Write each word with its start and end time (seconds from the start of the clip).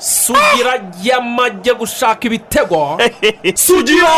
sugira 0.00 0.80
yamajye 1.02 1.74
gushaka 1.74 2.26
ibitego. 2.26 2.98
Sugira! 3.54 4.14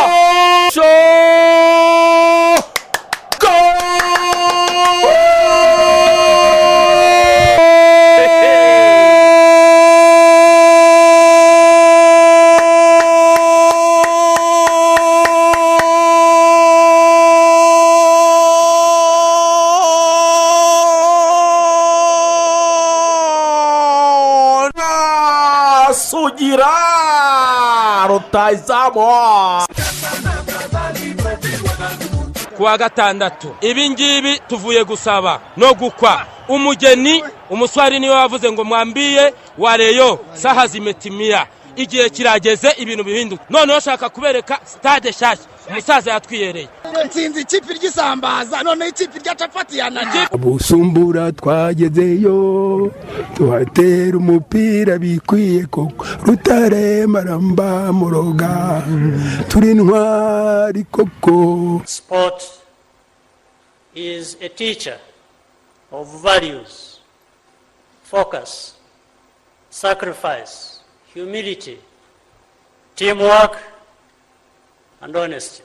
Rutayizamu 28.89 29.67
ku 32.57 32.63
wa 32.63 32.79
gatandatu 32.79 33.57
ibi 33.61 33.91
ngibi 33.91 34.39
tuvuye 34.49 34.85
gusaba 34.85 35.41
no 35.57 35.75
gukwa. 35.75 36.27
Umugeni 36.49 37.25
umuswari 37.51 38.01
ni 38.01 38.09
we 38.09 38.15
wavuze 38.15 38.53
ngo 38.53 38.65
mwambiye 38.65 39.35
wareyo 39.59 40.19
saha 40.33 40.67
zimetimiya 40.67 41.47
igihe 41.77 42.11
kirageze 42.11 42.71
ibintu 42.79 43.05
bihinduka. 43.05 43.45
Noneho 43.51 43.81
shaka 43.81 44.09
kubereka 44.09 44.59
sitade 44.65 45.11
nshyashya 45.11 45.45
umusaza 45.69 46.11
yatwiyereye. 46.13 46.69
Nsinzi 47.07 47.41
ikipe 47.41 47.75
ry'isambaza 47.75 48.63
noneho 48.63 48.91
ikipe 48.91 49.19
rya 49.19 49.35
capati 49.35 49.79
yananiye 49.79 50.27
busumbura 50.39 51.33
twagezeyo 51.33 52.37
tuhatera 53.35 54.17
umupira 54.19 54.99
bikwiye 54.99 55.67
koko. 55.67 56.07
Rutare 56.27 57.07
maramba 57.07 57.93
muroga 57.93 58.83
turi 59.49 59.75
ntwari 59.75 60.85
koko. 60.85 61.83
Sport 61.85 62.43
is 63.95 64.37
a 64.41 64.49
teacher 64.49 64.99
of 65.93 66.23
values, 66.23 66.99
focus, 68.05 68.75
sacrifice, 69.71 70.81
humility, 71.15 71.79
teamwork, 72.97 73.57
and 75.03 75.17
honesty. 75.17 75.63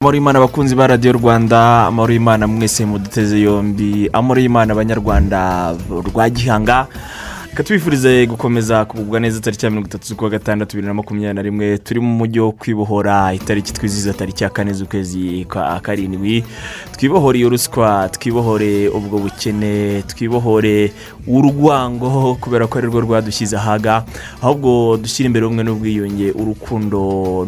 amahoro 0.00 0.16
y'imana 0.16 0.38
abakunzi 0.38 0.74
ba 0.74 0.86
radiyo 0.86 1.12
rwanda 1.12 1.86
amahoro 1.86 2.12
y'imana 2.12 2.46
mwese 2.48 2.84
muduteze 2.88 3.40
yombi 3.40 4.08
amahoro 4.12 4.40
y'imana 4.40 4.72
abanyarwanda 4.72 5.74
rwa 6.08 6.30
gihanga 6.30 6.86
reka 7.50 7.62
tubifurize 7.64 8.26
gukomeza 8.26 8.84
kugubwa 8.84 9.20
neza 9.20 9.40
tariki 9.40 9.64
ya 9.66 9.70
mirongo 9.70 9.88
itatu 9.88 10.06
z'ukwa 10.08 10.30
gatandatu 10.30 10.76
bibiri 10.76 10.86
na 10.88 10.94
makumyabiri 10.94 11.34
na 11.34 11.42
rimwe 11.42 11.78
turi 11.78 12.00
mu 12.00 12.14
mujyi 12.14 12.40
wo 12.40 12.52
kwibohora 12.52 13.34
itariki 13.34 13.72
twizihiza 13.72 14.12
tariki 14.14 14.44
ya 14.44 14.50
kane 14.50 14.72
z'ukwezi 14.72 15.44
kwa 15.52 15.80
karindwi. 15.80 16.44
Twibohore 16.96 17.38
iyo 17.38 17.48
ruswa 17.48 18.08
twibohore 18.08 18.88
ubwo 18.88 19.18
bukene 19.18 20.02
twibohore 20.02 20.92
urwango 21.26 22.34
kubera 22.40 22.66
ko 22.66 22.78
ari 22.78 22.86
rwo 22.86 23.00
rwadushyize 23.00 23.56
ahaga 23.56 24.04
ahubwo 24.42 24.96
dushyira 24.96 25.26
imbere 25.26 25.46
ubumwe 25.46 25.64
n'ubwiyunge 25.64 26.30
urukundo 26.32 27.00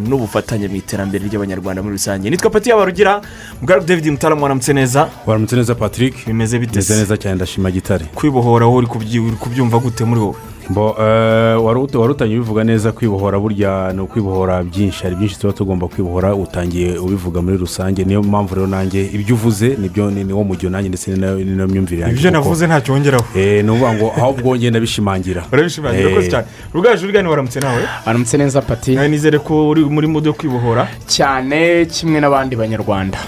n'ubufatanye 0.08 0.66
mu 0.68 0.76
iterambere 0.82 1.26
ry'abanyarwanda 1.30 1.82
muri 1.82 1.94
rusange. 1.94 2.30
Nitwa 2.30 2.50
pati 2.50 2.70
yabarugira 2.70 3.20
mugaragu 3.60 3.86
david 3.86 4.06
mutaramu 4.10 4.42
waramutse 4.42 4.72
neza? 4.72 5.08
Waramutse 5.26 5.56
neza 5.56 5.74
patrick? 5.74 6.26
Bimeze 6.26 6.58
bite? 6.58 6.74
Meze 6.74 6.94
se 6.94 7.00
neza 7.00 7.16
cyane 7.16 7.36
ndashima 7.36 7.70
gitare. 7.70 8.04
Kwibohora 8.14 8.66
wowe 8.66 8.78
uri 8.78 9.36
kubyumva 9.38 9.80
gute 9.92 10.04
muri 10.04 10.20
wowe? 10.20 10.34
Bo, 10.70 10.94
eh, 10.98 11.56
wari 11.64 11.80
ut- 11.80 11.94
wari 11.98 12.12
utangiye 12.12 12.38
ubivuga 12.38 12.64
neza 12.64 12.92
kwibohora 12.92 13.38
burya 13.38 13.92
ni 13.92 14.00
ukwibohora 14.00 14.62
byinshi. 14.62 15.02
Hari 15.02 15.16
byinshi 15.16 15.38
tuba 15.38 15.52
tugomba 15.52 15.88
kwibohora 15.88 16.34
utangiye 16.34 16.98
ubivuga 16.98 17.42
muri 17.42 17.56
rusange. 17.56 18.04
Niyo 18.04 18.22
mpamvu 18.22 18.54
rero 18.54 18.66
nanjye 18.66 19.10
ibyo 19.12 19.34
uvuze 19.34 19.76
ni 19.78 19.88
byo 19.88 20.10
ni 20.10 20.24
ni 20.24 20.32
wo 20.32 20.44
mujyo 20.44 20.70
nanjye 20.70 20.88
ndetse 20.88 21.10
ni 21.10 21.18
na 21.20 21.26
yo 21.26 21.38
ni 21.38 21.44
na 21.56 21.62
yo 21.62 21.68
myumvire 21.68 22.02
yanjye 22.02 22.16
ibyo 22.18 22.30
navuze 22.30 22.66
ntacyo 22.66 22.94
wongeraho. 22.94 23.24
Eh, 23.38 23.64
ni 23.64 23.70
ukuvuga 23.70 23.92
ngo 23.94 24.12
ahubwo 24.16 24.56
ngenda 24.56 24.80
bishimangira 24.80 25.44
urabishimangira 25.52 26.08
Eh, 26.08 26.14
rwose 26.14 26.30
cyane. 26.30 26.46
Rugaju 26.74 27.06
rugani 27.06 27.28
waramutse 27.28 27.60
nawe? 27.60 27.82
Aramutse 28.06 28.38
neza 28.38 28.62
pati. 28.62 28.96
Nizere 28.96 29.38
ko 29.38 29.68
uri 29.68 29.84
muri 29.84 30.06
mudu 30.06 30.26
yo 30.30 30.34
kwibohora. 30.34 30.88
Cyane 31.06 31.84
kimwe 31.86 32.20
n'abandi 32.20 32.56
banyarwanda. 32.56 33.18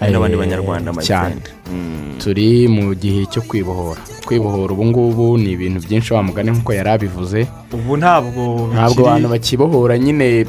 Hari 0.00 0.12
n'abandi 0.12 0.34
Eh, 0.36 0.40
banyarwanda 0.40 0.92
cyane. 1.02 1.40
friend. 1.40 1.48
Mm. 1.72 2.18
turi 2.18 2.68
mu 2.68 2.94
gihe 2.94 3.26
cyo 3.26 3.42
kwibohora. 3.42 4.00
Kwibohora 4.24 4.72
ubu 4.72 4.84
ngubu 4.86 5.38
ni 5.38 5.52
ibintu 5.52 5.80
byinshi 5.80 6.14
wa 6.14 6.22
mugani 6.22 6.50
nk'uko 6.50 6.72
yari 6.72 6.90
abivuze. 6.90 7.46
Ubu 7.72 7.96
ntabwo 7.96 8.70
ntabwo 8.72 9.00
abantu 9.08 9.28
bakibohora 9.28 9.98
nyine 9.98 10.46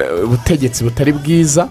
eh, 0.00 0.24
ubutegetsi 0.24 0.84
butari 0.84 1.12
bwiza 1.12 1.68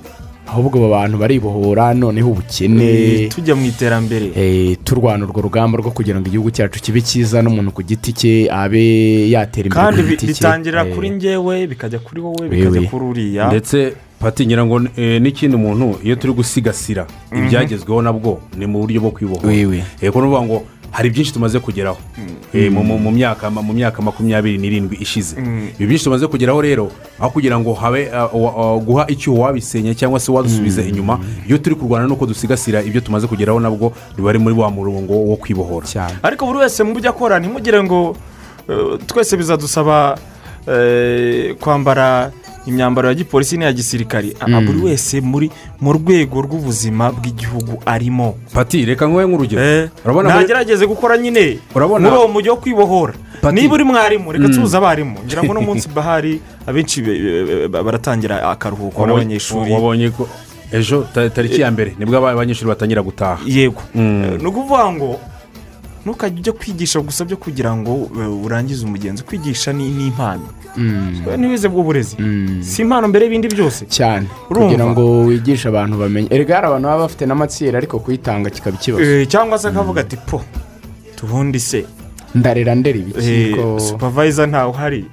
ahubwo 0.48 0.78
abo 0.80 0.90
bantu 0.90 1.18
baribohora 1.18 1.94
noneho 1.94 2.30
ubukene. 2.32 2.84
Eh, 2.84 3.30
tujya 3.32 3.56
mu 3.56 3.66
iterambere. 3.66 4.32
Eh, 4.36 4.78
turwana 4.84 5.26
urwo 5.26 5.42
rugamba 5.42 5.78
rwo 5.80 5.92
kugira 5.92 6.20
ngo 6.20 6.28
igihugu 6.28 6.52
cyacu 6.52 6.80
kibe 6.84 7.02
cyiza 7.02 7.42
n'umuntu 7.42 7.72
ku 7.72 7.84
giti 7.84 8.14
cye 8.14 8.48
abe 8.52 9.28
yatera 9.32 9.68
imbere 9.68 9.82
kandi 9.82 10.02
ku 10.04 10.10
giti 10.10 10.26
cye. 10.28 10.34
bitangirira 10.34 10.84
Eh, 10.88 10.94
kuri 10.96 11.10
njyewe 11.10 11.68
bikajya 11.68 12.00
kuri 12.00 12.20
wowe 12.22 12.48
bikajya 12.50 12.82
kuri 12.92 13.06
uriya. 13.06 13.48
Ndetse 13.52 13.96
pati 14.20 14.46
ngira 14.46 14.66
ngo 14.66 14.82
eh, 14.98 15.22
n'ikindi 15.22 15.58
muntu 15.58 16.00
iyo 16.04 16.16
turi 16.16 16.34
gusigasira 16.34 17.06
ibyagezweho 17.32 18.02
nabwo 18.02 18.40
ni 18.58 18.66
mu 18.66 18.80
buryo 18.82 19.02
bwo 19.02 19.12
kwibohora. 19.12 19.54
Yego 20.02 20.22
ni 20.22 20.28
ukuvuga 20.28 20.42
ngo 20.42 20.64
hari 20.92 21.10
byinshi 21.10 21.34
tumaze 21.34 21.60
kugeraho. 21.60 21.98
Eh, 22.54 22.72
mu- 22.72 23.12
myaka 23.12 23.50
mu 23.52 23.74
myaka 23.74 24.02
makumyabiri 24.02 24.58
n'irindwi 24.58 24.98
ishize. 24.98 25.36
Ibi 25.78 25.86
byinshi 25.86 26.04
tumaze 26.04 26.28
kugeraho 26.28 26.62
rero 26.62 26.90
aho 27.20 27.30
kugira 27.30 27.60
ngo 27.60 27.74
habe 27.74 28.10
uh, 28.10 28.34
uh, 28.34 28.58
uh, 28.58 28.82
guha 28.84 29.06
icyuho 29.08 29.42
wabisenya 29.42 29.94
cyangwa 29.94 30.20
se 30.20 30.32
wadusubiza 30.32 30.82
inyuma 30.82 31.20
iyo 31.48 31.58
turi 31.58 31.76
kurwana 31.76 32.08
nuko 32.08 32.26
dusigasira 32.26 32.82
ibyo 32.82 33.02
tumaze 33.02 33.28
kugeraho 33.28 33.60
nabwo 33.60 33.94
biba 34.18 34.30
ari 34.30 34.40
muri 34.40 34.56
wa 34.56 34.72
murongo 34.72 35.14
wo 35.14 35.36
kwibohora. 35.36 35.86
Cyane. 35.86 36.18
Ariko 36.24 36.46
buri 36.46 36.60
wese 36.66 36.84
mu 36.84 36.94
byo 36.98 37.10
akora 37.10 37.38
ntimugire 37.40 37.84
ngo 37.84 38.16
eh, 38.70 38.98
twese 39.06 39.38
bizadusaba 39.38 40.18
eh, 40.68 41.54
kwambara 41.60 42.32
imyambaro 42.68 43.08
ya 43.08 43.14
gipolisi 43.16 43.58
n'iya 43.58 43.74
gisirikari. 43.74 44.36
Ah, 44.40 44.62
buri 44.62 44.80
wese 44.92 45.22
muri 45.22 45.50
mu 45.82 45.94
rwego 45.94 46.42
rw'ubuzima 46.42 47.12
bw'igihugu 47.12 47.80
arimo. 47.86 48.36
Pati 48.54 48.86
reka 48.86 49.08
nk'uwe 49.08 49.26
nk'urugero. 49.28 49.62
Eh, 49.64 49.90
ntagerageze 50.44 50.86
gukora 50.86 51.18
nyine. 51.18 51.60
Muri 52.10 52.16
uwo 52.20 52.28
mujyi 52.28 52.50
wo 52.50 52.58
kwibohora. 52.58 53.14
Niba 53.52 53.74
uri 53.76 53.84
mwarimu 53.84 54.32
reka 54.32 54.48
tubuze 54.54 54.78
abarimu. 54.78 55.18
Ngira 55.26 55.44
ngo 55.44 55.52
uno 55.52 55.62
munsi 55.68 55.88
bahari 55.90 56.42
abenshi 56.68 57.02
be- 57.02 57.20
be- 57.46 57.68
be- 57.68 57.84
baratangira 57.84 58.44
akaruhuko 58.52 59.02
n'abanyeshuri. 59.08 59.72
ejo 60.72 61.08
ta- 61.14 61.30
tariki 61.30 61.62
ya 61.62 61.72
mbere 61.72 61.96
ni 62.00 62.06
bwo 62.06 62.18
aba- 62.18 62.32
abanyeshuri 62.36 62.68
batangira 62.68 63.02
gutaha. 63.02 63.40
Yego. 63.48 63.80
Mm. 63.96 64.24
Eh, 64.24 64.42
ni 64.42 64.48
ukuvuga 64.48 64.92
ngo 64.92 65.20
ntukajye 66.04 66.40
ujya 66.40 66.54
kwigisha 66.54 67.00
gusa 67.00 67.26
byo 67.26 67.38
kugira 67.38 67.72
ngo 67.76 68.10
eh, 68.20 68.46
urangize 68.46 68.84
umugenzi. 68.86 69.24
Kwigisha 69.24 69.74
ni 69.74 69.88
impano. 70.08 70.44
Mm. 70.78 71.22
Ntiwize 71.38 71.68
bw'uburezi 71.70 72.16
Mm. 72.20 72.64
si 72.64 72.82
impano 72.82 73.08
mbere 73.08 73.26
y'ibindi 73.26 73.48
byose. 73.48 73.86
Cyane. 73.90 74.28
Kugira 74.48 74.86
ngo 74.86 75.22
wigishe 75.26 75.68
abantu 75.70 75.98
bamenye. 75.98 76.28
Erega 76.32 76.56
hari 76.56 76.68
abantu 76.68 76.88
baba 76.88 77.02
bafite 77.08 77.26
n'amatsiyeri 77.26 77.78
ariko 77.78 78.00
kuyitanga 78.00 78.50
kikaba 78.50 78.76
ikibazo. 78.78 79.04
Eh, 79.04 79.28
cyangwa 79.28 79.58
se 79.60 79.68
akavuga 79.68 80.02
ati 80.02 80.18
po 80.18 80.42
tubundi 81.16 81.60
se. 81.60 81.86
Ndarera 82.36 82.76
ndera 82.76 82.98
ibiki 83.00 83.30
eh, 83.30 83.80
supervisor 83.80 84.48
ntawe 84.48 84.70
uhari. 84.70 85.06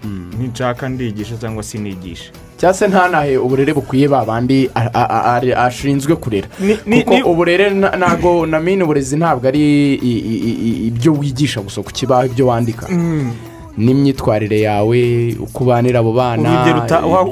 Nshaka 0.53 0.89
ndigisha 0.89 1.37
cyangwa 1.37 1.63
se 1.63 1.79
nigisha 1.79 2.31
cyangwa 2.59 2.75
se 2.75 2.89
ntanahe 2.89 3.37
uburere 3.39 3.73
bukwiye 3.75 4.09
ba 4.09 4.25
bandi 4.25 4.69
ashinzwe 5.57 6.17
kurera. 6.17 6.49
Kuko 6.85 7.31
uburere 7.31 7.71
ntabwo 7.71 8.47
na 8.47 8.61
mine 8.61 8.83
uburezi 8.85 9.17
ntabwo 9.17 9.49
ari 9.49 9.95
ibyo 10.89 11.13
wigisha 11.13 11.61
gusa 11.61 11.83
ku 11.83 11.93
kibaho 11.93 12.27
ibyo 12.27 12.47
wandika. 12.47 12.87
N'imyitwarire 13.77 14.61
yawe 14.61 15.01
uko 15.41 15.65
ubanira 15.65 15.99
abo 16.01 16.13
bana 16.13 16.49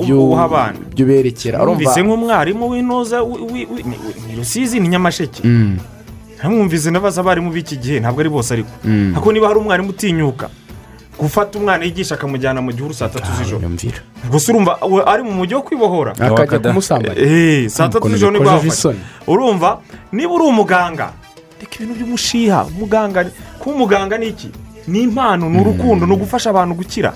ibyo- 0.03 0.29
uha 0.31 0.45
abana. 0.45 0.75
ibyo 0.93 1.05
uberekera 1.07 1.57
urumva 1.63 1.71
numvise 1.83 2.03
nk'umwarimu 2.03 2.65
w'intuza 2.71 3.23
wi- 3.23 3.43
wi- 3.53 3.69
wi- 3.73 3.85
ni 4.29 4.35
rusizi 4.37 4.81
ni 4.81 4.89
nyamasheke. 4.89 5.41
Mm, 5.45 5.79
ntamwumvise 6.39 6.91
nabaza 6.91 7.21
abarimu 7.21 7.51
b'iki 7.55 7.77
gihe 7.77 8.01
ntabwo 8.01 8.21
ari 8.21 8.29
bose 8.31 8.51
ariko. 8.55 8.71
Mm. 8.85 9.13
ariko 9.15 9.33
niba 9.33 9.47
hari 9.49 9.59
umwarimu 9.59 9.91
utinyuka 9.91 10.49
gufata 11.19 11.59
umwana 11.59 11.85
yigisha 11.85 12.15
akamujyana 12.19 12.59
mu 12.61 12.73
gihuru 12.73 12.95
saa 12.95 13.09
tatu 13.09 13.31
z'ijoro. 13.39 13.63
Nyumvira 13.63 14.03
gusa 14.31 14.51
urumva 14.53 14.73
ari 15.07 15.23
mu 15.23 15.31
mujyi 15.39 15.55
wo 15.55 15.63
kwibohora. 15.63 16.13
Akajya 16.19 16.59
kumusambanya 16.59 17.15
Eh, 17.23 17.69
saa 17.71 17.87
tatu 17.87 17.99
Ukuntu 17.99 18.17
z'ijoro 18.19 18.33
ni 18.33 18.39
bwo 18.43 18.59
isoni. 18.67 18.99
urumva 19.27 19.79
niba 20.13 20.33
uri 20.35 20.45
umuganga 20.51 21.13
reka 21.63 21.75
ibintu 21.79 21.95
by'umushiha 21.95 22.67
umuganga 22.75 23.31
kuba 23.63 23.77
umuganga 23.77 24.19
ni 24.19 24.27
iki? 24.35 24.51
Ni 24.89 25.03
impano 25.03 25.51
ni 25.51 25.61
urukundo 25.61 26.07
ni 26.07 26.13
ugufasha 26.13 26.51
abantu 26.51 26.75
gukira. 26.75 27.13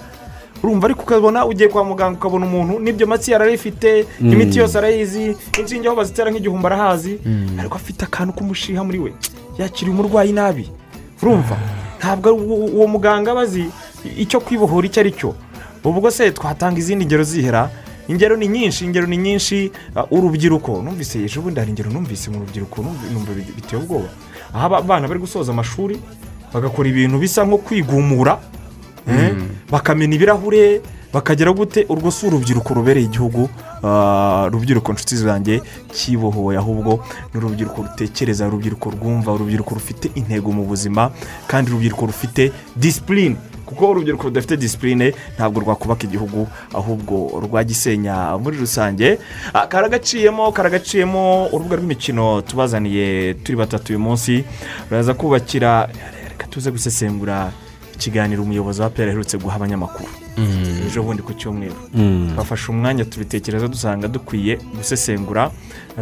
Urumva 0.63 0.87
ariko 0.87 1.03
ukabona 1.03 1.47
ugiye 1.47 1.69
kwa 1.69 1.85
muganga 1.85 2.19
ukabona 2.19 2.47
umuntu 2.47 2.79
n'ibyo 2.81 3.07
matsi 3.07 3.31
yarayifite 3.33 4.07
imiti 4.21 4.59
yose 4.59 4.79
arayizi 4.79 5.37
inshinge 5.61 5.89
aho 5.89 5.97
bazitera 5.97 6.31
nk'igihumbi 6.31 6.67
arahazi 6.67 7.21
ariko 7.61 7.77
afite 7.77 8.03
akantu 8.09 8.33
k'umushiha 8.33 8.81
muri 8.85 8.99
we. 8.99 9.11
Yakiriye 9.59 9.93
umurwayi 9.95 10.33
nabi. 10.33 10.71
Urumva? 11.23 11.57
Ntabwo 11.99 12.33
uwo- 12.33 12.89
muganga 12.89 13.31
aba 13.33 13.41
azi 13.45 13.65
icyo 14.17 14.41
kwibohora 14.41 14.87
icyo 14.87 15.01
ari 15.01 15.13
cyo. 15.13 15.35
Ubwo 15.85 16.11
se 16.11 16.31
twatanga 16.33 16.79
izindi 16.79 17.07
ngero 17.07 17.23
zihera. 17.25 17.71
Ingero 18.09 18.37
ni 18.37 18.49
nyinshi 18.49 18.85
ingero 18.85 19.07
ni 19.07 19.17
nyinshi. 19.17 19.71
Uh, 19.97 20.03
urubyiruko 20.13 20.83
numvise 20.83 21.19
ejo 21.25 21.41
bundi 21.43 21.61
hari 21.61 21.71
ingero 21.71 21.91
numvise 21.91 22.31
mu 22.31 22.39
rubyiruko 22.43 22.83
numva 22.83 23.07
numva 23.13 23.33
bit- 23.33 23.55
biteye 23.57 23.83
ubwoba. 23.83 24.09
Aho 24.55 24.67
aba- 24.67 24.79
abana 24.79 25.09
bari 25.09 25.21
gusoza 25.21 25.53
amashuri 25.53 25.97
bagakora 26.57 26.89
ibintu 26.89 27.19
bisa 27.21 27.45
nko 27.45 27.59
kwigumura 27.59 28.41
eh, 29.09 29.37
bakamena 29.71 30.15
ibirahure 30.17 30.81
bakagera 31.13 31.53
gute? 31.53 31.85
Urwo 31.89 32.11
si 32.11 32.27
urubyiruko 32.27 32.75
rubereye 32.75 33.07
igihugu 33.07 33.49
ah, 33.85 34.49
rubyiruko 34.53 34.93
nshuti 34.93 35.17
zanjye 35.17 35.61
kibohoye 35.93 36.59
ahubwo 36.59 37.05
ni 37.35 37.39
urubyiruko 37.41 37.83
rutekereza 37.83 38.47
urubyiruko 38.49 38.91
rwumva 38.91 39.33
urubyiruko 39.33 39.75
rufite 39.75 40.11
intego 40.15 40.53
mu 40.53 40.65
buzima 40.65 41.11
kandi 41.47 41.71
urubyiruko 41.71 42.07
rufite 42.07 42.53
disipurine 42.77 43.37
kuko 43.67 43.91
urubyiruko 43.91 44.25
rudafite 44.25 44.57
disipurine 44.57 45.15
ntabwo 45.37 45.61
rwakubaka 45.61 46.05
igihugu 46.07 46.47
ahubwo 46.75 47.41
rwagisenya 47.43 48.39
muri 48.39 48.59
rusange. 48.59 49.19
Ah, 49.55 49.67
karagaciyemo 49.67 50.53
karagaciyemo 50.53 51.47
urubuga 51.53 51.77
rw'imikino 51.77 52.43
tubazaniye 52.47 53.35
turi 53.43 53.57
batatu 53.59 53.91
uyu 53.93 53.99
munsi. 53.99 54.45
Ruraza 54.91 55.15
kubakira 55.15 55.89
tuze 56.57 56.71
gusesengura 56.71 57.53
ikiganiro 57.95 58.43
umuyobozi 58.43 58.81
wa 58.83 58.91
pera 58.91 59.09
aherutse 59.11 59.39
guha 59.39 59.57
abanyamakuru. 59.57 60.09
Ejo 60.87 61.03
bundi 61.03 61.23
ku 61.23 61.33
cyumweru. 61.35 61.75
Bafashe 62.37 62.73
umwanya 62.73 63.05
tubitekereza 63.05 63.69
dusanga 63.69 64.09
dukwiye 64.09 64.57
gusesengura. 64.77 65.51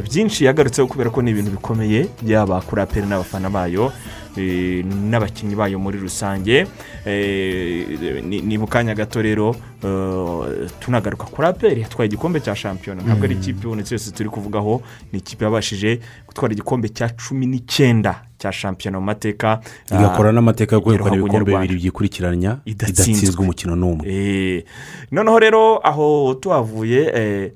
Byinshi 0.02 0.44
yagarutseho 0.44 0.86
kubera 0.88 1.10
ko 1.10 1.22
ni 1.22 1.30
ibintu 1.30 1.50
bikomeye 1.50 2.06
byaba 2.22 2.60
kuri 2.62 2.82
aperi 2.82 3.06
n'abafana 3.06 3.50
bayo 3.50 3.92
eh, 4.36 4.84
n'abakinnyi 4.86 5.54
bayo 5.54 5.78
muri 5.78 5.98
rusange. 5.98 6.66
Eh, 7.06 8.22
ni 8.22 8.58
mu 8.58 8.66
kanya 8.66 8.94
gato 8.94 9.22
rero 9.22 9.54
eh, 9.82 10.70
tunagaruka 10.80 11.26
kuri 11.26 11.46
aperi 11.48 11.80
yatwaye 11.82 12.06
igikombe 12.08 12.40
cya 12.40 12.54
shampiyona. 12.56 13.02
Ntabwo 13.02 13.24
ari 13.24 13.34
ikipe 13.34 13.66
ibonetse 13.66 13.94
yose 13.94 14.10
turi 14.10 14.28
kuvugaho. 14.30 14.82
Ni 15.12 15.18
ikipe 15.18 15.44
yabashije 15.44 16.00
gutwara 16.26 16.52
igikombe 16.54 16.88
cya 16.88 17.08
cumi 17.14 17.46
n'icyenda 17.46 18.22
cya 18.44 18.52
shampiyona 18.52 19.00
mu 19.00 19.06
mateka 19.08 19.60
igakora 19.88 20.28
Ah, 20.28 20.32
n'amateka 20.36 20.76
yo 20.76 20.80
kwegukana 20.84 21.16
ibikombe 21.16 21.52
bibiri 21.56 21.74
byikurikiranya 21.80 22.60
Idatsinzwe. 22.68 23.40
umukino 23.40 23.72
n'umwe. 23.76 24.04
Eh, 24.04 24.64
noneho 25.10 25.38
rero 25.40 25.80
aho 25.82 26.34
tuhavuye 26.40 27.00
eh, 27.14 27.52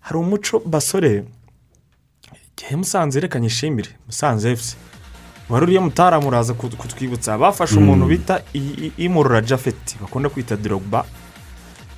hari 0.00 0.18
umuco 0.20 0.60
basore 0.60 1.24
igihe 2.52 2.76
musanze 2.76 3.20
reka 3.20 3.40
nyishimire 3.40 3.88
musanze 4.06 4.52
efuse 4.52 4.76
wari 5.48 5.64
uriya 5.64 5.80
mutaramu 5.80 6.28
uraza 6.28 6.52
kut- 6.52 6.76
kutwibutsa. 6.76 7.38
Bafashe 7.38 7.78
umuntu 7.78 8.06
bita 8.06 8.42
I- 8.54 8.76
I- 8.86 8.92
imurora 9.04 9.40
jafeti 9.40 9.96
bakunda 10.00 10.28
kwita 10.28 10.56
dorogba 10.56 11.04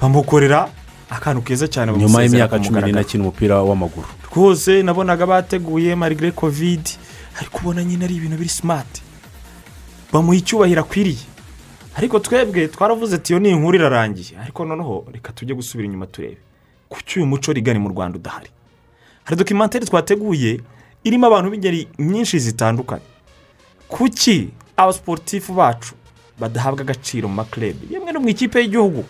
bamukorera 0.00 0.68
akantu 1.10 1.42
keza 1.42 1.66
cyane 1.68 1.92
nyuma 1.96 2.22
y'imyaka 2.22 2.58
cumi 2.58 2.68
mugaragaro. 2.68 3.00
akina 3.00 3.22
umupira 3.24 3.62
w'amaguru. 3.62 4.06
Rwose 4.30 4.82
nabonaga 4.82 5.26
bateguye 5.26 5.94
marigare 5.96 6.30
kovide 6.32 6.90
ariko 7.38 7.58
ubona 7.62 7.84
nyine 7.84 8.04
ari 8.04 8.14
ibintu 8.16 8.36
biri 8.36 8.48
simati 8.48 9.02
bamuha 10.12 10.36
icyubahiro 10.36 10.80
akwiriye. 10.80 11.24
Ariko 11.96 12.18
twebwe 12.18 12.68
twaravuze 12.68 13.14
ati 13.16 13.32
iyo 13.32 13.40
ni 13.40 13.50
inkuru 13.50 13.76
irarangiye 13.78 14.38
ariko 14.40 14.64
noneho 14.64 15.04
reka 15.12 15.32
tujye 15.32 15.54
gusubira 15.54 15.86
inyuma 15.86 16.06
turebe. 16.06 16.38
Kuki 16.88 17.18
uyu 17.18 17.26
muco 17.26 17.52
rigari 17.52 17.78
mu 17.78 17.88
rwanda 17.88 18.18
udahari? 18.18 18.48
Hari 19.24 19.36
dokimantere 19.36 19.86
twateguye 19.86 20.60
irimo 21.04 21.26
abantu 21.26 21.50
b'ingeri 21.50 21.88
nyinshi 21.98 22.38
zitandukanye. 22.38 23.04
Kuki 23.88 24.48
abasiporutifu 24.76 25.52
bacu 25.54 25.94
badahabwa 26.38 26.80
agaciro 26.80 27.28
mu 27.28 27.34
makerebe 27.34 27.86
yemwe 27.90 28.12
no 28.12 28.20
mu 28.20 28.28
ikipe 28.28 28.60
y'igihugu. 28.62 29.04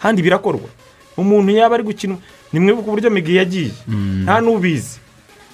Kandi 0.00 0.22
birakorwa. 0.22 0.68
Umuntu 1.16 1.52
yaba 1.52 1.74
ari 1.74 1.84
gukina 1.84 2.16
ni 2.52 2.60
mwibuke 2.60 2.88
uburyo 2.88 3.10
migi 3.10 3.36
yagiye. 3.36 3.70
Nta 4.24 4.40
n'ubizi. 4.40 4.98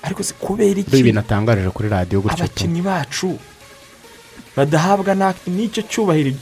Ariko 0.02 0.22
se 0.22 0.34
kubera 0.38 0.80
iki? 0.80 0.98
Ibintu 0.98 1.20
atangarije 1.20 1.70
kuri 1.70 1.88
radiyo 1.88 2.20
gutyo 2.20 2.44
abakinnyi 2.44 2.82
bacu 2.82 3.38
badahabwa 4.56 5.34
n'icyo 5.46 5.82
cyubahiro. 5.82 6.32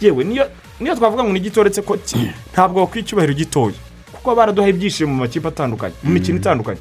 Yewe 0.00 0.24
niyo 0.24 0.44
niyo 0.80 0.94
twavuga 0.94 1.24
ngo 1.24 1.32
ni 1.32 1.40
gito 1.40 1.60
uretse 1.60 1.82
ko 1.82 1.96
ntabwo 2.52 2.80
bakwiye 2.80 3.04
icyubahiro 3.04 3.32
gitoya. 3.34 3.74
Kuko 4.12 4.34
baraduhaye 4.34 4.72
ibyishimo 4.72 5.12
mu 5.12 5.18
makipe 5.24 5.48
atandukanye 5.48 5.94
mu 6.02 6.10
mikino 6.12 6.38
itandukanye. 6.38 6.80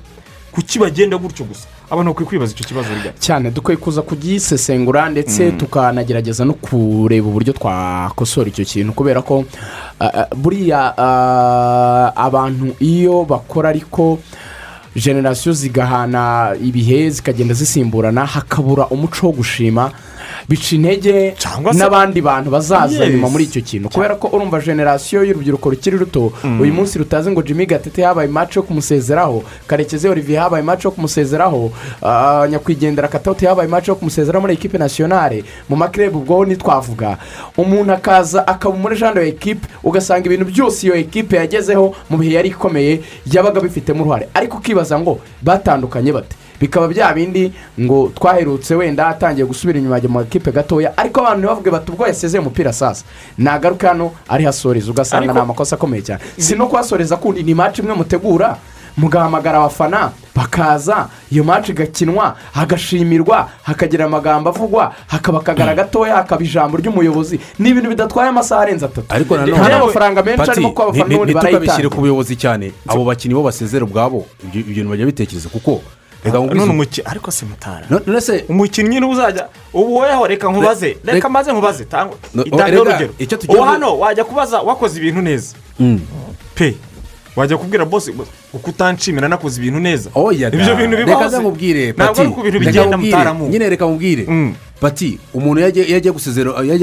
Kuki 0.51 0.79
bagenda 0.79 1.17
gutyo 1.17 1.45
gusa. 1.45 1.67
Abantu 1.89 2.11
bakwiye 2.11 2.27
kwibaza 2.29 2.51
icyo 2.53 2.65
kibazo 2.67 2.89
burya 2.89 3.13
cyane 3.19 3.51
dukwiye 3.51 3.77
kuza 3.77 4.01
kugisesengura 4.01 5.09
ndetse 5.09 5.51
tukanagerageza 5.51 6.45
no 6.45 6.53
kureba 6.53 7.27
uburyo 7.27 7.53
twakosora 7.53 8.49
icyo 8.49 8.65
kintu. 8.65 8.93
Kubera 8.93 9.21
ko 9.21 9.45
ah, 9.99 10.11
ah, 10.19 10.27
buriya 10.35 10.93
ah, 10.97 12.11
abantu 12.15 12.75
iyo 12.79 13.23
bakora 13.23 13.69
ariko 13.69 14.19
generasiyo 14.95 15.53
zigahana 15.53 16.55
ibihe 16.63 17.09
zikagenda 17.09 17.53
zisimburana 17.53 18.25
hakabura 18.25 18.87
umuco 18.87 19.25
wo 19.27 19.31
gushima 19.31 19.91
bica 20.49 20.75
intege 20.75 21.33
n'abandi 21.73 22.21
bantu 22.21 22.49
bazaza 22.51 23.09
nyuma 23.09 23.29
muri 23.29 23.43
icyo 23.43 23.61
kintu. 23.61 23.89
Kubera 23.89 24.15
ko 24.15 24.27
urumva 24.33 24.59
generasiyo 24.61 25.23
y'urubyiruko 25.23 25.69
rukiri 25.69 25.97
ruto 25.97 26.31
uyu 26.61 26.73
munsi 26.73 26.97
rutazi 26.99 27.31
ngo 27.31 27.41
jimmy 27.41 27.65
gatete 27.65 28.03
habaye 28.03 28.29
imaci 28.29 28.59
yo 28.59 28.63
kumusezeraho 28.63 29.43
karekezi 29.67 30.07
olivier 30.07 30.39
habaye 30.41 30.63
imaci 30.63 30.87
yo 30.87 30.91
kumusezeraho 30.91 31.71
ah, 32.03 32.47
nyakwigendera 32.49 33.07
katawuti 33.07 33.45
habaye 33.45 33.67
imaci 33.69 33.89
yo 33.89 33.95
kumusezeraho 33.95 34.41
muri 34.41 34.53
ekipe 34.53 34.77
nasiyonale 34.77 35.43
mu 35.69 35.75
makirebu 35.75 36.19
ubwo 36.19 36.45
ntitwavuga 36.45 37.17
umuntu 37.57 37.93
akaza 37.93 38.47
akaba 38.47 38.75
muri 38.75 38.97
jando 38.97 39.21
ya 39.21 39.27
ekipe 39.27 39.67
ugasanga 39.83 40.25
ibintu 40.25 40.45
byose 40.45 40.85
iyo 40.87 40.95
ekipe 40.95 41.35
yagezeho 41.37 41.95
mu 42.09 42.17
bihe 42.17 42.33
yari 42.35 42.49
ikomeye 42.49 43.01
yabaga 43.31 43.61
bifitemo 43.61 44.01
uruhare. 44.03 44.29
Ariko 44.33 44.57
ukibaza 44.57 44.99
ngo 44.99 45.19
batandukanye 45.41 46.11
bate? 46.13 46.35
Bikaba 46.61 46.87
bya 46.87 47.13
bindi 47.13 47.53
ngo 47.79 48.11
twaherutse 48.15 48.75
wenda 48.75 49.07
atangiye 49.07 49.45
gusubira 49.45 49.79
inyuma 49.79 49.95
ajya 49.95 50.09
mu 50.09 50.19
makipe 50.19 50.51
gatoya 50.51 50.97
ariko 50.97 51.19
abantu 51.21 51.39
ntibavuge 51.39 51.69
bati 51.71 51.91
ubwo 51.91 52.07
yasezeye 52.07 52.41
umupira 52.41 52.73
sasa. 52.73 53.05
Nagaruka 53.37 53.87
hano 53.87 54.11
ariho 54.29 54.49
asoreza 54.49 54.91
ugasanga 54.91 55.33
ni 55.33 55.39
amakosa 55.39 55.75
akomeye 55.75 56.01
cyane. 56.03 56.21
Si 56.37 56.55
no 56.55 56.67
kuhasoreza 56.67 57.17
kundi 57.17 57.43
ni 57.43 57.53
maci 57.53 57.81
imwe 57.81 57.93
mutegura 57.95 58.57
mugahamagara 58.97 59.57
abafana 59.57 60.11
bakaza 60.35 61.07
iyo 61.31 61.43
maci 61.43 61.71
igakinwa 61.71 62.35
hagashimirwa 62.53 63.49
hakagira 63.63 64.05
amagambo 64.05 64.49
avugwa 64.49 64.93
hakaba 65.07 65.39
akagara 65.39 65.75
gatoya 65.75 66.15
hakaba 66.15 66.43
ijambo 66.43 66.77
ry'umuyobozi. 66.77 67.39
Ni 67.59 67.69
ibintu 67.69 67.89
bidatwaye 67.89 68.29
amasaha 68.29 68.61
arenze 68.61 68.85
atatu. 68.85 69.07
Ariko 69.13 69.37
nanone 69.37 69.69
n'amafaranga 69.69 70.23
menshi 70.23 70.51
arimo 70.51 70.71
ko 70.71 70.83
abafana 70.83 71.05
n'ubundi 71.09 71.33
ntitukabishyire 71.33 71.67
barayitanga. 71.67 71.95
ku 71.95 72.01
buyobozi 72.01 72.35
cyane. 72.35 72.71
Abo 72.87 73.03
bakinnyi 73.05 73.35
bo 73.35 73.43
basezera 73.43 73.83
ubwabo 73.85 74.25
ibyo 74.53 74.63
bintu 74.63 74.89
bajya 74.89 75.05
bitekereza 75.05 75.49
kuko 75.49 75.81
reka 76.25 76.37
none 76.37 76.45
nkubwize. 76.47 76.71
umukinnyi 76.71 77.07
ariko 77.11 77.31
se 77.31 77.45
mutara 77.45 77.85
none 77.89 78.03
umukinnyi 78.49 78.99
ni 78.99 79.05
we 79.05 79.11
uzajya 79.11 79.47
ubu 79.73 79.95
woweho 79.95 80.27
reka 80.27 80.47
nkubaze. 80.51 80.87
Re- 80.87 81.13
reka 81.13 81.27
re- 81.27 81.31
maze 81.33 81.51
nkubaze 81.51 81.85
tanga 81.85 82.13
No, 82.33 82.43
itange 82.45 82.63
erega, 82.71 82.81
urugero. 82.81 83.13
ubu 83.49 83.61
hano 83.63 83.99
wajya 83.99 84.23
kubaza 84.23 84.61
wakoze 84.61 84.99
ibintu 84.99 85.21
neza. 85.21 85.55
Mm. 85.79 85.99
pe. 86.55 86.75
Wajya 87.35 87.57
kubwira 87.57 87.85
bose 87.85 88.11
uko 88.53 88.69
utanshimira 88.69 89.27
nakoze 89.27 89.61
ibintu 89.61 89.79
neza 89.79 90.09
da. 90.49 90.57
ibyo 90.57 90.75
bintu 90.75 90.97
bibaho 90.97 91.19
reka 91.19 91.31
se. 91.31 91.39
nkubwire 91.41 91.91
ntabwo 91.91 92.21
ari 92.21 92.29
ku 92.31 92.41
bintu 92.41 92.59
bigenda 92.59 92.81
nkubwire. 92.97 93.15
mutaramu 93.15 93.43
nyine 93.49 93.69
reka 93.69 93.85
nkubwire 93.85 94.23
Mm. 94.27 94.53
pati 94.79 95.19
umuntu 95.33 95.59
iyo 95.59 95.67
agiye- 95.67 95.87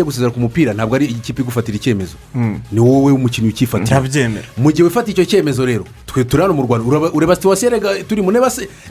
gusezera 0.05 0.31
ku 0.31 0.41
mupira 0.41 0.73
ntabwo 0.75 0.95
ari 0.97 1.07
ikipe 1.07 1.43
igufatira 1.43 1.77
icyemezo 1.77 2.17
Mm. 2.35 2.61
ni 2.73 2.81
wowe 2.81 3.13
umukinnyi 3.13 3.49
ucyifatira 3.49 4.01
ndabyemera 4.01 4.47
mu 4.57 4.69
gihe 4.73 4.85
wifata 4.85 5.11
icyo 5.11 5.25
cyemezo 5.25 5.65
rero 5.67 5.85
twe 6.07 6.25
turi 6.25 6.43
hano 6.43 6.55
mu 6.55 6.63
rwanda 6.69 6.85
ureba 7.17 7.35
situwasiyo 7.35 7.71
turi 8.09 8.21
mu 8.23 8.31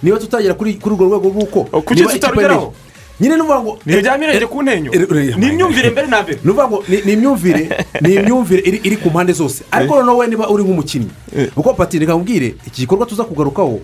niba 0.04 0.18
tutagera 0.20 0.54
kuri 0.58 0.78
urwo 0.98 1.06
rwego 1.06 1.28
rw'uko 1.30 1.60
niba 1.94 2.12
ikipe. 2.14 2.91
Nyine 3.22 3.36
ni 3.36 3.42
ukuvuga 3.42 3.62
ngo 3.62 3.80
ni 3.86 3.94
ibya 3.98 4.18
mirenge 4.18 4.46
ku 4.48 4.64
ntenyo 4.64 4.92
Eh, 4.94 5.02
eh, 5.02 5.38
ni 5.38 5.48
imyumvire 5.48 5.90
mbere 5.90 6.08
na 6.08 6.22
mbere 6.24 6.40
ni 6.44 6.52
ukuvuga 6.52 6.68
ngo 6.68 6.84
ni- 6.90 7.14
imyumvire 7.14 7.70
ni 8.02 8.14
imyumvire 8.16 8.62
iri 8.84 8.98
ku 8.98 9.10
mpande 9.10 9.34
zose. 9.34 9.64
Ariko 9.72 9.96
noneho 9.96 10.18
we 10.18 10.28
niba 10.28 10.50
uri 10.50 10.64
nk'umukinnyi 10.64 11.10
kuko 11.56 11.74
pati 11.74 12.00
reka 12.00 12.14
nkubwire 12.14 12.56
iki 12.68 12.82
gikorwa 12.82 13.06
tuza 13.06 13.24
kugarukaho 13.24 13.80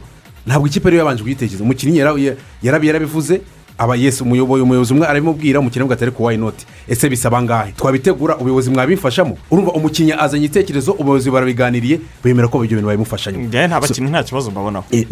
ntabwo 0.48 0.68
ikipe 0.68 0.88
ariyo 0.88 1.00
yabanje 1.04 1.24
kuyitekereza 1.24 1.64
umukinnyi 1.64 1.98
yara- 2.00 2.18
ya- 2.20 2.36
yarabi 2.64 2.88
yarabivuze 2.88 3.42
aba 3.78 3.96
yesi 3.96 4.24
umuyobozi 4.24 4.64
umuyobozi 4.64 4.94
umwe 4.94 5.08
arabimubwira 5.08 5.60
umukinnyi 5.60 5.82
avuga 5.84 5.96
ati 5.96 6.04
ariko 6.04 6.24
wayi 6.24 6.38
noti 6.38 6.66
ese 6.88 7.10
bisaba 7.10 7.38
angahe 7.38 7.72
twabitegura 7.72 8.38
ubuyobozi 8.38 8.70
mwabifashamo 8.70 9.38
urumva 9.52 9.72
umukinnyi 9.72 10.14
azanye 10.14 10.46
igitekerezo 10.46 10.92
ubuyobozi 10.92 11.32
barabiganiriye 11.32 12.00
bemera 12.24 12.48
ko 12.48 12.64
ibyo 12.64 12.78
bintu 12.78 12.88
babimufashamo. 12.88 13.38
Njyewe 13.40 13.68
nta 13.68 13.80
bakinnyi 13.82 14.10
nta 14.10 14.24
kibazo 14.24 14.52
mbabonaho. 14.52 14.86
Eh, 14.92 15.06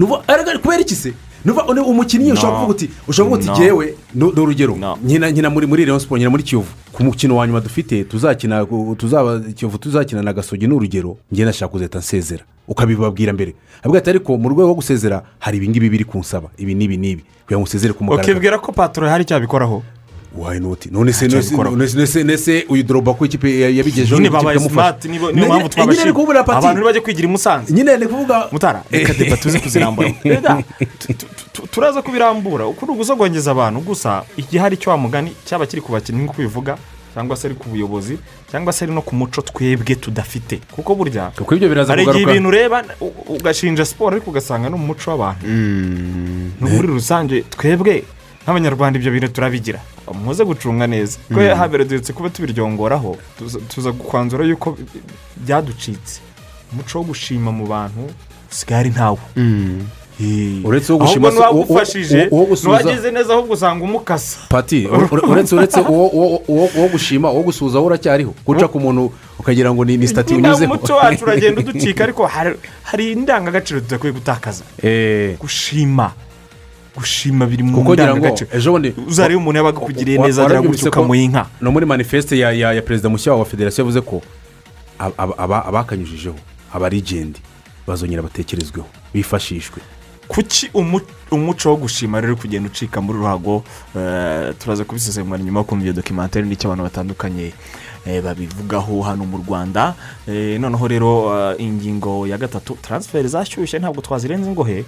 kubera 0.62 0.82
iki 0.82 0.96
se? 0.96 1.14
Umukinnyi 1.46 2.32
ushobora 2.32 2.58
kuvuga 2.60 2.74
uti 2.74 2.90
ushobora 3.08 3.38
kuvuga 3.38 3.54
uti 3.54 3.62
ngewe 3.62 3.96
ni 4.16 4.24
urugero 4.24 4.76
nkina 5.04 5.50
muri 5.50 5.68
muri 5.68 5.86
Rayon 5.86 6.00
Sport 6.00 6.18
nkina 6.20 6.30
muri 6.30 6.44
kiyovu. 6.44 6.72
Ku 6.92 7.04
mukino 7.04 7.36
wa 7.36 7.48
nyuma 7.48 7.62
dufite 7.62 8.04
tuzakina 8.04 8.66
kiyovu 9.56 9.78
tuzakina 9.78 10.22
na 10.22 10.34
gasogi 10.34 10.68
ni 10.68 10.74
urugero. 10.74 11.18
Njye 11.32 11.46
nashaka 11.46 11.72
kuzahita 11.72 12.00
nsezera. 12.00 12.44
Ukabibabwira 12.68 13.34
mbere. 13.34 13.54
Ariko 13.84 14.38
mu 14.38 14.50
rwego 14.50 14.64
rwo 14.64 14.74
gusezera 14.74 15.24
hari 15.40 15.58
ibi 15.58 15.70
ngibi 15.70 15.90
biri 15.90 16.04
kunsaba. 16.04 16.50
Ibi 16.58 16.74
n'ibi 16.76 16.98
n'ibi. 16.98 17.24
Kugira 17.46 17.58
ngo 17.60 17.64
usezere 17.64 17.94
ku 17.94 18.04
mugaragaro. 18.04 18.32
Ukibwira 18.34 18.58
ko 18.60 18.72
patoro 18.72 19.08
hari 19.10 19.24
icyo 19.24 19.36
abikoraho 19.38 19.84
wayi 20.36 20.60
noti 20.60 20.90
none 20.92 21.14
se 21.14 21.28
none 21.28 22.38
se- 22.38 22.66
uyu 22.70 22.84
doroba 22.84 23.14
ko 23.14 23.26
ikipe 23.26 23.48
ya- 23.60 23.70
yabigejeho 23.70 24.18
nyine 24.20 24.30
babaye 24.30 24.60
simati 24.60 25.08
niyo 25.08 25.32
mpamvu 25.32 25.70
pati 25.70 25.80
abantu 26.44 26.74
ntibajye 26.76 27.02
kwigira 27.02 27.28
i 27.28 27.32
musanze. 27.32 27.74
Nyine 27.74 27.98
ni 27.98 28.06
kuvuga 28.08 28.48
mutara 28.52 28.84
reka 28.92 29.14
deba 29.18 29.38
tuze 29.38 29.60
kuzirambura. 29.60 30.12
Turaza 31.72 32.02
kubirambura. 32.02 32.68
Uku 32.68 32.86
ni 32.86 32.92
ugusogongeza 32.92 33.52
abantu 33.52 33.80
gusa 33.80 34.24
igihari 34.38 34.78
cyo 34.78 34.92
wa 34.92 34.98
mugani 34.98 35.32
cyaba 35.46 35.66
kiri 35.66 35.82
ku 35.82 35.92
bakinnyi 35.92 36.24
nk'uko 36.24 36.42
ubivuga. 36.42 36.78
Cyangwa 37.16 37.36
se 37.40 37.48
ari 37.48 37.56
ku 37.56 37.70
buyobozi 37.72 38.18
cyangwa 38.52 38.74
se 38.76 38.84
ari 38.86 38.92
no 38.94 39.02
ku 39.02 39.16
muco 39.16 39.40
twebwe 39.42 39.96
tudafite. 39.96 40.60
Kuko 40.76 40.96
burya 40.96 41.32
kuko 41.32 41.56
ibyo 41.56 41.70
biraza 41.72 41.92
hari 41.96 42.04
igihe 42.04 42.14
kugaruka 42.14 42.32
ibintu 42.36 42.50
ureba 42.52 42.84
ugashinja 43.32 43.86
siporo 43.88 44.12
ariko 44.20 44.30
ugasanga 44.36 44.68
no 44.70 44.76
mu 44.78 44.88
muco 44.92 45.08
w'abantu. 45.12 45.48
No 46.62 46.68
muri 46.70 46.88
rusange. 46.92 47.42
Twebwe 47.50 48.04
nk'abanyarwanda 48.44 49.00
ibyo 49.00 49.12
bintu 49.16 49.28
turabigira. 49.32 49.80
Muze 50.14 50.44
gucunga 50.46 50.86
neza. 50.88 51.18
Kuko 51.28 51.40
haberetse 51.56 52.14
kuba 52.14 52.30
tubiryongoraho 52.30 53.18
tuza- 53.72 53.94
kwanzura 53.96 54.46
yuko 54.46 54.78
byaducitse. 55.40 56.20
Umuco 56.74 57.00
wo 57.00 57.04
gushima 57.10 57.52
mu 57.52 57.66
bantu 57.68 58.12
usigaye 58.52 58.80
ari 58.80 58.90
ntawo 58.90 59.20
Eh, 59.38 59.82
Uretse 60.64 60.94
uwo 60.94 61.00
gushima 61.06 61.28
uwo- 61.30 61.66
gusubiza- 61.66 62.30
n'uwagize 62.64 63.12
neza 63.12 63.34
ahubwo 63.34 63.54
usanga 63.54 63.84
umukasa 63.84 64.38
pati 64.50 64.88
ure- 65.12 65.28
uretse 65.28 65.56
uretse 65.56 65.80
uwo 65.80 66.88
gushima 66.92 67.32
uwo 67.32 67.44
gusuhuza 67.44 67.78
wowe 67.80 67.88
uracyariho. 67.88 68.34
Guca 68.46 68.68
ku 68.68 68.80
muntu 68.80 69.12
ukagira 69.40 69.74
ngo 69.74 69.86
ni 69.86 70.08
sitati 70.08 70.34
unyuzeho 70.36 70.74
umuco 70.74 70.94
wacu 70.94 71.24
uragenda 71.24 71.62
uducika 71.66 72.04
ariko 72.04 72.26
hari- 72.28 73.12
indangagaciro 73.12 73.80
tudakwiye 73.82 74.14
gutakaza. 74.14 74.64
Eh, 74.84 75.38
gushima. 75.38 76.12
Gushima 76.96 77.46
biri 77.46 77.64
mu 77.64 77.84
ndangagaciro. 77.94 78.50
ejo 78.56 78.72
bundi 78.72 78.94
uzarebe 79.08 79.36
umuntu 79.36 79.58
yabaga 79.58 79.78
akugiriye 79.84 80.18
neza 80.18 80.48
ko 80.48 80.88
ukamuha 80.88 81.20
inka. 81.20 81.46
no 81.62 81.72
muri 81.72 81.86
manifeste 81.86 82.40
ya 82.40 82.82
perezida 82.82 83.10
mushya 83.10 83.34
wa 83.36 83.44
federasiyo 83.46 83.84
yavuze 83.84 84.00
ko 84.02 84.22
aba- 85.00 85.14
aba- 85.18 85.38
aba- 85.38 85.66
abakanyujijeho 85.68 86.36
abarigendi 86.74 87.40
bazongera 87.88 88.22
batekerezweho 88.24 88.88
bifashishwe. 89.14 89.82
Kuki 90.28 90.70
umu- 90.74 91.02
umuco 91.32 91.70
wo 91.70 91.76
gushima 91.76 92.22
rero 92.22 92.36
kugenda 92.36 92.70
ucika 92.70 93.02
muri 93.02 93.20
ruhago 93.20 93.64
eh, 93.96 94.54
turaza 94.60 94.84
kubisesengura 94.84 95.40
nyuma 95.40 95.60
yo 95.60 95.64
kumva 95.64 95.84
iyo 95.86 95.94
dokimantere 95.94 96.46
n'icyo 96.48 96.68
abantu 96.70 96.84
batandukanye 96.84 97.54
eh, 98.06 98.22
babivugaho 98.24 99.02
hano 99.02 99.26
mu 99.26 99.38
rwanda. 99.48 99.94
Eh, 100.28 100.60
noneho 100.60 100.88
rero 100.88 101.12
ingingo 101.58 102.28
ya 102.28 102.38
gatatu 102.38 102.78
taransiferi 102.82 103.28
zashyushye 103.28 103.80
ntabwo 103.80 104.02
twazirenze 104.02 104.50
ingohe 104.50 104.86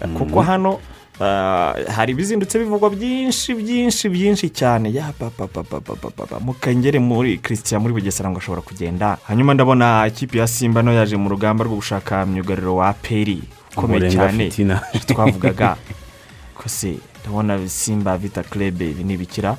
eh, 0.00 0.08
kuko 0.18 0.42
hano 0.42 0.78
hari 1.88 2.12
ibizindutse 2.12 2.58
bivugwa 2.58 2.90
byinshi 2.90 3.54
byinshi 3.54 4.08
byinshi 4.08 4.46
cyane. 4.50 4.92
Ya 4.92 5.12
papapapapapapa 5.18 6.38
mukengere 6.40 6.98
muri 6.98 7.38
christian 7.38 7.82
muri 7.82 7.94
bugesera 7.94 8.30
ngo 8.30 8.38
ashobora 8.38 8.62
kugenda. 8.62 9.18
Hanyuma 9.26 9.54
ndabona 9.54 10.06
ikipe 10.06 10.38
ya 10.38 10.46
simba 10.46 10.82
no 10.82 10.92
yaje 10.92 11.16
mu 11.16 11.28
rugamba 11.28 11.64
rwo 11.64 11.76
gushaka 11.76 12.26
myugariro 12.26 12.76
wa 12.76 12.92
peri. 12.92 13.42
Umurenga 13.86 14.14
cyane 14.14 14.50
twavugaga. 15.08 15.76
Ko 16.54 16.68
se 16.68 16.98
ndabona 17.22 17.68
simba 17.68 18.18
vita 18.18 18.42
kerebe 18.42 18.90
ibi 18.90 19.04
ntibikira 19.04 19.56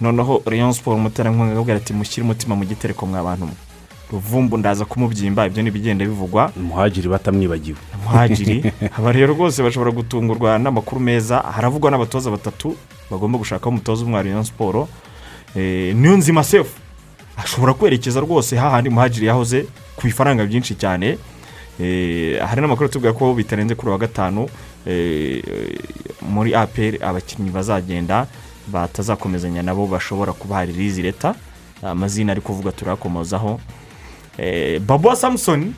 noneho 0.00 0.42
rayon 0.46 0.72
siporo 0.72 0.96
umuterankunga 0.96 1.52
akabwira 1.52 1.76
ati 1.76 1.92
mushyire 1.92 2.22
umutima 2.24 2.56
mu 2.56 2.64
gitereko 2.64 3.06
mwa 3.06 3.22
bantu 3.22 3.48
ruvumbu 4.12 4.56
ndaza 4.58 4.84
kumubyimba 4.84 5.46
ibyo 5.46 5.62
ni 5.62 5.68
ibigenda 5.68 6.04
bivugwa. 6.04 6.52
Umuhagiri 6.56 7.08
batamwibagiwe. 7.08 7.78
Muhagiri 8.04 8.72
aba 8.96 9.12
rero 9.12 9.34
rwose 9.34 9.62
bashobora 9.62 9.90
gutungurwa 9.90 10.58
n'amakuru 10.58 11.00
meza 11.00 11.38
haravugwa 11.38 11.90
n'abatoza 11.90 12.30
batatu 12.30 12.76
bagomba 13.10 13.38
gushakaho 13.38 13.70
umutoza 13.70 14.04
umwe 14.04 14.34
wa 14.34 14.44
siporo 14.44 14.88
Eh, 15.56 15.94
niyo 15.96 16.16
nzima 16.16 16.44
sefu 16.44 16.76
ashobora 17.36 17.74
kwerekeza 17.74 18.20
rwose 18.20 18.56
hahandi 18.56 18.90
muhagiri 18.90 19.26
yahoze 19.26 19.66
ku 19.96 20.06
ifaranga 20.06 20.44
byinshi 20.44 20.74
cyane. 20.74 21.18
Hari 22.48 22.60
n'amakuru 22.60 22.86
atubwira 22.86 23.12
ko 23.12 23.34
bitarenze 23.34 23.74
kuri 23.74 23.88
uwa 23.88 23.98
gatanu 23.98 24.48
muri 26.22 26.54
aperi 26.54 26.98
abakinnyi 27.02 27.50
bazagenda 27.50 28.26
batazakomezanya 28.72 29.62
nabo 29.62 29.86
bashobora 29.86 30.32
kubaha 30.32 30.64
ririzi 30.64 31.02
leta 31.02 31.34
amazina 31.82 32.32
ari 32.32 32.40
kuvuga 32.40 32.72
turayakomozaho 32.72 33.60
Eh, 34.38 34.80
babuwa 34.80 35.16
samusoni 35.16 35.74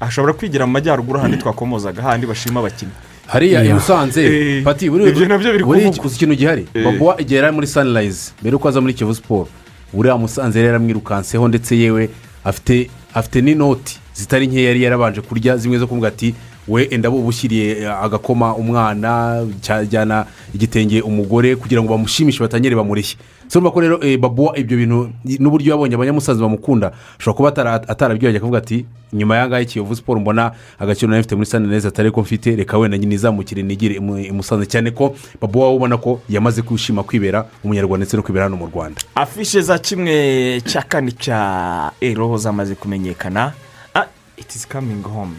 ashobora 0.00 0.32
kwigira 0.32 0.66
mu 0.66 0.72
majyaruguru 0.72 1.18
handi 1.20 1.36
twakomozaga 1.36 2.02
handi 2.02 2.26
bashima 2.26 2.60
abakinnyi 2.60 2.92
hariya 3.26 3.64
i 3.64 3.72
musanze 3.74 4.62
pati 4.64 4.86
ibyo 4.86 5.26
na 5.28 5.38
byo 5.38 5.52
biri 5.52 5.64
kuvugwa. 5.64 6.06
ikintu 6.14 6.34
gihari 6.34 6.66
babuwa 6.84 7.18
igihe 7.20 7.36
yari 7.36 7.46
ari 7.46 7.54
muri 7.56 7.66
sanirayizi 7.66 8.32
mbere 8.40 8.52
yuko 8.54 8.68
aza 8.68 8.80
muri 8.80 8.94
kiyovu 8.94 9.14
siporo 9.14 9.48
buriya 9.92 10.14
musanze 10.16 10.58
yari 10.58 10.66
yaramwirukanseho 10.66 11.48
ndetse 11.48 11.74
yewe 11.78 12.10
afite 12.44 12.86
afite 13.14 13.42
n'inoti 13.42 13.98
zitari 14.14 14.46
nkeya 14.46 14.68
yari 14.68 14.82
yarabanje 14.82 15.20
kurya 15.20 15.56
zimwe 15.56 15.78
zo 15.78 15.86
kuvuga 15.86 16.08
ati 16.08 16.34
we 16.68 16.88
enda 16.90 17.10
ubushyiriye 17.10 17.88
agakoma 17.88 18.54
umwana 18.56 19.42
cyajyana 19.60 20.26
igitenge 20.54 21.00
umugore 21.02 21.56
kugira 21.56 21.82
ngo 21.82 21.92
bamushimishe 21.92 22.40
batangire 22.40 22.76
bamureshye. 22.76 23.16
Urumva 23.52 23.70
ko 23.70 23.80
rero 23.80 23.98
eh, 24.02 24.18
babuwa 24.18 24.58
ibyo 24.58 24.76
bintu 24.76 25.10
n'uburyo 25.38 25.70
yabonye 25.72 25.94
abanyamusanze 25.94 26.42
bamukunda 26.42 26.92
ashobora 27.18 27.36
kuba 27.36 27.48
atara- 27.50 27.88
atarabyoheje 27.88 28.38
akavuga 28.38 28.58
ati 28.58 28.86
nyuma 29.12 29.36
y'aha 29.36 29.48
ngaha 29.48 29.64
kiyovu 29.64 29.96
siporo 29.96 30.20
mbona 30.20 30.52
agaciro 30.78 31.10
nari 31.10 31.20
mfite 31.20 31.34
muri 31.34 31.46
sanirezi 31.46 31.88
atari 31.88 32.10
ko 32.10 32.20
mfite 32.20 32.56
reka 32.56 32.78
wenda 32.78 32.98
nyine 32.98 33.14
izamukire 33.14 33.62
nigire 33.62 33.94
imu- 33.94 34.18
imusanze. 34.18 34.66
Cyane 34.66 34.90
ko 34.90 35.14
babuwa 35.40 35.74
ubona 35.74 35.96
ko 35.96 36.20
yamaze 36.28 36.62
kwishima 36.62 37.02
kwibera 37.02 37.46
umunyarwanda 37.64 38.04
ndetse 38.04 38.16
no 38.16 38.22
kwibera 38.22 38.44
hano 38.44 38.56
mu 38.56 38.66
rwanda. 38.66 39.00
Afishe 39.14 39.60
za 39.62 39.78
kimwe 39.78 40.60
cya 40.66 40.82
kane 40.82 41.12
cya 41.12 41.92
eroho 42.00 42.36
zamaze 42.38 42.74
kumenyekana. 42.74 43.52
Ah 43.94 44.06
it 44.36 44.50
is 44.56 44.66
coming 44.68 45.02
home. 45.02 45.34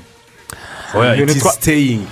Oya 0.96 1.16
Ibintu 1.16 1.32
it 1.32 2.08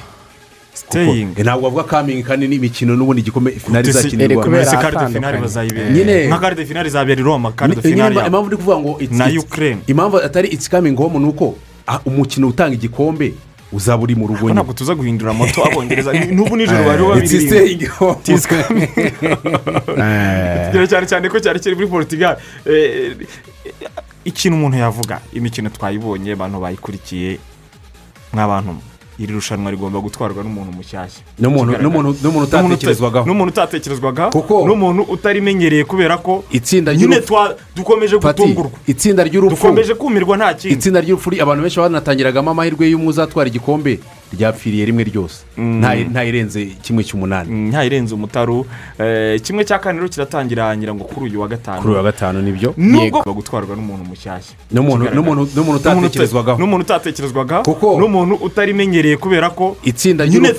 ntabwo 1.43 1.61
bavuga 1.69 1.83
kamingi 1.83 2.23
kandi 2.23 2.47
n'imikino 2.47 2.95
n'ubundi 2.95 3.21
igikombe 3.21 3.51
finali 3.51 3.89
Ese- 3.89 3.99
izakinirwa 3.99 4.43
kubera 4.43 4.61
ese 4.63 4.71
kare 4.77 4.91
de 4.91 4.97
ahatandukanye. 4.97 5.13
finali 5.15 5.37
bazayibera. 5.41 6.27
Nka 6.27 6.39
kare 6.39 6.55
de 6.55 6.65
finali 6.65 6.87
izabera 6.89 7.21
i 7.21 7.23
roma 7.23 7.51
finali 7.51 8.15
nyine 8.15 8.27
impamvu 8.27 8.47
ndi 8.47 8.55
kuvuga 8.55 8.77
ngo 8.79 8.99
na 9.11 9.25
Ukraine. 9.39 9.79
impamvu 9.87 10.17
atari 10.17 10.47
it's 10.49 10.69
coming 10.69 10.95
home 10.95 11.19
ni 11.19 11.25
uko 11.25 11.55
ah, 11.87 11.99
umukino 12.05 12.47
utanga 12.47 12.73
igikombe 12.75 13.33
uzaba 13.73 14.03
uri 14.03 14.15
mu 14.15 14.27
rugo 14.27 14.39
Ko 14.39 14.45
nyine 14.45 14.53
ntabwo 14.53 14.73
tuza 14.73 14.95
guhindura 14.95 15.33
moto 15.33 15.65
abongereza. 15.65 16.13
Ni- 16.13 16.35
n'ubu 16.35 16.55
nijoro 16.57 16.83
bari 16.85 17.03
It's 17.25 17.33
babiririmba 17.33 18.15
coming. 18.45 18.87
Tugira 20.71 20.87
cyane 20.87 21.05
cyane 21.07 21.29
ko 21.29 21.39
cyari 21.39 21.59
kiri 21.59 21.75
muri 21.75 21.87
portugal. 21.87 22.37
Eh, 22.65 23.17
ikintu 24.25 24.55
umuntu 24.57 24.77
yavuga 24.77 25.19
imikino 25.33 25.69
twayibonye 25.69 26.31
abantu 26.37 26.59
bayikurikiye 26.61 27.39
nk'abantu 28.33 28.77
iri 29.19 29.33
rushanwa 29.33 29.71
rigomba 29.71 29.99
gutwarwa 29.99 30.43
n'umuntu 30.43 30.71
mushyashya. 30.77 31.21
N'umuntu- 31.39 31.77
utatekerezwagaho. 32.47 33.25
n'umuntu 33.27 33.51
utatekerezwagaho 33.53 34.31
Kuko- 34.31 34.65
n'umuntu 34.67 35.01
utarimenyereye 35.13 35.83
kubera 35.85 36.17
ko 36.17 36.43
itsinda 36.51 36.91
ry'urupfu 36.93 37.35
dukomeje 37.75 38.15
gutungurwa. 38.17 38.71
itsinda 38.87 39.23
ry'urupfu 39.23 39.55
dukomeje 39.55 39.93
kumirwa 39.93 40.37
nta 40.37 40.53
kindi. 40.53 40.73
Itsinda 40.75 41.01
ry'urupfu 41.01 41.29
abantu 41.41 41.61
benshi 41.63 41.79
banatangiragamo 41.79 42.51
amahirwe 42.51 42.89
y'umwe 42.89 43.07
uzatwara 43.13 43.47
igikombe. 43.49 43.99
Ryapfiriye 44.37 44.85
rimwe 44.85 45.03
ryose. 45.03 45.43
Nta- 45.57 46.09
nta 46.11 46.23
irenze 46.25 46.65
kimwe 46.81 47.03
cy'umunani. 47.03 47.49
Mm, 47.51 47.69
nta 47.69 47.85
irenze 47.85 48.15
umutaru. 48.15 48.65
Eh, 48.99 49.41
kimwe 49.41 49.65
cya 49.65 49.79
kane 49.79 49.99
rero 49.99 50.09
kiratangira 50.09 50.77
ngira 50.77 50.93
ngo 50.93 51.03
kuri 51.03 51.29
uyu 51.29 51.41
wa 51.41 51.47
gatanu. 51.47 51.77
Kuri 51.81 51.89
uyu 51.93 51.97
wa 51.97 52.03
gatanu 52.03 52.41
ni 52.41 52.51
byo? 52.51 52.73
Nubwo 52.77 53.33
gutwarwa 53.33 53.75
n'umuntu 53.75 54.03
mushyashya. 54.09 54.55
N'umuntu- 54.71 55.77
utatekerezwagaho. 55.79 56.59
n'umuntu 56.59 56.83
utatekerezwagaho. 56.85 57.63
N'umuntu 57.99 58.35
utarimenyereye 58.41 59.17
kubera 59.17 59.49
ko 59.49 59.77
itsinda 59.83 60.27
nyine 60.27 60.53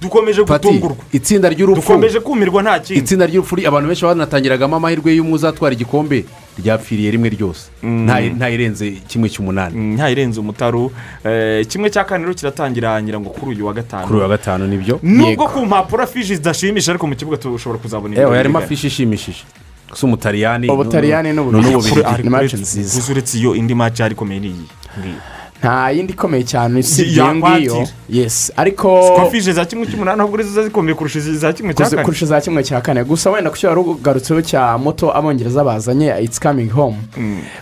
dukomeje 0.00 0.42
gutungurwa. 0.44 0.96
itsinda 1.12 1.48
ry'urupfu 1.48 1.80
dukomeje 1.82 2.20
kumirwa 2.20 2.62
nta 2.62 2.78
kindi. 2.80 3.00
itsinda 3.02 3.26
ry'urupfu 3.26 3.56
abantu 3.66 3.86
benshi 3.88 4.04
banatangiragamo 4.04 4.76
amahirwe 4.76 5.14
y'umwe 5.16 5.32
uzatwara 5.34 5.74
igikombe. 5.74 6.24
Ryapfiriye 6.58 7.10
rimwe 7.10 7.28
ryose. 7.28 7.68
Nta 7.82 8.20
nta 8.20 8.50
irenze 8.50 8.90
kimwe 9.08 9.28
cy'umunani. 9.28 9.76
Mm, 9.76 9.94
nta 9.94 10.10
irenze 10.10 10.40
umutaru. 10.40 10.92
Eh, 11.24 11.66
kimwe 11.66 11.90
cya 11.90 12.04
kane 12.04 12.24
rero 12.24 12.34
kiratangira 12.34 13.02
ngira 13.02 13.20
ngo 13.20 13.30
kuri 13.30 13.56
uyu 13.56 13.66
wa 13.66 13.72
gatanu. 13.74 14.06
Kuri 14.06 14.14
uyu 14.14 14.22
wa 14.22 14.28
gatanu 14.28 14.66
ni 14.66 14.76
byo? 14.76 14.98
Nubwo 15.02 15.48
ku 15.48 15.66
mpapuro 15.66 16.02
afishi 16.02 16.34
zidashimisha 16.36 16.92
ariko 16.92 17.06
mu 17.06 17.14
kibuga 17.16 17.36
tushobora 17.36 17.78
kuzabona 17.82 18.14
yewe 18.14 18.22
ibirori 18.24 18.36
harimo 18.38 18.58
afishi 18.58 18.86
ishimishije. 18.86 19.44
Gusa 19.90 20.06
umutaliyani 20.06 20.68
ubutaliyani 20.68 21.28
ni 21.28 21.34
n'ububirigi 21.36 21.70
n'ububirigi 21.72 22.22
ni 22.22 22.30
match 22.30 22.54
nziza. 22.54 23.12
Uretse 23.12 23.38
iyo 23.38 23.54
indi 23.54 23.74
match 23.74 24.00
yari 24.00 24.14
ikomeye 24.14 24.40
ni 24.40 24.46
iyi 24.46 24.66
ngiyi 24.98 25.14
nta 25.60 25.90
yindi 25.90 26.12
ikomeye 26.12 26.44
cyane 26.44 26.80
usibye 26.80 27.24
ngiyo. 27.34 27.86
Yesi 28.10 28.52
ariko 28.56 29.12
twafije 29.16 29.52
za 29.52 29.64
kimwe 29.64 29.86
cy'umunani 29.86 30.20
ahubwo 30.20 30.42
ziba 30.42 30.62
zikomeye 30.64 30.94
kurusha 30.94 31.20
za 31.20 31.52
kimwe 31.52 31.74
cya 31.74 31.90
kane. 31.90 32.02
kurusha 32.02 32.26
za 32.26 32.40
kimwe 32.40 32.62
cya 32.62 32.80
kane. 32.80 33.04
Gusa 33.04 33.30
wenda 33.30 33.50
ku 33.50 33.56
cyo 33.56 33.68
wari 33.68 33.80
ugarutseho 33.80 34.42
cya 34.42 34.78
moto 34.78 35.10
abongereza 35.16 35.64
bazanye 35.64 36.14
it's 36.22 36.38
coming 36.40 36.68
home. 36.70 36.96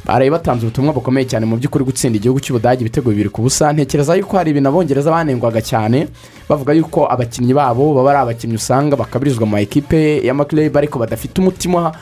Baraye 0.04 0.30
batanze 0.30 0.66
ubutumwa 0.66 0.92
bukomeye 0.92 1.26
cyane 1.26 1.46
mu 1.46 1.56
by'ukuri 1.56 1.84
gutsinda 1.84 2.16
igihugu 2.18 2.40
cy'ubudage 2.40 2.80
ibitego 2.80 3.10
bibiri 3.10 3.28
ku 3.30 3.42
busa. 3.42 3.72
Ntekereza 3.72 4.14
yuko 4.14 4.36
hari 4.36 4.50
ibintu 4.50 4.68
abongereza 4.68 5.10
banengwaga 5.10 5.60
cyane 5.62 6.08
bavuga 6.48 6.72
yuko 6.72 7.06
abakinnyi 7.10 7.54
babo 7.54 7.94
baba 7.94 8.10
ari 8.10 8.18
abakinnyi 8.18 8.54
usanga 8.56 8.96
bakabirizwa 8.96 9.46
mu 9.46 9.58
ekipe 9.58 10.20
y'amakirebe 10.26 10.78
ariko 10.78 10.98
badafite 10.98 11.38
umutima 11.40 11.92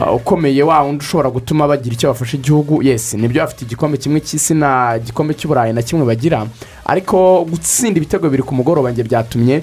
uh, 0.00 0.14
ukomeye 0.14 0.62
wa 0.62 0.80
wundi 0.82 1.04
ushobora 1.04 1.30
gutuma 1.30 1.68
bagira 1.68 1.94
icyo 1.94 2.08
bafasha 2.08 2.36
igihugu. 2.36 2.82
Yesi 2.82 3.16
ni 3.16 3.28
byo 3.28 3.42
bafite 3.44 3.62
igikombe 3.64 3.96
kimwe 3.98 4.20
cy'isi 4.20 4.54
na 4.54 4.96
igikombe 4.96 5.34
cy'uburayi 5.34 5.72
na 5.72 5.82
kimwe 5.82 6.06
bagira. 6.06 6.46
Ariko 6.84 7.44
gutsinda 7.50 7.96
ibitego 7.98 8.24
bibiri 8.24 8.42
ku 8.42 8.54
mugoroba 8.54 8.90
njye 8.90 9.04
byatumye 9.04 9.62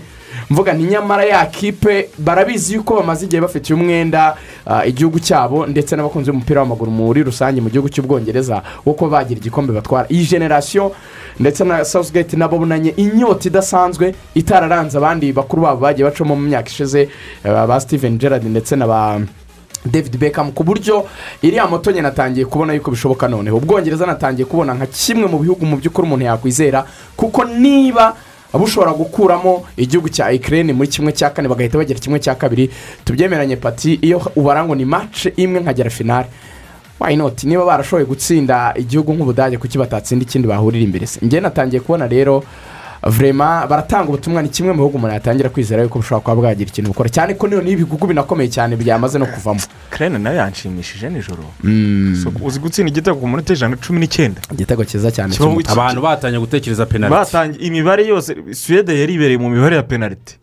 mvuga 0.50 0.74
nti 0.74 0.84
nyamara 0.84 1.24
ya 1.26 1.46
kipe 1.46 2.10
barabizi 2.18 2.74
yuko 2.74 2.96
bamaze 2.96 3.26
igihe 3.26 3.42
bafitiye 3.42 3.80
umwenda 3.80 4.36
ah, 4.66 4.86
igihugu 4.86 5.20
cyabo 5.20 5.66
ndetse 5.68 5.96
n'abakunzi 5.96 6.32
b'umupira 6.32 6.62
w'amaguru 6.62 6.92
muri 6.92 7.24
rusange 7.24 7.62
mu 7.62 7.70
gihugu 7.70 7.90
cy'ubwongereza 7.90 8.62
wo 8.86 8.94
kuba 8.94 9.12
bagira 9.12 9.40
igikombe 9.40 9.74
batwara. 9.74 10.08
Iyi 10.10 10.26
generasiyo 10.26 10.92
ndetse 11.40 11.64
na 11.64 11.86
Southgate 11.86 12.38
nabo 12.38 12.58
bunanye 12.58 12.90
inyota 12.98 13.48
idasanzwe 13.50 14.16
itararanze 14.36 14.98
abandi 14.98 15.34
bakuru 15.34 15.62
babo 15.62 15.80
bagiye 15.82 16.06
bacamo 16.10 16.36
mu 16.36 16.42
myaka 16.48 16.70
ishize 16.70 17.02
eh, 17.46 17.66
ba 17.68 17.80
steven 17.80 18.18
gerard 18.18 18.44
ndetse 18.44 18.76
na 18.76 18.88
ba 18.88 19.20
david 19.86 20.18
beckham. 20.18 20.52
Ku 20.52 20.64
buryo 20.64 21.06
iriya 21.42 21.68
moto 21.68 21.92
nyine 21.92 22.02
natangiye 22.02 22.46
kubona 22.46 22.74
yuko 22.74 22.92
bishoboka 22.92 23.28
noneho. 23.28 23.58
Ubwongereza 23.58 24.06
natangiye 24.06 24.46
kubona 24.46 24.74
nka 24.74 24.86
kimwe 24.86 25.28
mu 25.28 25.40
bihugu 25.40 25.66
mu 25.66 25.78
by'ukuri 25.78 26.08
umuntu 26.08 26.26
yakwizera 26.26 26.86
kuko 27.18 27.44
niba 27.46 28.16
bushobora 28.60 28.92
gukuramo 28.94 29.64
igihugu 29.78 30.10
cya 30.10 30.32
ikirere 30.32 30.74
muri 30.74 30.88
kimwe 30.90 31.12
cya 31.12 31.30
kane 31.30 31.48
bagahita 31.48 31.78
bagera 31.78 32.00
kimwe 32.00 32.20
cya 32.20 32.36
kabiri. 32.36 32.70
Tubyemeranye 33.06 33.56
pati. 33.56 33.94
Iyo 34.02 34.22
ubara 34.36 34.66
ngo 34.66 34.76
ni 34.76 34.86
mace 34.86 35.34
imwe 35.38 35.60
nkagera 35.60 35.90
finale 35.90 36.28
wayinoti 37.00 37.48
niba 37.48 37.66
barashoboye 37.66 38.06
gutsinda 38.06 38.74
igihugu 38.78 39.14
nk'ubudage 39.14 39.58
kuki 39.58 39.78
batatsinda 39.78 40.24
ikindi 40.24 40.48
bahurira 40.48 40.84
imbere? 40.84 41.06
Se 41.08 41.20
njye 41.26 41.40
natangiye 41.40 41.80
kubona 41.82 42.08
rero 42.08 42.44
vurema 43.10 43.68
baratanga 43.68 44.10
ubutumwa 44.10 44.42
ni 44.42 44.50
kimwe 44.50 44.72
mu 44.72 44.78
bihugu 44.78 44.98
umuntu 44.98 45.14
yatangira 45.14 45.50
kwizera 45.50 45.84
yuko 45.84 46.00
bushobora 46.00 46.22
kuba 46.24 46.36
bwagira 46.36 46.70
ikintu 46.70 46.90
bukora. 46.94 47.10
Cyane 47.10 47.34
ko 47.34 47.48
niyo 47.48 47.62
n'ibihugu 47.62 48.08
binakomeye 48.08 48.50
cyane 48.50 48.76
byamaze 48.78 49.20
no 49.20 49.26
kuvamo. 49.26 49.60
Kerene 49.90 50.18
na 50.20 50.30
yo 50.30 50.36
yanshimishije 50.38 51.10
nijoro. 51.10 51.44
So, 52.24 52.30
uzi 52.46 52.60
gutsinda 52.60 52.90
igitego 52.92 53.18
ku 53.20 53.28
munota 53.28 53.54
ijana 53.54 53.76
na 53.76 53.82
cumi 53.82 54.00
n'icyenda? 54.00 54.42
Igitego 54.54 54.86
cyiza 54.86 55.12
cyane 55.12 55.34
abantu 55.68 56.02
batangiye 56.02 56.40
gutekereza 56.40 56.86
penaliti 56.86 57.18
batangiye 57.20 57.66
imibare 57.68 58.06
yose 58.08 58.36
suwede 58.54 58.94
yaribereye 59.00 59.38
mu 59.38 59.50
mibare 59.50 59.76
ya 59.76 59.84
penaliti 59.84 60.38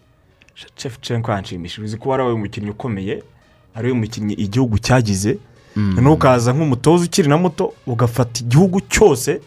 cefucenko 0.77 1.31
yanshimishije. 1.33 1.83
Uzi 1.85 1.97
ko 1.97 2.11
wabaye 2.11 2.33
umukinnyi 2.35 2.71
ukomeye 2.71 3.23
ari 3.75 3.89
we 3.89 3.95
mukinnyi 3.95 4.35
igihugu 4.35 4.79
cyagize. 4.79 5.39
Noneho 5.77 6.15
ukaza 6.15 6.53
nk'umutoza 6.53 7.05
ukiri 7.05 7.29
na 7.29 7.39
muto 7.39 7.73
ugafata 7.87 8.41
igihugu 8.43 8.81
cyose. 8.91 9.41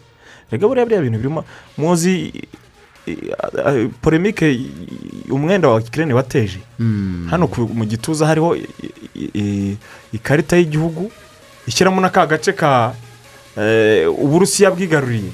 Reka 0.50 0.68
buriya 0.68 0.86
biriya 0.86 1.02
bintu 1.02 1.18
birimo 1.18 1.44
muzi 1.78 2.32
polemike 4.00 4.60
umwenda 5.30 5.68
wa 5.68 5.80
kirene 5.80 6.14
wateje. 6.14 6.58
Hano 7.30 7.46
ku- 7.48 7.68
mu 7.74 7.84
gituza 7.84 8.26
hariho 8.26 8.56
ikarita 10.12 10.56
y'igihugu 10.56 11.10
ishyiramo 11.66 12.00
na 12.00 12.08
ka 12.10 12.26
gace 12.26 12.52
ka 12.52 12.94
eh, 13.58 14.06
uburusiya 14.10 14.70
bwigaruriye. 14.70 15.32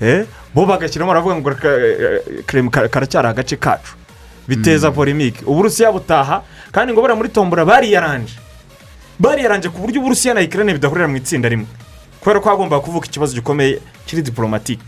Eh, 0.00 0.26
bo 0.54 0.66
bagashyiramo 0.66 1.10
baravuga 1.12 1.34
ngo 1.36 1.50
karacyari 2.90 3.28
agace 3.28 3.56
kacu. 3.56 3.94
Biteza 4.48 4.90
polemike. 4.90 5.44
Uburusiya 5.46 5.92
butaha 5.92 6.42
kandi 6.72 6.92
ngo 6.92 7.00
buriya 7.00 7.16
muri 7.16 7.28
tombora 7.28 7.64
bariyaranje. 7.64 8.34
Bariyaranje 9.18 9.68
ku 9.68 9.78
buryo 9.82 10.00
uburusiya 10.00 10.34
na 10.34 10.40
ikirere 10.40 10.72
bidahurira 10.74 11.08
mu 11.08 11.16
itsinda 11.16 11.48
rimwe. 11.48 11.66
Kubera 12.20 12.40
ko 12.40 12.48
hagomba 12.50 12.80
kuvuka 12.80 13.06
ikibazo 13.06 13.34
gikomeye 13.34 13.78
kiri 14.06 14.22
diporomatike 14.22 14.82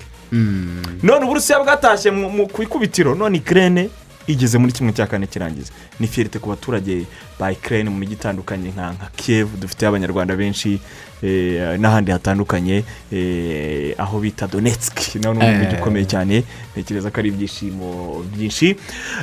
none 1.02 1.24
uburusiya 1.24 1.60
bwatashye 1.60 2.10
ku 2.52 2.62
ikubitiro 2.62 3.14
none 3.14 3.36
ikirere 3.38 3.90
igeze 4.26 4.58
muri 4.58 4.72
kimwe 4.72 4.92
cya 4.92 5.06
kane 5.06 5.26
kirangiza. 5.26 5.72
Ni 6.00 6.06
fiyerite 6.06 6.38
ku 6.38 6.48
baturage 6.48 7.06
ba 7.40 7.52
ikirere 7.52 7.88
mu 7.88 7.96
mijyi 7.96 8.14
itandukanye 8.14 8.68
nka 8.76 9.08
kiyevu 9.16 9.56
dufite 9.56 9.86
abanyarwanda 9.86 10.36
benshi 10.36 10.80
eh, 11.22 11.76
n'ahandi 11.80 12.12
hatandukanye 12.12 12.84
eh, 13.12 13.94
aho 13.98 14.20
bita 14.20 14.46
donetsk. 14.46 15.14
Nawe 15.20 15.34
ni 15.36 15.44
umujyi 15.44 15.74
Eh. 15.74 15.80
ukomeye 15.80 16.04
cyane. 16.04 16.44
Ntekereza 16.76 17.10
ko 17.10 17.20
ari 17.20 17.28
ibyishimo 17.28 18.22
byinshi. 18.36 18.76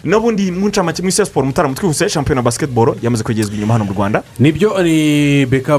N'ubundi 0.03 0.51
mu 0.51 0.67
ncamake 0.69 1.01
mu 1.01 1.09
isi 1.09 1.21
ya 1.21 1.25
siporo 1.25 1.45
mutarama 1.45 1.73
twihuse 1.75 2.09
shampiyona 2.09 2.41
basiketiboro 2.41 2.95
yamaze 3.01 3.23
kwegerezwa 3.23 3.55
inyuma 3.55 3.73
hano 3.73 3.85
mu 3.85 3.93
rwanda. 3.93 4.23
Nibyo 4.39 4.83
ni 4.83 5.45
beka 5.45 5.77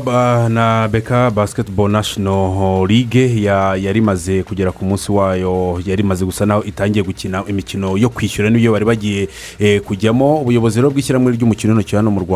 na 0.49 0.89
beka 0.89 1.31
basiketiboro 1.31 1.89
nashono 1.89 2.87
ligue 2.87 3.43
ya- 3.43 3.77
yari 3.77 3.99
imaze 3.99 4.43
kugera 4.43 4.73
ku 4.73 4.85
munsi 4.85 5.13
wayo 5.13 5.83
yari 5.87 6.03
imaze 6.03 6.25
gusa 6.25 6.47
naho 6.47 6.63
itangiye 6.65 7.03
gukina 7.05 7.45
imikino 7.47 7.97
yo 7.99 8.09
kwishyura 8.11 8.51
ni 8.51 8.59
byo 8.59 8.73
bari 8.73 8.85
bagiye 8.85 9.29
kujyamo. 9.85 10.43
Ubuyobozi 10.43 10.79
rero 10.79 10.91
bw'ishyirahamwe 10.91 11.33
ry'umukino 11.35 11.75
w'intoki 11.75 11.97
hano 11.97 12.11
mu 12.11 12.21
rwanda 12.21 12.28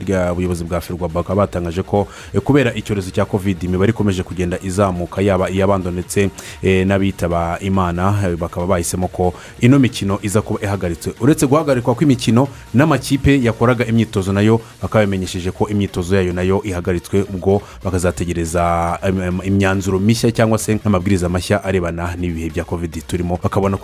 rya 0.00 0.34
buyobozi 0.34 0.64
bwa 0.64 0.80
ferwa 0.80 1.08
bakaba 1.08 1.42
batangaje 1.42 1.82
ko 1.82 2.06
eh, 2.34 2.40
kubera 2.40 2.74
icyorezo 2.74 3.10
cya 3.10 3.24
covid 3.24 3.62
imibare 3.62 3.90
ikomeje 3.90 4.22
kugenda 4.22 4.58
izamuka 4.62 5.22
yaba 5.22 5.50
iy'abando 5.50 5.90
ndetse 5.90 6.30
eh, 6.62 6.86
n'abitaba 6.86 7.58
imana 7.60 8.14
eh, 8.24 8.36
bakaba 8.36 8.66
bahisemo 8.66 9.08
ko 9.08 9.34
ino 9.60 9.78
mikino 9.78 10.18
iza 10.22 10.42
kuba 10.42 10.60
ihagaritse. 10.62 11.10
Uretse 11.20 11.46
guhagarikwa 11.46 11.94
kw'imikino 11.94 12.48
n'amakipe 12.74 13.42
yakoraga 13.42 13.86
imyitozo 13.86 14.32
na 14.32 14.40
yo 14.40 14.60
bakaba 14.82 15.04
bamenyesheje 15.04 15.50
ko 15.50 15.68
imyitozo 15.68 16.16
yayo 16.16 16.32
na 16.32 16.42
yo 16.42 16.62
ihagaritswe 16.64 17.22
ubwo 17.34 17.62
bakazategereza 17.84 18.62
imyanzuro 19.44 19.98
mishya 19.98 20.30
cyangwa 20.32 20.58
se 20.58 20.74
nk'amabwiriza 20.74 21.28
mashya 21.28 21.64
arebana 21.64 22.14
n'ibihe 22.16 22.50
bya 22.50 22.64
covid 22.64 23.02
turimo. 23.06 23.38
Bakabona 23.42 23.76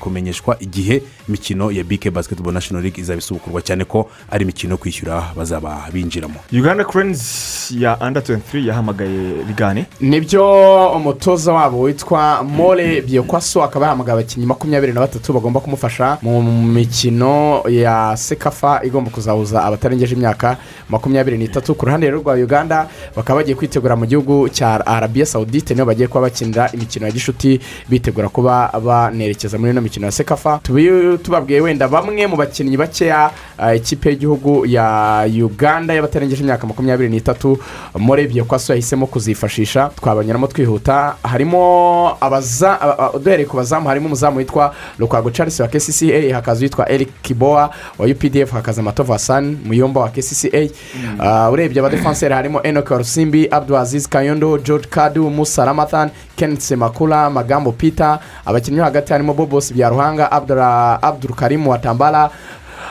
kumenyeshwa 0.00 0.56
igihe 0.60 1.02
imikino 1.28 1.70
ya 1.72 1.84
bike 1.84 2.10
basketball 2.10 2.52
national 2.54 2.82
league 2.82 3.00
izaba 3.00 3.18
isubukurwa. 3.18 3.62
Cyane 3.62 3.84
ko 3.84 4.10
ari 4.30 4.42
imikino 4.44 4.57
yo 4.66 4.76
kwishyura 4.76 5.22
bazaba 5.36 5.88
binjiramo. 5.92 6.34
Uganda 6.52 6.84
kurenzi 6.84 7.82
ya 7.82 8.00
anda 8.00 8.20
23 8.20 8.66
yahamagaye 8.66 9.32
rigane 9.48 9.86
ni 10.00 10.20
byo 10.20 10.90
umutoza 10.92 11.52
wabo 11.52 11.80
witwa 11.80 12.42
more 12.42 13.00
biyokwaso 13.00 13.62
akaba 13.64 13.86
yahamagaye 13.86 14.18
abakinnyi 14.18 14.46
makumyabiri 14.46 14.92
na 14.92 15.00
batatu 15.00 15.32
bagomba 15.32 15.60
kumufasha 15.60 16.18
mu 16.22 16.42
mikino 16.66 17.62
ya 17.68 18.16
sekafa 18.16 18.80
igomba 18.84 19.10
kuzahuza 19.10 19.64
abatarengeje 19.64 20.14
imyaka 20.14 20.56
makumyabiri 20.88 21.38
n'itatu. 21.38 21.74
Ku 21.74 21.86
ruhande 21.86 22.10
rwa 22.10 22.34
uganda 22.34 22.88
bakaba 23.16 23.40
bagiye 23.40 23.56
kwitegura 23.56 23.96
mu 23.96 24.06
gihugu 24.06 24.48
cya 24.48 24.86
arabiya 24.86 25.26
sawudite 25.26 25.74
ni 25.74 25.80
ho 25.80 25.86
bagiye 25.86 26.08
kuba 26.08 26.20
bakinira 26.20 26.70
imikino 26.72 27.06
ya 27.06 27.12
gishuti 27.12 27.60
bitegura 27.88 28.28
kuba 28.28 28.70
banerekeza 28.84 29.58
muri 29.58 29.70
ino 29.72 29.80
mikino 29.80 30.06
ya 30.06 30.12
sekafa. 30.12 30.60
Tubabwiye 31.22 31.60
wenda 31.60 31.88
bamwe 31.88 32.26
mu 32.26 32.36
bakinnyi 32.36 32.76
bakeya 32.76 33.30
ah, 33.58 33.74
ikipe 33.74 34.10
y'igihugu 34.10 34.47
ya 34.66 35.24
uganda 35.44 35.94
y'abatarengeje 35.94 36.42
imyaka 36.42 36.66
makumyabiri 36.66 37.08
n'itatu 37.10 37.58
more 37.98 38.26
biyokwaso 38.26 38.72
yahisemo 38.72 39.06
kuzifashisha 39.06 39.90
twabanyuramo 40.00 40.46
twihuta. 40.46 41.14
Harimo 41.22 42.16
abaza 42.20 42.80
aba- 42.80 42.98
aba- 42.98 43.18
duhereye 43.18 43.46
ku 43.48 43.56
bazamu 43.56 43.88
harimo 43.88 44.06
umuzamu 44.06 44.36
witwa 44.38 44.74
rukwago 44.98 45.30
charles 45.30 45.60
wa 45.60 45.68
kcca 45.68 46.34
hakaza 46.34 46.60
uwitwa 46.60 46.88
eric 46.90 47.08
kiboa 47.22 47.70
wa 47.98 48.06
updf 48.06 48.52
hakaza 48.52 48.82
matova 48.82 49.12
hassan 49.12 49.56
muyomba 49.64 50.00
wa 50.00 50.08
kcca 50.08 50.68
Ah, 51.20 51.50
urebye 51.50 51.80
abadefanseri 51.80 52.34
harimo 52.34 52.62
enoke 52.62 52.92
wa 52.92 52.98
rusimbi 52.98 53.48
abdulaziz 53.50 54.08
kayondo 54.08 54.58
george 54.58 54.86
kadu 54.90 55.30
musa 55.30 55.64
ramathan 55.64 56.10
kenneth 56.36 56.60
semakula 56.60 57.30
magambo 57.30 57.72
peter. 57.72 58.18
Abakinnyi 58.46 58.78
hagati 58.80 59.12
harimo 59.12 59.34
bobos 59.34 59.72
byaruhanga 59.72 60.32
abdura 60.32 61.02
abdul 61.02 61.34
karimu 61.34 61.70
wa 61.70 61.78
tambala 61.78 62.18
Ah, 62.18 62.30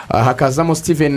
hakazamo 0.09 0.75
steven 0.75 1.11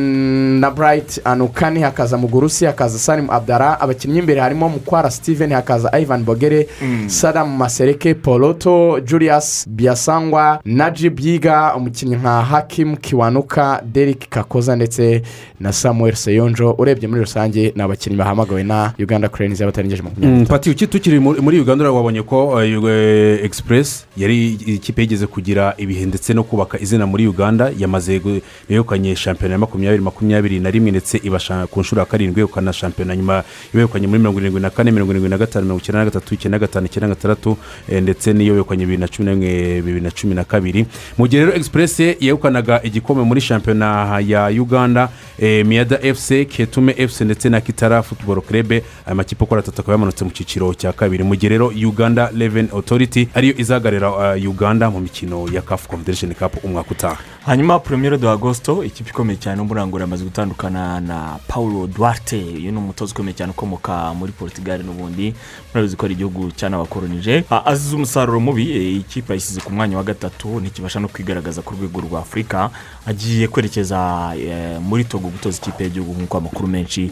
na 0.60 0.70
bright 0.70 1.20
anukani 1.24 1.80
hakaza 1.80 2.16
mugurusi 2.18 2.64
hakaza 2.64 2.98
salim 2.98 3.30
abdara. 3.30 3.80
Abakinnyi 3.80 4.18
imbere 4.18 4.40
harimo 4.40 4.68
mukwara 4.68 5.10
steven 5.10 5.52
hakaza 5.52 5.98
ivan 6.00 6.24
bogere 6.24 6.68
sadamu 7.06 7.56
masereke 7.56 8.14
poloto 8.14 9.00
julius 9.00 9.66
biasangwa 9.68 10.60
najib 10.64 11.20
yiga 11.20 11.74
umukinnyi 11.76 12.16
nka 12.16 12.42
hakim 12.42 12.96
kiwanuka 12.96 13.82
derek 13.92 14.28
kakoza 14.28 14.76
ndetse 14.76 15.22
na 15.60 15.72
samuel 15.72 16.14
seyonjo. 16.14 16.74
Urebye 16.78 17.08
muri 17.08 17.20
rusange 17.20 17.72
ni 17.76 17.82
abakinnyi 17.82 18.16
bahamagawe 18.16 18.62
na 18.62 18.92
uganda 18.98 19.28
cranes 19.28 19.60
y'abatarengeje 19.60 20.02
makumyabiri 20.02 20.40
Mm, 20.40 20.46
pati 20.46 20.70
uki 20.70 20.86
tukiri 20.86 21.18
muri 21.20 21.60
uganda 21.60 21.90
wabonye 21.92 22.22
ko 22.22 22.62
eh, 22.64 23.44
express 23.44 24.06
yari 24.16 24.48
ikipe 24.52 25.02
yigeze 25.02 25.26
kugira 25.26 25.74
ibihe 25.78 26.06
ndetse 26.06 26.34
no 26.34 26.42
kubaka 26.44 26.80
izina 26.80 27.06
muri 27.06 27.26
uganda 27.28 27.70
yamaze 27.78 28.18
gu- 28.18 28.40
yo 28.68 28.79
yegukanye 28.80 29.16
shampiyona 29.16 29.52
ya 29.54 29.58
makumyabiri 29.58 30.02
makumyabiri 30.02 30.60
na 30.60 30.70
rimwe 30.70 30.90
ndetse 30.90 31.20
iba 31.22 31.38
ku 31.70 31.80
nshuro 31.80 32.00
ya 32.00 32.06
karindwi 32.06 32.40
yegukana 32.40 32.72
shampiyona 32.72 33.16
nyuma 33.16 33.44
yegukanye 33.74 34.06
muri 34.06 34.18
mirongo 34.18 34.40
irindwi 34.40 34.60
na 34.60 34.70
kane 34.70 34.90
mirongo 34.90 35.12
irindwi 35.12 35.30
na 35.30 35.38
gatanu 35.38 35.64
mirongo 35.64 35.80
icyenda 35.82 35.98
na 35.98 36.04
gatatu 36.04 36.34
icyenda 36.34 36.58
na 36.58 36.60
gatanu 36.66 36.86
icyenda 36.86 37.08
na 37.08 37.14
gatandatu 37.14 37.56
eh, 37.88 38.02
ndetse 38.02 38.32
n'iyo 38.32 38.54
yegukanye 38.54 38.84
bibiri 38.84 38.98
na 39.00 39.08
cumi 39.08 39.26
na 39.26 39.32
rimwe 39.32 39.82
bibiri 39.82 40.00
na 40.00 40.10
cumi 40.10 40.34
na 40.34 40.44
kabiri. 40.44 40.86
Mu 41.18 41.26
gihe 41.28 41.44
rero 41.44 41.52
express 41.56 42.00
yegukanaga 42.00 42.80
igikombe 42.82 43.22
muri 43.24 43.40
shampiyona 43.40 44.20
ya 44.26 44.46
uganda 44.48 45.08
eh, 45.38 45.66
miyada 45.66 45.98
fc 46.14 46.46
ketume 46.48 46.92
fc 47.08 47.20
ndetse 47.20 47.48
na 47.48 47.60
kitara 47.60 48.02
football 48.02 48.40
club 48.40 48.72
aya 48.72 49.14
makipe 49.14 49.44
uko 49.44 49.54
ari 49.54 49.60
atatu 49.62 49.80
akaba 49.80 49.92
yamanutse 49.92 50.24
mu 50.24 50.30
cyiciro 50.30 50.74
cya 50.74 50.92
kabiri. 50.92 51.24
Mu 51.24 51.34
gihe 51.36 51.48
rero 51.48 51.68
uganda 51.68 52.30
reven 52.38 52.68
authority 52.72 53.28
ariyo 53.34 53.54
izahagararira 53.58 54.10
uh, 54.10 54.48
uganda 54.50 54.90
mu 54.90 55.00
mikino 55.00 55.46
ya 55.52 55.62
caf 55.62 55.86
confederation 55.88 56.34
cup 56.34 56.64
umwaka 56.64 56.90
utaha. 56.90 57.18
Hanyuma 57.46 57.78
premier 57.78 58.18
de 58.18 58.28
agosto 58.28 58.84
ikipe 58.84 59.10
ikomeye 59.10 59.38
cyane 59.38 59.62
umurangura 59.62 60.02
yamaze 60.02 60.24
gutandukana 60.24 61.00
na 61.00 61.38
paulo 61.48 61.86
duarte. 61.86 62.36
Uyu 62.56 62.72
ni 62.72 62.78
umutoza 62.78 63.12
ukomeye 63.12 63.34
cyane 63.34 63.50
ukomoka 63.52 64.14
muri 64.14 64.32
portugal 64.32 64.82
n'ubundi. 64.84 65.34
Murabizi 65.74 65.96
ko 65.96 66.06
ari 66.06 66.14
igihugu 66.14 66.50
cyanabakoronije 66.56 67.44
azize 67.64 67.96
umusaruro 67.96 68.40
mubi 68.40 68.70
eh, 68.70 68.96
ikipe 68.96 69.32
yayisize 69.32 69.60
ku 69.60 69.72
mwanya 69.72 69.96
wa 69.96 70.02
gatatu 70.04 70.60
ntikibasha 70.60 71.00
no 71.00 71.08
kwigaragaza 71.08 71.62
ku 71.62 71.74
rwego 71.74 72.00
rwa 72.00 72.20
afurika 72.20 72.70
agiye 73.06 73.48
kwerekeza 73.48 74.32
eh, 74.38 74.80
muri 74.82 75.04
togo 75.04 75.28
gutoza 75.28 75.58
ikipe 75.62 75.84
y'igihugu 75.84 76.12
nk'uko 76.18 76.38
amakuru 76.38 76.68
menshi 76.68 77.10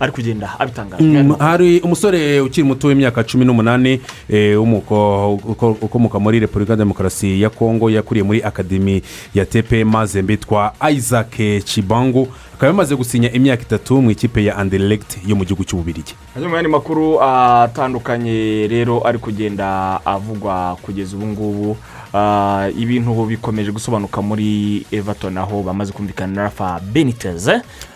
ari 0.00 0.12
kugenda 0.12 0.60
abitangaza. 0.60 1.02
Mm, 1.02 1.34
hari 1.38 1.80
umusore 1.80 2.40
ukiri 2.40 2.66
muto 2.66 2.88
w'imyaka 2.88 3.24
cumi 3.24 3.44
n'umunani 3.44 4.00
eh, 4.28 4.56
ukomoka 5.80 6.18
muri 6.18 6.40
repubulika 6.40 6.76
demokarasi 6.76 7.42
ya 7.42 7.50
kongo 7.50 7.90
yakuriye 7.90 8.24
muri 8.24 8.42
akademi 8.42 9.02
ya 9.34 9.46
tepe 9.46 9.84
mazembe 9.84 10.32
yitwa 10.32 10.72
isaac 10.92 11.36
cibangu 11.64 12.28
akaba 12.60 12.70
yamaze 12.70 12.96
gusinya 12.96 13.32
imyaka 13.32 13.62
itatu 13.62 14.02
mu 14.02 14.10
ikipe 14.10 14.44
ya 14.44 14.56
anderlecht 14.56 15.16
yo 15.26 15.32
mu 15.36 15.44
gihugu 15.48 15.64
cy'ububirigi. 15.64 16.12
Hanyuma 16.34 16.56
y'andi 16.60 16.68
makuru 16.70 17.16
atandukanye 17.22 18.68
rero 18.68 19.00
ari 19.00 19.18
kugenda 19.18 19.96
avugwa 20.04 20.76
kugeza 20.82 21.16
ubu 21.16 21.26
ngubu 21.26 21.76
ibintu 22.78 23.24
bikomeje 23.24 23.70
gusobanuka 23.72 24.22
muri 24.22 24.86
everton 24.92 25.38
aho 25.38 25.62
bamaze 25.62 25.92
kumvikana 25.92 26.32
na 26.34 26.42
rafa 26.42 26.80
benitez. 26.92 27.48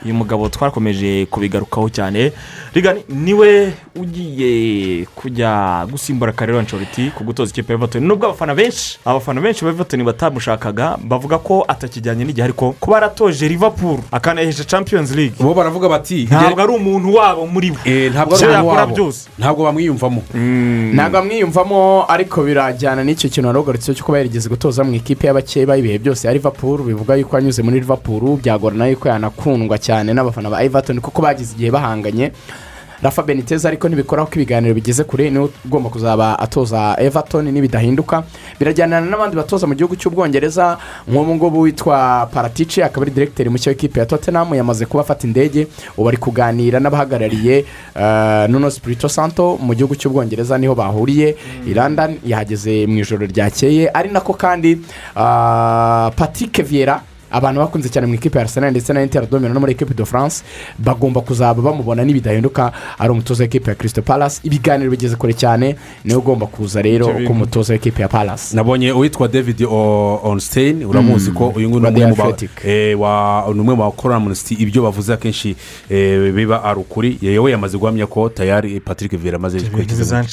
Uyu 0.04 0.14
mugabo 0.14 0.48
twakomeje 0.48 1.26
kubigarukaho 1.26 1.88
cyane. 1.90 2.32
Rigani 2.74 3.00
ni 3.08 3.34
we 3.34 3.72
ugiye 3.96 5.06
kujya 5.14 5.86
gusimbura 5.90 6.32
karere 6.32 6.58
ancoriti 6.58 7.10
ku 7.14 7.24
gutoza 7.24 7.50
ikipe 7.50 7.72
ya 7.72 7.78
everton. 7.78 8.04
Nubwo 8.04 8.26
abafana 8.26 8.54
benshi 8.54 8.98
abafana 9.04 9.40
benshi 9.40 9.64
ba 9.64 9.70
everton 9.70 10.04
batamushakaga 10.04 10.98
bavuga 11.02 11.38
ko 11.38 11.64
atakijyanye 11.68 12.24
n'igihe 12.24 12.44
ariko 12.44 12.72
kuba 12.80 12.96
yaratoje 12.96 13.48
liverpool 13.48 13.98
akanayihesha 14.12 14.64
champions 14.64 15.10
league. 15.14 15.34
Bo 15.40 15.54
baravuga 15.54 15.88
bati 15.88 16.24
ntabwo 16.24 16.62
ari 16.62 16.72
umuntu 16.72 17.14
wabo 17.14 17.46
muri 17.46 17.70
bo. 17.70 17.78
Eh, 17.84 18.12
ntabwo 18.12 18.36
ari 18.36 18.46
umuntu 18.46 18.68
wabo. 18.68 19.12
ntabwo 19.38 19.64
bamwiyumvamo. 19.64 20.22
Ntabwo 20.94 21.18
amwiyumvamo 21.18 22.04
ariko 22.08 22.42
birajyana 22.42 23.04
n'icyo 23.04 23.28
kintu 23.30 23.46
wari 23.48 23.58
ugarutse 23.58 23.94
cyo 23.94 24.03
kuba 24.04 24.18
yarigeze 24.18 24.48
gutoza 24.48 24.84
mu 24.84 24.92
ikipe 24.94 25.26
y'abakeba 25.26 25.76
ibihe 25.76 25.98
byose 25.98 26.26
ya 26.28 26.32
liverpool 26.32 26.82
bivuga 26.84 27.16
yuko 27.16 27.36
yanyuze 27.36 27.62
muri 27.62 27.80
liverpool 27.80 28.36
byagorana 28.36 28.86
yuko 28.92 29.08
yanakundwa 29.08 29.78
cyane 29.80 30.12
n'abafana 30.12 30.50
ba 30.50 30.62
everton 30.62 31.00
kuko 31.00 31.22
bagize 31.22 31.54
igihe 31.56 31.70
bahanganye. 31.72 32.32
Rafa 33.04 33.22
benitez 33.22 33.66
ariko 33.66 33.88
ntibikoraho 33.88 34.28
ko 34.28 34.34
ibiganiro 34.40 34.74
bigeze 34.74 35.04
kure 35.04 35.30
ni 35.30 35.38
we 35.38 35.48
ugomba 35.64 35.90
kuzaba 35.90 36.38
atoza 36.38 36.96
everton 36.98 37.44
nibidahinduka. 37.52 38.24
Birajyanana 38.58 39.06
n'abandi 39.06 39.36
batoza 39.36 39.66
mu 39.68 39.74
gihugu 39.76 39.92
cy'ubwongereza 39.96 40.78
nk'ubu 41.08 41.34
ngubu 41.36 41.60
witwa 41.60 42.26
paratici 42.32 42.82
akaba 42.82 43.04
ari 43.04 43.12
diregiteri 43.12 43.50
mushya 43.50 43.70
w'ikipe 43.70 44.00
ya 44.00 44.06
tottenham 44.06 44.54
yamaze 44.54 44.86
kuba 44.86 45.02
afata 45.04 45.26
indege. 45.26 45.66
Ubu 45.98 46.08
ari 46.08 46.16
kuganira 46.16 46.80
n'abahagarariye 46.80 47.64
eh, 47.94 48.48
nuno 48.48 48.70
spirito 48.70 49.08
santo 49.08 49.58
mu 49.60 49.74
gihugu 49.74 49.94
cy'ubwongereza 50.00 50.56
ni 50.58 50.66
ho 50.66 50.74
bahuriye. 50.74 51.36
I 51.68 51.74
london 51.74 52.16
yahageze 52.24 52.86
mu 52.86 52.98
ijoro 53.04 53.26
ryakeye. 53.26 53.90
Ari 53.92 54.08
nako 54.08 54.32
kandi 54.32 54.80
ah, 55.16 56.10
patrick 56.16 56.62
viera 56.64 57.02
abantu 57.34 57.60
bakunze 57.60 57.88
cyane 57.88 58.06
mu 58.06 58.14
ikipe 58.14 58.38
ya 58.38 58.44
arsenal 58.44 58.70
ndetse 58.70 58.92
na 58.92 59.02
inter 59.02 59.26
domino 59.30 59.54
no 59.54 59.60
muri 59.60 59.72
ekipe 59.72 59.94
de 59.94 60.04
france 60.04 60.44
bagomba 60.78 61.20
kuzaba 61.20 61.62
bamubona 61.62 62.04
nibidahinduka 62.04 62.72
ari 62.98 63.10
umutoza 63.10 63.42
w'ikipe 63.44 63.70
ya 63.70 63.74
kirisito 63.76 64.02
palace. 64.02 64.40
Ibiganiro 64.44 64.90
bigeze 64.90 65.16
kure 65.16 65.32
cyane 65.34 65.76
ni 66.04 66.12
we 66.12 66.18
ugomba 66.18 66.46
kuza 66.46 66.82
rero 66.82 67.06
bintu. 67.06 67.26
k'umutoza 67.28 67.72
w'ikipe 67.72 68.02
ya 68.02 68.08
palace. 68.08 68.56
Nabonye 68.56 68.92
uwitwa 68.92 69.28
david 69.28 69.62
onstein 70.22 70.84
uramuzi 70.84 71.30
ko 71.30 71.48
uyu 71.56 71.68
nguyu 71.68 71.80
ni 71.82 71.88
umwe 71.88 72.06
mu 72.06 72.16
eh, 72.64 72.98
umwe 73.50 73.74
mu 73.74 73.82
bakora 73.82 74.16
amunisiti 74.16 74.54
ibyo 74.54 74.82
bavuze 74.82 75.12
akenshi 75.12 75.56
eh, 75.90 76.32
biba 76.32 76.64
ari 76.64 76.80
ukuri. 76.80 77.18
Yewe 77.22 77.50
yamaze 77.50 77.78
guhamya 77.78 78.06
ko 78.06 78.28
tayari 78.28 78.80
patrick 78.80 79.16
vieira 79.16 79.36
amaze 79.36 79.60
kwerekeza 79.60 80.22
mu- 80.22 80.28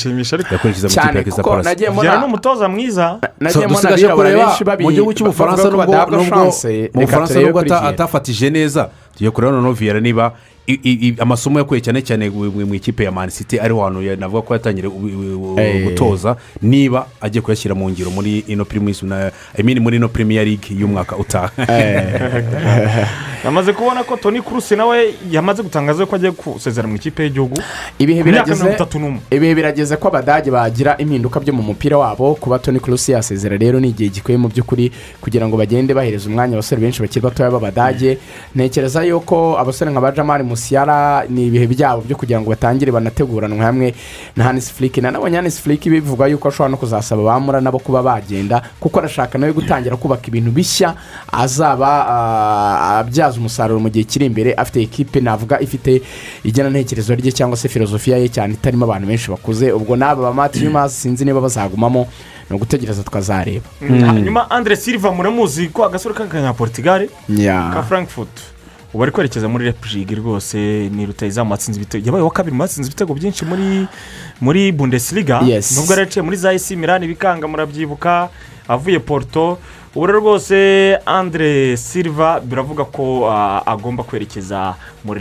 cyane 0.87 1.23
kuko 1.23 1.49
palasi 1.49 1.69
nagiye 1.69 1.89
Viera 1.89 2.01
ni 2.03 2.17
mbona 2.17 2.25
umutoza 2.25 2.69
mwiza. 2.69 3.19
nagiye 3.39 3.67
mbona 3.67 3.89
abirabura 3.89 4.29
benshi 4.33 4.63
babi 4.63 4.83
mu 4.83 4.91
gihugu 4.91 5.13
cy'ubufaransa 5.13 5.69
nubwo 5.69 6.90
badahabwa 6.93 7.33
nubwo 7.47 7.59
atafatije 7.89 8.49
neza 8.49 8.89
tugiye 9.13 9.31
kureba 9.31 9.53
noneho 9.53 9.73
viyera 9.73 9.99
niba 9.99 10.33
amasomo 11.19 11.59
yakuye 11.59 11.81
cyane 11.81 12.01
cyane 12.01 12.29
mu 12.29 12.75
ikipe 12.75 13.03
ya 13.03 13.11
manisiti 13.11 13.59
ariho 13.59 13.83
hantu 13.83 14.01
ya- 14.03 14.15
navuga 14.15 14.41
ko 14.41 14.53
yatangiye 14.53 14.85
Eh. 15.57 15.83
gutoza 15.83 16.35
niba 16.61 17.07
agiye 17.21 17.41
kuyashyira 17.41 17.75
mu 17.75 17.89
ngiro 17.89 18.11
muri 18.11 18.39
ino 18.47 18.65
muri 19.81 19.97
ino 19.97 20.07
premier 20.09 20.45
league 20.45 20.69
y'umwaka 20.69 21.17
utaha. 21.17 21.51
Yamaze 23.45 23.73
kubona 23.73 24.03
ko 24.03 24.17
toni 24.17 24.41
kurusi 24.41 24.75
nawe 24.75 25.13
yamaze 25.31 25.63
gutangaza 25.63 26.05
ko 26.05 26.15
agiye 26.15 26.31
gusezera 26.31 26.87
mu 26.87 26.95
ikipe 26.95 27.23
y'igihugu. 27.23 27.57
Ibihe 27.99 28.23
birageze 29.55 29.97
ko 29.97 30.07
abadage 30.07 30.51
bagira 30.51 30.97
impinduka 30.97 31.39
byo 31.39 31.53
mu 31.53 31.63
mupira 31.63 31.97
wabo 31.97 32.35
kuba 32.35 32.59
toni 32.59 32.79
kurusi 32.79 33.11
yasezera 33.11 33.57
rero 33.57 33.79
ni 33.79 33.89
igihe 33.89 34.09
gikwiye 34.09 34.37
mu 34.37 34.47
by'ukuri 34.47 34.91
kugira 35.21 35.47
ngo 35.47 35.57
bagende 35.57 35.93
bahereza 35.93 36.29
umwanya 36.29 36.53
abasore 36.53 36.81
benshi 36.81 37.01
bakiri 37.01 37.21
batoya 37.21 37.49
b'abadage. 37.49 38.17
Ntekereza 38.55 39.03
yuko 39.03 39.57
abasore 39.57 39.91
nka 39.91 40.01
ba 40.01 40.11
jamari 40.11 40.43
musiyara 40.51 41.23
ni 41.29 41.47
ibihe 41.47 41.67
byabo 41.67 42.01
byo 42.03 42.15
kugira 42.19 42.41
ngo 42.43 42.49
batangire 42.51 42.91
banateguranwe 42.91 43.59
hamwe 43.63 43.87
na 44.35 44.43
hanisi 44.43 44.73
furiki 44.73 45.01
nanabonye 45.01 45.35
hanisi 45.39 45.61
furiki 45.61 45.89
bivuga 45.89 46.27
yuko 46.27 46.47
ashobora 46.51 46.71
no 46.71 46.77
kuzasaba 46.77 47.23
bamura 47.23 47.61
nabo 47.61 47.79
kuba 47.79 48.03
bagenda 48.03 48.61
kuko 48.79 48.99
arashaka 48.99 49.37
nawe 49.39 49.53
gutangira 49.53 49.95
kubaka 49.95 50.27
ibintu 50.27 50.51
bishya 50.51 50.95
azaba 51.31 51.87
ah, 52.07 52.99
abyaza 52.99 53.39
umusaruro 53.39 53.79
mu 53.79 53.89
gihe 53.89 54.03
kiri 54.03 54.25
imbere 54.27 54.53
afite 54.53 54.81
ekipe 54.83 55.19
navuga 55.23 55.59
ifite 55.63 56.01
igenantekerezo 56.43 57.15
rye 57.15 57.31
cyangwa 57.31 57.57
se 57.57 57.69
filozofiya 57.69 58.17
ye 58.17 58.27
cyane 58.29 58.53
itarimo 58.53 58.85
abantu 58.85 59.07
benshi 59.07 59.31
bakuze. 59.31 59.71
Ubwo 59.71 59.95
n'aba 59.95 60.21
ba 60.21 60.33
mati 60.33 60.63
yumazi 60.65 60.95
sinzi 60.95 61.25
niba 61.25 61.41
bazagumamo 61.41 62.07
ni 62.49 62.55
ugutegereza 62.55 63.03
tukazareba. 63.03 63.65
Hanyuma 63.79 64.49
andre 64.51 64.75
silva 64.75 65.11
muramuzi 65.11 65.69
ko 65.69 65.85
agasore 65.85 66.15
ka 66.15 66.25
Ya. 67.29 67.83
frankfurt. 67.87 68.60
Ubu 68.93 69.03
ari 69.03 69.11
kwerekeza 69.11 69.47
muri 69.47 69.65
repubulika 69.65 70.15
rwose 70.15 70.57
ni 70.91 71.05
rutayizamu 71.05 71.51
watsinze 71.51 71.79
ibitego 71.79 72.05
yabaye 72.05 72.21
uwa 72.23 72.31
kabiri 72.31 72.55
mu 72.55 72.59
batsinze 72.63 72.87
ibitego 72.89 73.13
byinshi 73.13 73.45
muri 73.45 73.87
muri 74.41 74.71
bundesliga. 74.71 75.41
Nubwo 75.75 75.93
yari 75.93 76.01
yaciye 76.01 76.23
muri 76.23 76.37
za 76.37 76.53
esi 76.53 76.75
mirani 76.75 77.07
bikanga 77.07 77.47
murabyibuka 77.47 78.29
avuye 78.67 78.99
porto. 78.99 79.57
Ubu 79.95 80.05
rero 80.07 80.19
rwose 80.19 80.97
andre 81.05 81.77
silva 81.77 82.39
biravuga 82.39 82.85
ko 82.85 83.27
ah, 83.31 83.61
agomba 83.65 84.03
kwerekeza 84.03 84.75
muri 85.03 85.19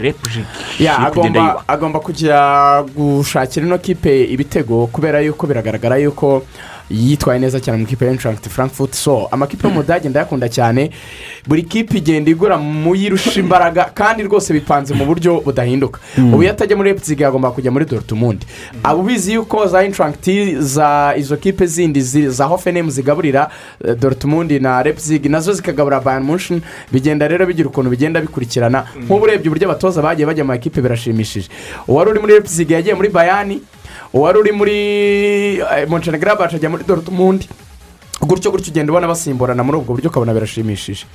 agomba 1.07 1.63
agomba 1.67 1.99
kujya 1.99 2.83
gushakira 2.95 3.65
ino 3.65 3.77
kipe 3.77 4.23
ibitego 4.31 4.87
kubera 4.87 5.19
yuko 5.19 5.47
biragaragara 5.47 5.97
yuko 5.97 6.43
yitwaye 6.93 7.39
neza 7.39 7.59
cyane 7.59 7.77
mu 7.77 7.85
kipe 7.85 8.05
ya 8.05 8.11
inshuwarenti 8.11 8.49
frankfurt. 8.49 8.93
So 8.93 9.27
amakipe 9.31 9.67
yo 9.67 9.73
mu 9.73 9.81
budage 9.81 10.09
ndayakunda 10.09 10.49
cyane. 10.49 10.91
Buri 11.47 11.63
kipe 11.63 11.97
igenda 11.97 12.31
igura 12.31 12.57
mu 12.57 12.95
yirusha 12.95 13.39
imbaraga 13.39 13.83
kandi 13.93 14.23
rwose 14.23 14.53
bipanze 14.53 14.93
mu 14.93 15.05
buryo 15.05 15.41
budahinduka. 15.41 15.99
Ubu 16.17 16.43
iyo 16.43 16.51
atajya 16.51 16.75
muri 16.77 16.89
epizige 16.89 17.23
yagomba 17.23 17.51
kujya 17.51 17.71
muri 17.71 17.85
dorutumundi 17.85 18.45
aba 18.83 18.99
ubizi 18.99 19.33
yuko 19.33 19.67
za 19.67 19.83
inshuwarenti 19.83 20.55
za 20.59 21.13
izo 21.17 21.37
kipe 21.37 21.65
zindi 21.65 22.01
zi- 22.01 22.29
za 22.29 22.45
hofenemu 22.45 22.89
zigaburira 22.91 23.49
eh, 23.85 23.95
dorutumundi 23.95 24.59
na 24.59 24.83
repizige 24.83 25.29
na 25.29 25.39
zo 25.39 25.53
zikagaburira 25.53 25.99
bayani 25.99 26.25
munshini 26.25 26.61
bigenda 26.91 27.27
rero 27.27 27.45
bigira 27.45 27.69
ukuntu 27.69 27.89
bigenda 27.89 28.21
bikurikirana. 28.21 28.85
Nk'ubu 29.05 29.23
urebye 29.23 29.47
uburyo 29.49 29.67
abatoza 29.69 30.01
bagiye 30.01 30.25
bajya 30.27 30.43
mu 30.43 30.47
makipe 30.47 30.81
birashimishije. 30.81 31.49
Uwari 31.87 32.09
uri 32.11 32.19
muri 32.19 32.33
repizige 32.33 32.73
yagiye 32.73 32.95
muri 32.95 33.09
bayani 33.09 33.61
uwari 34.13 34.39
uri 34.39 34.51
muri 34.51 34.77
monshenigaraba 35.87 36.45
ajya 36.49 36.69
muri 36.69 36.83
dorutumundi 36.83 37.47
gutyo 38.21 38.51
gutyo 38.51 38.71
ugenda 38.71 38.91
ubona 38.91 39.07
basimburana 39.07 39.63
muri 39.63 39.77
ubwo 39.77 39.93
buryo 39.95 40.09
ukabona 40.09 40.33
birashimishije. 40.33 41.05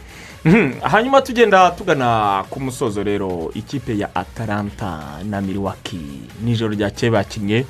Mhm, 0.44 0.80
hanyuma 0.82 1.20
tugenda 1.22 1.70
tugana 1.70 2.44
ku 2.50 2.60
musozo 2.60 3.02
rero 3.02 3.50
ikipe 3.54 3.98
ya 3.98 4.14
atalanta 4.14 5.18
na 5.24 5.40
miriwaki 5.40 5.98
nijoro 6.44 6.74
ryakeye 6.74 7.10
bakinnye 7.12 7.64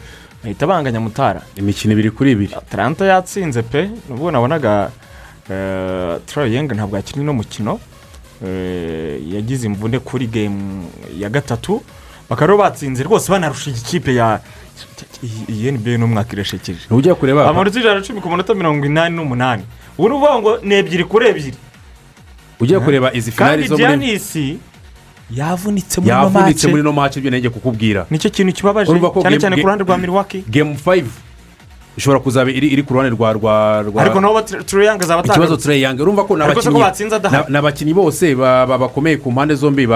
bahita 0.45 0.67
banganya 0.67 1.01
mutara. 1.01 1.43
Imikino 1.57 1.93
ibiri 1.93 2.11
kuri 2.11 2.31
ibiri. 2.33 2.55
Atalanta 2.55 3.05
yatsinze 3.05 3.63
pe. 3.63 3.91
Nubwo 4.09 4.31
nabonaga 4.31 4.91
turayenga 6.27 6.75
ntabwo 6.75 6.97
yakinnye 6.97 7.23
uno 7.23 7.33
mukino 7.33 7.81
eh, 8.47 9.21
yagize 9.33 9.67
imvune 9.67 9.99
kuri 9.99 10.27
gemu 10.27 10.85
ya 11.19 11.29
gatatu. 11.29 11.83
Bakaba 12.29 12.47
rero 12.47 12.59
batsinze 12.59 13.03
rwose 13.05 13.33
banarusha 13.33 13.71
ikipe 13.71 14.15
ya 14.15 14.41
iyi 15.49 15.73
nba 15.73 15.99
n'umwaka 15.99 16.33
irashekeje. 16.33 16.87
Ujya 16.91 17.15
kureba 17.15 17.49
amanota 17.51 17.81
ijana 17.81 17.95
na 17.95 18.07
cumi 18.07 18.21
ku 18.21 18.29
manota 18.29 18.55
mirongo 18.55 18.87
inani 18.87 19.17
n'umunani. 19.17 19.63
Ubu 19.99 20.09
ni 20.09 20.15
ukuvuga 20.15 20.39
ngo 20.39 20.53
ni 20.63 20.75
ebyiri 20.75 21.05
kuri 21.05 21.27
ebyiri. 21.29 21.57
Ujya 22.61 22.81
kureba 22.81 23.13
izi 23.13 23.31
finari 23.33 23.63
kandi 23.63 23.69
zo 23.69 23.75
muri 23.79 23.85
diyanisi 23.87 24.59
yavunitse 25.31 26.01
muri 26.01 26.11
ino 26.13 26.23
yavunitse 26.23 26.67
muri 26.69 26.83
mace 26.83 26.89
ino 26.89 26.93
mace 26.93 27.19
ibyo 27.21 27.31
nenge 27.31 27.49
kukubwira. 27.51 28.07
Nicyo 28.11 28.31
kintu 28.31 28.53
kibabaje 28.53 28.91
cyane 28.93 29.01
game- 29.23 29.41
cyane 29.41 29.57
ku 29.57 29.67
ruhande 29.67 29.85
rwa 29.85 29.99
milwaukee. 29.99 30.45
Gemu 30.51 30.77
fayive 30.79 31.11
ishobora 31.97 32.21
kuzaba 32.21 32.51
iri 32.51 32.83
ku 32.83 32.95
ruhande 32.95 33.17
rwa 33.17 33.33
rwa 33.33 33.83
rwa 33.83 34.03
ariko 34.03 34.21
nabo 34.21 34.41
tureyanga 34.43 35.07
zaba 35.07 35.21
ikibazo 35.21 35.43
atagarutse. 35.43 35.65
Trey 35.65 35.81
Young 35.83 36.01
urumva 36.01 36.25
ko 36.25 36.37
ni 37.49 37.57
abakinnyi 37.59 37.95
bose 37.95 38.35
ba- 38.35 38.67
ba- 38.67 38.79
bakomeye 38.79 39.17
ku 39.17 39.33
mpande 39.33 39.55
zombi 39.55 39.87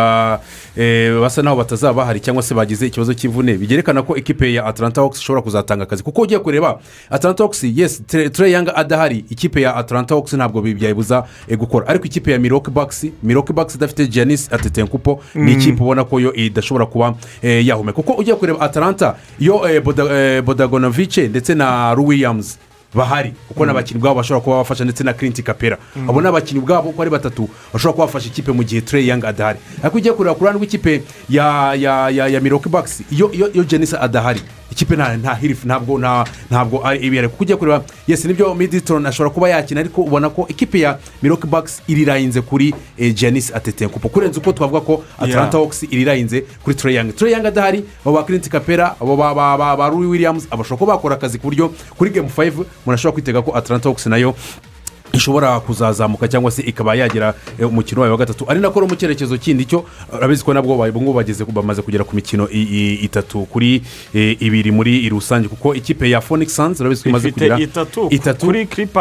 eh, 0.76 1.20
basa 1.20 1.42
naho 1.42 1.56
batazaba 1.56 1.92
bahari 1.94 2.20
cyangwa 2.20 2.42
se 2.42 2.54
bagize 2.54 2.86
ikibazo 2.86 3.14
cy'imvune 3.14 3.54
byerekana 3.58 4.02
ko 4.02 4.16
ekipe 4.16 4.52
ya 4.54 4.64
atlanta 4.66 5.00
hawks 5.00 5.18
ishobora 5.20 5.42
kuzatanga 5.42 5.82
akazi. 5.84 6.02
Kuko 6.02 6.22
ugiye 6.22 6.38
kureba 6.40 6.78
atlanta 7.10 7.42
hawks 7.44 7.64
yes 7.64 8.02
Young 8.38 8.68
adahari. 8.74 9.24
Ikipe 9.30 9.60
ya 9.60 9.76
atlanta 9.76 10.14
hawks 10.14 10.32
ntabwo 10.32 10.62
byayibuza 10.62 11.24
eh, 11.48 11.58
gukora. 11.58 11.88
Ariko 11.88 12.04
ikipe 12.06 12.32
ya 12.32 12.38
miroke 12.38 12.70
bucks 12.70 13.06
miroke 13.22 13.52
bucks 13.52 13.74
idafite 13.74 14.06
janice 14.08 14.48
atetenkupo 14.54 15.20
ni 15.34 15.52
ikipe 15.52 15.82
ubona 15.82 16.04
ko 16.04 16.20
yo 16.20 16.32
idashobora 16.34 16.86
kuba 16.86 17.14
eh, 17.42 17.66
yahumeka 17.66 17.96
kuko 18.02 18.12
ugiye 18.12 18.36
kureba 18.36 18.60
atlanta 18.60 19.14
iyo 19.38 19.68
eh, 19.68 19.82
Boda- 19.82 20.10
eh, 20.12 20.42
bodagonovice 20.42 21.28
ndetse 21.28 21.54
na 21.54 21.89
ru 21.94 22.07
williams 22.07 22.59
bahari 22.94 23.35
kuko 23.48 23.66
n'abakinnyi 23.66 23.98
ubwabo 23.98 24.16
bashobora 24.18 24.40
kuba 24.44 24.57
bafasha 24.57 24.85
ndetse 24.85 25.05
na 25.05 25.12
kirinti 25.12 25.42
kapera 25.42 25.79
abo 26.09 26.20
ni 26.20 26.26
abakinnyi 26.29 26.61
ubwabo 26.61 26.88
uko 26.90 27.03
ari 27.03 27.11
batatu 27.11 27.48
bashobora 27.72 27.92
kuba 27.94 28.07
bafasha 28.07 28.26
ikipe 28.29 28.53
mu 28.53 28.62
gihe 28.64 28.81
Trey 28.83 29.07
Young 29.07 29.24
adahari. 29.24 29.59
Ariko 29.83 29.96
ugiye 29.98 30.14
kureba 30.14 30.35
ku 30.35 30.40
ruhande 30.42 30.59
rw'ikipe 30.59 31.03
ya 31.31 31.74
ya 31.74 32.11
ya 32.11 32.26
ya 32.29 32.40
miroke 32.40 32.68
bakisi 32.68 33.05
iyo 33.11 33.31
iyo 33.33 33.64
jenisa 33.64 34.00
adahari 34.00 34.42
ikipe 34.70 34.96
nta 34.96 35.16
nta 35.16 35.35
hirifu 35.35 35.66
ntabwo 35.66 35.98
nta 35.98 36.24
ntabwo 36.50 36.87
ari 36.87 36.98
ibiyare 37.06 37.28
kuko 37.28 37.42
ugiye 37.42 37.56
kureba 37.56 37.83
yesi 38.06 38.28
ni 38.28 38.35
byo 38.35 38.54
miditoni 38.54 39.06
ashobora 39.09 39.30
kuba 39.35 39.48
yakina 39.48 39.80
ariko 39.80 40.02
ubona 40.02 40.30
ko 40.30 40.46
ikipe 40.48 40.80
ya 40.80 40.98
miroke 41.22 41.46
bakisi 41.46 41.83
irirayinze 41.88 42.40
kuri 42.40 42.74
eh, 42.98 43.14
jenisi 43.14 43.52
atetenkupo 43.54 44.09
kurenza 44.09 44.40
uko 44.40 44.52
twavuga 44.52 44.80
ko 44.80 45.04
atlanta 45.18 45.59
hawks 45.59 45.83
irirayinze 45.83 46.44
kuri 46.62 46.76
Trey 46.76 46.94
Young. 46.94 47.46
Adahari 47.46 47.85
abo 48.04 48.12
ba 48.14 48.24
kirinti 48.24 48.50
kapera 48.50 48.96
abo 49.00 49.16
ba 49.16 49.35
ba 49.35 49.56
ba 49.59 49.76
ba 49.76 49.88
Louis 49.88 50.09
williams 50.09 50.46
abashobora 50.50 50.78
kuba 50.78 50.92
bakora 50.96 51.14
akazi 51.14 51.38
ku 51.38 51.46
buryo 51.50 51.72
kuri 51.98 52.11
gemu 52.11 52.28
fayive 52.28 52.56
umuntu 52.62 52.94
ashobora 52.94 53.12
kwitega 53.12 53.42
ko 53.42 53.50
atlanta 53.56 53.88
hawks 53.88 54.06
na 54.06 54.16
yo 54.16 54.35
ishobora 55.12 55.60
kuzazamuka 55.60 56.28
cyangwa 56.28 56.50
se 56.50 56.62
ikaba 56.62 56.94
yagira 56.94 57.34
eh, 57.60 57.68
umukino 57.68 58.00
wayo 58.00 58.12
wa 58.12 58.18
gatatu. 58.18 58.44
Ari 58.48 58.60
nako 58.60 58.80
no 58.80 58.86
mu 58.86 58.96
cyerekezo 58.96 59.38
kindi 59.38 59.64
cyo 59.64 59.84
urabizi 60.12 60.44
ko 60.44 60.54
nabwo 60.54 60.74
ubu 60.78 61.02
ngubu 61.02 61.12
bageze 61.18 61.44
bamaze 61.44 61.82
kugera 61.82 62.04
ku 62.04 62.14
mikino 62.16 62.48
itatu 62.50 63.46
kuri 63.46 63.82
eh, 64.14 64.36
ibiri 64.42 64.70
muri 64.72 65.08
rusange. 65.08 65.48
Kuko 65.48 65.74
ikipe 65.74 66.10
ya 66.10 66.20
phoenix 66.20 66.54
suns 66.56 66.80
urabizi 66.80 67.02
ko 67.02 67.08
imaze 67.08 67.30
kugira 67.30 67.58
itatu 68.10 68.46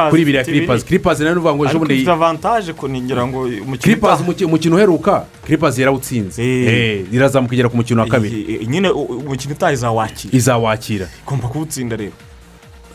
kuri 0.10 0.22
ibiri. 0.22 0.38
Ya 0.38 0.44
clippers. 0.44 0.86
Clippers 0.86 1.20
na 1.20 1.26
yo 1.30 1.34
ni 1.36 1.40
ukuvuga 1.40 1.56
ngo 1.56 1.66
ejo 1.66 1.80
bundi 1.80 1.94
ifite 1.96 2.12
avantaje 2.12 2.74
kuningira 2.74 3.28
ngo 3.28 3.42
umukino 3.42 3.96
umuki- 4.24 4.46
umukino 4.46 4.76
uheruka 4.76 5.26
clippers 5.46 5.78
yarawutsinze. 5.78 6.42
Eh. 6.44 7.06
Irazamuka 7.12 7.54
igera 7.54 7.70
ku 7.70 7.78
mukino 7.78 8.02
wa 8.02 8.08
kabiri. 8.08 8.66
Nyine 8.68 8.90
umukino 8.90 9.54
utaha 9.54 9.74
izawakira. 9.74 10.34
Izawakira. 10.38 11.08
Igomba 11.26 11.48
kuwutsinda 11.48 11.96
rero. 11.96 12.12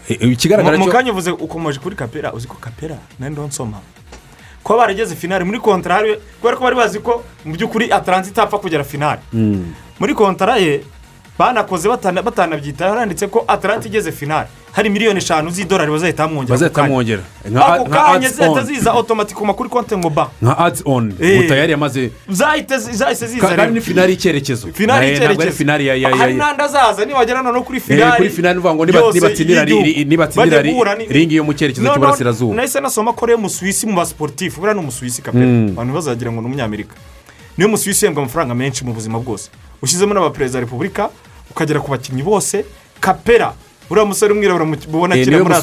Eh, 0.08 0.16
eh, 0.20 0.32
ikigaragara 0.32 0.76
mu 0.78 0.84
cyo 0.84 0.92
kanya 0.92 1.12
uvuze 1.12 1.30
ukomeje 1.30 1.78
kuri 1.80 1.96
kapera 1.96 2.32
uzi 2.32 2.46
ko 2.46 2.56
kapera 2.60 2.96
nari 3.18 3.34
nsoma. 3.34 3.80
Kuba 4.62 4.78
barageze 4.78 5.14
finale 5.16 5.44
muri 5.44 5.60
kontara 5.60 5.94
hari- 5.94 6.18
kubera 6.40 6.56
ko 6.56 6.62
bari 6.64 6.76
bazi 6.76 6.98
ko 7.00 7.22
mu 7.44 7.52
by'ukuri 7.56 7.92
ataranze 7.92 8.30
itapfa 8.30 8.58
kugera 8.58 8.84
finale. 8.84 9.20
Muri 9.98 10.14
kontara 10.14 10.56
ye 10.56 10.84
banakoze 11.38 11.88
batana- 11.88 12.22
batanabyitaho 12.22 12.94
handitse 12.98 13.26
ko 13.26 13.44
atalanta 13.48 13.88
igeze 13.88 14.12
finale. 14.12 14.46
Hari 14.72 14.90
miliyoni 14.90 15.18
eshanu 15.18 15.50
z'idolari 15.50 15.90
bazahita 15.90 16.26
bamwongera 16.26 17.22
ako 17.56 17.84
kanya. 17.84 18.28
zihita 18.28 18.62
ziza 18.62 18.92
otomatikoma 18.92 19.54
kuri 19.54 19.68
konti 19.68 19.96
ngo 19.96 20.10
ba 20.10 20.30
nka 20.42 20.58
ads 20.58 20.82
on. 20.84 21.14
Eh. 21.20 21.38
ubu 21.38 21.48
tayari 21.48 21.72
yamaze 21.72 22.10
zahise 22.28 23.26
ziza 23.26 23.46
kandi 23.48 23.66
ni 23.66 23.80
rero 23.80 23.82
finali 23.86 24.12
y'icyerekezo. 24.12 24.68
Finale 24.72 25.06
Eh, 25.06 25.12
y'icyerekezo. 25.12 25.66
hari 26.18 26.34
n'andi 26.34 26.62
azaza 26.62 27.04
nibagera 27.04 27.42
noneho 27.42 27.62
kuri 27.64 27.78
Eh, 27.78 27.84
finale. 27.84 28.16
kuri 28.16 28.30
finali 28.30 28.58
uvuga 28.58 28.74
ngo 28.74 28.86
nibatsindira 28.86 29.64
ringi 31.08 31.34
yo 31.36 31.44
mu 31.44 31.52
cyerekezo 31.54 31.86
cy'uburasirazuba. 31.86 32.54
nahise 32.54 32.80
nasoma 32.80 33.12
ko 33.12 33.26
rero 33.26 33.38
umusuwisi 33.38 33.86
mu 33.86 33.94
basiporutifu 33.96 34.60
buriya 34.60 34.74
ni 34.74 34.80
umusuwisi 34.80 35.22
kapera 35.22 35.44
abantu 35.70 35.94
bazagira 35.94 36.32
ngo 36.32 36.40
ni 36.40 36.46
umunyamerika. 36.46 36.94
Niyo 37.58 37.68
musuwisi 37.68 38.04
uhembwa 38.06 38.22
amafaranga 38.22 38.54
menshi 38.54 38.84
mu 38.84 38.92
buzima 38.92 39.18
bwose. 39.18 39.50
Ushyizemo 39.82 40.14
n'abaperezida 40.14 40.58
wa 40.58 40.64
repubulika 40.64 41.10
ukagera 41.50 41.80
ku 41.80 41.90
bakinnyi 41.90 42.22
bose 42.22 42.64
kapera 43.00 43.52
uriya 43.90 44.06
musore 44.08 44.32
umwirabura 44.32 44.64
mu- 44.64 44.76
mubona 44.88 45.14
Eh, 45.14 45.20
akina 45.22 45.36
ni 45.36 45.42
we 45.42 45.42
muri 45.44 45.54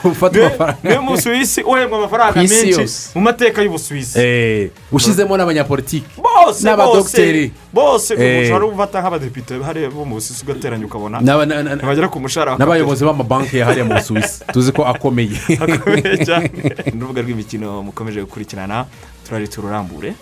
ufata 0.14 0.76
Niwe- 0.84 1.02
musuwisi 1.02 1.60
uhembwa 1.62 1.98
amafaranga 1.98 2.38
menshi 2.40 2.86
mu 3.14 3.20
mateka 3.20 3.62
y'ubusuwisi. 3.62 4.18
Eh, 4.18 4.70
ushyizemo 4.92 5.34
n'abanyapolitiki. 5.36 6.06
Bose 6.16 6.62
n'abadogiteri. 6.64 7.50
bose. 7.74 8.14
Bose 8.14 8.24
Eh. 8.38 8.42
ushobora 8.46 8.66
gufata 8.70 9.02
nk'abadepite 9.02 9.58
hariya 9.66 9.90
bo 9.90 10.04
mu 10.06 10.14
busuwisi 10.14 10.44
ugateranya 10.46 10.86
ukabona. 10.86 11.18
Ntibagera 11.20 12.06
ku 12.08 12.20
mushahara 12.22 12.54
n'abayobozi 12.56 13.02
b'amabanki 13.04 13.58
ya 13.58 13.66
hariya 13.66 13.84
mu 13.84 13.94
busuwisi. 13.98 14.46
Tuzi 14.54 14.70
ko 14.72 14.86
akomeye. 14.86 15.34
Akomeye 15.58 16.22
cyane. 16.26 16.50
Urubuga 16.94 17.20
rw'imikino 17.26 17.82
mukomeje 17.82 18.22
gukurikirana 18.22 18.86
turari 19.26 19.48
tururambure 19.50 20.14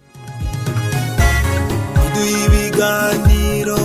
duha 2.15 2.25
ibiganiro 2.25 3.77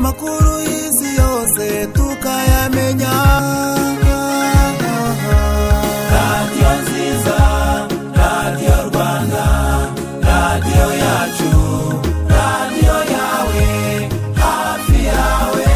amakuru 0.00 0.52
y'isi 0.68 1.08
yose 1.20 1.86
tukayamenya. 1.96 3.12
Radiyo 6.16 6.70
nziza 6.82 7.36
radiyo 8.20 8.76
rwanda 8.88 9.44
radiyo 10.30 10.86
yacu 11.04 11.52
radiyo 12.36 12.96
yawe 13.14 13.66
hafi 14.42 14.98
yawe. 15.10 15.66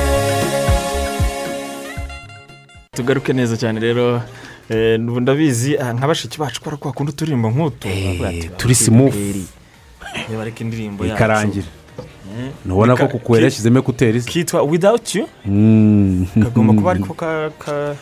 Tugaruke 2.96 3.32
neza 3.32 3.56
cyane 3.56 3.80
rero 3.80 4.22
eh, 4.70 5.00
ubu 5.00 5.20
ndabizi 5.20 5.78
ah, 5.78 5.92
nka 5.92 6.06
bashiki 6.08 6.38
bacu 6.40 6.60
kubera 6.60 6.76
ko 6.76 6.88
bakunda 6.88 7.12
uturirimbo 7.12 7.48
nk'utu. 7.50 7.88
Ati, 8.28 8.48
turi 8.56 8.74
smooth. 8.74 9.14
Reba 10.30 10.42
ariko 10.42 10.58
indirimbo 10.64 11.04
yacu. 11.04 11.16
ikarangira 11.16 11.66
ntubona 12.64 12.97
ko 12.97 13.09
kukwera 13.09 13.44
yashyizemo 13.44 13.79
ekuteri 13.79 14.20
ze 14.20 14.31
kitwa 14.31 14.62
without 14.62 15.14
you? 15.14 15.29
Mm. 15.47 16.27
kagomba 16.42 16.73
kuba 16.75 16.90
ariko 16.90 17.14
ka- 17.20 17.51
ka- 17.59 17.97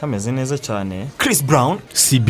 kameze 0.00 0.32
neza 0.32 0.58
cyane. 0.58 1.06
Chris 1.18 1.44
Brown 1.44 1.78
cb 1.94 2.28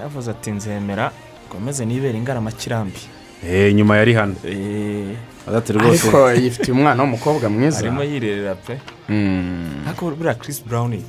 yavuze 0.00 0.30
ati 0.30 0.50
nzemera 0.50 1.12
ngomeze 1.50 1.84
nibere 1.84 2.18
ingaramakirambi 2.18 3.00
Eh, 3.46 3.74
nyuma 3.74 3.96
yari 3.96 4.12
hano. 4.14 4.34
Eh, 4.44 5.16
ariko 5.46 6.30
yifitiye 6.32 6.72
umwana 6.72 7.02
w'umukobwa 7.02 7.48
mwiza. 7.50 7.78
Arimo 7.78 8.02
yirerera 8.02 8.54
pe. 8.54 8.80
Mm. 9.08 9.84
ariko 9.86 10.10
buriya 10.10 10.34
Chris 10.34 10.64
Brown 10.64 11.02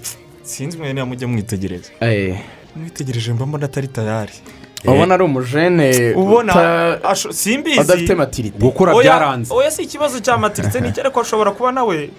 sinzi 0.44 0.78
mwene 0.78 1.04
mujya 1.04 1.28
mwitegereza. 1.28 1.90
Eh, 2.00 2.36
mwitegereje 2.76 3.34
mbona 3.34 3.66
atari 3.66 3.88
tayari 3.88 4.34
ubona 4.86 5.14
ari 5.14 5.24
umujene. 5.24 6.14
Ubona 6.16 6.54
simbizi. 7.32 7.80
Adafite 7.80 8.16
matirite 8.16 8.58
gukora 8.60 8.94
Oya- 8.94 9.04
byaranze. 9.04 9.54
oya 9.54 9.72
si 9.72 9.84
ikibazo 9.84 10.20
cya 10.20 10.38
matiritse 10.38 10.82
ni 10.82 10.90
icyo 10.90 11.02
ariko 11.04 11.22
ashobora 11.22 11.52
kuba 11.52 11.72
nawe. 11.72 12.10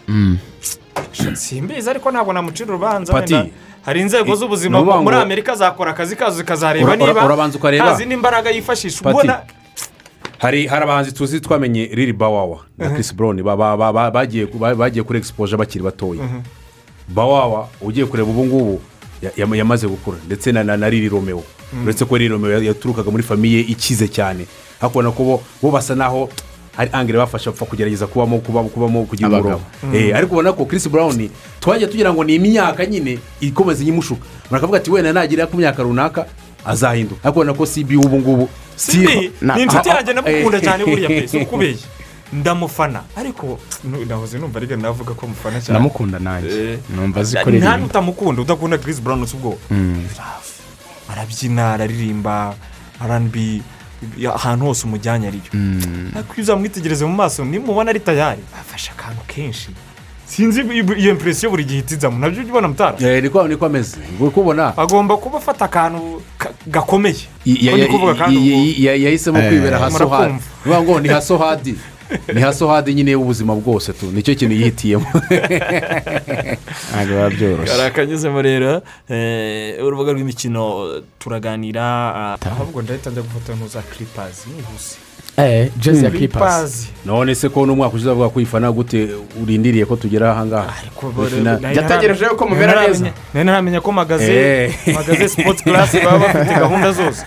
Simbizi 1.35 1.91
ariko 1.91 2.11
ntabwo 2.11 2.33
namucira 2.33 2.69
urubanza 2.69 3.15
wenda 3.15 3.47
hari 3.83 4.01
inzego 4.01 4.35
z'ubuzima 4.35 4.81
muri 4.83 5.17
amerika 5.17 5.55
zakora 5.55 5.91
akazi 5.91 6.17
kazo 6.17 6.37
zikazareba 6.37 6.97
niba 6.97 7.25
urabanza 7.25 7.59
ukareba. 7.59 7.85
nta 7.85 7.95
zindi 7.95 8.17
mbaraga 8.17 8.51
yifashisha. 8.51 9.01
Ubona 9.11 9.41
hari 10.39 10.67
hari 10.67 10.83
abahanzi 10.85 11.13
tuzi 11.13 11.41
twamenye 11.41 11.87
riri 11.93 12.13
bawawa 12.13 12.59
na 12.79 12.91
ba- 13.57 13.93
ba- 13.93 14.11
bagiye 14.11 14.47
ba- 14.47 14.75
bagiye 14.75 15.03
kuri 15.05 15.19
exposure 15.19 15.57
bakiri 15.59 15.85
batoya. 15.85 16.21
Bawawa 17.09 17.69
ugiye 17.81 18.07
kureba 18.07 18.31
ubu 18.31 18.45
ngubu 18.45 18.81
yamaze 19.37 19.87
gukura 19.87 20.19
ndetse 20.27 20.53
na 20.53 20.65
na 20.65 20.89
riri 20.91 21.09
romeo. 21.09 21.43
Uretse 21.85 22.05
ko 22.05 22.17
riri 22.17 22.29
romeo 22.29 22.51
ya- 22.53 22.65
yaturukaga 22.69 23.11
muri 23.11 23.23
famiye 23.23 23.61
ikize 23.61 24.09
cyane. 24.09 24.47
Hakubona 24.81 25.11
ko 25.11 25.43
bo 25.63 25.71
basa 25.71 25.95
naho 25.95 26.29
hari 26.77 26.91
angere 26.93 27.19
bafasha 27.19 27.51
bapfa 27.51 27.67
kugerageza 27.67 28.07
kubamo 28.07 28.39
kubamo 28.39 28.69
kubamo 28.69 29.05
kugira 29.05 29.27
Abagabo. 29.29 29.61
umurongo 29.83 29.97
Eh, 29.97 30.17
ariko 30.17 30.33
ubona 30.35 30.53
ko 30.53 30.65
Chris 30.65 30.89
Brown 30.89 31.29
twagiye 31.61 31.91
tugira 31.91 32.13
ngo 32.15 32.25
ni 32.25 32.35
imyaka 32.35 32.87
nyine 32.87 33.19
ikomeza 33.41 33.83
iyimushuka 33.83 34.23
murakavuga 34.51 34.79
ati 34.79 34.91
wenda 34.91 35.13
nagera 35.13 35.47
ku 35.47 35.57
myaka 35.57 35.83
runaka 35.83 36.27
azahinduka. 36.65 37.21
Ariko 37.25 37.41
ubona 37.41 37.55
ko 37.55 37.67
CB 37.67 37.97
ubu 37.99 38.19
ngubu 38.19 38.49
ni 38.95 39.63
inshuti 39.63 39.91
ah, 39.91 39.95
yanjye 39.95 40.11
ah, 40.11 40.13
ndamukunda 40.13 40.59
eh. 40.59 40.65
cyane 40.65 40.85
buriya 40.85 41.09
pe 41.21 41.29
si 41.29 41.39
ukubeshya 41.39 41.87
ndamufana. 42.33 43.03
Ariko 43.17 43.59
nahoze 44.09 44.39
numva 44.39 44.59
ariko 44.59 44.77
navuga 44.77 45.15
ko 45.15 45.27
mufana 45.27 45.61
cyane. 45.61 45.79
Ndamukunda 45.79 46.19
nanjye. 46.19 46.73
Eh. 46.73 46.79
numva 46.97 47.21
azi 47.21 47.37
ko 47.37 47.41
nta 47.41 47.51
ririmba 47.51 47.77
n'utamukunda 47.77 48.43
udakunda 48.43 48.79
Chris 48.79 49.01
Brown 49.01 49.27
si 49.27 49.37
ubwo? 49.37 49.59
Arabyina 51.09 51.73
araririmba 51.75 52.55
aranbi 53.01 53.63
ahantu 54.35 54.65
hose 54.67 54.85
umujyanye 54.87 55.27
ariyo 55.29 55.51
ariko 56.15 56.33
iyo 56.35 56.43
uzamwitegereze 56.43 57.05
mu 57.07 57.15
maso 57.15 57.45
nimubona 57.45 57.91
ari 57.91 58.01
tayari. 58.01 58.43
Afashe 58.61 58.91
akantu 58.91 59.23
kenshi. 59.27 59.71
Sinzi 60.29 60.61
iyo 60.61 61.11
impresiyo 61.17 61.51
buri 61.51 61.65
gihe 61.65 61.81
itizamo. 61.81 62.19
Nabyo 62.19 62.41
ujya 62.43 62.53
ubona 62.53 62.69
mutara? 62.69 62.97
Eh, 63.01 63.23
niko 63.23 63.49
niko 63.49 63.67
ameze. 63.67 63.97
Uri 64.21 64.31
kubona 64.31 64.77
agomba 64.77 65.17
kuba 65.17 65.39
afata 65.39 65.65
akantu 65.65 66.21
ka- 66.39 66.53
gakomeye. 66.67 67.25
Yahisemo 67.47 69.41
kwibera 69.41 69.79
haso 69.79 69.99
hadi 69.99 70.05
murakumva. 70.05 70.45
bivuga 70.65 70.83
ngo 70.83 71.01
ni 71.01 71.09
haso 71.09 71.39
hadi 71.39 71.75
ni 72.35 72.41
haso 72.41 72.69
hadi 72.69 72.95
nyine 72.95 73.11
y'ubuzima 73.11 73.55
bwose 73.55 73.93
tu. 73.93 74.07
Nicyo 74.13 74.35
kintu 74.35 74.55
yihitiyemo. 74.55 75.07
Ntabwo 76.91 77.15
biba 77.15 77.31
byoroshye. 77.31 77.73
Hari 77.73 77.83
akanyuzemo 77.83 78.43
rero 78.43 78.83
eh, 79.09 79.85
urubuga 79.85 80.13
rw'imikino 80.13 80.63
turaganira 81.19 81.85
ah, 82.17 82.39
ahubwo 82.47 82.83
ndahita 82.83 83.11
njya 83.11 83.23
gufata 83.23 83.55
ntuza 83.55 83.83
kiripazi 83.83 84.49
nihuse 84.57 84.97
eee 84.97 85.08
jezi 85.81 86.05
ya 86.05 86.11
kiripazi 86.11 86.87
none 87.07 87.35
se 87.35 87.49
ko 87.49 87.67
n'umwaka 87.67 87.95
ushize 87.95 88.11
avuga 88.11 88.29
ko 88.29 88.41
ifana 88.41 88.73
gute 88.73 89.09
urindiriye 89.43 89.85
ko 89.87 89.97
tugera 89.97 90.31
aha 90.33 90.45
ngaha? 90.47 90.73
Final. 91.31 91.61
Yategereje 91.77 92.25
ko 92.37 92.47
mumera 92.47 92.87
neza. 92.87 93.05
nari 93.35 93.47
naramenya 93.47 93.81
ko 93.81 93.93
magaze 93.93 94.29
Eh. 94.29 94.73
magaze 94.95 95.29
sipoti 95.29 95.65
karasi 95.65 96.01
baba 96.05 96.19
bafite 96.27 96.55
gahunda 96.59 96.93
zose. 96.93 97.23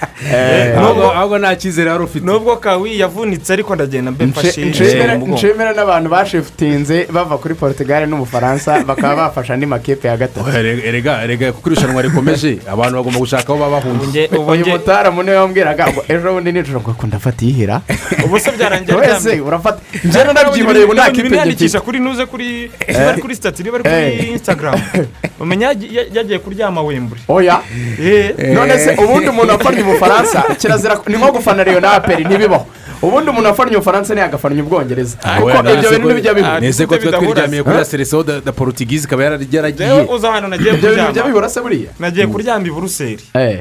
Ahubwo 0.78 1.12
ahubwo 1.12 1.39
nta 1.39 1.56
cyizere 1.56 1.89
wari 1.89 2.04
ufite. 2.04 2.26
nubwo 2.26 2.58
kawi 2.58 3.00
yavunitse 3.00 3.54
ariko 3.54 3.76
ndagenda 3.76 4.12
mbe 4.12 4.26
mfashe 4.26 4.65
nshimira 4.65 5.13
mu 5.13 5.19
mugongo. 5.19 5.36
nshimira 5.36 5.74
n'abantu 5.74 6.10
bashifutinze 6.10 7.08
bava 7.13 7.38
kuri 7.38 7.56
portugal 7.56 8.06
n'ubufaransa 8.10 8.84
bakaba 8.84 9.15
bafasha 9.15 9.54
andi 9.54 9.65
makipe 9.65 10.08
ya 10.08 10.17
gatatu. 10.17 10.50
Erega- 10.50 10.84
erega 10.86 11.24
erega 11.24 11.52
kuko 11.54 11.69
irushanwa 11.71 12.02
rikomeje. 12.02 12.60
Abantu 12.69 12.95
bagomba 12.95 13.19
gushaka 13.19 13.50
aho 13.54 13.58
baba 13.60 13.82
bahungiye 13.82 14.28
uyu 14.28 14.65
mutaramu 14.67 15.24
ni 15.24 15.32
we 15.32 15.38
wambwiraga 15.38 15.88
ngo 15.91 16.04
ejo 16.08 16.34
bundi 16.34 16.52
nijoro 16.52 16.82
ngo 16.82 16.91
akunda 16.91 17.17
afata 17.17 17.45
iyihira. 17.45 17.82
Ubu 18.26 18.40
se 18.40 18.52
byarangiye 18.52 18.98
wese 19.00 19.30
ryamye. 19.30 19.42
urafata 19.42 19.80
njyewe 20.04 20.34
nabyihoreye 20.34 20.86
ubu 20.86 20.94
nta 20.94 21.12
kipe 21.12 21.30
bimwandikisha 21.30 21.64
ngifite 21.78 21.86
kuri 21.86 22.00
nuze 22.00 22.26
kuri 22.26 22.72
niba 22.88 23.10
ari 23.10 23.22
kuri 23.22 23.36
sitati 23.36 23.64
niba 23.64 23.76
ari 23.78 23.84
kuri 23.84 23.96
Eh. 23.96 24.30
insitagaramu 24.32 24.84
umenya 25.40 25.68
yagiye- 25.68 25.94
ya- 25.98 26.06
yagiye 26.14 26.40
kuryama 26.40 26.82
wembure 26.82 27.22
oya 27.28 27.62
Eh. 28.02 28.36
none 28.54 28.78
se 28.80 28.96
ubundi 29.04 29.28
umuntu 29.30 29.52
wafannye 29.54 29.82
ubufaransa 29.82 30.44
kirazira 30.60 31.00
ni 31.08 31.18
nko 31.18 31.32
gufana 31.32 31.64
reyo 31.64 31.80
na 31.80 31.92
aperi 31.94 32.24
ntibibaho 32.26 32.66
ubundi 33.02 33.30
umuntu 33.30 33.48
wafannye 33.50 33.76
ubufaransa 33.76 34.14
ntiyagafannye 34.14 34.62
ubwongereza 34.62 35.18
kuko 35.18 35.50
ibyo 35.74 35.90
bintu 35.90 36.06
ntibijya 36.08 36.34
bibura 36.34 36.60
nese 36.60 36.86
ko 36.86 36.98
tuba 36.98 37.18
twiryamiye 37.18 37.64
kuri 37.64 37.78
la 37.78 37.86
sereso 37.86 38.24
da 38.24 38.52
porutigize 38.52 39.06
ikaba 39.08 39.24
yara- 39.24 39.40
yaragiye 39.52 39.90
Jewe 39.90 40.08
uza 40.16 40.30
ahantu 40.30 40.48
nagiye 40.50 40.74
ibyo 40.74 40.90
kuryama 40.90 41.24
bibura 41.28 41.50
se 41.50 41.62
buriya 41.62 41.92
nagiye 42.00 42.28
kuryama 42.28 42.68
i 42.68 42.72
buruseli 42.72 43.24
Eh. 43.34 43.60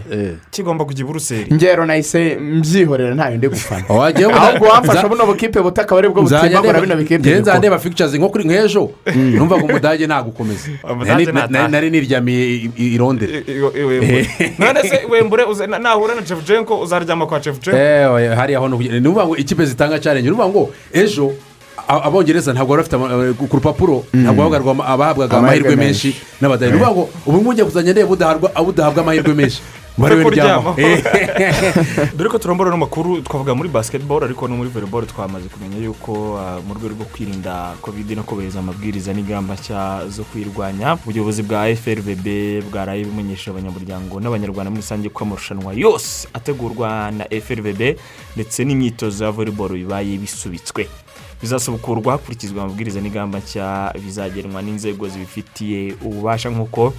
kigomba 0.50 0.84
kujya 0.84 1.04
i 1.04 1.06
buruseli 1.06 1.46
ngero 1.54 1.86
nahise 1.86 2.36
mbyihorera 2.40 3.14
ntayo 3.14 3.36
ndi 3.36 3.48
gufana 3.48 3.84
ahubwo 3.88 4.66
wamfasha 4.68 5.08
buno 5.08 5.26
bukipe 5.26 5.60
buto 5.60 5.80
akaba 5.80 5.98
ari 5.98 6.08
bwo 6.08 6.22
butimbagura 6.22 6.80
bino 6.80 6.96
bikipe 6.96 7.18
bikora. 7.34 7.58
ndeba 7.58 7.78
fictures 7.78 8.14
nko 8.14 8.28
kuri 8.28 8.44
nk'ejo 8.44 8.90
numvaga 9.16 9.64
umudage 9.64 10.06
nagukomeza 10.06 10.68
Nari- 11.70 11.90
niryamiye 11.90 12.44
i- 12.76 12.98
Wembure. 13.00 14.26
none 14.58 14.80
se 14.82 15.00
wembure 15.10 15.44
nahura 15.80 16.14
na 16.14 16.22
cefujenko 16.22 16.80
uzaryama 16.80 17.26
kwa 17.26 17.40
cefujenko 17.40 17.78
Eh, 17.80 18.12
oya, 18.12 18.36
hariya 18.36 18.58
ho 18.58 18.68
ni 18.68 18.74
ukuvuga 18.74 19.24
ngo 19.30 19.36
ikipe 19.38 19.62
zitanga 19.66 19.98
challenge. 20.02 20.26
Ni 20.26 20.34
ukuvuga 20.34 20.48
ngo 20.50 20.62
ejo 20.92 21.32
abongereza 21.88 22.52
ntabwo 22.52 22.74
bari 22.76 22.82
bafite 22.82 22.96
eh, 22.98 23.34
ku 23.48 23.56
rupapuro 23.56 24.04
ntabwo 24.12 24.42
bahabwaga 24.42 24.70
ama- 24.70 24.86
abahabwaga 24.86 25.36
Amahirwe 25.38 25.76
menshi 25.76 26.14
ngo 26.94 27.08
ubu 27.26 27.36
ngubu 27.38 27.50
ugiye 27.50 27.64
kuzajya 27.64 27.92
ndeba 27.92 28.10
udahabwa 28.66 29.02
amahirwe 29.02 29.34
menshi. 29.34 29.60
we 29.98 30.24
kuryamaho. 30.24 30.72
ndyamaho 30.72 32.16
dore 32.16 32.28
ko 32.30 32.38
turambura 32.38 32.70
n'amakuru 32.70 33.20
twavuga 33.22 33.54
muri 33.54 33.68
basketball 33.68 34.24
ariko 34.24 34.48
no 34.48 34.56
muri 34.56 34.70
volleyball 34.70 35.06
twamaze 35.06 35.48
kumenya 35.48 35.76
yuko 35.84 36.38
ah, 36.38 36.60
mu 36.66 36.74
rwego 36.74 36.88
rwo 36.94 37.04
kwirinda 37.04 37.74
covid 37.82 38.10
no 38.16 38.22
kubahiriza 38.22 38.58
amabwiriza 38.58 39.12
n'ingamba 39.12 39.54
nshya 39.54 40.08
zo 40.08 40.24
kuyirwanya 40.24 40.96
ubuyobozi 41.04 41.42
bwa 41.42 41.68
frvb 41.76 42.26
bwaraye 42.70 43.04
bumenyesha 43.04 43.50
abanyamuryango 43.50 44.20
n'abanyarwanda 44.20 44.70
muri 44.70 44.82
rusange 44.82 45.08
ko 45.08 45.24
amarushanwa 45.24 45.74
yose 45.74 46.28
ategurwa 46.32 47.10
na 47.10 47.24
frvb 47.28 47.98
ndetse 48.36 48.64
n'imyitozo 48.64 49.24
ya 49.24 49.30
volleyball 49.30 49.72
bibaye 49.74 50.16
bisubitswe. 50.18 50.88
Bizasubukurwa 51.40 52.12
hakurikizwa 52.12 52.64
amabwiriza 52.64 53.00
n'ingamba 53.00 53.38
nshya 53.38 53.92
bizagenwa 54.04 54.62
n'inzego 54.62 55.08
zibifitiye 55.08 55.94
ububasha 56.04 56.50
nk'uko 56.50 56.92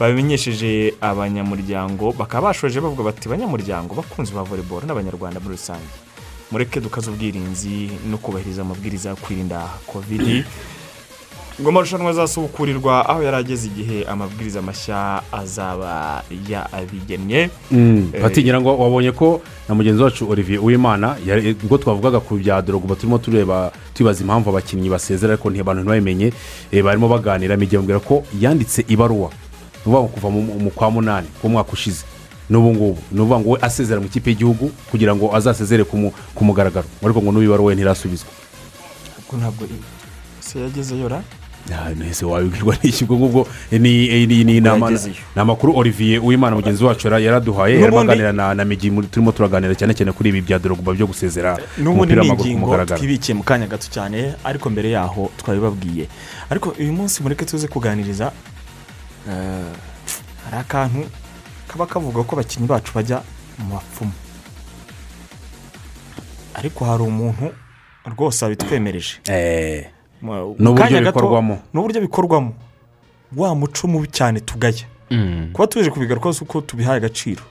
babimenyesheje 0.00 0.94
abanyamuryango 1.00 2.12
bakaba 2.12 2.48
bashoje 2.48 2.80
bavuga 2.80 3.02
bati 3.04 3.28
banyamuryango 3.28 3.94
bakunzi 3.94 4.32
ba 4.32 4.42
volleyball 4.42 4.84
n'abanyarwanda 4.86 5.40
muri 5.40 5.56
rusange. 5.56 5.88
Mureke 6.50 6.80
dukaze 6.80 7.10
ubwirinzi 7.10 7.90
no 8.10 8.18
kubahiriza 8.18 8.62
amabwiriza 8.62 9.10
yo 9.10 9.16
kwirinda 9.16 9.60
covid. 9.86 10.44
Ngo 11.60 11.68
amarushanwa 11.68 12.10
azasubukurirwa 12.10 13.08
aho 13.08 13.22
yari 13.22 13.36
ageze 13.36 13.66
igihe 13.66 14.04
amabwiriza 14.04 14.62
mashya 14.62 15.22
azaba 15.32 16.22
yabigennye 16.48 17.48
batigira 18.22 18.60
ngo 18.60 18.76
wabonye 18.78 19.12
ko 19.12 19.40
na 19.68 19.74
mugenzi 19.74 20.02
wacu 20.02 20.30
olivier 20.30 20.60
uwimana 20.60 21.16
ubwo 21.64 21.78
twavugaga 21.78 22.20
ku 22.20 22.36
bya 22.36 22.62
dorogo 22.62 22.94
turimo 22.94 23.18
tureba 23.18 23.72
tubaza 23.94 24.20
impamvu 24.20 24.50
abakinnyi 24.50 24.92
basezera 24.92 25.32
ariko 25.32 25.50
ntibantu 25.50 25.80
ntibabimenye. 25.80 26.32
Eh, 26.72 26.84
barimo 26.84 27.08
baganira 27.08 27.56
mijya 27.56 27.78
bambwira 27.78 28.00
ko 28.00 28.24
yanditse 28.40 28.84
ibaruwa. 28.88 29.32
Ni 29.86 29.92
ukuvuga 29.92 30.02
ngo 30.02 30.08
kuva 30.08 30.28
mu 30.30 30.70
kwa 30.70 30.90
munani 30.90 31.28
k'umwaka 31.40 31.72
ushize. 31.72 32.02
N'ubu 32.50 32.74
ngubu 32.74 32.98
ni 33.12 33.20
ukuvuga 33.20 33.38
ngo 33.40 33.50
we 33.50 33.58
asezera 33.62 34.00
mu 34.00 34.06
ikipe 34.06 34.30
y'igihugu 34.30 34.70
kugira 34.90 35.14
ngo 35.14 35.30
azasezere 35.36 35.84
ku 35.84 35.96
mu- 35.96 36.12
ku 36.34 36.44
mugaragaro. 36.44 36.86
Ariko 37.04 37.22
ngo 37.22 37.32
ye 37.70 37.74
ntirasubizwa. 37.76 38.28
Ariko 39.18 39.36
ntabwo 39.36 39.66
se 40.40 40.58
yagezeyo 40.60 41.08
ra 41.08 41.22
nese 41.98 42.22
wabibwirwa 42.24 42.76
n'iki? 42.82 43.04
Ubwo 43.04 43.16
ngubwo 43.18 43.48
eh, 43.72 43.80
ni 43.80 44.06
eh, 44.06 44.28
ni- 44.28 44.44
amakuru 45.34 45.74
olivier 45.76 46.20
uwimana 46.22 46.54
mugenzi 46.56 46.84
wacu 46.84 47.06
yara- 47.08 47.18
yaraduhaye. 47.18 47.80
Yarimo 47.80 48.00
aganira 48.00 48.32
na 48.32 48.54
na 48.54 48.64
migi 48.64 48.90
muri- 48.90 49.06
turimo 49.10 49.32
turaganira 49.32 49.74
cyane 49.74 49.94
cyane 49.94 50.12
kuri 50.12 50.28
ibi 50.30 50.40
bya 50.46 50.58
dorogba 50.58 50.94
byo 50.94 51.06
gusezera 51.10 51.58
umupira 51.78 52.22
ni 52.22 52.28
w'amaguru 52.30 52.50
ku 52.54 52.58
mugaragaro. 52.58 52.98
twibikiye 52.98 53.34
mu 53.34 53.42
kanya 53.42 53.66
gato 53.66 53.90
cyane 53.90 54.34
ariko 54.46 54.70
mbere 54.70 54.90
yaho 54.94 55.30
twabibabwiye. 55.42 56.06
Ariko 56.50 56.70
uyu 56.78 56.92
munsi 56.94 57.22
mureke 57.22 57.42
tuze 57.44 57.66
kuganiriza 57.68 58.30
hari 59.26 60.56
akantu 60.60 61.04
kaba 61.68 61.86
kavuga 61.86 62.22
ko 62.22 62.36
abakinnyi 62.36 62.66
bacu 62.68 62.92
bajya 62.94 63.22
mu 63.58 63.74
bapfumu 63.74 64.12
ariko 66.54 66.84
hari 66.84 67.02
umuntu 67.02 67.52
rwose 68.06 68.44
wabitwemereje. 68.44 69.18
Eh, 69.28 69.86
N'uburyo 70.58 71.00
bikorwamo. 71.00 71.58
n'uburyo 71.74 72.00
bikorwamo. 72.00 72.54
Wa 73.36 73.54
muco 73.54 73.88
mubi 73.88 74.08
cyane 74.08 74.40
tugaya. 74.40 74.86
Kuba 75.52 75.66
tuje 75.66 75.90
kubigaruka 75.90 76.28
uko 76.30 76.60
tubihaye 76.60 76.96
agaciro. 76.96 77.42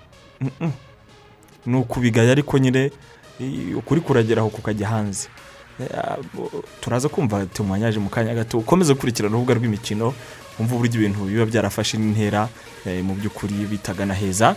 Ni 1.65 1.77
ukubigaya 1.77 2.31
ariko 2.31 2.57
nyine 2.57 2.91
ukuri 3.77 4.01
kuragera 4.01 4.41
aho 4.41 4.49
kukajya 4.49 4.88
hanze. 4.88 5.27
Eh, 5.79 5.88
turaza 6.81 7.09
kumva 7.09 7.45
tumwanyaje 7.45 7.99
mu 7.99 8.09
kanya 8.09 8.33
gato. 8.33 8.57
Ukomeze 8.57 8.93
gukurikirana 8.93 9.35
urubuga 9.35 9.53
rw'imikino 9.59 10.13
wumva 10.59 10.75
uburyo 10.75 10.99
ibintu 11.01 11.25
biba 11.25 11.45
byarafashe 11.45 11.97
n'intera 11.97 12.47
eh, 12.85 13.03
mu 13.03 13.15
by'ukuri 13.15 13.65
bitagana 13.69 14.13
heza. 14.13 14.55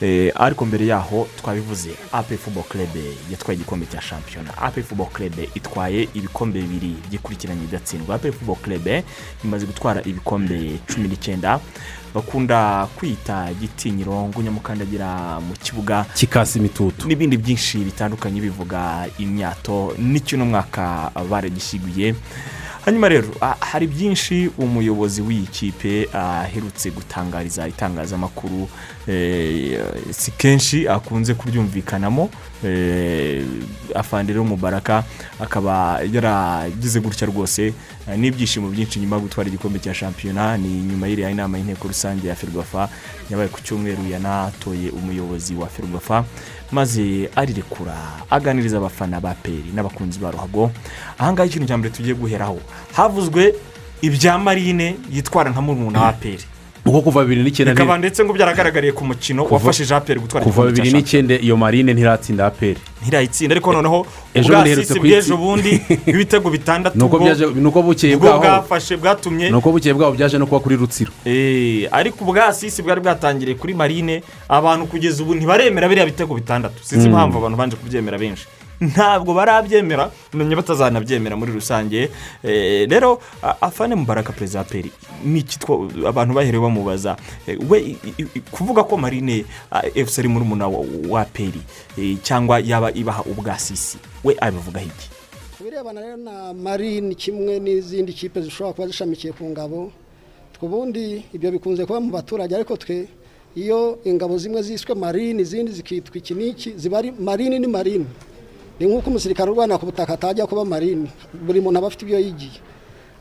Eh, 0.00 0.32
ariko 0.34 0.64
mbere 0.66 0.86
yaho 0.86 1.28
twabivuze 1.38 1.90
ape 2.12 2.36
fubo 2.36 2.62
kerebe 2.62 3.02
yatwaye 3.30 3.56
igikombe 3.56 3.86
cya 3.86 4.00
shampiyona. 4.00 4.56
Ape 4.58 4.82
fubo 4.82 5.06
kerebe 5.06 5.48
itwaye 5.54 6.08
ibikombe 6.14 6.60
bibiri 6.62 6.96
byikurikiranye 7.08 7.60
bidatsindwa 7.66 8.14
ape 8.14 8.32
fubo 8.32 8.54
kerebe 8.54 9.04
imaze 9.44 9.66
gutwara 9.66 10.02
ibikombe 10.04 10.78
cumi 10.86 11.08
n'icyenda. 11.08 11.60
Bakunda 12.14 12.86
kwita 12.98 13.54
gitinyiro 13.54 14.30
nyamukandagira 14.42 15.40
mu 15.40 15.54
kibuga. 15.62 16.04
Kikasi 16.14 16.58
imitutu 16.58 17.06
n'ibindi 17.08 17.36
byinshi 17.36 17.78
bitandukanye 17.78 18.40
bivuga 18.40 19.06
imyato. 19.18 19.94
N'icyo 19.98 20.36
uno 20.36 20.46
mwaka 20.46 21.10
baragishyiguye 21.30 22.14
hanyuma 22.84 23.08
rero 23.08 23.28
hari 23.60 23.86
byinshi 23.86 24.50
umuyobozi 24.58 25.22
w'iyi 25.22 25.46
kipe 25.46 26.08
aherutse 26.12 26.90
gutangariza 26.90 27.68
itangazamakuru 27.68 28.68
eh, 29.08 29.80
si 30.10 30.30
kenshi 30.30 30.88
akunze 30.88 31.34
kuryumvikanamo 31.34 32.30
eh, 32.64 33.44
afande 33.94 34.32
rero 34.32 34.44
mubaraka 34.44 35.04
akaba 35.40 36.00
yaragize 36.12 37.00
gutya 37.00 37.26
rwose 37.26 37.66
eh, 38.08 38.16
n'ibyishimo 38.18 38.68
byinshi 38.68 39.00
nyuma 39.00 39.16
yo 39.16 39.22
gutwara 39.22 39.48
igikombe 39.48 39.78
cya 39.78 39.94
shampiyona. 39.94 40.56
Ni 40.56 40.68
nyuma 40.68 41.08
y'iriya 41.08 41.34
nama 41.34 41.58
y'inteko 41.58 41.88
rusange 41.88 42.28
ya 42.28 42.34
ferwafa 42.34 42.88
yabaye 43.30 43.48
ku 43.48 43.60
cyumweru 43.60 44.08
yanatoye 44.10 44.90
umuyobozi 44.90 45.54
wa 45.54 45.68
ferwafa. 45.68 46.24
Maze 46.72 47.30
arirekura 47.36 47.96
aganiriza 48.30 48.76
abafana 48.76 49.20
ba 49.20 49.34
peri 49.34 49.70
n'abakunzi 49.74 50.18
ba 50.18 50.30
ruhago. 50.30 50.70
Ahangaha 51.18 51.46
ikintu 51.48 51.66
cya 51.68 51.78
mbere 51.78 51.94
tugiye 51.94 52.14
guheraho 52.14 52.60
havuzwe 52.92 53.54
ibya 54.02 54.38
marine 54.38 54.96
yitwara 55.12 55.50
nka 55.50 55.60
murumuna 55.60 56.00
wa 56.00 56.12
peri 56.12 56.44
kuko 56.90 57.02
kuva 57.02 57.22
bibiri 57.24 57.42
n'icyenda 57.42 57.72
bikaba 57.74 57.98
ndetse 57.98 58.24
ngo 58.24 58.32
byaragaragariye 58.34 58.92
ku 58.92 59.04
mukino 59.06 59.46
wafashije 59.50 59.94
aperi 59.94 60.20
gutwara 60.20 60.44
kuva 60.44 60.66
bibiri 60.66 60.92
n'icyenda 60.92 61.34
iyo 61.38 61.56
marine 61.56 61.94
ntiratsinda 61.94 62.46
aperi 62.46 62.80
ntirayitsinda 63.02 63.54
ariko 63.54 63.72
noneho 63.72 64.06
bundi 64.34 64.68
iherutse 64.68 64.92
ubwasisi 64.92 65.00
bw'ejo 65.00 65.36
bundi 65.36 65.72
bw'ibitego 66.06 66.50
bitandatu 66.50 66.98
nuko 67.54 67.82
bukeye 67.82 68.16
bwaho 68.16 68.38
bwafashe 68.42 68.96
bwatumye 68.96 69.50
nuko 69.50 69.72
bukeye 69.72 69.94
bwaho 69.94 70.12
byaje 70.12 70.38
no 70.38 70.46
kuba 70.46 70.60
kuri 70.60 70.76
rutsiro. 70.76 71.10
Eh, 71.24 71.88
ariko 71.92 72.24
ubwasisi 72.24 72.82
bwari 72.82 73.00
bwatangiriye 73.00 73.56
kuri 73.56 73.74
marine 73.74 74.22
abantu 74.48 74.86
kugeza 74.86 75.22
ubu 75.22 75.34
ntibaremera 75.34 75.88
biriya 75.88 76.06
bitego 76.06 76.34
bitandatu. 76.34 76.78
Sinzi 76.82 77.08
Mm. 77.08 77.12
impamvu 77.14 77.38
abantu 77.38 77.56
banje 77.58 77.76
kubyemera 77.76 78.18
benshi. 78.18 78.46
Ntabwo 78.80 79.34
barabyemera 79.34 80.10
menye 80.34 80.56
batazanabyemera 80.56 81.36
muri 81.36 81.52
rusange. 81.52 82.10
Eh, 82.44 82.88
rero 82.88 83.20
afane 83.60 83.94
mubaraka 83.94 84.32
perezida 84.32 84.64
peri 84.64 84.90
ni 85.24 85.38
iki 85.40 85.58
two- 85.58 85.88
abantu 86.08 86.34
baherewe 86.34 86.62
bamubaza? 86.62 87.16
Eh, 87.46 87.58
we 87.68 87.96
kuvuga 88.50 88.84
ko 88.84 88.96
marine 88.96 89.44
efuse 89.94 90.20
ari 90.20 90.28
muri 90.28 90.44
umuna 90.44 90.68
wa 91.08 91.24
peri 91.24 91.60
eh, 91.98 92.16
cyangwa 92.22 92.60
yaba 92.60 92.90
ibaha 92.92 93.22
ubwasisi 93.28 93.98
we 94.24 94.36
abivugaho 94.40 94.86
iki? 94.86 95.08
Birebana 95.64 96.00
rero 96.00 96.16
na 96.16 96.52
marine 96.54 97.14
kimwe 97.14 97.60
n'izindi 97.60 98.12
kipe 98.12 98.40
zishobora 98.40 98.72
kuba 98.72 98.86
zishamikiye 98.88 99.32
ku 99.36 99.44
ngabo 99.44 99.92
ubundi 100.62 101.24
ibyo 101.32 101.50
bikunze 101.52 101.84
kuba 101.86 102.00
mu 102.00 102.10
baturage. 102.12 102.54
Ariko 102.56 102.76
twe 102.76 103.08
iyo 103.56 103.98
ingabo 104.04 104.38
zimwe 104.38 104.62
ziswe 104.62 104.94
marine 104.94 105.42
izindi 105.42 105.72
zikitwa 105.72 106.16
iki 106.16 106.34
n'iki 106.34 106.70
ziba 106.76 106.98
ari 106.98 107.12
marine 107.12 107.58
ni 107.58 107.66
marine. 107.66 108.04
Ni 108.80 108.86
nk'uko 108.86 109.10
umusirikare 109.10 109.50
urwana 109.50 109.78
ku 109.78 109.86
butaka 109.86 110.14
atajya 110.14 110.46
kuba 110.46 110.64
marine. 110.64 111.08
Buri 111.34 111.60
muntu 111.60 111.78
aba 111.78 111.86
afite 111.86 112.02
ibyo 112.04 112.18
yigiye. 112.18 112.58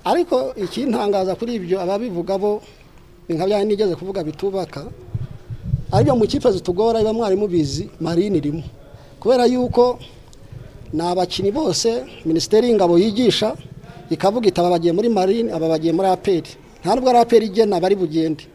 Ariko 0.06 0.56
ikintangaza 0.56 1.36
kuri 1.36 1.56
ibyo 1.60 1.82
ababivuga 1.82 2.38
bo 2.40 2.62
ni 3.28 3.36
nka 3.36 3.46
bya 3.46 3.64
nigeze 3.68 3.96
kuvuga 3.96 4.24
bitubaka. 4.24 4.88
Aribyo 5.92 6.16
mu 6.16 6.26
kipe 6.28 6.48
zitugora 6.52 7.00
biba 7.00 7.14
mwari 7.14 7.36
mubizi 7.36 7.90
marine 8.00 8.38
irimo. 8.40 8.64
Kubera 9.20 9.46
yuko 9.46 10.00
ni 10.94 11.02
abakinnyi 11.04 11.52
bose 11.52 12.04
minisiteri 12.26 12.68
y'ingabo 12.72 12.96
yigisha 12.98 13.56
ikavuga 14.10 14.48
iti 14.48 14.60
aba 14.62 14.70
bagiye 14.80 14.94
muri 14.96 15.10
marine 15.10 15.52
aba 15.52 15.68
bagiye 15.68 15.92
muri 15.94 16.08
aperi 16.08 16.50
nta 16.82 16.96
nubwo 16.96 17.10
ari 17.12 17.20
aperi 17.20 17.46
igena 17.52 17.80
bari 17.84 17.96
bugende. 18.00 18.48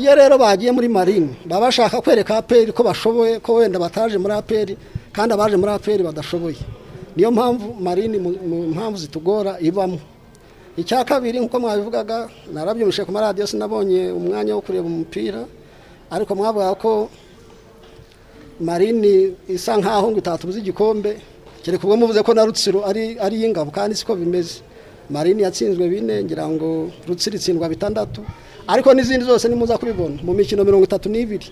Iyo 0.00 0.14
rero 0.16 0.38
bagiye 0.40 0.72
muri 0.72 0.88
marine 0.88 1.36
baba 1.44 1.68
bashaka 1.68 2.00
kwereka 2.00 2.36
aperi 2.40 2.72
ko 2.72 2.80
bashoboye 2.82 3.38
ko 3.44 3.60
wenda 3.60 3.78
bataje 3.78 4.16
muri 4.18 4.32
aperi 4.34 4.74
kandi 5.14 5.30
abaje 5.34 5.56
muri 5.56 5.72
aperi 5.72 6.02
badashoboye. 6.02 6.58
Niyo 7.16 7.30
mpamvu 7.30 7.74
marine 7.80 8.18
mu 8.18 8.30
mpamvu 8.74 8.98
zitugora 8.98 9.56
ibamo. 9.62 10.00
Icya 10.76 11.04
kabiri 11.06 11.38
nk'uko 11.38 11.56
mwabivugaga 11.62 12.26
narabyumvise 12.52 13.06
ku 13.06 13.12
maradiyo 13.14 13.46
sinabonye 13.46 14.10
umwanya 14.10 14.58
wo 14.58 14.60
kureba 14.66 14.86
umupira. 14.90 15.46
Ariko 16.10 16.34
mwavuga 16.34 16.74
ko 16.74 17.08
marine 18.60 19.32
isa 19.48 19.76
nkaho 19.78 20.10
ngo 20.10 20.18
itatubuze 20.18 20.58
igikombe. 20.58 21.16
Kereka 21.62 21.84
ubwo 21.86 21.96
muvuze 21.96 22.22
ko 22.22 22.34
na 22.34 22.44
rutsiro 22.44 22.82
ari 22.84 23.16
ari 23.18 23.36
iy'ingabo 23.38 23.70
kandi 23.70 23.94
siko 23.94 24.18
bimeze. 24.18 24.60
Marine 25.10 25.42
yatsinzwe 25.46 25.86
bine 25.88 26.24
ngira 26.24 26.44
ngo 26.50 26.90
rutsiro 27.06 27.36
itsindwa 27.38 27.68
bitandatu. 27.70 28.20
Ariko 28.66 28.90
n'izindi 28.94 29.24
zose 29.24 29.48
nimuza 29.48 29.78
kubibona. 29.78 30.18
Mu 30.26 30.34
mikino 30.34 30.64
mirongo 30.64 30.84
itatu 30.84 31.08
n'ibiri 31.08 31.46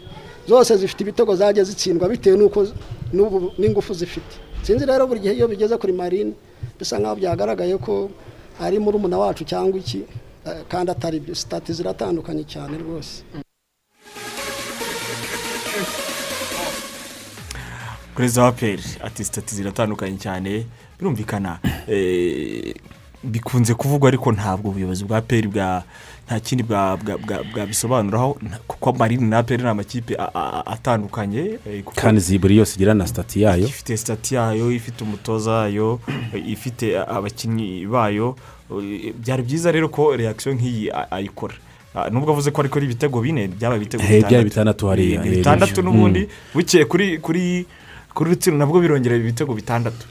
zose 0.48 0.76
zifite 0.76 1.00
ibitego 1.02 1.36
zagiye 1.36 1.64
zitsindwa 1.64 2.08
bitewe 2.08 2.36
n'uko 2.36 3.52
n'ingufu 3.58 3.94
zifite. 3.94 4.34
Sinzi 4.62 4.86
rero 4.86 5.06
buri 5.06 5.20
gihe 5.20 5.34
iyo 5.34 5.48
bigeze 5.48 5.76
kuri 5.76 5.92
marine 5.92 6.32
bisa 6.78 6.98
nkaho 6.98 7.16
byagaragaye 7.16 7.76
ko 7.78 8.10
ari 8.60 8.78
muri 8.78 8.96
umuna 8.96 9.18
wacu 9.18 9.44
cyangwa 9.44 9.78
iki 9.78 10.04
eh, 10.46 10.62
kandi 10.68 10.90
atari 10.90 11.20
byo. 11.20 11.34
Sitati 11.34 11.72
ziratandukanye 11.72 12.44
cyane 12.44 12.78
rwose. 12.78 13.22
Perezida 18.16 18.42
wa 18.44 18.52
peri 18.52 18.82
ati 19.04 19.24
sitati 19.24 19.54
ziratandukanye 19.54 20.18
cyane 20.18 20.66
birumvikana 20.98 21.58
eh, 21.88 22.74
bikunze 23.24 23.74
kuvugwa 23.74 24.08
ariko 24.08 24.32
ntabwo 24.32 24.70
ubuyobozi 24.70 25.04
bwa 25.04 25.20
peri 25.20 25.48
bwa 25.48 25.82
nta 26.26 26.40
kindi 26.40 26.62
bwa- 26.64 26.96
bwa- 26.96 27.18
bwa- 27.18 27.44
bwabisobanuraho 27.54 28.38
kuko 28.66 28.92
marine 28.92 29.26
na 29.26 29.42
peri 29.42 29.62
ni 29.62 29.68
amakipe 29.68 30.16
atandukanye 30.66 31.58
eh, 31.66 31.84
kandi 31.94 32.38
buri 32.38 32.56
yose 32.56 32.74
igira 32.76 32.94
na 32.94 33.06
sitati 33.06 33.42
yayo. 33.42 33.66
Ifite 33.66 33.96
sitati 33.96 34.34
yayo 34.34 34.72
ifite 34.72 35.04
umutoza 35.04 35.50
wayo 35.50 36.00
ifite 36.46 36.98
abakinnyi 36.98 37.86
bayo 37.86 38.36
eh, 38.70 39.12
byari 39.18 39.42
byiza 39.42 39.72
rero 39.72 39.88
ko 39.88 40.16
reakisiyo 40.16 40.54
nk'iyi 40.54 40.90
ayikora. 41.10 41.54
Ah, 41.94 42.08
nubwo 42.10 42.32
avuze 42.32 42.50
ko 42.50 42.60
ariko 42.60 42.78
ari 42.78 42.86
ibitego 42.86 43.20
bine 43.20 43.48
byaba 43.48 43.76
ibitego 43.76 44.02
Eh, 44.02 44.08
bitandatu. 44.44 44.88
eh, 44.92 45.20
bitandatu 45.36 45.82
mm. 45.82 45.84
n'ubundi 45.88 46.28
bukeye 46.54 46.84
kuri 46.84 47.18
kuri 47.18 47.66
kuri 48.14 48.30
rutsiro 48.30 48.56
nabwo 48.56 48.80
birongera 48.80 49.16
ibitego 49.16 49.52
bitandatu. 49.54 50.06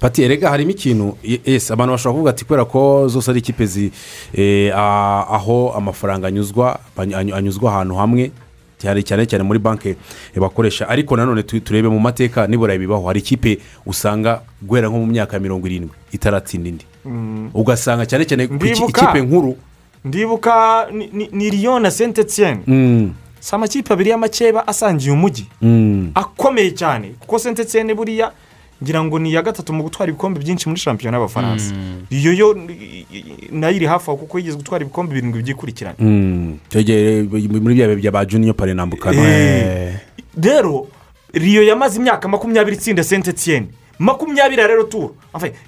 Pati 0.00 0.22
erega 0.22 0.50
harimo 0.50 0.70
ikintu? 0.70 1.16
Esi 1.44 1.72
abantu 1.72 1.92
bashobora 1.92 2.12
kuvuga 2.14 2.30
ati 2.30 2.44
kubera 2.44 2.64
ko 2.64 3.08
zose 3.08 3.30
ari 3.30 3.40
ikipe 3.40 3.66
zi 3.66 3.90
eh, 4.34 4.72
aho 4.76 5.72
amafaranga 5.76 6.28
anyuzwa 6.28 6.78
any- 6.96 7.14
any- 7.14 7.32
anyuzwa 7.34 7.72
ahantu 7.72 7.94
hamwe 7.94 8.30
cyane 8.78 9.02
cyane 9.02 9.26
cyane 9.26 9.44
muri 9.44 9.58
banki 9.58 9.88
eh, 9.88 9.96
bakoresha. 10.40 10.88
Ariko 10.88 11.16
nanone 11.16 11.42
tu- 11.42 11.60
turebe 11.60 11.88
mu 11.88 12.00
mateka 12.00 12.46
nibura 12.46 12.76
bibaho 12.78 13.06
hari 13.06 13.20
ikipe 13.20 13.58
usanga 13.86 14.40
guhera 14.62 14.88
nko 14.88 14.98
mu 14.98 15.06
myaka 15.06 15.38
mirongo 15.38 15.66
irindwi 15.66 15.90
itaratsinda 16.12 16.68
indi. 16.68 16.84
Mm. 17.04 17.50
ugasanga 17.54 18.06
cyane 18.06 18.24
cyane 18.24 18.44
ikipe 18.44 19.20
nkuru. 19.20 19.56
Ndibuka 20.04 20.86
ni 21.32 21.50
riyo 21.50 21.78
na 21.80 21.90
senti 21.90 22.20
etiyeni 22.20 22.60
Mm, 22.66 23.12
si 23.40 23.54
amakipe 23.54 23.92
abiri 23.92 24.10
y'amakeba 24.10 24.66
asangiye 24.68 25.12
umujyi 25.12 25.46
mm. 25.62 26.10
akomeye 26.14 26.70
cyane. 26.70 27.14
Kuko 27.20 27.38
senti 27.38 27.62
etiyeni 27.62 27.94
buriya 27.94 28.32
ngira 28.82 29.04
ngo 29.04 29.18
ni 29.18 29.30
iya 29.30 29.42
gatatu 29.42 29.72
mu 29.72 29.82
gutwara 29.82 30.10
ibikombe 30.10 30.40
byinshi 30.40 30.68
muri 30.68 30.80
shampiyona 30.80 31.16
y'abafaransa. 31.16 31.74
Iyo 32.10 32.32
yo 32.32 32.54
na 33.50 33.68
yo 33.68 33.76
iri 33.76 33.86
hafi 33.86 34.10
aho 34.10 34.16
kuko 34.16 34.38
yigeze 34.38 34.56
gutwara 34.56 34.84
ibikombe 34.84 35.14
birindwi 35.14 35.42
byikurikirana. 35.42 35.96
Mm. 35.98 36.58
Muri 37.62 37.74
bya 37.74 37.94
bya 37.96 38.10
ba 38.12 38.24
juniyo 38.26 38.54
parenambukano 38.54 39.22
Eh. 39.24 39.94
rero 40.36 40.86
riyo 41.32 41.62
yamaze 41.62 41.98
imyaka 41.98 42.28
makumyabiri 42.28 42.76
itsinda 42.76 43.04
senti 43.04 43.30
etiyeni 43.30 43.68
makumyabiri 43.98 44.60
ya 44.62 44.66
rero 44.68 44.84
turu 44.84 45.16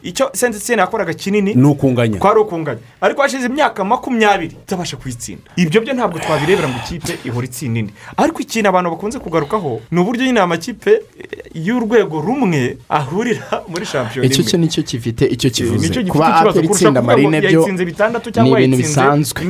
icyo 0.02 0.30
senti 0.34 0.56
etiyeni 0.58 0.80
yakoraga 0.80 1.14
kinini 1.14 1.54
ni 1.54 1.66
ukunganya. 1.66 2.18
kwari 2.18 2.40
ukunganya. 2.40 2.80
Ariko 3.00 3.22
hashize 3.22 3.46
imyaka 3.46 3.84
makumyabiri 3.84 4.54
itabasha 4.66 4.96
kuyitsinda. 4.96 5.42
Ibyo 5.56 5.80
byo 5.80 5.92
ntabwo 5.94 6.18
twabirebera 6.18 6.68
ngo 6.68 6.78
ikipe 6.86 7.18
ihora 7.24 7.46
itsinda 7.46 7.90
ariko 8.16 8.40
ikintu 8.40 8.68
abantu 8.68 8.90
bakunze 8.90 9.18
kugarukaho 9.18 9.80
ni 9.90 10.00
uburyo 10.00 10.24
nyine 10.26 10.40
amakipe 10.40 10.90
eh, 10.90 11.66
y'urwego 11.66 12.20
rumwe 12.20 12.78
ahurira 12.88 13.62
muri 13.68 13.86
shampiyona 13.86 14.26
icyo 14.28 14.42
cyo 14.44 14.58
ni 14.58 14.68
cyo 14.68 14.82
gifite 14.82 15.24
icyo 15.26 15.50
kivuze. 15.50 16.02
Kuba 16.04 16.34
aperi 16.36 16.66
itsinda 16.66 17.02
marine 17.02 17.40
byo 17.40 17.66
ni 18.42 18.50
ibintu 18.50 18.76
bisanzwe. 18.76 19.42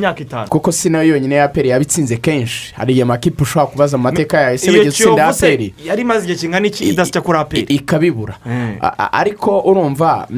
kuko 0.48 0.72
si 0.72 0.88
na 0.90 1.02
yo 1.02 1.12
yonyine 1.14 1.34
ya 1.34 1.44
aperi 1.44 1.68
yaba 1.68 1.82
itsinze 1.82 2.16
kenshi. 2.16 2.74
Hari 2.74 3.02
amakipe 3.02 3.42
ushobora 3.42 3.66
kubaza 3.66 3.96
mu 3.96 4.02
mateka 4.02 4.40
yayo 4.40 4.54
ese 4.54 4.72
bageze 4.72 4.88
itsinda 4.88 5.28
aperi. 5.28 5.74
yari 5.84 6.02
imaze 6.02 6.24
igihe 6.24 6.38
kingana 6.38 6.66
iki 6.66 6.84
idasya 6.88 7.20
kuri 7.20 7.38
aperi? 7.38 7.62
ikabibura. 7.74 8.34
A- 8.46 8.65
ariko 9.12 9.60
urumva 9.60 10.28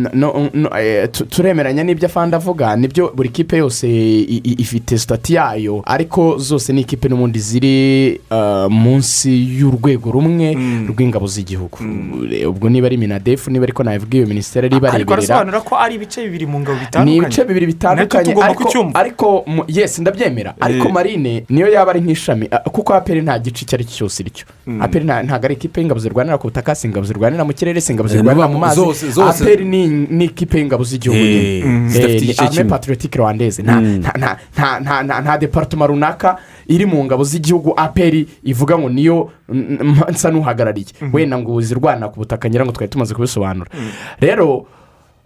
eh, 0.81 1.09
tu- 1.13 1.27
turemeranya 1.27 1.85
n'ibyo 1.85 2.07
afande 2.07 2.37
avuga 2.37 2.77
ni 2.77 2.89
byo 2.89 3.13
buri 3.15 3.29
kipe 3.29 3.57
yose 3.57 3.87
ifite 4.59 4.99
sitati 4.99 5.35
yayo 5.35 5.83
ariko 5.87 6.39
zose 6.39 6.73
ni 6.73 6.81
ikipe 6.81 7.09
n'ubundi 7.09 7.39
ziri 7.39 8.21
eh, 8.31 8.67
munsi 8.71 9.31
y'urwego 9.59 10.11
rumwe 10.13 10.55
rw'ingabo 10.89 11.27
z'igihugu. 11.27 11.79
Ubwo 12.49 12.69
niba 12.69 12.87
ari 12.87 12.97
minadefu 12.97 13.51
niba 13.51 13.65
ariko 13.65 13.83
nabivuga 13.83 14.17
iyo 14.19 14.27
minisiteri 14.27 14.67
ari 14.67 14.77
ariko 14.77 14.87
ibareberera 14.87 15.15
arasobanura 15.17 15.61
ko 15.61 15.77
ari 15.77 15.95
ibice 15.95 16.23
bibiri 16.25 16.47
mu 16.47 16.61
ngabo 16.61 16.79
ni 16.79 16.85
bitandukanye 16.85 17.17
ibice 17.17 17.45
bibiri 17.45 17.67
bitandukanye. 17.67 18.33
Ariko 18.43 18.65
kucyumva. 18.65 19.01
ariko 19.01 19.43
mu- 19.47 19.65
yes 19.69 19.99
ndabyemera. 19.99 20.55
Ariko 20.61 20.89
Eh. 20.89 20.93
marine 20.95 21.45
niyo 21.51 21.69
yaba 21.69 21.91
ari 21.91 22.01
nk'ishami. 22.01 22.49
Kuko 22.73 22.95
aperi 22.95 23.23
nta 23.23 23.39
gice 23.39 23.63
icyo 23.65 23.75
ari 23.77 23.85
cyo 23.85 23.97
cyose 24.09 24.23
iricyo 24.23 24.47
aperi 24.81 25.05
nta- 25.05 25.23
ntabwo 25.23 25.45
ari 25.47 25.55
ikipe 25.55 25.81
y'ingabo 25.81 26.01
zirwanira 26.01 26.39
ku 26.39 26.47
butaka 26.49 26.75
si 26.75 26.87
ingabo 26.87 27.07
zirwanira 27.07 27.45
mu 27.45 27.53
kirere 27.53 27.81
si 27.81 27.93
ingabo 27.93 28.09
Eh, 28.09 28.13
zirwanira 28.13 28.18
nuba- 28.23 28.49
mu 28.49 28.59
mazi 28.59 28.81
zose- 28.81 29.11
zose- 29.11 29.43
aperi 29.45 29.65
ni 29.65 29.87
ni 29.89 30.25
ikipe 30.25 30.59
y'ingabo 30.59 30.85
z'igihugu 30.85 31.19
Eh, 31.21 31.65
mm. 31.65 31.91
Eh, 31.97 32.07
ni 32.09 32.17
igice 32.17 32.43
arme 32.45 32.65
patriotique 32.65 33.19
rwandeze 33.19 33.63
nta 33.63 33.81
Mm. 33.81 34.03
departoma 35.39 35.87
runaka 35.87 36.37
iri 36.69 36.87
mu 36.87 37.05
ngabo 37.05 37.25
z'igihugu 37.25 37.73
aperi 37.77 38.27
ivuga 38.45 38.79
ngo 38.79 38.89
niyo 38.89 39.31
mm, 39.49 39.79
mm, 39.81 40.01
nsa 40.11 40.31
n'uhagarariye. 40.31 40.87
Wenda 41.13 41.39
ngo 41.39 41.61
zirwanira 41.61 42.09
ku 42.09 42.21
butaka 42.21 42.49
ngira 42.49 42.65
ngo 42.65 42.73
twari 42.73 42.89
tumaze 42.91 43.15
kubisobanura 43.15 43.71
rero 44.21 44.67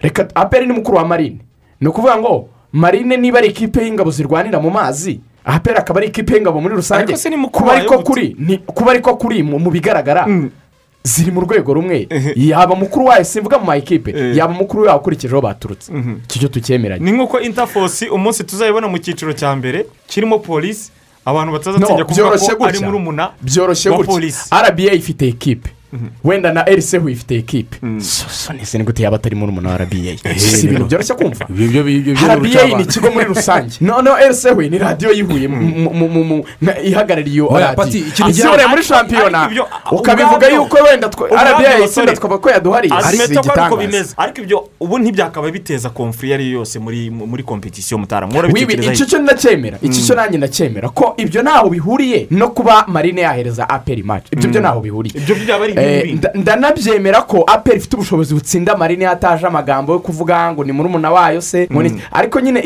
reka 0.01 0.29
aperi 0.35 0.67
ni 0.67 0.73
mukuru 0.73 0.97
wa 0.99 1.05
marine. 1.05 1.39
Ni 1.81 1.89
ukuvuga 1.89 2.17
ngo 2.19 2.49
marine 2.73 3.17
niba 3.17 3.39
ari 3.39 3.49
ikipe 3.49 3.83
y'ingabo 3.85 4.11
zirwanira 4.11 4.61
mu 4.61 4.71
mazi 4.71 5.21
aperi 5.45 5.77
akaba 5.79 5.99
ari 6.01 6.09
ikipe 6.09 6.35
y'ingabo 6.35 6.61
muri 6.61 6.75
rusange. 6.75 7.13
Ni 8.39 8.59
kuba 8.59 8.93
ariko 8.93 9.17
kuri 9.17 9.43
ni- 9.43 9.59
mu 9.59 9.71
bigaragara 9.71 10.27
ziri 11.05 11.31
mu 11.31 11.41
rwego 11.41 11.75
rumwe. 11.75 12.07
Yaba 12.37 12.75
mukuru 12.75 13.07
wayo 13.07 13.25
simvuga 13.25 13.59
mu 13.59 13.65
ma 13.65 13.77
ekipe 13.77 14.11
Eh. 14.11 14.37
yaba 14.37 14.53
mukuru 14.55 14.83
wayo 14.87 14.99
ukurikijeho 14.99 15.41
baturutse. 15.41 15.93
Iki 16.25 16.39
cyo 16.39 16.49
tucyemeranya 16.49 17.05
ni 17.05 17.13
nk'uko 17.13 17.41
intafosi 17.41 18.09
umunsi 18.09 18.45
tuzayibona 18.45 18.89
mu 18.89 18.99
cyiciro 18.99 19.33
cya 19.33 19.57
mbere 19.57 19.87
kirimo 20.07 20.39
polisi 20.39 20.91
abantu 21.25 21.53
No, 21.53 21.59
batazatinya 21.59 22.05
kuvuga 22.05 22.39
ko 22.57 22.65
ari 22.65 22.79
murumuna 22.79 23.31
byoroshye 23.43 23.91
wa 23.91 24.05
polisi 24.05 24.51
rba 24.55 24.93
ifite 24.93 25.29
ekipe 25.29 25.71
wenda 26.25 26.53
na 26.53 26.69
erisehu 26.69 27.09
ifite 27.09 27.37
ekipe 27.37 27.77
so 28.01 28.53
nese 28.53 28.79
ni 28.79 28.85
gute 28.85 29.03
yaba 29.03 29.17
atari 29.17 29.37
murumuna 29.37 29.69
wa 29.71 29.77
rba 29.79 29.97
si 30.37 30.67
ibintu 30.67 30.85
byoroshye 30.85 31.15
kumva 31.15 31.47
rba 32.37 32.77
ni 32.77 32.83
ikigo 32.83 33.11
muri 33.11 33.25
rusange 33.25 33.75
noneho 33.81 34.19
erisehu 34.19 34.63
ni 34.63 34.79
radiyo 34.79 35.13
yihuye 35.13 35.49
ihagarariye 36.85 37.37
iyo 37.37 37.49
radiyo 37.51 38.53
uriye 38.53 38.67
muri 38.69 38.83
shampiyona 38.85 39.51
ukabivuga 39.93 40.49
yuko 40.49 40.77
wenda 40.85 41.09
rba 41.09 41.79
itsinda 41.85 42.13
twaba 42.13 42.39
ko 42.39 42.51
yaduhariye 42.51 42.95
ariko 42.95 43.25
igitangaza 43.25 44.15
ariko 44.17 44.41
ibyo 44.43 44.69
ubu 44.81 44.99
ntibyakaba 44.99 45.51
biteza 45.51 45.91
komfuri 45.91 46.29
iyo 46.29 46.35
ari 46.35 46.45
yo 46.53 46.59
yose 46.59 46.79
muri 46.79 47.11
muri 47.11 47.43
kompetisiyo 47.43 47.99
mutaramu 47.99 48.33
wibi 48.39 48.49
murabitekerezaho 48.49 48.93
icyo 48.95 49.07
cyo 49.07 49.19
ndacyemera 49.19 49.79
icyo 49.83 50.03
cyo 50.07 50.15
nanjye 50.15 50.39
ndacyemera 50.39 50.89
ko 50.89 51.15
ibyo 51.17 51.43
ntaho 51.43 51.69
bihuriye 51.71 52.27
no 52.31 52.49
kuba 52.49 52.85
marine 52.87 53.21
yahereza 53.21 53.69
aperi 53.69 54.03
maci 54.03 54.27
ibyo 54.33 54.49
byo 54.51 54.61
ntaho 54.61 54.81
bihuriye 54.81 55.15
Eh, 55.83 56.19
ndanabyemera 56.35 57.23
ko 57.23 57.45
aperi 57.47 57.77
ifite 57.77 57.95
ubushobozi 57.97 58.35
butsinda 58.35 58.77
marine 58.77 59.05
hataje 59.05 59.47
amagambo 59.47 59.93
yo 59.93 59.99
kuvuga 59.99 60.53
ngo 60.53 60.65
ni 60.65 60.73
murumuna 60.73 61.11
wayo 61.11 61.41
se 61.41 61.67
ni- 61.83 62.03
ariko 62.13 62.41
nyine 62.41 62.61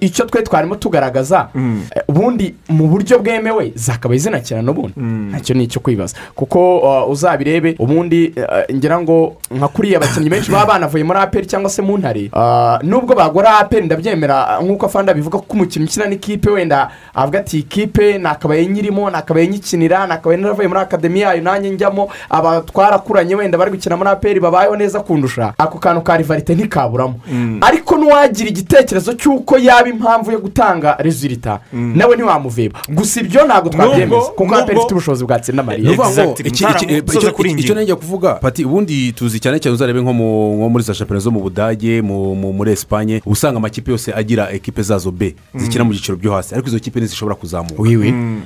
icyo 0.00 0.24
twe 0.26 0.42
twarimo 0.42 0.74
tugaragaza 0.76 1.48
eh, 1.54 2.02
ubundi 2.08 2.54
mu 2.68 2.86
buryo 2.88 3.18
bwemewe 3.18 3.72
zakabaye 3.74 4.18
zinakina 4.20 4.62
n'ubundi. 4.62 4.94
Ntacyo 5.00 5.54
ni 5.54 5.64
icyo 5.64 5.80
kwibaza. 5.80 6.16
Kuko 6.34 6.78
uh, 6.78 7.10
uzabirebe 7.10 7.74
ubundi 7.78 8.32
uh, 8.36 8.74
ngira 8.76 9.00
ngo 9.00 9.36
nka 9.50 9.68
kuriya 9.68 9.96
abakinnyi 9.98 10.30
benshi 10.30 10.50
baba 10.50 10.66
banavuye 10.72 11.04
muri 11.04 11.18
aperi 11.18 11.46
cyangwa 11.46 11.70
se 11.70 11.82
mu 11.82 11.98
ntare 11.98 12.30
uh, 12.32 12.78
nubwo 12.82 13.14
bagora 13.14 13.58
aperi 13.58 13.86
ndabyemera 13.86 14.58
nk'uko 14.62 14.86
afanda 14.86 15.14
bivuga 15.14 15.38
ko 15.38 15.44
umukinnyi 15.50 15.86
ukina 15.86 16.06
n'ikipe 16.06 16.50
wenda 16.50 16.90
avuga 17.14 17.38
ati 17.40 17.58
ikipe 17.58 18.18
nakabaye 18.18 18.66
nyirimo 18.66 19.10
nakabaye 19.10 19.46
nyikinira 19.48 20.06
nakabaye 20.06 20.40
naravuye 20.40 20.68
muri 20.68 20.80
akademi 20.80 21.20
yayo 21.20 21.42
nanjye 21.42 21.70
njyamo. 21.70 22.08
Aba 22.30 22.60
twarakuranye 22.60 23.34
wenda 23.34 23.58
bari 23.58 23.70
gukina 23.70 23.96
muri 23.96 24.10
aperi 24.10 24.40
babayeho 24.40 24.76
neza 24.76 25.00
kundusha 25.00 25.52
ako 25.58 25.78
kantu 25.78 26.00
ka 26.02 26.16
rivarite 26.16 26.54
ntikaburamo 26.54 27.14
ariko 27.60 27.96
n'uwagira 27.96 28.48
igitekerezo 28.50 29.12
cy'uko 29.14 29.58
yaba 29.58 29.88
impamvu 29.88 30.32
yo 30.32 30.38
gutanga 30.38 30.96
rezilita 30.98 31.60
nawe 31.72 32.16
ntiwamuveba 32.16 32.78
gusa 32.88 33.20
ibyo 33.20 33.46
ntabwo 33.46 33.70
twabyemeza 33.70 34.30
kuko 34.36 34.54
aperi 34.54 34.78
ifite 34.78 34.92
ubushobozi 34.94 35.24
bwatsinda 35.24 35.62
mariya. 35.62 35.90
Icyo- 37.60 37.74
najya 37.74 37.96
kuvuga? 37.96 38.34
Pati 38.34 38.64
ubundi 38.64 39.12
tuzi 39.12 39.40
cyane 39.40 39.58
cyane 39.60 39.74
uzarebe 39.74 40.00
nko 40.00 40.12
mu- 40.12 40.56
nko 40.56 40.68
muri 40.68 40.84
za 40.84 40.94
shampiyona 40.94 41.20
zo 41.20 41.30
mu 41.30 41.40
budage 41.40 42.02
mu- 42.02 42.34
mu- 42.34 42.52
muri 42.52 42.72
esipanye 42.72 43.22
uba 43.26 43.32
usanga 43.32 43.56
amakipe 43.56 43.90
yose 43.90 44.12
agira 44.14 44.50
ekipe 44.52 44.82
zazo 44.82 45.10
b 45.10 45.34
zikina 45.54 45.84
mu 45.84 45.90
byiciro 45.90 46.16
byo 46.18 46.32
hasi. 46.34 46.54
Ariko 46.54 46.68
izo 46.68 46.78
kipe 46.78 47.00
ntizishobora 47.00 47.34
kuzamuka. 47.34 47.82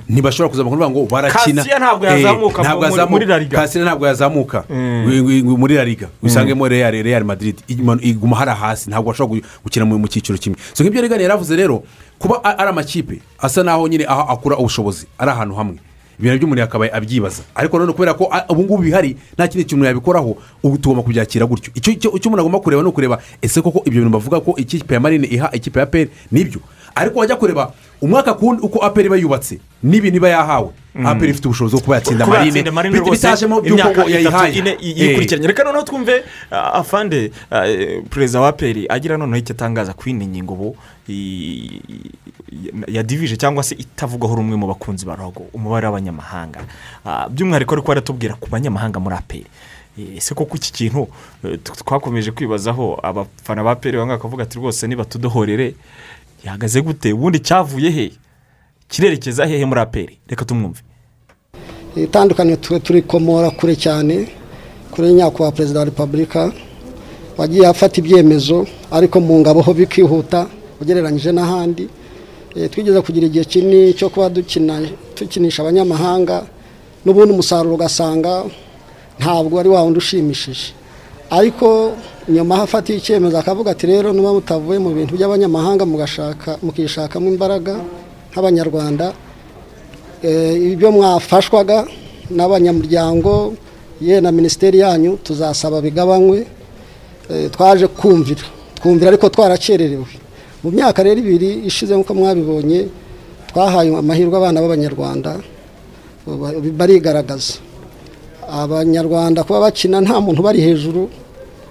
Ntibashobora 0.08 0.48
kuzamuka 0.50 0.90
ngo 0.90 1.06
barakina. 1.10 1.62
Kasiya 1.62 1.78
ntabwo 1.78 2.06
Eh, 2.06 2.12
yazamuka 2.12 2.62
ntabwo 2.62 2.80
muri- 2.80 2.90
yazamuka. 2.92 3.10
muri 3.10 3.26
La 3.26 3.38
Liga. 3.38 3.58
Kasiya 3.62 3.84
ntabwo 3.84 4.06
yazamuka. 4.06 4.64
Wi- 5.06 5.42
muri 5.42 5.74
la 5.74 5.84
liga. 5.84 6.08
Usangemo 6.22 6.68
real 6.68 6.92
real 7.02 7.24
madrid. 7.24 7.56
Iguma 7.68 8.36
hariya 8.36 8.54
hasi. 8.56 8.90
Ntabwo 8.90 9.10
bashobora 9.12 9.40
gu- 9.40 9.46
gukina 9.64 9.84
mu 9.86 10.08
cyiciro 10.08 10.38
kimwe. 10.38 10.58
So 10.74 10.84
nk'ibyo 10.84 11.02
regani 11.02 11.22
yaravuze 11.22 11.56
rero 11.56 11.82
kuba 12.18 12.42
ari 12.44 12.68
amakipe 12.70 13.20
asa 13.38 13.62
naho 13.62 13.88
nyine 13.88 14.04
aho 14.06 14.32
akura 14.32 14.56
ubushobozi. 14.56 15.06
Ari 15.18 15.30
ahantu 15.30 15.54
hamwe. 15.54 15.78
Ibintu 16.18 16.38
by'umuntu 16.38 16.60
yakabaye 16.60 16.90
abyibaza. 16.94 17.42
Ariko 17.54 17.78
noneho 17.78 17.94
kubera 17.94 18.14
ko 18.14 18.30
ubu 18.48 18.62
ngubu 18.62 18.82
bihari 18.82 19.16
nta 19.34 19.48
kindi 19.48 19.64
kintu 19.64 19.84
yabikoraho 19.84 20.36
ubu 20.62 20.78
tugomba 20.78 21.02
kubyakira 21.02 21.46
gutyo. 21.46 21.72
Icyo 21.74 22.10
umuntu 22.10 22.40
agomba 22.40 22.60
kureba 22.60 22.82
ni 22.82 22.88
ukureba 22.88 23.18
ese 23.42 23.62
koko 23.62 23.82
ibyo 23.86 24.02
bintu 24.02 24.12
bavuga 24.18 24.40
ko 24.40 24.54
ikipe 24.56 24.94
ya 24.94 25.00
marine 25.00 25.26
iha 25.26 25.50
ikipe 25.52 25.80
ya 25.80 25.86
peri 25.86 26.10
ni 26.30 26.44
byo? 26.44 26.60
Ariko 26.94 27.18
wajya 27.18 27.36
kureba 27.36 27.72
umwaka 28.02 28.34
ku 28.34 28.46
wundi 28.46 28.62
uko 28.62 28.78
aperi 28.84 29.06
iba 29.06 29.16
yubatse 29.16 29.58
n'ibintu 29.82 30.16
iba 30.16 30.28
yahawe. 30.28 30.70
Aperi 31.04 31.30
ifite 31.30 31.46
ubushobozi 31.48 31.76
bwo 31.76 31.82
kuba 31.84 31.96
yatsinda 31.96 32.26
marine 32.72 33.00
bitajemo 33.00 33.60
by'uko 33.64 33.88
ngo 33.90 34.08
yayihaye. 34.10 34.58
ine 34.58 34.70
Eh. 34.70 34.98
yikurikiranye 34.98 35.46
reka 35.48 35.64
noneho 35.64 35.84
twumve 35.84 36.22
ah, 36.50 36.72
afande 36.82 37.32
eh, 37.50 38.02
perezida 38.10 38.40
wa 38.40 38.52
peri 38.52 38.86
agira 38.88 39.16
noneho 39.16 39.38
icyo 39.38 39.54
atangaza 39.54 39.94
ku 39.94 40.08
yindi 40.08 40.26
ngingo 40.26 40.52
ubu 40.54 40.76
i- 41.08 41.80
i- 41.88 42.94
ya 42.96 43.02
divije 43.02 43.36
cyangwa 43.36 43.62
se 43.62 43.74
itavugwaho 43.74 44.34
rumwe 44.36 44.56
mu 44.56 44.66
bakunzi 44.66 45.06
ba 45.06 45.16
rogo 45.16 45.46
umubare 45.54 45.86
w'abanyamahanga. 45.86 46.60
Ah, 47.06 47.28
by'umwihariko 47.30 47.72
ariko 47.74 47.88
baratubwira 47.88 48.34
ku 48.34 48.50
banyamahanga 48.50 49.00
muri 49.00 49.16
aperi 49.16 49.46
Eh, 49.98 50.16
ese 50.16 50.34
koko 50.34 50.56
iki 50.56 50.72
kintu 50.72 51.04
eh, 51.44 51.58
twakomeje 51.84 52.32
kwibazaho 52.32 52.96
abafana 53.02 53.60
ba 53.64 53.76
peri 53.76 53.96
bamwe 54.00 54.16
bakavuga 54.16 54.42
ati 54.48 54.56
rwose 54.58 54.86
niba 54.88 55.04
tudohorere 55.04 55.74
gihagaze 56.42 56.80
gute? 56.80 57.12
Ubundi 57.12 57.38
cyavuye 57.38 57.90
he? 57.90 58.12
Kirerekeza 58.88 59.46
hehe 59.46 59.64
muri 59.64 59.80
aperi 59.80 60.18
reka 60.28 60.44
tumwumve. 60.44 60.80
Itandukaniro 61.96 62.56
twe 62.56 62.80
turikomora 62.80 63.50
kure 63.50 63.76
cyane 63.76 64.28
kuri 64.90 65.12
nyakubahwa 65.12 65.52
perezida 65.52 65.78
wa 65.78 65.84
repubulika 65.84 66.52
wagiye 67.36 67.66
afata 67.66 68.00
ibyemezo 68.00 68.66
ariko 68.90 69.20
mu 69.20 69.38
ngabo 69.40 69.62
ho 69.62 69.72
bikihuta 69.74 70.46
ugereranyije 70.80 71.32
n'ahandi. 71.32 71.88
Eh, 72.56 72.70
twigeze 72.70 73.00
kugira 73.00 73.26
igihe 73.26 73.44
kinini 73.44 73.94
cyo 73.94 74.08
kuba 74.08 74.28
dukinisha 74.28 75.62
abanyamahanga 75.62 76.44
n'ubundi 77.04 77.32
umusaruro 77.32 77.74
ugasanga 77.74 78.44
ntabwo 79.18 79.60
ari 79.60 79.68
wundi 79.68 79.98
ushimishije. 79.98 80.72
Ariko 81.38 81.68
nyuma 82.28 82.54
aho 82.54 82.64
afatiye 82.68 82.96
icyemezo 82.98 83.36
akavuga 83.38 83.68
ati 83.74 83.84
rero 83.92 84.08
niba 84.12 84.30
mutavuye 84.36 84.78
mu 84.84 84.90
bintu 84.96 85.12
by'abanyamahanga 85.16 85.84
mugashaka 85.88 86.50
mukishakamo 86.64 87.26
imbaraga 87.34 87.74
nk'abanyarwanda 88.32 89.06
Eh, 90.22 90.54
ibyo 90.78 90.88
mwafashwaga 90.94 91.82
n'abanyamuryango 92.30 93.54
ye 94.06 94.20
na 94.22 94.30
minisiteri 94.30 94.78
yanyu 94.84 95.18
tuzasaba 95.26 95.82
bigabanywe 95.82 96.38
Eh, 97.30 97.50
twaje 97.54 97.86
kumvira. 97.86 98.44
Twumvira 98.78 99.08
ariko 99.10 99.26
twarakererewe 99.34 100.06
mu 100.62 100.68
myaka 100.70 101.02
rero 101.02 101.18
ibiri 101.24 101.50
ishize 101.68 101.90
nk'uko 101.94 102.14
mwabibonye 102.14 102.80
twahaye 103.50 103.90
amahirwe 104.02 104.36
abana 104.38 104.62
b'abanyarwanda 104.62 105.30
ba- 106.26 106.54
barigaragaza. 106.78 107.58
Abanyarwanda 108.62 109.42
kuba 109.46 109.58
bakina 109.66 109.98
nta 110.06 110.16
muntu 110.22 110.40
bari 110.46 110.60
hejuru 110.66 111.02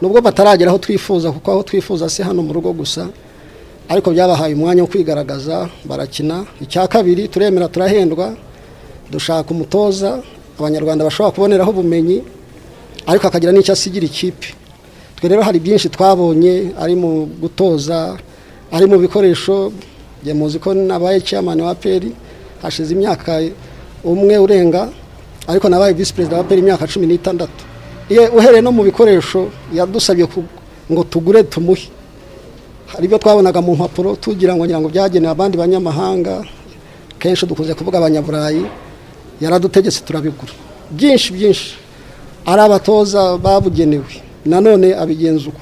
nubwo 0.02 0.22
bataragera 0.22 0.70
aho 0.72 0.78
twifuza 0.80 1.32
kuko 1.32 1.52
aho 1.52 1.64
twifuza 1.64 2.10
si 2.10 2.24
hano 2.24 2.41
mu 2.41 2.54
rugo 2.54 2.74
gusa 2.74 3.08
ariko 3.89 4.12
byabahaye 4.12 4.54
umwanya 4.56 4.82
wo 4.82 4.88
kwigaragaza 4.88 5.70
barakina. 5.86 6.45
Icya 6.62 6.88
kabiri 6.88 7.28
turemera 7.28 7.68
turahendwa 7.68 8.34
dushaka 9.12 9.52
umutoza 9.52 10.20
abanyarwanda 10.60 11.04
bashobora 11.06 11.36
kuboneraho 11.36 11.72
ubumenyi 11.72 12.24
ariko 13.06 13.28
akagira 13.28 13.52
n'icyo 13.52 13.74
asigira 13.74 14.06
ikipe. 14.06 14.47
Twe 15.20 15.28
rero 15.30 15.41
hari 15.43 15.60
byinshi 15.60 15.89
twabonye 15.89 16.72
ari 16.80 16.95
mu 16.95 17.26
gutoza 17.41 18.18
ari 18.72 18.86
mu 18.88 18.97
bikoresho 18.97 19.72
njye 20.24 20.34
muzi 20.34 20.58
ko 20.60 20.74
nabaye 20.74 21.22
chairman 21.22 21.62
wa 21.62 21.76
peri 21.76 22.10
hashize 22.62 22.93
imyaka 22.93 23.41
umwe 24.04 24.38
urenga 24.38 24.89
ariko 25.47 25.70
nabaye 25.70 25.93
visi 25.93 26.14
perezida 26.14 26.38
wa 26.38 26.43
peri 26.43 26.62
imyaka 26.62 26.88
cumi 26.88 27.06
n'itandatu. 27.08 27.64
Uhereye 28.20 28.62
no 28.62 28.72
mu 28.72 28.84
bikoresho 28.84 29.49
yadusabye 29.74 30.28
ngo 30.91 31.03
tugure 31.03 31.43
tumuhe. 31.43 31.88
Hari 32.88 33.05
ibyo 33.05 33.18
twabonaga 33.18 33.62
mu 33.62 33.76
mpapuro 33.76 34.16
tugira 34.16 34.55
ngo 34.55 34.66
ngira 34.66 34.80
ngo 34.80 34.89
byagenewe 34.89 35.32
abandi 35.32 35.57
banyamahanga. 35.57 36.43
Kenshi 37.20 37.45
dukunze 37.45 37.74
kuvuga 37.74 37.97
abanyaburayi 37.97 38.66
yaradutegetse 39.41 40.03
turabigura. 40.03 40.51
Byinshi 40.91 41.34
byinshi. 41.34 41.76
Ari 42.45 42.62
abatoza 42.62 43.38
babugenewe. 43.38 44.12
Nanone 44.45 44.95
abigenza 44.95 45.47
uko 45.49 45.62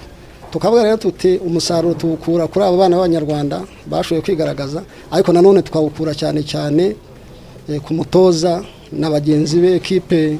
tukavuga 0.51 0.83
rero 0.83 0.97
tuti 0.97 1.37
umusaruro 1.37 1.93
tuwukura 1.93 2.47
kuri 2.47 2.65
abo 2.65 2.77
bana 2.77 2.95
b'abanyarwanda 2.97 3.61
bashoboye 3.85 4.21
kwigaragaza 4.21 4.81
ariko 5.11 5.29
nanone 5.33 5.61
tukawukura 5.61 6.15
cyane 6.15 6.41
cyane 6.41 6.95
eh, 7.69 7.77
ku 7.85 7.93
mutoza 7.93 8.63
na 8.91 9.09
bagenzi 9.13 9.59
be 9.61 9.75
ekipe 9.75 10.37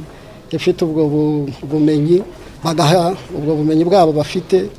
ifite 0.52 0.80
ubwo 0.86 1.04
bu- 1.12 1.48
bumenyi 1.72 2.22
bagaha 2.64 3.14
ubwo 3.38 3.52
bumenyi 3.60 3.84
bwabo 3.86 4.12
bafite 4.12 4.70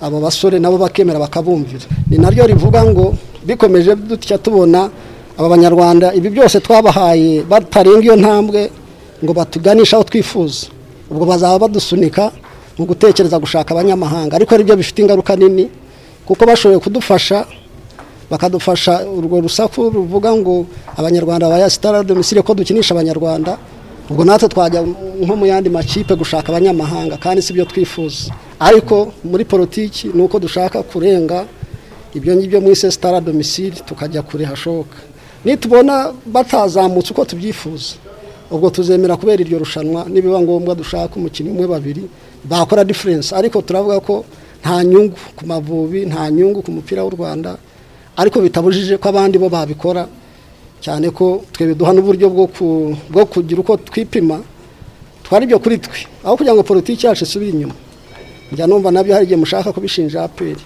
abo 0.00 0.20
basore 0.20 0.58
nabo 0.58 0.76
bakemera 0.78 1.18
bakabumvira. 1.18 1.86
Ni 2.10 2.18
naryo 2.18 2.46
rivuga 2.46 2.84
ngo 2.84 3.14
bikomeje 3.46 3.94
dutya 3.96 4.38
tubona 4.38 4.90
aba 5.38 5.48
banyarwanda 5.48 6.12
ibi 6.14 6.28
byose 6.30 6.60
twabahaye 6.60 7.42
batarenga 7.42 8.04
iyo 8.04 8.16
ntambwe 8.16 8.70
ngo 9.22 9.32
batuganishe 9.32 9.96
aho 9.96 10.04
twifuza. 10.04 10.66
Ubwo 11.10 11.24
bazaba 11.26 11.58
badusunika 11.68 12.32
mu 12.78 12.84
gutekereza 12.86 13.38
gushaka 13.38 13.70
abanyamahanga. 13.74 14.36
Ariko 14.36 14.50
ari 14.54 14.64
byo 14.64 14.76
bifite 14.76 14.98
ingaruka 15.02 15.36
nini 15.36 15.70
kuko 16.26 16.42
bashoboye 16.46 16.78
kudufasha 16.80 17.44
bakadufasha 18.30 19.04
urwo 19.06 19.40
rusaku 19.40 19.90
ruvuga 19.90 20.32
ngo 20.34 20.66
abanyarwanda 20.96 21.48
baya 21.48 21.70
sitara 21.70 22.02
domisile 22.02 22.42
ko 22.42 22.54
dukinisha 22.54 22.94
abanyarwanda. 22.94 23.58
Ubwo 24.10 24.24
natwe 24.24 24.48
twajya 24.48 24.80
nko 25.22 25.34
mu 25.36 25.46
yandi 25.46 25.68
makipe 25.70 26.14
gushaka 26.16 26.48
abanyamahanga 26.52 27.16
kandi 27.16 27.42
si 27.42 27.52
byo 27.52 27.64
twifuza. 27.64 28.32
Ariko 28.60 29.12
muri 29.24 29.44
politiki 29.44 30.08
ni 30.14 30.22
uko 30.22 30.38
dushaka 30.38 30.82
kurenga 30.82 31.44
ibyo 32.14 32.36
ngibyo 32.36 32.60
mu 32.60 32.70
isi 32.70 32.92
sitara 32.92 33.20
domisile 33.20 33.76
tukajya 33.86 34.22
kure 34.22 34.44
hashoboka. 34.44 34.96
Nitubona 35.44 36.12
batazamutse 36.26 37.10
uko 37.12 37.24
tubyifuza. 37.24 37.94
Ubwo 38.50 38.70
tuzemera 38.70 39.16
kubera 39.16 39.40
iryo 39.42 39.58
rushanwa 39.58 40.04
nibiba 40.08 40.40
ngombwa 40.40 40.74
dushaka 40.74 41.16
umukinnyi 41.16 41.50
umwe 41.50 41.66
babiri 41.66 42.02
bakora 42.44 42.84
diferense 42.84 43.34
ariko 43.34 43.62
turavuga 43.62 44.00
ko 44.00 44.24
nta 44.62 44.84
nyungu 44.84 45.16
ku 45.36 45.46
mavubi 45.46 46.06
nta 46.06 46.30
nyungu 46.30 46.62
ku 46.62 46.70
mupira 46.70 47.02
w'u 47.04 47.10
rwanda 47.16 47.56
ariko 48.16 48.40
bitabujije 48.40 48.96
ko 49.00 49.08
abandi 49.08 49.38
bo 49.40 49.48
babikora. 49.48 50.06
Cyane 50.84 51.08
ko 51.10 51.40
twe 51.52 51.66
biduha 51.72 51.92
n'uburyo 51.96 52.28
bwo 52.28 52.44
ku- 52.46 52.92
bwo 53.12 53.24
kugira 53.26 53.60
uko 53.64 53.76
twipima 53.88 54.36
twari 55.24 55.44
ibyo 55.48 55.58
kuri 55.58 55.78
twe. 55.80 55.98
Aho 56.24 56.36
kugira 56.36 56.52
ngo 56.54 56.62
politiki 56.62 57.06
yacu 57.06 57.24
isubire 57.24 57.50
inyuma. 57.56 57.74
Njya 58.52 58.66
numva 58.68 58.90
na 58.92 59.00
byo 59.02 59.14
hari 59.14 59.24
igihe 59.24 59.40
mushaka 59.40 59.72
kubishinja 59.72 60.22
aperi 60.28 60.60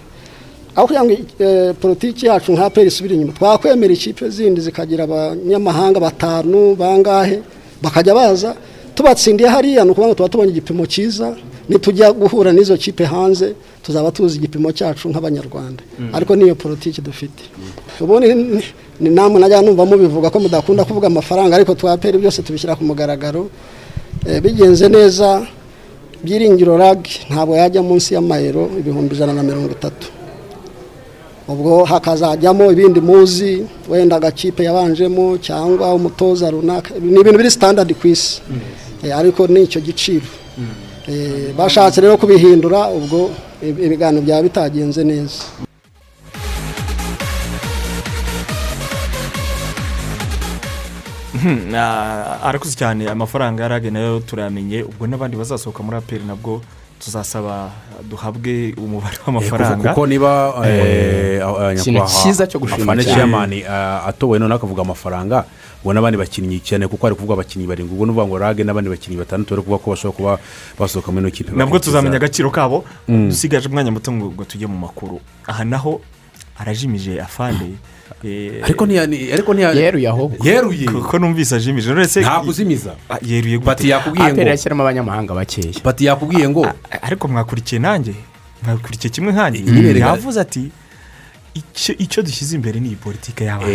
aho 0.75 0.85
kugira 0.87 1.03
ngo 1.07 1.13
eh, 1.39 1.71
politiki 1.81 2.25
yacu 2.27 2.51
nka 2.51 2.65
aperi 2.67 2.87
isubire 2.91 3.15
inyuma. 3.15 3.33
Twakwemera 3.33 3.93
ikipe 3.93 4.27
zindi 4.29 4.59
zikagira 4.61 5.03
abanyamahanga 5.07 5.99
batanu 5.99 6.75
bangahe 6.75 7.39
bakajya 7.81 8.13
baza. 8.13 8.51
Tubatsindiye 8.95 9.47
hariya 9.49 9.83
ni 9.87 9.91
ukuvuga 9.95 10.07
ngo 10.11 10.15
tuba 10.19 10.29
tubonye 10.29 10.51
igipimo 10.51 10.83
cyiza 10.85 11.31
nitujya 11.69 12.11
guhura 12.11 12.51
n'izo 12.51 12.75
kipe 12.77 13.05
hanze. 13.07 13.55
Tuzaba 13.83 14.11
tuzi 14.11 14.37
igipimo 14.37 14.71
cyacu 14.71 15.09
nk'abanyarwanda. 15.09 15.83
Mm. 15.99 16.15
ariko 16.15 16.35
niyo 16.35 16.55
politiki 16.55 17.01
dufite. 17.01 17.43
Ubundi 18.01 18.27
namwe 18.99 19.39
najya 19.39 19.61
numva 19.61 19.85
mubivuga 19.85 20.29
ko 20.29 20.39
mudakunda 20.39 20.83
kuvuga 20.83 21.07
amafaranga 21.07 21.55
ariko 21.55 21.75
twaperi 21.75 22.17
byose 22.17 22.41
tubishyira 22.43 22.75
ku 22.75 22.83
mugaragaro. 22.83 23.49
Eh, 24.27 24.41
bigenze 24.43 24.89
neza 24.89 25.47
byiringiro 26.23 26.77
rag 26.77 26.99
ntabwo 27.29 27.55
yajya 27.55 27.81
munsi 27.81 28.13
y'amayero 28.13 28.67
ibihumbi 28.79 29.15
ijana 29.15 29.33
na 29.33 29.43
mirongo 29.43 29.71
itatu. 29.71 30.07
Ubwo 31.47 31.83
hakazajyamo 31.83 32.71
ibindi 32.71 32.99
muzi 33.01 33.63
wenda 33.89 34.15
agakipe 34.15 34.63
yabanjemo 34.63 35.37
cyangwa 35.37 35.93
umutoza 35.95 36.51
runaka 36.51 36.93
ni 36.99 37.19
ibintu 37.19 37.37
biri 37.39 37.51
standard 37.51 37.89
ku 37.99 38.07
isi. 38.07 38.41
Eh, 39.03 39.15
ariko 39.17 39.47
ni 39.47 39.63
icyo 39.63 39.79
giciro. 39.81 40.27
Eh, 41.07 41.55
bashatse 41.57 42.01
rero 42.01 42.17
kubihindura 42.17 42.91
ubwo 42.91 43.31
ibiganiro 43.61 44.21
byaba 44.25 44.43
bitagenze 44.47 45.01
neza. 45.03 45.43
Mhm, 51.33 51.75
ah, 51.75 52.39
arakuze 52.43 52.75
cyane 52.75 53.07
amafaranga 53.09 53.63
yarage 53.63 53.91
na 53.91 53.99
yo 53.99 54.19
turayamenye 54.19 54.83
ubwo 54.83 55.07
n'abandi 55.07 55.37
bazasohoka 55.37 55.83
muri 55.83 55.97
aperi 55.97 56.25
nabwo 56.25 56.61
tuzasaba 56.99 57.69
duhabwe 58.09 58.73
umubare 58.77 59.17
w'amafaranga. 59.25 59.93
kuko 59.93 60.07
niba 60.07 60.53
eh, 60.65 61.39
Eh, 61.39 61.45
ah, 61.45 61.71
ikintu 61.73 61.99
nyakubahwa 62.01 62.23
cyiza 62.23 62.43
cyo 62.49 62.59
gushima 62.59 62.95
cyane. 62.97 63.63
atowe 64.09 64.39
noneho 64.39 64.57
akavuga 64.57 64.81
amafaranga. 64.81 65.45
Ubwo 65.83 65.93
n'abandi 65.93 66.17
bakinnyi 66.19 66.59
cyane 66.59 66.87
kuko 66.87 67.07
ari 67.07 67.15
kuvuga 67.15 67.33
abakinnyi 67.39 67.67
barindwi. 67.67 67.93
Ubwo 67.95 68.05
n'uvuga 68.05 68.27
ngo 68.27 68.37
rage 68.37 68.63
n'abandi 68.63 68.89
bakinnyi 68.89 69.17
batandatu 69.17 69.55
bari 69.55 69.63
kuvuga 69.63 69.83
ko 69.83 69.87
bashobora 69.91 70.15
kuba 70.17 70.31
basohoka 70.79 71.11
muri 71.11 71.21
ino 71.23 71.31
kipe 71.31 71.51
nabwo 71.55 71.79
tuzamenya 71.79 72.15
agaciro 72.19 72.51
kabo. 72.51 72.83
Mm. 73.07 73.29
dusigaje 73.29 73.67
umwanya 73.69 73.91
muto 73.91 74.11
ngo 74.11 74.43
tujye 74.43 74.67
mu 74.67 74.77
makuru. 74.77 75.19
Aha 75.47 75.63
naho 75.63 76.01
arajimije 76.59 77.21
afande. 77.21 77.65
Ariko 78.65 78.85
ni- 78.85 78.97
ariko 79.31 79.53
ntiya- 79.53 79.73
Yeruye 80.43 80.85
kuko 80.87 81.19
numvise 81.19 81.55
ajimije 81.55 81.91
uretse 81.91 82.21
nta 82.21 82.39
kuzimiza 82.41 82.95
Ah, 83.09 83.17
yeruye 83.21 83.57
gute? 83.57 83.65
Pati 83.65 83.89
yakubwiye 83.89 84.33
ngo 84.33 84.41
yashyiramo 84.41 84.83
abanyamahanga 84.83 85.33
bakeya. 85.33 85.79
Pati 85.83 86.05
yakubwiye 86.05 86.49
ngo 86.49 86.65
ariko 87.01 87.27
mwakurikiye 87.27 87.79
nanjye. 87.81 88.13
Mwakurikiye 88.65 89.11
kimwe 89.13 89.31
nkanjye. 89.31 89.61
Yavuze 89.99 90.41
ati 90.41 90.71
icyo 91.99 92.21
dushyize 92.23 92.55
imbere 92.55 92.79
ni 92.79 92.87
iyi 92.87 92.95
politiki 92.95 93.43
y'abana 93.43 93.71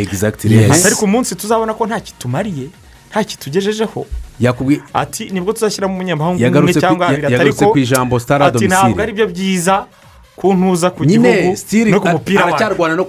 ariko 0.87 1.05
umunsi 1.05 1.35
tuzabona 1.37 1.75
ko 1.75 1.87
nta 1.87 2.01
kitumariye 2.01 2.67
nta 3.11 3.25
kitugejejeho. 3.25 4.07
Ati 4.95 5.31
ni 5.31 5.41
bwo 5.41 5.53
tuzashyiramo 5.53 5.95
umunyamahanga 5.95 6.49
umwe 6.61 6.73
cyangwa 6.81 7.07
ijambo 7.79 8.19
star 8.21 8.41
à 8.43 8.47
ati 8.47 8.67
ntabwo 8.67 9.03
ari 9.03 9.13
byo 9.13 9.27
byiza. 9.27 9.87
Ku 10.91 11.05
nyine 11.05 11.33
gihugu 11.41 11.57
sitiri 11.57 11.91
no 11.91 12.01
ku 12.01 12.09
mupira 12.09 12.45
aracyarwana 12.45 12.95
no 12.97 13.05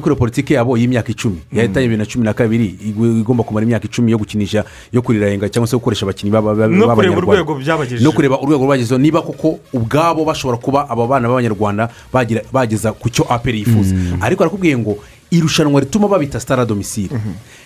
kuri 0.00 0.12
iyo 0.12 0.16
politiki 0.16 0.54
yabo 0.54 0.76
y'imyaka 0.76 1.10
icumi. 1.12 1.38
Yahitanye 1.52 1.86
bibiri 1.88 1.98
na 1.98 2.06
cumi 2.06 2.24
na 2.24 2.32
kabiri 2.34 2.76
igomba 3.20 3.44
kumara 3.44 3.64
imyaka 3.64 3.84
icumi 3.86 4.12
yo 4.12 4.18
gukinisha 4.18 4.64
yo 4.92 5.02
kurirayenga 5.02 5.48
cyangwa 5.48 5.66
se 5.68 5.76
gukoresha 5.76 6.04
abakinnyi 6.06 6.32
b'aba- 6.32 6.54
b'aba- 6.54 6.68
No 6.68 6.84
kureba 6.88 6.94
b'abanyarwanda. 6.94 7.42
urwego 7.42 7.54
byabagejeje. 7.54 8.04
no 8.04 8.12
kureba 8.12 8.40
urwego 8.40 8.64
rwagezeho 8.64 8.98
niba 9.00 9.22
koko 9.22 9.58
ubwabo 9.72 10.24
bashobora 10.24 10.58
kuba 10.60 10.88
abo 10.90 11.06
bana 11.06 11.28
b'abanyarwanda 11.28 11.88
bageza 12.52 12.92
ku 12.92 13.08
cyo 13.08 13.24
aperi 13.28 13.58
yifuza. 13.64 13.94
Ariko 14.20 14.44
arakubwiye 14.44 14.76
ngo 14.78 14.98
irushanwa 15.30 15.80
rituma 15.80 16.08
babita 16.08 16.40
sitara 16.40 16.64
domisile 16.64 17.10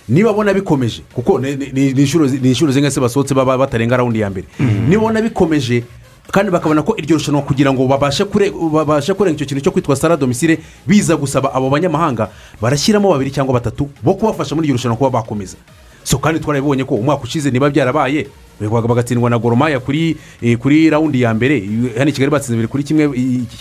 niba 0.09 0.29
babona 0.31 0.53
bikomeje 0.53 1.01
kuko 1.13 1.39
ni- 1.39 1.91
inshuro 1.93 2.27
zi- 2.27 2.39
ni 2.41 2.49
inshuro 2.49 2.71
zingahe 2.71 2.91
se 2.91 2.99
basohotse 2.99 3.33
baba 3.35 3.57
batarenga 3.57 3.97
rawundi 3.97 4.19
ya 4.19 4.29
mbere. 4.29 4.47
Niba 4.87 5.01
babona 5.01 5.21
bikomeje 5.21 5.83
kandi 6.31 6.51
bakabona 6.51 6.83
ko 6.83 6.93
iryo 6.97 7.17
rushanwa 7.17 7.41
kugira 7.41 7.73
ngo 7.73 7.87
babashe 7.87 8.23
kure- 8.23 8.51
babashe 8.53 9.13
kurenga 9.13 9.35
icyo 9.35 9.45
kintu 9.47 9.61
cyo 9.63 9.71
kwitwa 9.71 9.95
sitara 9.95 10.17
domisile 10.17 10.59
biza 10.87 11.15
gusaba 11.17 11.53
abo 11.53 11.69
banyamahanga 11.69 12.29
barashyiramo 12.61 13.09
babiri 13.11 13.31
cyangwa 13.31 13.53
batatu 13.57 13.89
bo 14.03 14.13
kubafasha 14.13 14.55
muri 14.55 14.67
iryo 14.67 14.75
rushanwa 14.77 14.97
kuba 14.97 15.09
bakomeza. 15.23 15.57
So 16.03 16.17
kandi 16.17 16.39
twarabibonye 16.39 16.83
ko 16.85 16.95
umwaka 16.95 17.23
ushize 17.23 17.51
niba 17.51 17.69
byarabaye 17.69 18.27
bagatsindwa 18.69 19.29
na 19.29 19.37
goromaya 19.39 19.79
kuri 19.79 20.17
eh, 20.41 20.57
kuri 20.57 20.89
rawundi 20.89 21.21
ya 21.21 21.33
mbere. 21.33 21.59
Hano 21.97 22.09
i 22.09 22.13
kigali 22.13 22.31
batsinze 22.31 22.53
bibiri 22.53 22.67
kuri 22.67 22.83
kimwe 22.83 23.09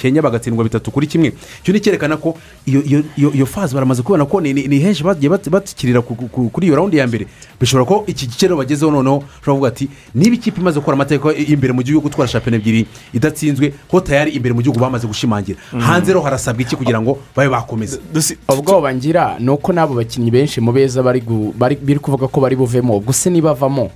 kenya 0.02 0.22
bagatsindwa 0.22 0.64
bitatu 0.64 0.90
kuri 0.90 1.06
kimwe. 1.06 1.32
Icyo 1.62 1.72
ni 1.72 1.80
cyerekana 1.80 2.16
ko 2.16 2.36
iyo 2.66 3.46
faze 3.46 3.74
baramaze 3.74 4.02
kubona 4.02 4.24
ko 4.26 4.40
ni 4.40 4.78
henshi 4.78 5.02
bagiye 5.04 5.30
ku- 6.02 6.50
kuri 6.50 6.66
iyo 6.66 6.76
rawundi 6.76 6.96
ya 6.96 7.06
mbere. 7.06 7.26
Bishobora 7.60 7.84
ko 7.84 8.04
iki 8.06 8.26
gice 8.26 8.46
rero 8.46 8.56
bagezeho 8.56 8.90
noneho 8.90 9.16
ushobora 9.40 9.52
kuvuga 9.54 9.68
ati 9.68 9.88
niba 10.14 10.34
ikipe 10.34 10.60
imaze 10.60 10.78
gukora 10.80 10.94
amateka 10.94 11.34
imbere 11.34 11.72
mu 11.72 11.82
gihugu 11.82 12.08
gutwara 12.08 12.28
shampiyona 12.28 12.56
ebyiri 12.56 12.86
idatsinzwe 13.14 13.72
ko 13.88 14.00
tayari 14.00 14.30
imbere 14.32 14.54
mu 14.54 14.62
gihugu 14.62 14.80
bamaze 14.80 15.06
gushimangira. 15.06 15.58
Mm. 15.72 15.80
hanze 15.80 16.08
rero 16.12 16.20
harasabwa 16.20 16.62
iki 16.62 16.76
kugira 16.76 17.00
ngo 17.00 17.18
babe 17.36 17.48
bakomeza 17.48 17.98
ubwoba 18.48 18.94
ngira 18.94 19.36
ni 19.38 19.50
uko 19.50 19.72
n'abo 19.72 19.94
bakinnyi 19.94 20.30
benshi 20.30 20.60
mu 20.60 20.72
beza 20.72 21.02
bari 21.02 21.20
kuvuga 22.00 22.28
ko 22.28 22.40
bari 22.40 22.56
buvemo. 22.56 23.02
Se 23.12 23.30
nibavamo 23.30 23.90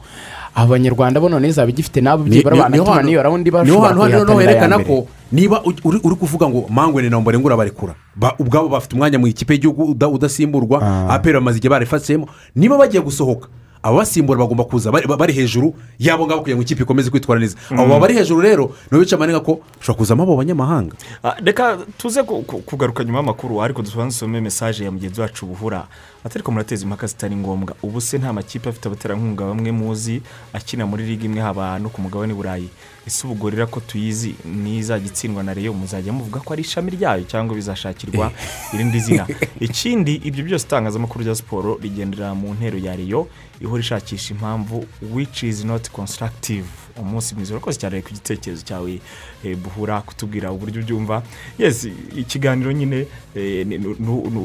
abanyarwanda 0.54 1.20
bo 1.20 1.28
none 1.28 1.50
zaba 1.52 1.70
igifite 1.70 2.00
n'abo 2.00 2.24
byibura 2.24 2.56
banatuma 2.56 3.02
n'iyo 3.02 3.22
rawundi 3.22 3.50
bashobora 3.50 3.94
kuyihatanira 3.94 4.52
ya 4.52 4.68
mbere. 4.78 4.84
ko 4.84 5.06
niba 5.32 5.56
uri 5.84 6.16
kuvuga 6.16 6.46
ngo 6.48 6.66
mangwe 6.70 7.02
ni 7.02 7.10
nombore 7.10 7.38
ngo 7.38 7.46
urabarekura 7.46 7.94
Ba- 8.16 8.34
ubwabo 8.38 8.68
bafite 8.68 8.94
umwanya 8.94 9.18
mu 9.18 9.26
ikipe 9.26 9.52
y'igihugu 9.54 9.90
uda- 9.98 10.08
udasimburwa 10.08 10.78
aperi 11.10 11.34
bamaze 11.38 11.58
igihe 11.58 11.70
barifatsemo 11.70 12.28
niba 12.54 12.78
bagiye 12.78 13.02
gusohoka 13.02 13.48
ababasimbura 13.84 14.38
bagomba 14.40 14.64
kuza 14.64 14.88
bari 14.90 15.32
hejuru 15.36 15.74
yabo 16.00 16.24
ngabo 16.26 16.40
kugira 16.40 16.56
ngo 16.56 16.62
ikipe 16.64 16.82
ikomeze 16.82 17.10
kwitwara 17.12 17.40
neza. 17.40 17.56
Abo 17.70 17.94
Mm. 17.94 18.00
bari 18.00 18.14
hejuru 18.16 18.40
rero 18.40 18.72
nibo 18.90 19.04
bica 19.04 19.16
amanega 19.16 19.40
ko 19.44 19.60
ushobora 19.80 19.98
kuzamo 20.00 20.22
abo 20.24 20.36
banyamahanga. 20.40 20.96
Ah, 21.22 21.36
reka 21.44 21.78
tuze 22.00 22.22
ku- 22.24 22.42
ku- 22.48 22.64
kugaruka 22.64 23.04
nyuma 23.04 23.18
y'amakuru 23.20 23.60
ariko 23.62 23.82
dusome 23.82 24.40
mesaje 24.40 24.84
ya 24.84 24.90
mugenzi 24.90 25.20
wacu 25.20 25.46
buhura. 25.46 25.84
Ati 26.24 26.38
ariko 26.40 26.52
murateza 26.52 26.84
impaka 26.84 27.06
zitari 27.06 27.36
ngombwa. 27.36 27.76
Ubu 27.82 28.00
se 28.00 28.16
nta 28.18 28.32
makipe 28.32 28.68
afite 28.68 28.86
abaterankunga 28.88 29.44
bamwe 29.44 29.72
muzi 29.72 30.22
akina 30.52 30.86
muri 30.88 31.04
liga 31.04 31.24
imwe 31.28 31.40
haba 31.44 31.78
no 31.78 31.88
ku 31.92 32.00
mugabane 32.00 32.32
burayi. 32.34 32.68
Ese 33.06 33.26
ubwo 33.26 33.50
rero 33.50 33.66
ko 33.66 33.80
tuyizi 33.80 34.34
n'izajya 34.44 35.06
itsindwa 35.06 35.42
na 35.42 35.54
reyo 35.54 35.72
muzajya 35.72 36.12
muvuga 36.12 36.40
ko 36.40 36.52
ari 36.52 36.62
ishami 36.62 36.90
ryayo 36.90 37.24
cyangwa 37.24 37.54
bizashakirwa 37.56 38.32
irindi 38.74 39.00
zina. 39.00 39.26
Ikindi 39.60 40.14
ibyo 40.24 40.44
byose 40.44 40.64
itangazamakuru 40.66 41.24
rya 41.24 41.34
siporo 41.34 41.78
rigendera 41.82 42.34
mu 42.34 42.54
ntero 42.54 42.78
ya 42.78 42.96
reyo 42.96 43.28
ihora 43.60 43.80
ishakisha 43.80 44.34
impamvu 44.34 44.86
which 45.14 45.42
is 45.42 45.64
not 45.64 45.90
constructive. 45.90 46.83
Umunsi 47.00 47.34
mwiza. 47.34 47.54
Urakoze 47.54 47.78
cyane 47.78 48.02
ku 48.02 48.10
gitekerezo 48.12 48.62
cyawe 48.64 48.98
eh, 49.44 49.56
buhura 49.56 50.00
kutubwira 50.00 50.52
uburyo 50.52 50.80
ubyumva. 50.82 51.22
Yes 51.58 51.86
ikiganiro 52.16 52.72
nyine 52.72 53.06
eh, 53.34 53.66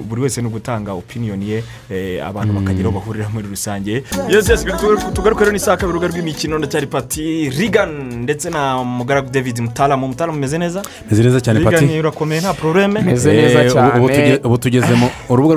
buri 0.09 0.21
wese 0.21 0.41
ni 0.41 0.47
ugutanga 0.47 0.93
opinion 0.93 1.41
ye 1.43 1.63
eh, 1.91 2.25
abantu 2.27 2.53
bakagira 2.53 2.89
aho 2.89 2.99
bahurira 2.99 3.29
muri 3.29 3.47
rusange. 3.47 4.03
Yes 4.29 4.49
yes 4.49 4.65
tu- 4.65 5.11
tugaruke 5.13 5.41
rero 5.43 5.51
n'isaka 5.51 5.85
urubuga 5.87 6.07
rw'imikino 6.07 6.57
ndacyari 6.57 6.87
pati 6.87 7.49
rigan 7.49 8.23
ndetse 8.23 8.49
na 8.49 8.83
mugaragu 8.83 9.29
david 9.29 9.59
mutaramu 9.59 10.07
mutaramu 10.07 10.37
umeze 10.37 10.57
neza? 10.57 10.81
Meze 11.11 11.23
neza 11.23 11.41
cyane 11.41 11.59
pati 11.59 11.75
Regan 11.85 11.99
urakomeye 11.99 12.41
nta 12.41 12.53
Eh, 13.29 13.71
ubu- 13.75 13.97
ubu 13.97 14.07
tuge- 14.09 14.39
ubu 14.43 14.57
tugeze 14.57 14.93
mu 14.95 15.09
urubuga 15.29 15.55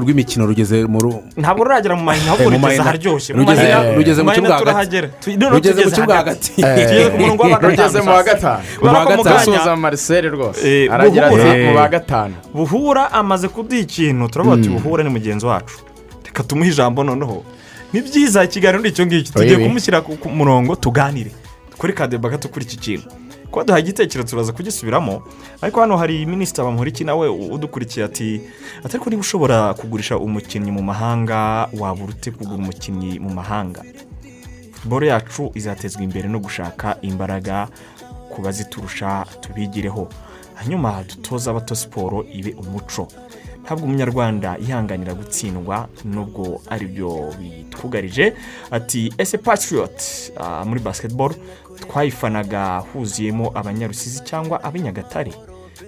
rw'imikino 0.00 0.46
rugeze 0.46 0.84
mu 0.86 0.98
ntabwo 1.36 1.64
ruragera 1.64 1.96
mu 1.96 2.04
mahina 2.04 2.32
ahubwo 2.32 2.50
mu 2.50 2.56
rugeze 2.66 2.80
aharyoshye 2.82 3.32
Rugeze- 3.34 3.62
mahina- 3.62 3.94
rugeze 3.96 4.20
mu 4.22 4.30
kibuga 4.30 4.54
hagati. 4.54 5.30
Rugeze 5.54 5.84
mu 5.84 5.90
kibuga 5.90 6.03
hagati. 6.12 6.62
hagati. 6.62 6.82
Tugeze 6.84 7.10
ku 7.10 7.16
murongo 7.18 7.42
wa 7.42 7.58
gatanu 7.58 8.04
mu 8.04 8.10
wa 8.10 8.22
gatanu 8.22 8.62
Kubera 8.78 8.92
Mu 8.92 8.98
wa 8.98 9.04
ko 9.04 9.10
mu 9.16 9.22
gatanu. 9.22 9.24
kanya- 9.24 9.40
asuhuza 9.40 9.76
marisere 9.76 10.28
rwose 10.28 10.60
Eh, 10.84 10.92
aragira 10.92 11.26
ati 11.26 11.62
mu 11.64 11.76
wa 11.76 11.88
gatanu 11.88 12.34
buhura 12.54 13.12
amaze 13.12 13.48
kuduha 13.48 13.80
ikintu 13.80 14.28
turavuga 14.28 14.56
ati 14.60 14.68
buhura 14.68 15.04
ni 15.04 15.10
mugenzi 15.10 15.46
wacu 15.46 15.76
reka 16.24 16.42
tumuhe 16.42 16.70
ijambo 16.70 17.04
noneho 17.04 17.44
ni 17.92 18.00
byiza 18.00 18.44
ikiganiro 18.44 18.82
ni 18.82 18.88
icyo 18.88 19.06
ngicyo 19.06 19.32
tugiye 19.32 19.56
kumushyira 19.58 20.00
ku 20.00 20.28
murongo 20.28 20.76
tuganire 20.76 21.30
kuri 21.78 21.92
kadeba 21.92 22.28
gato 22.28 22.48
kuri 22.48 22.64
iki 22.64 22.76
kintu 22.76 23.06
kuba 23.50 23.64
duhaye 23.64 23.82
igitekerezo 23.86 24.28
turaza 24.30 24.52
kugisubiramo 24.52 25.22
ariko 25.62 25.80
hano 25.80 25.96
hari 25.96 26.26
minisita 26.26 26.64
bamuriki 26.64 27.04
nawe 27.04 27.28
udukurikiye 27.30 28.02
ati 28.06 28.40
ati 28.84 28.96
ariko 28.96 29.10
niba 29.10 29.20
ushobora 29.22 29.74
kugurisha 29.78 30.18
umukinnyi 30.18 30.70
mu 30.74 30.82
mahanga 30.82 31.68
waba 31.78 32.02
urute 32.04 32.30
kugura 32.34 32.58
umukinnyi 32.58 33.18
mu 33.22 33.30
mahanga 33.30 33.82
boro 34.84 35.06
yacu 35.06 35.50
izatezwa 35.54 36.02
imbere 36.02 36.28
no 36.28 36.38
gushaka 36.40 36.96
imbaraga 37.02 37.68
ku 38.30 38.42
baziturusha 38.42 39.26
tubigireho. 39.40 40.08
Hanyuma 40.54 41.02
dutoze 41.08 41.50
abato 41.50 41.74
siporo 41.74 42.24
ibe 42.32 42.52
umuco. 42.58 43.08
Ntabwo 43.64 43.84
umunyarwanda 43.86 44.56
yihanganira 44.60 45.14
gutsindwa 45.14 45.88
nubwo 46.04 46.60
ari 46.70 46.86
byo 46.86 47.32
bitwugarije. 47.38 48.34
Ati 48.70 49.12
ese 49.18 49.38
patiriyoti 49.38 50.32
muri 50.64 50.80
basiketiboro 50.80 51.34
twayifanaga 51.80 52.78
huzuyemo 52.92 53.50
abanyarusizi 53.54 54.20
cyangwa 54.24 54.62
ab'inyagatare 54.64 55.32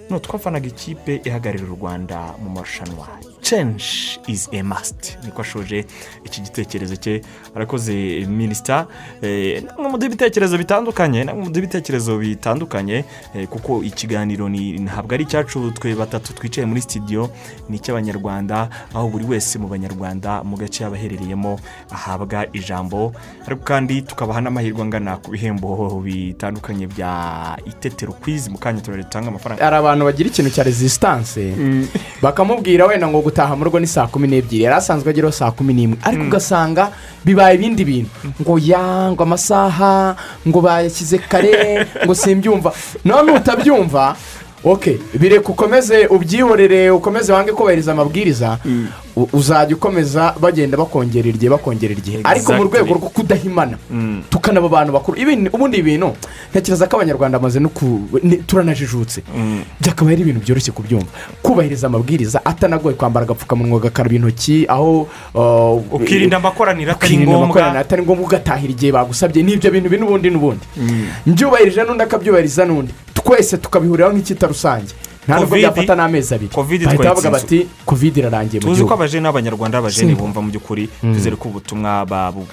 no 0.09 0.19
twafanaga 0.19 0.67
ikipe 0.67 1.21
ihagararira 1.23 1.67
u 1.71 1.75
rwanda 1.79 2.33
mu 2.43 2.49
marushanwa. 2.49 3.07
Cenji 3.41 4.19
izi 4.27 4.49
a 4.59 4.63
masiti 4.63 5.15
niko 5.23 5.41
ashoje 5.41 5.85
iki 6.25 6.41
gitekerezo 6.41 6.95
cye. 6.95 7.21
Arakoze 7.57 8.25
minisita 8.29 8.85
eh, 9.21 9.63
namwe 9.65 9.89
muduha 9.91 10.07
ibitekerezo 10.13 10.57
bitandukanye 10.57 11.23
namwe 11.25 11.43
muduha 11.43 11.63
ibitekerezo 11.65 12.17
bitandukanye 12.17 13.05
eh, 13.35 13.47
kuko 13.49 13.81
ikiganiro 13.83 14.45
ni 14.49 14.77
ntabwo 14.79 15.13
ari 15.13 15.23
icyacu 15.23 15.71
twe 15.73 15.95
batatu 15.95 16.33
twicaye 16.37 16.65
muri 16.69 16.81
sitidiyo 16.81 17.29
ni 17.69 17.77
icy'abanyarwanda 17.81 18.69
aho 18.93 19.09
buri 19.09 19.25
wese 19.25 19.57
mu 19.57 19.67
banyarwanda 19.67 20.43
mu 20.43 20.53
gace 20.57 20.83
yaba 20.83 20.95
aherereyemo 20.95 21.59
ahabwa 21.91 22.45
ijambo. 22.53 23.13
Ariko 23.47 23.63
kandi 23.63 24.01
tukabaha 24.01 24.41
n'amahirwe 24.41 24.81
angana 24.81 25.17
ku 25.17 25.31
bihembo 25.31 26.01
bitandukanye 26.03 26.87
bya 26.87 27.57
itetero 27.65 28.13
kwizi 28.13 28.49
mu 28.49 28.57
kanya 28.57 28.81
turatanga 28.81 29.27
amafaranga. 29.31 29.63
Hari 29.63 29.75
abantu 29.75 30.05
bagira 30.05 30.29
ikintu 30.29 30.51
cya 30.51 30.63
resisitanse 30.63 31.55
bakamubwira 32.21 32.85
wenda 32.85 33.07
ngo 33.07 33.21
gutaha 33.21 33.55
mu 33.55 33.63
rugo 33.63 33.79
ni 33.79 33.87
saa 33.87 34.07
kumi 34.07 34.27
n'ebyiri 34.27 34.63
yari 34.67 34.75
asanzwe 34.75 35.09
ageraho 35.09 35.31
saa 35.31 35.51
kumi 35.51 35.73
n'imwe. 35.73 35.97
Ariko 36.03 36.23
ugasanga 36.27 36.91
bibaye 37.25 37.46
ibindi 37.53 37.85
bintu. 37.85 38.09
Ngo 38.41 38.59
ya 38.59 39.11
ngo 39.11 39.23
amasaha 39.23 40.15
ngo 40.47 40.61
bayashyize 40.61 41.17
kare 41.17 41.85
ngo 42.05 42.15
simbyumva. 42.15 42.73
None 43.05 43.31
utabyumva 43.31 44.15
oke 44.63 44.99
bireka 45.19 45.49
ukomeze 45.49 46.07
ubyihorere 46.07 46.89
ukomeze 46.91 47.33
wange 47.33 47.51
kubahiriza 47.51 47.91
amabwiriza 47.91 48.57
u- 49.15 49.29
uzajya 49.33 49.75
ukomeza 49.75 50.33
bagenda 50.41 50.77
bakongerera 50.77 51.35
igihe 51.35 51.49
bakongerera 51.49 51.99
igihe 51.99 52.17
ariko 52.23 52.53
mu 52.53 52.63
rwego 52.63 52.93
rwo 52.93 53.09
kudahimana 53.09 53.77
tukanaba 54.29 54.65
abantu 54.67 54.93
bakuru. 54.93 55.17
Ubundi 55.53 55.77
ibintu 55.77 56.13
ntekereza 56.51 56.87
ko 56.87 56.95
abanyarwanda 56.97 57.39
bamaze 57.39 57.59
no 57.59 57.69
turanajijutse. 58.47 59.21
Byakabaye 59.81 60.15
ari 60.15 60.21
ibintu 60.21 60.41
byoroshye 60.45 60.71
kubyumva. 60.71 61.07
Kubahiriza 61.41 61.87
amabwiriza 61.87 62.45
atanagoye 62.45 62.95
kwambara 62.95 63.23
agapfukamunwa 63.25 63.77
ugakaraba 63.77 64.15
intoki 64.15 64.65
aho 64.67 65.07
uh, 65.33 65.93
ukirinda 65.93 66.37
amakoraniro 66.37 66.91
atari 66.91 67.17
ngombwa. 67.17 67.79
atari 67.79 68.01
ngombwa 68.03 68.25
ugatahira 68.25 68.71
igihe 68.73 68.91
bagusabye. 68.91 69.43
N'ibyo 69.43 69.71
bintu 69.71 69.89
bi 69.89 69.97
n'ubundi. 69.97 70.29
N'ubundi 70.29 70.65
mbyubahirije 71.25 71.83
n'undi 71.83 72.03
akabyubahiriza 72.03 72.65
n'undi. 72.65 72.93
Twese 73.27 73.57
tukabihuriraho 73.57 74.13
nk'icyita 74.15 74.47
rusange 74.47 74.93
nta 75.27 75.39
nubwo 75.39 75.55
byafata 75.55 75.95
n'amezi 75.95 76.33
abiri. 76.35 76.51
Bahita 76.85 77.03
bavuga 77.03 77.29
bati 77.31 77.67
kovide 77.85 78.19
irarangiye 78.21 78.59
mu 78.61 78.67
tuzi 78.67 78.81
ko 78.81 78.87
gihugu. 78.87 78.93
abajene 78.93 79.23
n'abanyarwanda 79.23 79.77
b'abajene 79.81 80.07
Simba. 80.15 80.21
bumva 80.23 80.41
mu 80.41 80.49
by'ukuri 80.51 80.87
twizere 81.01 81.35
ko 81.35 81.49
ubutumwa 81.49 82.05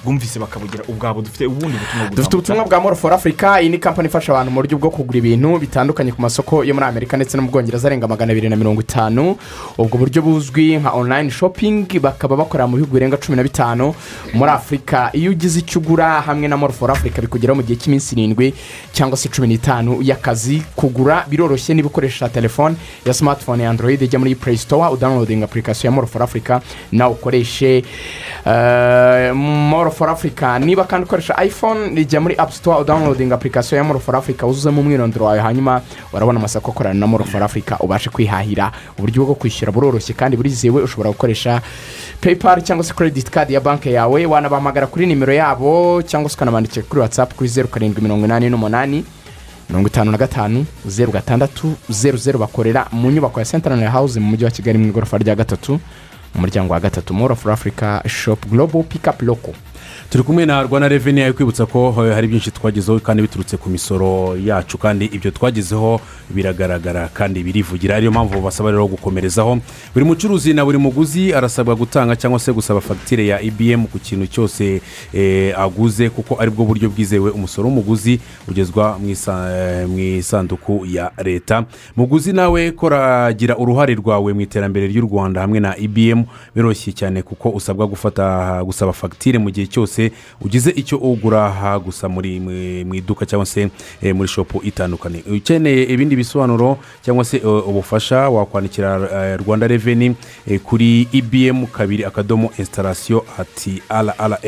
bwumvise 0.03 0.39
bakabugira 0.39 0.85
ubwabo 0.89 1.23
dufite 1.23 1.47
ubundi 1.47 1.77
butumwa 1.79 2.11
dufite 2.17 2.35
ubutumwa 2.37 2.65
bwa 2.65 2.81
moro 2.81 2.97
for 2.97 3.13
africa 3.13 3.59
iyi 3.61 3.69
ni 3.71 3.79
kampani 3.79 4.09
ifasha 4.09 4.33
abantu 4.33 4.51
mu 4.51 4.59
buryo 4.61 4.79
bwo 4.79 4.91
kugura 4.91 5.19
ibintu 5.19 5.59
bitandukanye 5.59 6.13
ku 6.13 6.21
masoko 6.23 6.65
yo 6.65 6.75
muri 6.75 6.87
amerika 6.87 7.17
ndetse 7.17 7.37
no 7.37 7.43
mu 7.43 7.51
bwongereza 7.51 7.89
arenga 7.89 8.09
magana 8.09 8.33
abiri 8.33 8.49
na 8.49 8.57
mirongo 8.57 8.81
itanu. 8.81 9.37
Ubwo 9.79 9.99
buryo 9.99 10.23
buzwi 10.23 10.77
nka 10.81 10.91
online 10.93 11.31
shopping 11.31 11.87
bakaba 12.01 12.37
bakorera 12.37 12.67
mu 12.67 12.77
bihugu 12.77 12.95
birenga 12.95 13.17
cumi 13.17 13.37
na 13.37 13.43
bitanu 13.43 13.95
muri 14.35 14.51
afurika 14.51 15.11
iyo 15.13 15.31
ugize 15.31 15.59
icyo 15.61 15.81
ugura 15.81 16.21
hamwe 16.21 16.49
na 16.49 16.57
moro 16.57 16.73
for 16.73 16.91
africa 16.91 17.21
bikugeraho 17.21 17.57
mu 17.61 17.63
gihe 17.63 17.77
cy'iminsi 17.79 18.15
irindwi 18.15 18.55
cyangwa 18.93 19.17
se 19.17 19.29
cumi 19.29 19.49
n'itanu 19.49 20.01
y'akazi 20.03 20.63
kugura 20.77 21.25
biroroshye 21.29 21.75
niba 21.75 21.89
ukoresha 21.89 22.29
telefone 22.29 22.64
ya 23.07 23.15
smartphone 23.15 23.63
ya 23.63 23.71
android 23.71 24.03
ijya 24.03 24.19
muri 24.19 24.35
play 24.35 24.57
store 24.57 24.89
udownloading 24.93 25.43
application 25.43 25.85
ya 25.85 25.91
moro 25.91 26.07
for 26.07 26.23
africa 26.23 26.61
nawe 26.93 27.13
ukoreshe 27.13 27.85
eh, 28.47 29.33
moro 29.35 29.91
for 29.91 30.11
africa. 30.11 30.59
Niba 30.61 30.85
kandi 30.85 31.05
ukoresha 31.07 31.45
iphone 31.45 32.01
ijya 32.01 32.21
muri 32.21 32.35
app 32.37 32.53
store 32.53 32.81
udownloading 32.81 33.33
application 33.33 33.79
ya 33.79 33.85
moro 33.85 33.99
for 34.01 34.17
africa 34.17 34.43
wuzuzemo 34.47 34.81
umwirondoro 34.81 35.27
wawe. 35.27 35.41
Hanyuma 35.41 35.81
urabona 36.13 36.39
amasako 36.39 36.71
akorana 36.71 37.01
na 37.01 37.07
moro 37.07 37.25
for 37.25 37.43
africa 37.43 37.77
ubashe 37.81 38.11
kwihahira. 38.11 38.73
Uburyo 38.99 39.25
bwo 39.25 39.35
kwishyura 39.35 39.73
buroroshye 39.73 40.15
kandi 40.15 40.37
burizewe 40.37 40.83
ushobora 40.83 41.11
gukoresha 41.11 41.61
paypal 42.21 42.63
cyangwa 42.63 42.85
se 42.85 42.95
credit 42.95 43.31
card 43.31 43.51
ya 43.51 43.61
banki 43.61 43.93
yawe. 43.93 44.27
Wanabahamagara 44.27 44.87
kuri 44.87 45.07
nimero 45.07 45.33
yabo 45.33 46.03
cyangwa 46.03 46.31
se 46.31 46.37
ukanabandikira 46.37 46.83
kuri 46.89 47.01
whatsapp 47.01 47.35
kuri 47.35 47.49
zeru 47.49 47.69
karindwi 47.69 48.03
mirongo 48.03 48.25
inani 48.27 48.51
n'umunani 48.51 49.05
mirongo 49.69 49.89
itanu 49.89 50.11
na 50.11 50.19
gatanu 50.19 50.67
zeru 50.87 51.13
gatandatu 51.13 51.75
zeru 51.89 52.19
zeru 52.19 52.39
bakorera 52.39 52.87
mu 52.93 53.11
nyubako 53.11 53.41
ya 53.41 53.47
central 53.47 53.81
house 53.91 54.21
mu 54.21 54.27
mujyi 54.31 54.45
wa 54.45 54.51
kigali 54.51 54.79
mu 54.79 54.87
igorofa 54.87 55.19
rya 55.19 55.35
gatatu 55.37 55.73
mu 56.35 56.41
muryango 56.41 56.73
wa 56.73 56.81
gatatu 56.81 57.15
moro 57.15 57.35
for 57.37 57.53
africa 57.53 58.01
shop 58.09 58.47
global 58.47 58.83
pickup 58.83 59.23
loco 59.23 59.53
turi 60.11 60.25
kumwe 60.25 60.47
na 60.47 60.63
rwanda 60.63 60.89
reveni 60.89 61.23
ari 61.23 61.33
kwibutsa 61.33 61.67
ko 61.67 61.93
hari 61.93 62.27
byinshi 62.29 62.51
twagezeho 62.51 63.01
kandi 63.01 63.23
biturutse 63.23 63.57
ku 63.57 63.71
misoro 63.71 64.37
yacu. 64.37 64.79
Kandi 64.79 65.05
ibyo 65.05 65.31
twagezeho 65.31 66.01
biragaragara 66.31 67.09
kandi 67.09 67.43
birivugira. 67.43 67.97
Ariyo 67.97 68.11
mpamvu 68.13 68.41
basaba 68.41 68.71
rero 68.71 68.87
gukomerezaho. 68.87 69.59
Buri 69.95 70.05
mucuruzi 70.05 70.55
na 70.55 70.65
buri 70.65 70.79
muguzi 70.79 71.35
arasabwa 71.35 71.75
gutanga 71.75 72.17
cyangwa 72.17 72.39
se 72.41 72.53
gusaba 72.53 72.81
fagitire 72.81 73.27
ya 73.27 73.41
ibm 73.41 73.87
ku 73.87 73.99
kintu 73.99 74.27
cyose 74.27 74.81
eh, 75.13 75.59
aguze 75.59 76.11
kuko 76.11 76.37
ari 76.41 76.51
bwo 76.51 76.65
buryo 76.65 76.91
bwizewe. 76.91 77.31
Umusoro 77.31 77.69
w'umuguzi 77.69 78.21
ugezwa 78.49 78.99
mu 78.99 79.11
eh, 79.11 80.19
isanduku 80.19 80.87
ya 80.87 81.11
leta. 81.25 81.65
Muguzi 81.97 82.33
nawe 82.33 82.71
koragira 82.71 83.57
uruhare 83.57 83.95
rwawe 83.95 84.33
mu 84.33 84.41
iterambere 84.41 84.87
ry'u 84.87 85.03
rwanda 85.07 85.41
hamwe 85.41 85.61
na 85.61 85.77
ibm 85.77 86.25
biroroshye 86.55 86.93
cyane 86.93 87.23
kuko 87.23 87.51
usabwa 87.51 87.87
gufata 87.87 88.63
gusaba 88.65 88.93
fagitire 88.93 89.39
mu 89.39 89.51
gihe 89.51 89.67
cyose 89.75 90.13
ugize 90.41 90.71
icyo 90.71 90.99
ugura 91.03 91.51
gusa 91.85 92.07
muri 92.09 92.39
mu- 92.41 92.95
iduka 92.95 93.27
cyangwa 93.27 93.47
se 93.47 93.71
eh, 94.03 94.15
muri 94.15 94.29
shopu 94.29 94.61
itandukanye. 94.63 95.23
Ukeneye 95.27 95.83
ibindi 95.91 96.15
bisobanuro 96.17 96.79
cyangwa 97.03 97.25
se 97.25 97.37
eh, 97.37 97.69
ubufasha 97.69 98.29
wakwandikira 98.31 98.91
eh, 99.13 99.39
rwanda 99.47 99.67
reveni 99.67 100.15
kuri 100.65 101.09
ibm 101.13 101.67
kabiri 101.67 102.05
akadomo 102.05 102.51
instalasiyo 102.59 103.25
ati 103.39 103.83
rra 103.91 104.39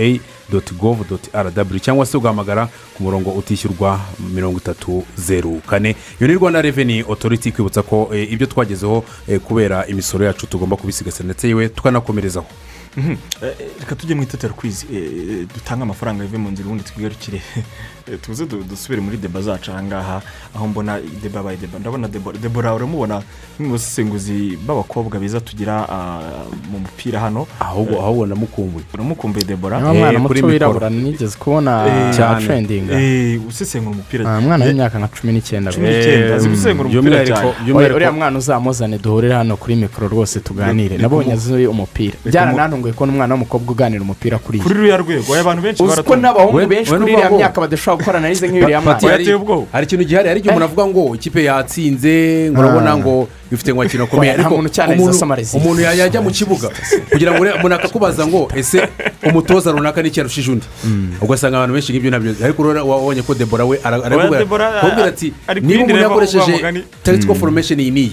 doti 0.53 0.75
govu 0.75 1.05
doti 1.11 1.31
rw 1.35 1.79
cyangwa 1.79 2.07
se 2.07 2.17
ugahamagara 2.17 2.69
ku 2.95 3.03
murongo 3.03 3.31
utishyurwa 3.31 4.01
mirongo 4.35 4.59
itatu 4.59 5.03
zeru 5.17 5.61
kane. 5.67 5.97
Iyo 6.21 6.29
ni 6.29 6.35
rwanda 6.35 6.63
reveni 6.63 7.03
otoriti 7.09 7.53
kwibutsa 7.53 7.83
ko 7.83 8.11
ibyo 8.15 8.47
twagezeho 8.47 9.05
eh, 9.29 9.41
kubera 9.41 9.87
imisoro 9.87 10.25
yacu 10.25 10.47
tugomba 10.47 10.77
kubisigasira 10.77 11.25
ndetse 11.25 11.49
yewe 11.49 11.69
tukanakomerezaho. 11.69 12.47
Reka 13.81 13.97
tujye 13.97 14.15
mu 14.15 14.23
itetero 14.23 14.55
kwizi 14.55 14.87
eh, 14.93 15.47
dutange 15.55 15.83
amafaranga 15.83 16.25
bive 16.25 16.39
mu 16.39 16.51
nzira 16.51 16.67
ubundi 16.67 16.85
twigarukire 16.85 17.43
Eh, 17.57 17.65
tuze 18.23 18.47
du- 18.47 18.63
dusubire 18.63 19.01
muri 19.01 19.17
deba 19.17 19.41
zacu 19.43 19.71
ahangaha 19.73 20.23
aho 20.55 20.67
mbona 20.69 20.99
deba 21.23 21.43
bayi 21.43 21.57
deba. 21.57 21.79
Ndabona 21.79 22.09
debora 22.09 22.39
debora 22.39 22.75
uramubona 22.75 23.19
nk'umwe 23.59 23.67
mu 23.69 23.73
basesenguzi 23.73 24.59
b'abakobwa 24.67 25.19
beza 25.19 25.41
tugira 25.41 25.89
ah, 25.89 26.21
mu 26.71 26.79
mupira 26.79 27.21
hano. 27.21 27.47
Ahubwo 27.61 27.99
ahubwo 28.01 28.27
ndamukumbuye 28.27 28.85
uramukumbuye 28.95 29.45
debora 29.45 29.79
niba 29.79 29.95
mwana 29.95 30.21
kuri 30.21 30.21
muto 30.21 30.35
mikoro. 30.35 30.53
wirabura 30.53 30.91
nigeze 30.91 31.37
kubona 31.39 31.87
Eh, 31.87 32.15
cyane. 32.17 32.47
trending. 32.47 32.85
Eh, 32.91 33.41
usesengura 33.49 33.95
umupira. 33.95 34.23
Ah, 34.35 34.39
umwana 34.39 34.65
w'imyaka 34.65 34.99
nka 34.99 35.09
cumi 35.09 35.33
n'icyenda. 35.33 35.73
Cumi 35.73 35.89
n'icyenda, 35.89 36.35
azi 36.37 36.49
gusengura 36.49 36.89
umupira 36.89 37.25
cyane. 37.27 37.53
Uriya 37.95 38.13
mwana 38.13 38.39
uzamuzane 38.39 38.99
duhurire 38.99 39.35
hano 39.35 39.57
kuri 39.57 39.77
mikoro 39.77 40.09
rwose 40.09 40.41
tuganire. 40.41 40.97
Ni- 40.97 41.03
nabonye 41.03 41.33
azi 41.33 41.67
umupira. 41.67 42.15
byaranantunguye 42.25 42.93
kubona 42.95 43.13
umwana 43.13 43.35
w'umukobwa 43.35 43.73
uganira 43.73 44.03
umupira 44.03 44.39
kuri 44.39 44.59
kuri 44.59 44.75
ruriya 44.75 44.97
rwego 44.97 45.35
abantu 45.35 45.63
benshi 45.63 45.83
uzi 45.83 46.03
ko 46.03 46.17
n'abahungu 46.17 46.67
benshi 46.67 46.91
kuri 46.93 47.13
iriya 47.13 47.31
myaka 47.31 47.61
badashobora 47.61 47.96
gukorana 47.97 48.29
n'izi 48.29 48.47
nk'iriya 48.49 48.81
Pati, 48.81 49.05
mwana 49.05 49.13
hari- 49.13 49.25
ikintu 49.87 50.05
gihari 50.05 50.29
hari 50.29 50.41
igihe 50.41 50.51
umuntu 50.55 50.65
avuga 50.69 50.85
ngo 50.87 51.05
ikipe 51.15 51.41
yatsinze 51.45 52.15
ngo 52.53 52.61
urabona 52.61 52.97
ngo 52.97 53.29
ifite 53.53 53.71
ngo 53.75 53.83
akino 53.83 54.05
akomeye 54.05 54.33
cyane 54.77 54.93
umuntu- 54.97 55.13
yajya 55.83 56.21
mu 56.23 56.31
kibuga 56.31 56.69
kugira 57.11 57.31
ngo 57.33 57.43
umuntu 57.59 57.75
akakubaza 57.77 58.23
ngo 58.27 58.49
ese 58.57 58.79
umutoza 59.27 59.73
runaka 59.73 60.03
ni 60.03 60.11
arushije 60.21 60.51
undi? 60.53 60.67
Ugasanga 61.21 61.57
abantu 61.59 61.75
benshi 61.75 61.93
nk'ibyo 61.93 62.11
ntabyo 62.11 62.31
ariko 62.45 62.59
urabona 62.63 62.83
wabonye 62.85 63.23
ko 63.23 63.35
debora 63.35 63.65
we 63.65 63.77
ara- 63.85 64.03
aravuga 64.05 64.39
ati 65.07 65.33
niba 65.61 65.85
umuntu 65.85 66.03
yakoresheje 66.03 66.53
wa 66.53 66.59
mugani." 66.59 66.81
taritiko 67.03 67.35
foromesheni 67.35 67.83
iyi 67.83 67.91
n'iyi. 67.91 68.13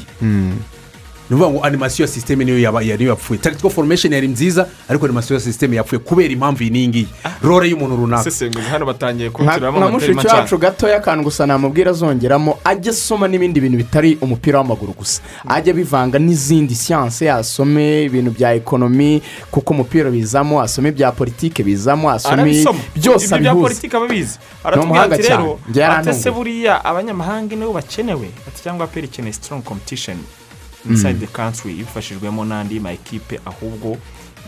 Ni 1.34 1.40
ukuvuga 1.40 1.50
ngo 1.60 1.64
animasiyo 1.66 2.04
ya 2.08 2.12
sisiteme 2.14 2.46
niyo 2.46 2.60
yapfuye. 2.60 3.40
Tactical 3.40 3.70
formation 3.70 4.14
yari 4.14 4.28
nziza 4.28 4.68
ariko 4.90 5.06
animasiyo 5.06 5.36
ya 5.36 5.42
sisiteme 5.42 5.76
yapfuye 5.76 6.00
kubera 6.00 6.34
impamvu 6.34 6.64
iyi 6.64 6.70
n'iyi 6.72 6.88
ngiyi 6.88 7.08
role 7.44 7.70
y'umuntu 7.70 7.96
runaka. 7.96 8.32
Hano 8.72 8.86
batangiye 8.86 9.30
nka 9.30 9.38
kubituramo 9.38 9.78
nka 9.78 9.88
amatari 9.88 10.14
mushiki 10.14 10.36
wacu 10.36 10.58
gatoya 10.58 10.98
akantu 10.98 11.24
gusa 11.24 11.46
namubwira 11.46 11.92
azongeramo 11.92 12.60
ajye 12.64 12.92
asoma 12.92 13.28
n'ibindi 13.28 13.62
bintu 13.62 13.78
bitari 13.78 14.18
umupira 14.22 14.60
w'amaguru 14.60 14.94
gusa. 14.94 15.22
Ajye 15.48 15.72
abivanga 15.72 16.20
n'izindi 16.20 16.76
siyanse 16.76 17.32
asome 17.32 18.04
ibintu 18.04 18.32
bya 18.32 18.54
ekonomi 18.54 19.22
kuko 19.52 19.74
umupira 19.74 20.10
bizamo 20.12 20.62
asome 20.62 20.90
ibya 20.90 21.12
politike 21.12 21.64
bizamo 21.64 22.12
asome 22.12 22.64
byose 22.96 23.26
ibyo 23.26 23.40
bya 23.40 23.52
abihuza 23.52 23.62
politiki 23.62 23.96
aba 23.96 24.06
abizi 24.06 24.38
Ni 24.76 24.82
umuhanga 24.84 25.16
ati 25.16 25.24
cyane. 25.24 25.56
Njye 25.70 25.82
yarantunguye. 25.82 26.32
buriya 26.32 26.86
abanyamahanga 26.86 27.56
nibo 27.56 27.74
bakenewe 27.74 28.28
ati 28.48 28.64
cyangwa 28.64 28.86
aperi 28.86 29.08
ikeneye 29.08 29.34
strong 29.34 29.62
competition. 29.64 30.18
Inside 30.90 31.20
the 31.20 31.28
country 31.28 31.72
ibifashijwemo 31.74 32.46
n'andi 32.46 32.80
ma 32.80 32.92
ekipe 32.92 33.40
ahubwo 33.46 33.98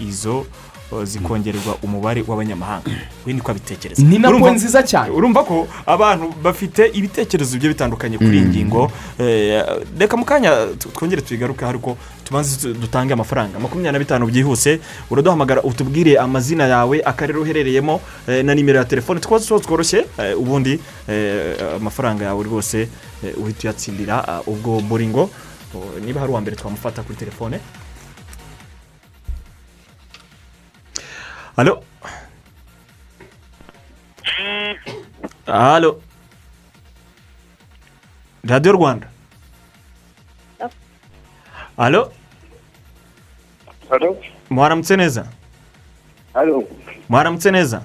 izo 0.02 0.46
uh, 0.92 1.04
zikongererwa 1.04 1.78
umubare 1.84 2.24
w'abanyamahanga. 2.28 2.92
We 3.26 3.34
niko 3.34 3.52
abitekereza. 3.52 4.04
Ni 4.04 4.20
na 4.20 4.30
po 4.32 4.52
nziza 4.52 4.84
cyane. 4.84 5.10
urumva 5.12 5.44
ko 5.44 5.68
abantu 5.86 6.34
bafite 6.44 6.92
ibitekerezo 6.94 7.54
bigiye 7.56 7.74
bitandukanye 7.74 8.18
kuri 8.18 8.38
iyi 8.38 8.46
ngingo. 8.46 8.92
Eh, 9.20 9.64
reka 10.00 10.18
mu 10.18 10.26
kanya 10.26 10.68
twongere 10.78 11.22
tuyigaruke 11.22 11.66
ariko 11.66 11.98
tubanze 12.24 12.58
tu- 12.62 12.74
dutange 12.74 13.14
amafaranga. 13.14 13.60
Makumyabiri 13.60 13.92
na 13.94 14.00
bitanu 14.00 14.26
byihuse 14.28 14.80
uraduhamagara 15.10 15.64
utubwire 15.64 16.20
amazina 16.20 16.68
yawe 16.68 17.02
akarere 17.06 17.40
uherereyemo 17.40 18.02
eh, 18.28 18.46
na 18.46 18.54
nimero 18.56 18.78
ya 18.80 18.86
telefone. 18.86 19.20
Twose 19.20 19.60
tworoshye 19.60 20.06
eh, 20.20 20.40
ubundi 20.40 20.80
amafaranga 21.76 22.26
yawe 22.26 22.44
rwose 22.44 22.88
uhita 23.38 23.60
uyatsindira 23.64 24.28
ah, 24.28 24.42
ubwo 24.48 24.80
buringo 24.82 25.30
niba 26.06 26.20
hari 26.20 26.32
uwa 26.32 26.42
mbere 26.42 26.56
twamufata 26.56 27.04
kuri 27.04 27.18
telefone? 27.18 27.60
Halo 31.56 31.84
halo 35.46 36.02
radiyo 38.44 38.72
rwanda. 38.74 39.08
Halo 41.78 42.12
Halo, 43.90 44.18
mwaramutse 44.50 44.96
neza 44.98 45.26
halo, 46.34 46.64
mwaramutse 47.10 47.52
neza 47.52 47.82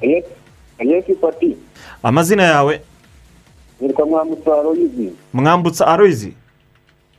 amazina 2.03 2.43
yawe? 2.43 2.80
Mwambutsa 5.32 5.86
aroyizi 5.86 6.34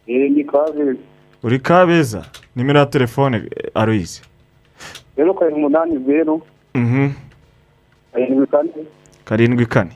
ni 0.07 0.43
kaze, 0.43 0.95
uri 1.43 1.59
kabeza? 1.59 2.25
Nimero 2.55 2.79
ya 2.79 2.85
telefone 2.85 3.49
aroyizi 3.75 4.21
zero 5.15 5.33
karindwi 5.33 5.59
umunani 5.65 5.97
Mhm. 6.75 7.09
karindwi 8.13 8.47
kane, 8.47 8.71
karindwi 9.25 9.65
kane. 9.65 9.91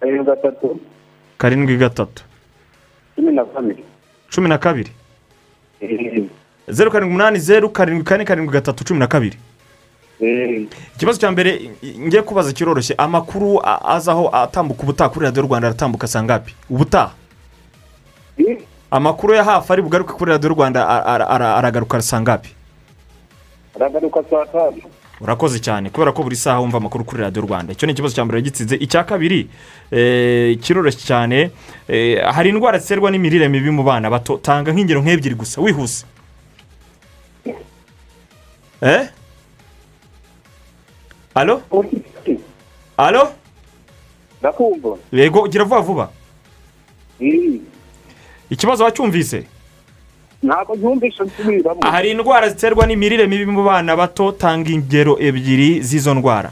Karindwi 0.00 0.24
gatatu, 0.26 0.80
karindwi 1.38 1.76
gatatu. 1.76 2.24
Cumi 3.16 3.32
na 3.32 3.44
kabiri. 3.44 3.84
cumi 4.30 4.48
na 4.48 4.58
kabiri. 4.58 4.90
Eh, 5.80 6.24
zeru 6.68 6.90
karindwi 6.90 7.14
umunani 7.14 7.38
zeru 7.38 7.70
karindwi 7.70 8.04
kane 8.04 8.24
karindwi 8.24 8.52
gatatu 8.52 8.84
cumi 8.84 9.00
na 9.00 9.06
kabiri. 9.06 9.36
Eh, 10.20 10.66
ikibazo 10.96 11.18
cya 11.20 11.30
mbere 11.30 11.70
ngiye 11.98 12.22
kubaza 12.22 12.52
kiroroshye 12.52 12.94
amakuru 12.98 13.60
azaho 13.64 14.28
atambuka 14.32 14.82
ubutaha 14.82 15.10
kuri 15.10 15.24
radiyo 15.24 15.42
rwanda 15.46 15.68
aratambuka 15.68 16.06
sangapi 16.06 16.54
ubutaha. 16.70 17.12
Eh, 18.38 18.58
amakuru 18.90 19.34
ya 19.34 19.44
hafi 19.44 19.72
ari 19.72 19.82
bugaruke 19.82 20.12
kuri 20.12 20.30
radiyo 20.32 20.50
rwanda 20.54 20.80
aragaruka 21.56 22.02
sangapi 22.02 22.50
aragaruka 23.76 24.22
saa 24.30 24.46
tanu. 24.46 24.82
urakoze 25.20 25.58
cyane 25.60 25.90
kubera 25.90 26.12
ko 26.12 26.22
buri 26.22 26.36
saha 26.36 26.60
wumva 26.60 26.78
amakuru 26.78 27.04
kuri 27.04 27.22
radiyo 27.22 27.42
rwanda. 27.46 27.72
Icyo 27.72 27.86
ni 27.86 27.92
ikibazo 27.92 28.14
cya 28.14 28.24
mbere 28.24 28.42
gitsinze 28.42 28.76
icya 28.76 29.04
kabiri 29.04 29.48
eh, 29.92 30.58
kiroroshye 30.60 31.04
cyane 31.06 31.50
eh, 31.88 32.24
hari 32.24 32.48
indwara 32.50 32.78
ziterwa 32.78 33.10
n'imirire 33.10 33.48
mibi 33.48 33.70
mu 33.70 33.82
bana 33.84 34.10
bato. 34.10 34.38
Tanga 34.42 34.72
nk'ingero 34.72 35.00
nk'ebyiri 35.04 35.34
gusa. 35.36 35.60
Wihuse. 35.60 36.04
Eh? 38.82 39.08
Alo 41.34 41.62
alo 42.96 43.32
Ndakumva. 44.40 44.96
yego 45.12 45.48
gira 45.48 45.64
vuba 45.64 45.80
vuba. 45.80 46.06
Ikibazo 48.50 48.84
wacyumvise? 48.84 49.44
Ntabwo 50.42 50.76
ntumvishe 50.76 51.22
nsubiramo. 51.24 51.80
hari 51.80 52.10
indwara 52.10 52.48
ziterwa 52.48 52.86
n'imirire 52.86 53.26
mibi 53.26 53.46
mu 53.46 53.64
bana 53.64 53.96
bato 53.96 54.32
tanga 54.32 54.70
ingero 54.70 55.16
ebyiri 55.20 55.80
z'izo 55.82 56.14
ndwara. 56.14 56.50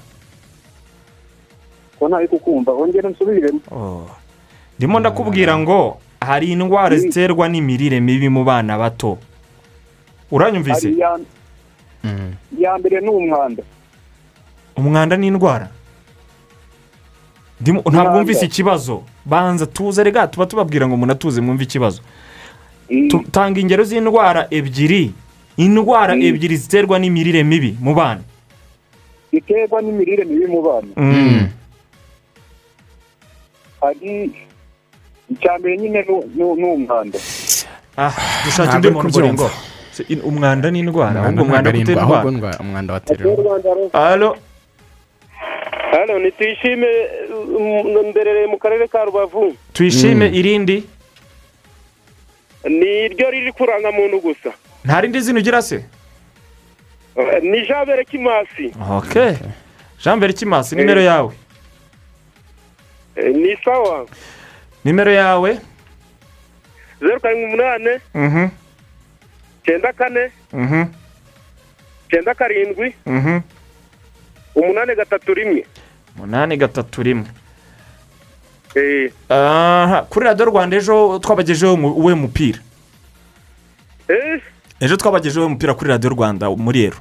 Ko 1.99 2.09
ntari 2.09 2.29
kukumva, 2.29 2.73
ongera 2.73 3.11
nsubiremo. 3.11 3.61
ndimo 4.79 5.01
ndakubwira 5.01 5.59
ngo 5.59 5.99
hari 6.21 6.53
indwara 6.53 6.97
ziterwa 6.97 7.49
n'imirire 7.49 8.01
mibi 8.01 8.29
mu 8.29 8.45
bana 8.45 8.79
bato. 8.79 9.19
Uranyumvise? 10.31 10.91
Iya 10.93 11.19
iya 12.59 12.79
mbere 12.79 13.01
ni 13.01 13.09
umwanda. 13.09 13.63
umwanda 14.77 15.17
ni 15.17 15.27
indwara? 15.27 15.69
Ntabwo 17.61 18.17
wumvise 18.21 18.45
ikibazo? 18.47 19.03
Banza 19.29 19.67
tuze 19.67 20.01
rega 20.05 20.27
tuba 20.27 20.47
tubabwira 20.47 20.89
ngo 20.89 20.97
munatuze 20.97 21.41
mwumve 21.41 21.65
ikibazo. 21.65 22.01
Tu- 22.89 23.25
tanga 23.31 23.61
ingero 23.61 23.85
z'indwara 23.85 24.47
ebyiri. 24.51 25.13
Indwara 25.57 26.15
ebyiri 26.17 26.57
ziterwa 26.57 26.99
n'imirire 26.99 27.43
mibi 27.45 27.77
mu 27.81 27.95
bana. 27.95 28.21
Iterwa 29.33 29.83
n'imirire 29.83 30.25
mibi 30.25 30.47
mu 30.47 30.63
bana. 30.63 30.89
Mm. 30.97 31.49
Hari 33.81 34.31
icya 35.31 35.53
mbere 35.59 35.77
nyine 35.79 36.01
ni- 36.35 36.45
umwanda. 36.45 37.19
Ah, 37.97 38.13
dushake 38.45 38.79
Ntabwo 38.79 39.01
undi 39.01 39.21
muntu 39.21 39.35
ngo 39.35 39.51
Se, 39.93 40.03
in- 40.09 40.23
umwanda 40.23 40.71
ni 40.71 40.79
indwara 40.79 41.21
Umwanda 41.21 41.27
ahubwo 41.27 41.43
umwanda 41.45 41.71
gutera 41.73 42.03
indwara, 42.03 42.31
indwara? 42.31 42.59
umwanda 42.63 42.91
watera 42.95 43.25
halo 43.93 44.37
hano 45.91 46.19
ntitwishime 46.19 46.89
mberereye 48.11 48.47
mu 48.47 48.59
karere 48.59 48.89
ka 48.89 49.05
rubavu. 49.05 49.57
Tuyishime 49.73 50.27
irindi? 50.29 50.85
Ni 52.65 53.09
ryo 53.09 53.31
riri 53.31 53.53
kuranga 53.53 53.93
muntu 53.93 54.21
gusa. 54.21 54.51
Nta 54.85 55.01
rindi 55.01 55.21
zina 55.21 55.39
ugira 55.39 55.63
se? 55.63 55.85
Eh, 57.17 57.43
ni 57.43 57.67
jabere 57.67 58.05
kimasi. 58.05 58.73
Ok. 58.91 59.15
Jean 60.03 60.17
mbere 60.17 60.33
kimasi 60.33 60.77
nimero 60.77 61.01
yawe? 61.01 61.33
Eh, 63.17 63.35
ni 63.35 63.57
sawa. 63.65 64.07
Nimero 64.85 65.11
yawe? 65.13 65.59
Zeru 67.01 67.21
karindwi 67.21 67.45
umunani 67.47 68.01
Mhm, 68.15 68.49
cyenda 69.65 69.93
kane. 69.93 70.31
Mhm, 70.53 70.85
cyenda 72.11 72.35
karindwi. 72.35 72.95
Mhm. 73.07 73.41
Umunani 74.59 74.95
gatatu 74.99 75.31
rimwe 75.35 75.63
umunani 76.19 76.57
gatatu 76.57 77.03
rimwe 77.03 77.31
Eh, 78.77 79.11
kuri 80.11 80.27
radiyo 80.27 80.45
rwanda 80.51 80.77
ejo 80.77 81.19
twabagejeho 81.19 81.75
uwe 81.75 82.15
mupira. 82.15 82.59
Eh, 84.09 84.43
ejo 84.81 84.97
twabagejeho 84.97 85.47
umupira 85.47 85.75
kuri 85.75 85.91
radiyo 85.91 86.11
rwanda 86.13 86.51
muri 86.53 86.85
ero. 86.85 87.01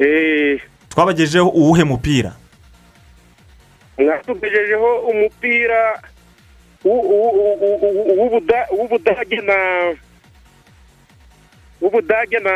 Eh, 0.00 0.60
twabagejeho 0.88 1.48
uwuhe 1.52 1.84
mupira? 1.84 2.32
Mwatugejejeho 3.98 4.90
umupira 5.12 6.00
w'u- 6.84 7.04
w'u- 7.04 7.34
w'u- 7.36 7.58
w'u- 7.60 8.16
w'ubuda- 8.18 8.68
w'ubudage 8.72 9.40
na 9.44 9.58
w'ubudage 11.80 12.38
na 12.40 12.54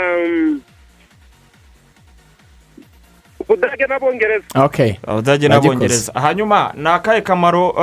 ubudage 3.51 3.87
n'abongereza 3.87 4.47
ok. 4.65 4.99
Abadage 5.07 5.49
n'abongereza 5.49 6.13
hanyuma 6.15 6.71
ni 6.77 6.87
akahe 6.89 7.21
kamaro 7.21 7.75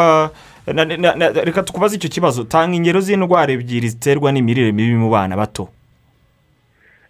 na- 0.68 0.86
na- 0.86 1.16
na- 1.16 1.30
reka 1.32 1.64
tukubaze 1.64 1.96
icyo 1.96 2.10
kibazo. 2.10 2.44
Tanga 2.44 2.76
ingero 2.76 3.00
z'indwara 3.04 3.52
ebyiri 3.52 3.90
ziterwa 3.90 4.32
n'imirire 4.32 4.72
mibi 4.72 4.96
mu 4.96 5.10
bana 5.12 5.36
bato. 5.36 5.68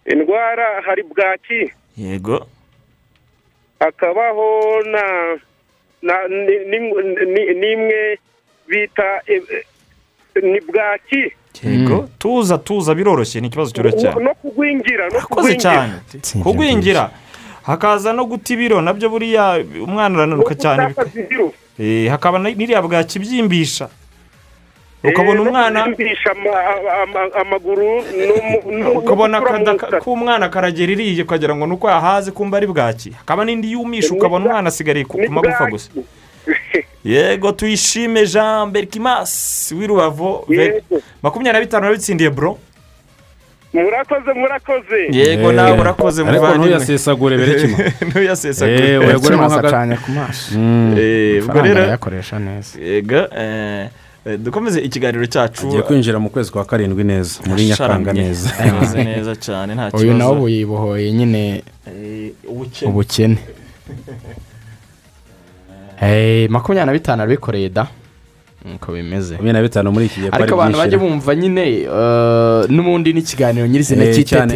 Indwara 0.06 0.82
hari 0.86 1.02
bwaki. 1.02 1.70
Yego. 1.96 2.46
Hakabaho 3.80 4.82
na 4.90 5.02
na 6.02 6.14
ni- 6.28 6.64
ni- 6.70 6.92
ni- 7.34 7.54
n'imwe 7.60 8.18
bita 8.68 9.20
eh, 9.26 9.42
eh, 9.50 10.42
ni 10.42 10.60
bwaki. 10.60 11.32
Yego. 11.62 12.08
Tuza 12.18 12.58
tuza 12.58 12.94
biroroshye 12.94 13.40
ni 13.40 13.46
ikibazo 13.46 13.70
cyoroshye 13.70 14.00
cyane 14.00 14.24
no 14.24 14.34
kugwingira 14.34 15.08
no 15.10 15.20
kugwingira. 16.42 17.10
Hakaza 17.68 18.12
no 18.12 18.24
guta 18.24 18.54
ibiro 18.54 18.80
na 18.80 18.92
byo 18.96 19.08
buriya 19.12 19.60
umwana 19.84 20.18
arananuka 20.18 20.54
cyane. 20.54 20.94
Eh, 21.78 22.08
hakaba 22.10 22.38
n'iriya 22.38 22.82
bwaki 22.82 23.18
ibyimbisha 23.18 23.88
ukabona 25.04 25.42
umwana 25.42 25.86
bisha 25.94 26.32
amaguru 27.40 28.02
ukabona 28.96 29.38
akada 29.38 30.00
k'umwana 30.02 30.48
karagera 30.48 30.92
iriye 30.92 31.22
ukagira 31.22 31.54
ngo 31.54 31.66
ni 31.66 31.74
uko 31.74 31.86
yahaze 31.88 32.30
kumva 32.32 32.56
ari 32.56 32.66
bwaki. 32.66 33.10
Hakaba 33.10 33.44
n'indi 33.44 33.72
yumisha 33.72 34.14
ukabona 34.14 34.44
umwana 34.46 34.68
asigariye 34.68 35.04
ku 35.04 35.20
magufa 35.30 35.70
gusa. 35.70 35.90
Yego 37.04 37.52
tuyishime 37.52 38.26
jean 38.26 38.70
berkimas 38.72 39.32
w'i 39.76 39.86
rubavu 39.86 40.48
makumyabiri 41.22 41.52
na 41.52 41.60
bitanu 41.60 41.82
urabitsindiye 41.86 42.30
bro. 42.30 42.58
Murakoze 43.72 44.32
murakoze. 44.34 44.98
Yego 45.18 45.52
nawe 45.52 45.80
urakoze 45.80 46.22
ariko 46.22 46.34
muvandimwe. 46.46 46.66
ntuyasesagure 46.66 47.36
berekima 47.36 47.78
ntuyasesagure. 48.08 48.88
Eh, 48.94 48.98
Berekima 49.00 49.46
nk'aga- 49.48 49.68
akanya 49.68 49.96
ku 49.96 50.10
maso. 50.10 50.54
Eh, 50.54 51.42
ubwo 51.42 51.52
amafaranga 51.52 51.62
rero 51.68 51.80
arayakoresha 51.82 52.38
neza. 52.38 52.78
Yego 52.80 53.20
eh, 53.36 53.88
eh, 54.26 54.38
dukomeze 54.38 54.80
ikiganiro 54.80 55.26
cyacu. 55.26 55.66
Agiye 55.66 55.82
kwinjira 55.82 56.18
mu 56.18 56.30
kwezi 56.30 56.50
kwa 56.52 56.64
karindwi 56.64 57.04
neza 57.04 57.40
muri 57.46 57.64
nyakanga 57.66 58.12
neza. 58.12 58.48
Neza 58.96 59.36
cyane 59.36 59.74
nta 59.74 59.90
uyu 59.92 60.14
nawe 60.14 60.18
kibazo. 60.18 60.32
ubu 60.32 60.48
yibohoye 60.48 61.12
nyine 61.12 61.62
Eh, 61.86 62.32
ubukene. 62.48 62.90
ubukene. 62.90 63.38
Eh, 66.00 66.48
makumyabiri 66.50 66.86
na 66.86 66.92
bitanu 66.92 67.22
arabikoreye 67.22 67.68
da. 67.68 67.86
Nk'uko 68.68 68.92
bimeze. 68.92 69.32
Makumyabiri 69.34 69.52
na 69.52 69.62
bitanu 69.62 69.92
muri 69.92 70.06
iki 70.06 70.20
gihe 70.20 70.30
ko 70.30 70.34
ari 70.36 70.42
ariko 70.44 70.54
abantu 70.60 70.78
bajya 70.78 70.98
bumva 70.98 71.32
nyine 71.34 71.62
eh, 71.82 72.62
n'ubundi 72.70 73.12
n'ikiganiro 73.12 73.66
nyirizina 73.66 74.04
Eh, 74.04 74.14
cy'itetero 74.14 74.46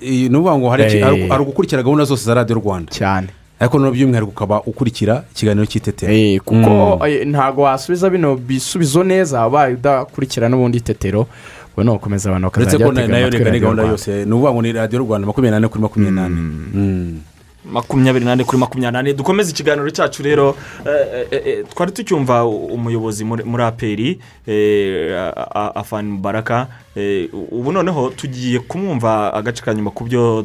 ni 0.00 0.28
ukuvuga 0.28 0.58
ngo 0.58 0.68
hari 0.70 0.82
Eh. 0.84 1.40
ugukurikira 1.40 1.82
gahunda 1.82 2.04
zose 2.04 2.24
za 2.24 2.34
radiyo 2.34 2.56
rwanda? 2.62 2.92
Cyane. 2.92 3.28
Ariko 3.60 3.78
noneho 3.78 3.94
by'umwihariko 3.94 4.30
ukaba 4.30 4.62
ukurikira 4.62 5.24
ikiganiro 5.34 5.66
cy'itetero 5.66 6.12
Eh, 6.12 6.38
kuko 6.40 6.98
Mm. 7.02 7.06
eh, 7.10 7.26
ntabwo 7.26 7.62
wasubiza 7.66 8.10
bino 8.10 8.36
bisubizo 8.36 9.02
neza 9.04 9.46
ubaye 9.46 9.74
udakurikira 9.74 10.48
n'ubundi 10.48 10.78
itetero 10.78 11.26
ubwo 11.74 11.82
ni 11.84 11.90
ugukomeza 11.90 12.30
abantu 12.30 12.46
bakazajya 12.50 12.86
batega 12.86 13.16
amatwi 13.18 13.44
radiyo 13.44 13.66
Rwanda. 13.66 13.82
ni 14.26 14.32
ukuvuga 14.32 14.50
ngo 14.52 14.62
ni 14.62 14.72
radiyo 14.72 14.98
rwanda 15.02 15.26
makumyabiri 15.26 15.50
n'ane 15.54 15.68
kuri 15.68 15.82
makumyabiri 15.82 16.14
n'ane 16.16 16.36
Mm. 16.74 17.18
Makumyabiri 17.72 18.24
n'ane 18.24 18.44
kuri 18.44 18.58
makumyabiri 18.58 19.14
dukomeze 19.14 19.50
ikiganiro 19.50 19.90
cyacu 19.90 20.22
rero 20.22 20.56
eh, 20.86 21.26
eh, 21.30 21.42
eh, 21.46 21.64
twari 21.74 21.92
tucyumva 21.92 22.44
umuyobozi 22.46 23.24
muri 23.24 23.62
aperi 23.62 24.20
afani 25.74 26.08
mubaraka 26.08 26.66
ubu 27.52 27.72
noneho 27.72 28.10
tugiye 28.10 28.58
kumwumva 28.58 29.34
agace 29.34 29.62
ka 29.62 29.74
nyuma 29.74 29.90
ku 29.90 30.04
byo 30.04 30.42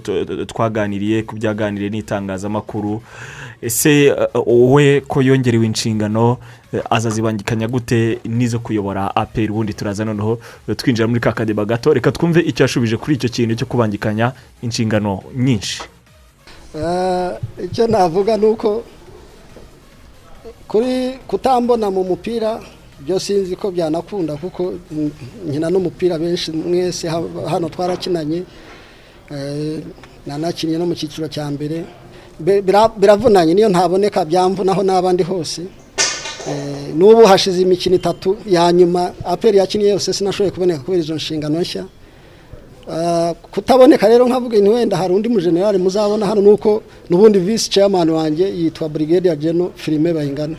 twaganiriye 0.48 1.24
ku 1.24 1.36
byaganiriye 1.36 1.90
n'itangazamakuru. 1.90 3.02
Ese 3.62 4.12
wowe 4.36 5.02
ko 5.08 5.22
yongerewe 5.22 5.66
inshingano 5.66 6.38
azazibangikanya 6.90 7.68
gute 7.68 8.20
n'izo 8.26 8.60
kuyobora 8.60 9.16
aperi 9.16 9.52
ubundi 9.52 9.74
turaza 9.74 10.06
noneho 10.06 10.40
eh, 10.70 10.76
twinjira 10.76 11.08
muri 11.08 11.20
ka 11.22 11.32
kadeba 11.32 11.66
gato. 11.66 11.94
Reka 11.94 12.12
twumve 12.12 12.40
icyo 12.42 12.64
yashubije 12.64 12.98
kuri 12.98 13.16
icyo 13.16 13.30
kintu 13.30 13.56
cyo 13.56 13.66
kubangikanya 13.66 14.32
inshingano 14.62 15.24
nyinshi. 15.36 15.82
Icyo 17.66 17.88
navuga 17.88 18.38
ni 18.38 18.46
uko 18.46 18.84
kuri 20.68 21.20
kutambona 21.28 21.90
mu 21.92 22.04
mupira 22.04 22.60
byo 23.00 23.20
sinzi 23.20 23.56
ko 23.56 23.72
byanakunda 23.72 24.34
kuko 24.36 24.74
nkina 25.48 25.70
n'umupira 25.70 26.18
benshi 26.20 26.52
mwese 26.52 27.08
ha- 27.08 27.50
hano 27.52 27.70
twarakinanye 27.70 28.44
Eh, 29.32 29.80
nanakinnye 30.28 30.78
no 30.78 30.86
mu 30.86 30.94
cyiciro 30.96 31.28
cya 31.32 31.48
mbere. 31.50 31.86
Be- 32.40 32.62
bira- 32.62 32.92
biravunanye 33.02 33.54
niyo 33.56 33.70
ntaboneka 33.72 34.26
byamvunaho 34.28 34.84
n'abandi 34.84 35.24
hose. 35.24 35.62
Eh, 36.48 36.92
n'ubu 36.94 37.24
hashize 37.26 37.62
imikino 37.64 37.96
itatu 37.96 38.38
ya 38.46 38.68
nyuma 38.72 39.14
aperi 39.26 39.58
yakinnye 39.58 39.90
yose 39.96 40.14
sinashoboye 40.14 40.52
kuboneka 40.52 40.84
kubera 40.84 41.02
izo 41.04 41.16
nshingano 41.16 41.56
nshya. 41.62 41.84
Kutaboneka 43.52 44.08
rero 44.08 44.28
nkavuga 44.28 44.58
ni 44.60 44.70
wenda 44.70 44.98
hari 44.98 45.14
undi 45.14 45.30
mujenerali 45.30 45.78
muzabona 45.78 46.26
hano 46.26 46.42
nuko 46.42 46.82
n'ubundi 47.10 47.40
visi 47.40 47.70
chairman 47.70 48.10
wanjye 48.10 48.46
yitwa 48.60 48.90
brigadier 48.90 49.36
general 49.36 49.72
filime 49.76 50.14
bayingana 50.14 50.56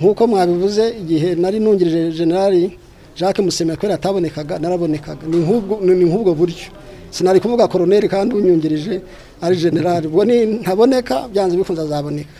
nk'uko 0.00 0.26
mwabivuze 0.26 0.88
igihe 1.00 1.34
nari 1.34 1.60
nungirije 1.60 2.10
generali 2.18 2.78
jacques 3.16 3.44
musemekwere 3.44 3.94
atabonekaga 3.94 4.58
narabonekaga 4.58 5.26
ni 5.26 5.36
nk'ubwo 5.36 5.74
ni 5.84 6.04
nk'ubwo 6.04 6.34
buryo 6.34 6.66
sinari 7.10 7.40
kuvuga 7.40 7.68
koroneri 7.68 8.08
kandi 8.08 8.34
unyungirije 8.34 9.00
ari 9.42 9.56
generali 9.56 10.06
ubwo 10.06 10.24
ni 10.24 10.46
ntaboneka 10.46 11.28
byanze 11.32 11.56
bikunze 11.56 11.82
azaboneka 11.82 12.38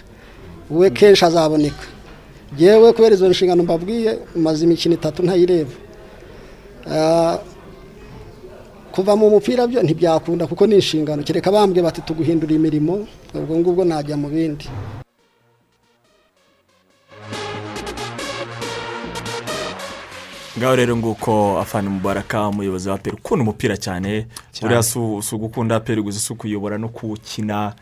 we 0.71 0.91
kenshi 0.91 1.25
azaboneka 1.25 1.85
yewe 2.59 2.93
kubera 2.93 3.15
izo 3.15 3.29
nshingano 3.29 3.63
mbabwiye 3.63 4.19
maze 4.37 4.65
imikino 4.65 4.95
itatu 4.95 5.23
ntayireba 5.23 5.71
kuva 8.99 9.15
mu 9.15 9.31
mupira 9.31 9.63
byo 9.71 9.79
ntibyakunda 9.83 10.51
kuko 10.51 10.67
ni 10.67 10.75
inshingano. 10.75 11.23
Kereka 11.23 11.55
bambwe 11.55 11.79
bati 11.87 12.03
tuguhindura 12.03 12.51
imirimo. 12.51 13.07
Ubwo 13.31 13.55
ngubwo 13.59 13.83
najya 13.87 14.17
mu 14.19 14.27
bindi. 14.27 14.67
Ngaho 20.59 20.77
rero 20.77 20.97
nguko 20.97 21.59
afana 21.61 21.91
mubaraka 21.91 22.49
umuyobozi 22.49 22.89
wa 22.89 22.99
peri 22.99 23.17
ukunda 23.17 23.43
umupira 23.43 23.77
cyane. 23.77 24.27
Buriya 24.63 24.83
si 24.83 24.99
ugukunda 25.33 25.81
peri 25.81 26.03
gusa 26.03 26.21
si 26.21 26.33
ukuyobora 26.33 26.79
no 26.79 26.89
kuwukina. 26.89 27.73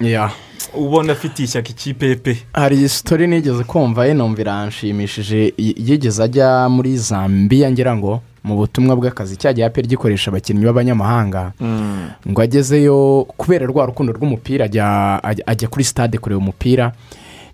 Ubona 0.74 1.12
afitiye 1.12 1.47
ishyaka 1.49 1.68
ikipe 1.68 2.07
ye 2.07 2.16
pe 2.16 2.37
hari 2.53 2.89
sitori 2.89 3.27
nigeze 3.27 3.64
kumva 3.64 4.07
ye 4.07 4.14
numva 4.14 4.41
iranshimishije. 4.41 5.55
Yigeze 5.59 6.22
ajya 6.22 6.68
muri 6.68 6.97
zambia 6.99 7.70
ngira 7.70 7.97
ngo 7.97 8.20
mu 8.45 8.57
butumwa 8.57 8.97
bw'akazi. 8.97 9.37
Cyagiye 9.37 9.66
aperi 9.66 9.89
gikoresha 9.89 10.31
abakinnyi 10.31 10.64
b'abanyamahanga. 10.64 11.53
Ngo 12.29 12.41
agezeyo 12.43 13.27
kubera 13.37 13.66
rwa 13.66 13.87
rukundo 13.87 14.12
rw'umupira 14.12 14.64
ajya 15.47 15.68
kuri 15.70 15.85
stade 15.85 16.18
kureba 16.18 16.39
umupira. 16.39 16.93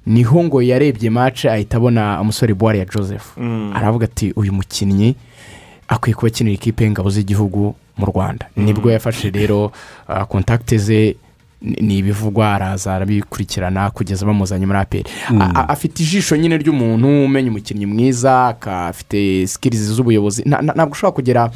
Ni 0.06 0.22
ho 0.22 0.44
ngo 0.44 0.62
yarebye 0.62 1.10
mace 1.10 1.50
ahita 1.50 1.76
abona 1.76 2.20
umusore 2.20 2.54
buwari 2.54 2.78
ya 2.78 2.84
joseph. 2.84 3.36
Mm. 3.36 3.72
aravuga 3.76 4.04
ati 4.04 4.32
uyu 4.36 4.52
mukinnyi 4.52 5.14
akwiye 5.88 6.14
kuba 6.14 6.28
akinira 6.28 6.54
ikipe 6.54 6.84
y'ingabo 6.84 7.10
z'igihugu 7.10 7.74
mu 7.98 8.06
rwanda. 8.06 8.46
Nibwo 8.56 8.90
yafashe 8.90 9.30
rero 9.30 9.72
kontakite 10.28 10.78
ze 10.78 11.16
ni- 11.62 11.98
ibivugwa 11.98 12.54
araza 12.54 12.94
arabikurikirana 12.94 13.90
kugeza 13.90 14.26
bamuzanye 14.26 14.66
muri 14.66 14.78
aperi 14.78 15.04
a- 15.40 15.68
afite 15.68 16.02
ijisho 16.02 16.36
nyine 16.36 16.56
ry'umuntu 16.58 17.24
umenya 17.24 17.50
umukinnyi 17.50 17.86
mwiza 17.86 18.56
afite 18.66 19.46
sikirizi 19.46 19.94
z'ubuyobozi. 19.94 20.42
Nta- 20.42 20.62
nta- 20.62 20.74
ntabwo 20.74 20.92
ushobora 20.92 21.14
kugera 21.14 21.50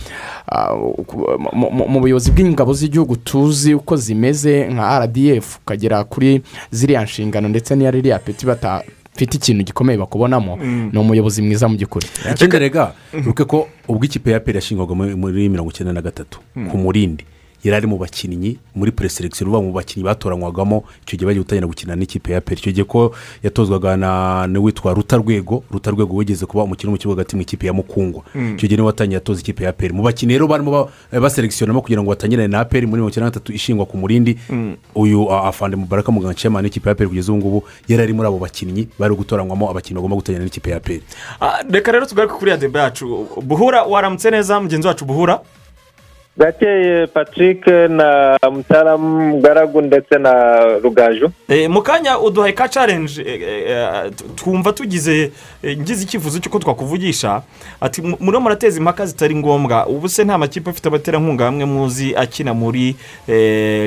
ku- 1.07 1.26
mu- 1.52 2.00
buyobozi 2.00 2.30
bw'ingabo 2.30 2.72
z'igihugu 2.72 3.16
tuzi 3.16 3.74
uko 3.74 3.96
zimeze 3.96 4.68
nka 4.70 4.98
rdf 5.07 5.57
ukagera 5.59 6.04
kuri 6.04 6.42
ziriya 6.70 7.02
nshingano 7.02 7.48
ndetse 7.48 7.74
n'iya 7.76 7.90
ririya 7.90 8.18
peti 8.18 8.46
batafite 8.46 9.34
ikintu 9.36 9.64
gikomeye 9.64 9.98
bakubonamo. 9.98 10.57
Mm. 10.57 10.90
ni 10.92 10.98
umuyobozi 10.98 11.42
mwiza 11.42 11.68
mu 11.68 11.76
by'ukuri 11.76 12.07
ikindi 12.32 12.59
rega 12.59 12.92
wibuke 13.14 13.44
ko 13.44 13.68
ubwo 13.88 14.04
ikipe 14.04 14.30
ya 14.30 14.40
peri 14.40 14.57
yashingwaga 14.59 14.94
muri 14.94 15.48
mirongo 15.48 15.70
icyenda 15.70 15.92
na 15.92 16.02
gatatu 16.02 16.38
ku 16.70 16.76
murindi 16.78 17.24
yari 17.64 17.76
ari 17.76 17.86
mu 17.86 17.98
bakinnyi 17.98 18.59
muri 18.74 18.92
pureselekisiyo 18.92 19.46
uvuga 19.48 19.62
mu 19.62 19.72
bakinnyi 19.72 20.04
batoranywagamo 20.04 20.84
icyo 21.02 21.16
gihe 21.18 21.26
bagiye 21.26 21.42
gutangira 21.42 21.66
gukina 21.66 21.96
n'ikipe 21.96 22.32
ya 22.32 22.40
peri 22.40 22.61
icyo 22.61 22.72
gihe 22.72 22.84
ko 22.84 23.14
yatozwaga 23.42 23.96
na 23.96 24.46
n'uwitwa 24.46 24.94
rutarwego 24.94 25.64
rutarwego 25.70 26.16
wigeze 26.16 26.46
kuba 26.46 26.62
umukino 26.64 26.90
mu 26.92 26.98
kibuga 26.98 27.20
hagati 27.22 27.36
mu 27.36 27.42
ikipe 27.42 27.66
ya 27.66 27.72
mukungwa 27.72 28.22
Mm. 28.34 28.54
icyo 28.54 28.68
gihe 28.68 28.76
ni 28.76 28.82
we 28.82 28.86
watangiye 28.86 29.18
atoza 29.18 29.40
ikipe 29.40 29.64
ya 29.64 29.72
peri 29.72 29.92
mu 29.94 30.02
bakinnyi 30.02 30.32
rero 30.32 30.46
barimo 30.46 30.70
ba- 30.70 31.20
baselekisiyonamo 31.20 31.80
kugira 31.82 32.02
ngo 32.02 32.11
batangirane 32.11 32.48
na 32.48 32.64
peri 32.64 32.86
muri 32.86 33.00
mirongo 33.00 33.11
icyenda 33.11 33.26
na 33.26 33.30
gatatu 33.30 33.52
ishingwa 33.52 33.86
ku 33.86 33.96
murindi. 33.96 34.38
Mm. 34.50 34.76
uyu 34.94 35.30
afande 35.32 35.76
mubaraka 35.76 36.12
muganga 36.12 36.34
ciyamani 36.34 36.66
w'ikipe 36.66 36.88
ya 36.88 36.94
peri 36.94 37.09
kugeza 37.09 37.32
ubu 37.32 37.38
ngubu 37.40 37.62
yari 37.88 38.02
ari 38.02 38.12
muri 38.12 38.28
abo 38.28 38.38
bakinnyi 38.38 38.88
bari 38.98 39.14
gutoranywamo 39.14 39.70
abakinnyi 39.70 39.96
bagomba 39.96 40.16
gutangira 40.16 40.44
n'ikipe 40.44 40.70
ya 40.70 40.80
peri 40.80 41.02
Ah, 41.40 41.62
reka 41.70 41.92
rero 41.92 42.07
tugaruke 42.07 42.34
kuri 42.34 42.50
ya 42.50 42.57
debe 42.57 42.78
yacu. 42.78 43.26
Buhura 43.42 43.82
waramutse 43.84 44.30
neza 44.30 44.61
mugenzi 44.61 44.86
wacu 44.88 45.04
buhura? 45.04 45.40
Gakeye 46.39 47.07
patrick 47.07 47.66
na 47.89 48.39
mutaramu 48.53 49.41
garagu 49.41 49.82
ndetse 49.82 50.18
na 50.18 50.32
rugaju. 50.82 51.30
Eh, 51.49 51.70
mu 51.70 51.82
kanya 51.82 52.18
uduhaye 52.18 52.53
ka 52.53 52.68
challenge 52.68 53.22
eh, 53.22 53.41
eh, 53.68 54.11
twumva 54.37 54.72
tugize 54.72 55.30
ngize 55.64 56.03
icyifuzo 56.05 56.39
cy'uko 56.39 56.59
twakuvugisha 56.59 57.43
ati 57.80 58.03
"Mu- 58.03 58.16
muriho 58.20 58.41
murateza 58.41 58.78
impaka 58.78 59.07
zitari 59.07 59.34
ngombwa. 59.37 59.87
Ubu 59.87 60.09
se 60.09 60.24
nta 60.24 60.39
makipe 60.39 60.70
afite 60.70 60.87
abaterankunga 60.89 61.45
hamwe 61.45 61.64
muzi 61.64 62.16
akina 62.16 62.55
muri 62.55 62.97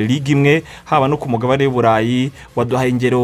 ligue 0.06 0.32
imwe 0.32 0.62
haba 0.84 1.08
no 1.08 1.16
ku 1.16 1.28
mugabane 1.28 1.66
w'uburayi 1.66 2.32
waduhaye 2.56 2.90
ingero 2.90 3.20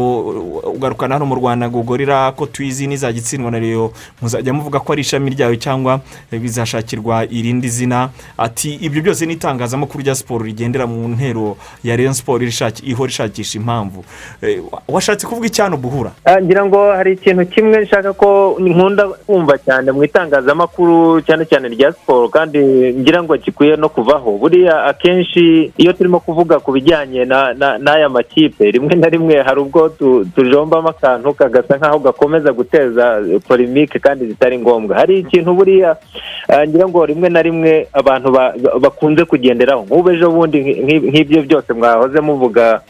ugarukana 0.63 1.15
hano 1.15 1.25
mu 1.25 1.35
rwanda 1.35 1.69
ngo 1.69 1.81
gorira 1.83 2.31
ko 2.31 2.45
tuyizi 2.45 2.87
n'izajya 2.87 3.19
itsindwa 3.19 3.51
na 3.51 3.59
reyo 3.59 3.91
muzajya 4.21 4.53
muvuga 4.53 4.79
ko 4.79 4.93
ari 4.93 5.01
ishami 5.01 5.29
ryayo 5.35 5.55
cyangwa 5.55 5.99
bizashakirwa 6.31 7.25
irindi 7.29 7.69
zina. 7.69 8.09
Ati 8.37 8.73
ibyo 8.81 9.01
byose 9.01 9.16
byose 9.17 9.25
n'itangazamakuru 9.25 10.03
rya 10.03 10.13
siporo 10.15 10.45
rigendera 10.45 10.85
mu 10.85 11.07
ntero 11.09 11.57
ya 11.83 11.95
Rayon 11.97 12.13
siporo 12.13 12.43
ihora 12.83 13.09
ishakisha 13.09 13.57
impamvu. 13.57 14.05
Eh, 14.41 14.61
wa- 14.71 14.81
washatse 14.87 15.25
kuvuga 15.27 15.47
icyano 15.47 15.77
buhura? 15.77 16.11
Ah, 16.25 16.37
ngira 16.41 16.65
ngo 16.65 16.91
hari 16.93 17.13
ikintu 17.13 17.45
kimwe 17.49 17.81
nshaka 17.81 18.13
ko 18.13 18.57
nkunda 18.61 19.07
kumva 19.25 19.57
cyane 19.57 19.91
mu 19.91 20.03
itangazamakuru 20.03 21.21
cyane 21.25 21.45
cyane 21.49 21.67
rya 21.73 21.91
siporo 21.97 22.29
kandi 22.29 22.59
ngira 22.93 23.23
ngo 23.23 23.33
gikwiye 23.37 23.75
no 23.75 23.89
kuvaho. 23.89 24.37
Buriya 24.37 24.85
akenshi 24.85 25.71
iyo 25.77 25.93
turimo 25.93 26.19
kuvuga 26.19 26.59
ku 26.59 26.71
bijyanye 26.71 27.25
na- 27.25 27.53
na- 27.57 27.77
n'aya 27.81 28.09
makipe 28.09 28.69
rimwe 28.71 28.93
na 28.95 29.09
rimwe 29.09 29.41
hari 29.41 29.59
ubwo 29.65 29.89
tu- 29.89 30.25
tujombamo 30.35 30.89
akantu 30.93 31.33
kagasa 31.33 31.77
nk'aho 31.77 31.99
gakomeza 31.99 32.53
guteza 32.53 33.17
polimike 33.47 33.97
kandi 33.99 34.27
zitari 34.29 34.59
ngombwa. 34.61 34.95
Hari 34.95 35.19
ikintu 35.25 35.53
buriya 35.57 35.97
ah, 36.49 36.67
ngira 36.67 36.85
ngo 36.87 37.05
rimwe 37.05 37.29
na 37.29 37.41
rimwe 37.41 37.87
abantu 37.93 38.31
ba- 38.31 38.53
ba- 38.61 38.79
bakunze 39.07 39.25
kugenderaho. 39.25 39.83
Nk'ubu 39.87 40.09
ejo 40.11 40.31
bundi 40.31 40.59
nk'i- 40.59 40.99
nk'ibyo 41.09 41.41
byose 41.43 41.73
mwahoze 41.73 42.19
muvuga 42.19 42.81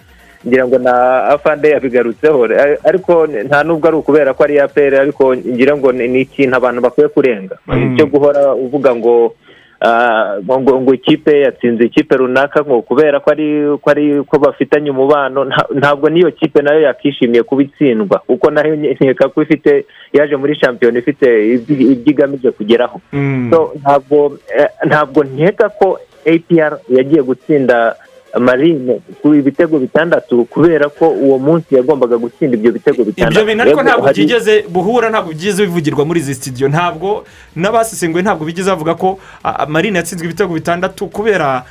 ngira 0.48 0.68
ngo 0.68 0.78
na 0.80 1.24
afande 1.30 1.70
yabigarutseho. 1.70 2.44
Ar- 2.46 2.78
ariko 2.84 3.28
nta 3.28 3.64
nubwo 3.64 3.88
ari 3.88 3.98
ukubera 3.98 4.34
ko 4.34 4.44
ari 4.44 4.60
apr 4.60 4.96
ariko 4.96 5.36
ngira 5.36 5.78
ngo 5.78 5.92
ni 5.92 6.22
ikintu 6.22 6.56
abantu 6.58 6.82
bakwiye 6.82 7.08
kurenga. 7.10 7.58
Mm. 7.68 7.98
cyo 7.98 8.06
guhora 8.06 8.54
uvuga 8.56 8.96
ngo 8.96 9.34
ah, 9.82 10.38
ngo 10.42 10.82
ngo 10.82 10.94
ikipe 10.94 11.42
yatsinze 11.42 11.86
ikipe 11.86 12.18
runaka 12.18 12.62
ngo 12.66 12.82
kubera 12.82 13.20
ko 13.20 13.30
ari 13.30 13.48
ko 13.82 13.90
ari 13.90 14.24
ko 14.26 14.40
bafitanye 14.40 14.90
umubano 14.90 15.46
nta- 15.46 15.70
ntabwo 15.76 16.10
n'iyo 16.10 16.32
kipe 16.32 16.62
na 16.62 16.74
yo 16.74 16.82
yakishimiye 16.90 17.44
kuba 17.44 17.62
itsindwa. 17.62 18.22
Kuko 18.26 18.50
na 18.52 18.62
yo 18.66 18.74
nkeka 18.76 19.30
ko 19.30 19.42
ifite 19.42 19.86
yaje 20.14 20.36
muri 20.38 20.56
shampiyona 20.56 20.98
ifite 21.00 21.26
ibyo 21.54 21.94
igamije 22.06 22.52
kugeraho. 22.52 23.02
So, 23.54 23.74
ntabwo 23.82 24.38
eh, 24.50 24.70
ntabwo 24.86 25.24
nkeka 25.24 25.70
ko 25.78 26.00
apr 26.28 26.78
yagiye 26.90 27.22
gutsinda 27.24 27.96
marine 28.40 29.00
ku 29.22 29.34
ibitego 29.34 29.80
bitandatu 29.80 30.46
kubera 30.46 30.90
ko 30.90 31.10
uwo 31.10 31.40
munsi 31.40 31.76
yagombaga 31.76 32.18
gutsinda 32.18 32.58
ibyo 32.58 32.72
bitego 32.72 33.04
bitandatu. 33.04 33.34
ibyo 33.34 33.46
bintu 33.46 33.62
ariko 33.64 33.82
ntabwo 33.84 34.08
byigeze 34.14 34.54
buhura 34.70 35.10
ntabwo 35.10 35.32
byigeze 35.32 35.66
bivugirwa 35.66 36.06
muri 36.06 36.20
izi 36.20 36.36
sitidiyo 36.36 36.68
ntabwo 36.70 37.24
n'abasesenguye 37.56 38.22
ntabwo 38.24 38.46
bigeze 38.46 38.70
bavuga 38.70 38.94
ko 38.96 39.18
marine 39.68 39.98
yatsinzwe 39.98 40.26
ibitego 40.28 40.54
bitandatu 40.54 41.08
kubera 41.08 41.64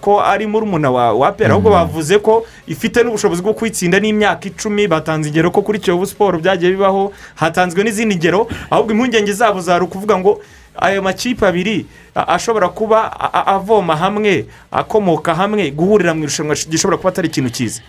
ko 0.00 0.20
ari 0.20 0.46
murumuna 0.46 0.90
wa 0.90 1.12
wa 1.12 1.32
pera 1.32 1.54
ahubwo 1.54 1.70
bavuze 1.70 2.18
ko 2.18 2.44
ifite 2.66 3.00
n'ubushobozi 3.06 3.40
bwo 3.42 3.54
kuyitsinda 3.54 3.96
n'imyaka 4.02 4.48
icumi 4.52 4.84
batanze 4.90 5.28
ingero 5.30 5.48
ko 5.54 5.62
kuri 5.62 5.78
kiyovu 5.78 6.06
siporo 6.06 6.36
byagiye 6.38 6.70
bibaho 6.76 7.12
hatanzwe 7.40 7.80
n'izindi 7.84 8.16
ngero. 8.18 8.50
Ahubwo 8.70 8.92
impungenge 8.92 9.32
zabo 9.32 9.60
zari 9.60 9.84
ukuvuga 9.84 10.18
ngo 10.18 10.42
ayo 10.78 11.02
makipe 11.02 11.46
abiri 11.46 11.86
ashobora 12.14 12.68
kuba 12.68 13.10
avoma 13.46 13.96
hamwe 13.96 14.46
akomoka 14.72 15.34
hamwe 15.34 15.70
guhurira 15.70 16.14
mu 16.14 16.22
irushanwa 16.24 16.54
gishobora 16.54 16.96
kuba 16.96 17.10
atari 17.10 17.28
ikintu 17.28 17.50
cyiza. 17.50 17.80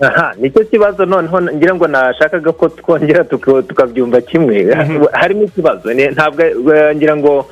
Aha 0.00 0.34
ni 0.38 0.50
cyo 0.50 0.64
kibazo 0.64 1.06
noneho 1.06 1.42
ngira 1.54 1.74
ngo 1.74 1.86
nashakaga 1.86 2.52
ko 2.52 2.68
twongera 2.68 3.24
tuka- 3.24 3.62
tukabyumva 3.62 4.20
kimwe. 4.20 4.74
Harimo 5.20 5.42
ikibazo 5.46 5.86
ntabwo 5.94 6.42
ngira 6.94 7.16
ngo 7.16 7.46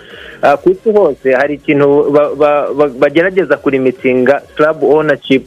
ku 0.62 0.66
isi 0.74 0.90
hose 0.90 1.32
hari 1.38 1.54
ikintu 1.54 2.10
ba- 2.10 2.34
ba- 2.34 2.66
ba- 2.74 2.94
bagerageza 2.98 3.56
kurimitsinga 3.56 4.42
club 4.58 4.82
ownership 4.82 5.46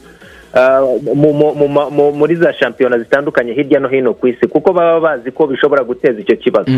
muri 2.16 2.36
za 2.36 2.52
shampiyona 2.54 2.98
zitandukanye 2.98 3.52
hirya 3.52 3.80
no 3.80 3.88
hino 3.88 4.14
ku 4.14 4.26
isi 4.28 4.46
kuko 4.48 4.72
baba 4.72 5.00
bazi 5.00 5.30
ko 5.30 5.46
bishobora 5.46 5.84
guteza 5.84 6.20
icyo 6.20 6.36
kibazo. 6.36 6.72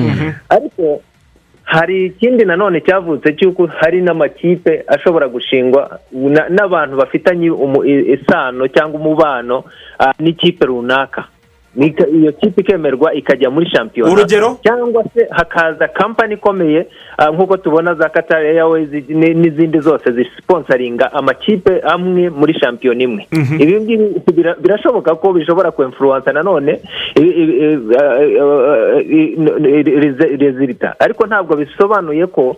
Ariko 0.49 1.01
hari 1.69 2.07
ikindi 2.07 2.45
nanone 2.49 2.81
cyavutse 2.81 3.33
cy'uko 3.37 3.67
hari 3.67 4.01
n'amakipe 4.01 4.85
ashobora 4.89 5.29
gushingwa 5.29 6.01
na- 6.13 6.49
n'abantu 6.49 6.97
bafitanye 6.97 7.47
isano 8.17 8.69
cyangwa 8.73 8.97
umubano 9.01 9.65
ah, 9.99 10.13
n'ikipe 10.19 10.65
runaka 10.67 11.25
iyo 11.77 12.33
kipe 12.33 12.61
ikemerwa 12.61 13.15
ikajya 13.15 13.51
muri 13.51 13.69
shampiyona 13.71 14.13
Urugero? 14.13 14.59
cyangwa 14.65 15.05
se 15.15 15.29
hakaza 15.31 15.89
kampani 15.89 16.35
ikomeye 16.35 16.87
nk'uko 17.19 17.57
tubona 17.57 17.95
za 17.95 18.09
Qatar 18.09 18.39
Airways 18.47 18.89
ni- 19.09 19.35
n'izindi 19.35 19.79
zose 19.81 20.13
zisiponsaringa 20.13 21.13
amakipe 21.13 21.81
amwe 21.83 22.31
muri 22.31 22.55
shampiyona 22.55 23.03
imwe. 23.03 23.27
Ibi 23.59 23.81
ngibi 23.81 24.05
bira- 24.33 24.55
birashoboka 24.63 25.15
ko 25.15 25.33
bishobora 25.33 25.71
kwemfuruwansa 25.71 26.33
nanone 26.33 26.79
ah, 27.99 28.99
rezilita 30.39 30.95
ariko 31.01 31.27
ntabwo 31.27 31.57
bisobanuye 31.57 32.27
ko 32.27 32.57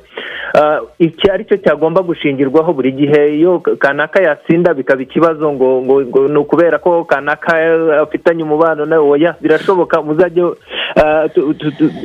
ah, 0.55 0.81
iki 0.99 1.31
ari 1.31 1.45
cyo 1.45 1.57
cyagomba 1.57 2.03
gushingirwaho 2.03 2.73
buri 2.73 2.93
gihe. 2.93 3.37
Iyo 3.41 3.59
kanaka 3.61 4.23
yatsinda 4.23 4.75
bikaba 4.75 5.03
ikibazo 5.03 5.53
ngo 5.53 5.83
ngo 5.83 6.29
ni 6.29 6.37
ukubera 6.39 6.79
ko 6.79 7.05
kanaka 7.05 7.57
afitanye 8.03 8.43
umubano 8.43 8.85
nawe 8.87 9.09
oya 9.09 9.35
birashoboka 9.41 10.03
muzajye 10.03 10.43
ah, 10.97 11.29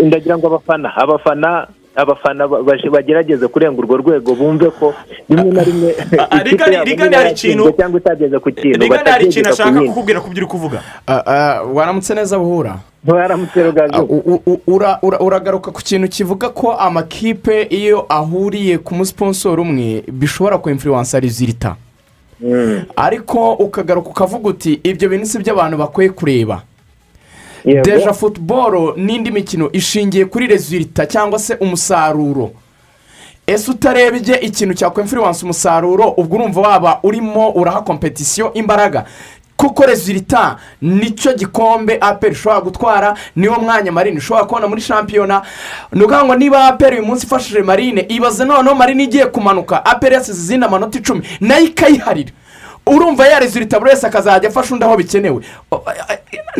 ndagira 0.03 0.37
ngo 0.37 0.47
abafana 0.47 0.95
abafana 0.95 1.67
abafana 1.95 2.47
bagerageze 2.91 3.47
kurenga 3.47 3.79
urwo 3.79 3.97
rwego 3.97 4.35
bumve 4.35 4.69
ko 4.79 4.93
rimwe 5.29 5.51
na 5.51 5.63
rimwe 5.63 5.95
yabo 6.17 6.43
rigani 6.43 6.77
niba 6.85 7.17
hari 7.17 7.31
ikintu- 7.31 7.71
cyangwa 7.77 7.99
itageze 7.99 8.39
ku 8.39 8.51
kintu 8.51 8.79
rigana 8.79 9.11
hari 9.11 9.25
ikintu 9.25 9.49
ashaka 9.49 9.79
kukubwira 9.81 10.19
ku 10.21 10.29
byo 10.29 10.39
uri 10.43 10.47
kuvuga. 10.51 10.79
Waramutse 11.73 12.13
neza 12.15 12.37
buhura? 12.39 12.79
Uragaruka 15.19 15.71
ku 15.71 15.81
kintu 15.81 16.07
kivuga 16.07 16.49
ko 16.49 16.71
amakipe 16.73 17.67
iyo 17.69 18.05
ahuriye 18.09 18.77
ku 18.77 18.95
musiposoro 18.95 19.61
umwe 19.61 20.03
bishobora 20.11 20.57
kwemfuruwansa 20.57 21.19
rizirita 21.19 21.75
ariko 22.95 23.53
ukagaruka 23.53 24.09
ukavuga 24.09 24.49
uti 24.49 24.79
ibyo 24.83 25.09
bintu 25.09 25.25
si 25.25 25.39
byo 25.39 25.53
abantu 25.53 25.77
bakwiye 25.77 26.09
kureba. 26.09 26.61
Deja 27.81 28.13
futuboro 28.13 28.93
n'indi 28.97 29.31
mikino 29.31 29.69
ishingiye 29.71 30.25
kuri 30.25 30.47
rezilita 30.47 31.05
cyangwa 31.05 31.39
se 31.39 31.55
umusaruro. 31.55 32.51
Ese 33.47 33.71
utarebye 33.71 34.35
ikintu 34.41 34.73
cyakwemfuruwansa 34.73 35.43
umusaruro 35.43 36.09
ubwo 36.17 36.35
urumva 36.37 36.61
waba 36.61 36.99
urimo 37.03 37.49
uraha 37.51 37.81
kompetisiyo 37.81 38.53
imbaraga? 38.53 39.05
Kuko 39.57 39.85
rezilita 39.85 40.57
ni 40.81 41.11
cyo 41.11 41.33
gikombe 41.33 41.97
aperi 42.01 42.33
ishobora 42.33 42.61
gutwara 42.61 43.15
niwo 43.35 43.55
mwanya 43.59 43.91
marine 43.91 44.17
ushobora 44.17 44.45
kubona 44.45 44.67
muri 44.67 44.81
shampiyona. 44.81 45.41
Ni 45.93 46.01
ukuvuga 46.03 46.25
ngo 46.25 46.35
niba 46.35 46.67
aperi 46.67 46.97
uyu 46.97 47.05
munsi 47.05 47.25
ifashije 47.25 47.61
marine 47.61 48.05
ibaze 48.09 48.45
noneho 48.45 48.75
marine 48.75 49.03
igiye 49.03 49.25
kumanuka. 49.25 49.85
Aperi 49.85 50.15
yasize 50.15 50.39
izindi 50.41 50.65
amanota 50.65 50.99
icumi 50.99 51.21
na 51.41 51.57
yo 51.57 51.65
ikayiharira. 51.65 52.31
Urumva 52.87 53.27
ya 53.27 53.39
rezilita 53.39 53.79
buri 53.79 53.89
wese 53.91 54.07
akazajya 54.07 54.49
afasha 54.49 54.73
undi 54.73 54.85
aho 54.85 54.97
bikenewe. 54.97 55.41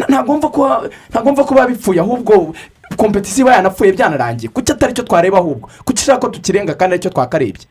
Ntabwo 0.10 0.38
mva 0.38 1.44
biba 1.44 1.68
bipfuye 1.68 2.00
ahubwo 2.00 2.54
kompetisiyo 2.98 3.48
iba 3.48 3.56
yanapfuye 3.56 3.92
byanarangiye. 3.92 4.50
Kuki 4.54 4.72
atari 4.72 4.94
cyo 4.94 5.04
twareba 5.04 5.38
ahubwo? 5.38 5.70
Kuki 5.86 6.02
ushaka 6.02 6.20
ko 6.20 6.28
tukirenga 6.30 6.74
kandi 6.74 6.94
ari 6.94 7.02
cyo 7.04 7.10
twakarebye? 7.10 7.66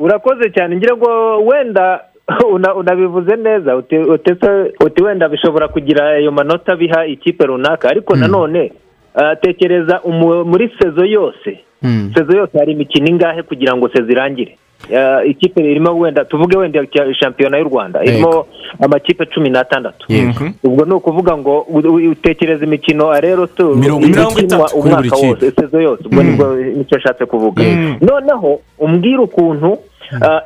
Urakoze 0.00 0.50
cyane. 0.54 0.76
Ngira 0.76 0.96
ngo 0.96 1.38
wenda 1.46 2.00
una- 2.54 2.74
unabivuze 2.74 3.36
neza 3.36 3.76
uti 3.76 5.02
wenda 5.04 5.28
bishobora 5.28 5.68
kugira 5.68 6.08
ayo 6.08 6.32
manota 6.32 6.76
biha 6.76 7.06
ikipe 7.06 7.46
runaka. 7.46 7.88
Ariko 7.88 8.16
nanone 8.16 8.72
ah, 9.14 9.36
tekereza 9.36 10.00
muri 10.44 10.70
sezo 10.82 11.04
yose. 11.04 11.60
Sezo 12.14 12.36
yose 12.36 12.58
hari 12.58 12.72
imikino 12.72 13.06
ingahe 13.08 13.42
kugira 13.42 13.76
ngo 13.76 13.88
sezo 13.88 14.10
irangire? 14.12 14.58
Ikipe 15.26 15.60
irimo 15.60 15.98
wenda 15.98 16.24
tuvuge 16.24 16.56
wenda 16.56 16.86
shampiyona 17.20 17.58
y'u 17.58 17.64
rwanda. 17.68 18.04
Irimo 18.04 18.46
amakipe 18.80 19.26
cumi 19.26 19.50
n'atandatu. 19.50 20.06
Ubwo 20.64 20.84
ni 20.84 20.92
ukuvuga 20.94 21.36
ngo 21.36 21.60
utekereza 22.10 22.64
imikino 22.64 23.20
rero 23.20 23.48
Mirongo 23.74 24.06
itatu 24.06 24.38
ikinwa 24.40 24.70
umwaka 24.74 25.16
wose 25.16 25.50
sezo 25.50 25.80
yose. 25.80 26.02
Ubwo 26.06 26.22
ni 26.22 26.32
bwo 26.36 26.54
ni 26.56 26.84
cyo 26.84 26.96
ashatse 26.96 27.26
kuvuga. 27.26 27.62
Noneho 28.00 28.60
umbwira 28.78 29.20
ukuntu 29.22 29.72
ah, 29.72 29.95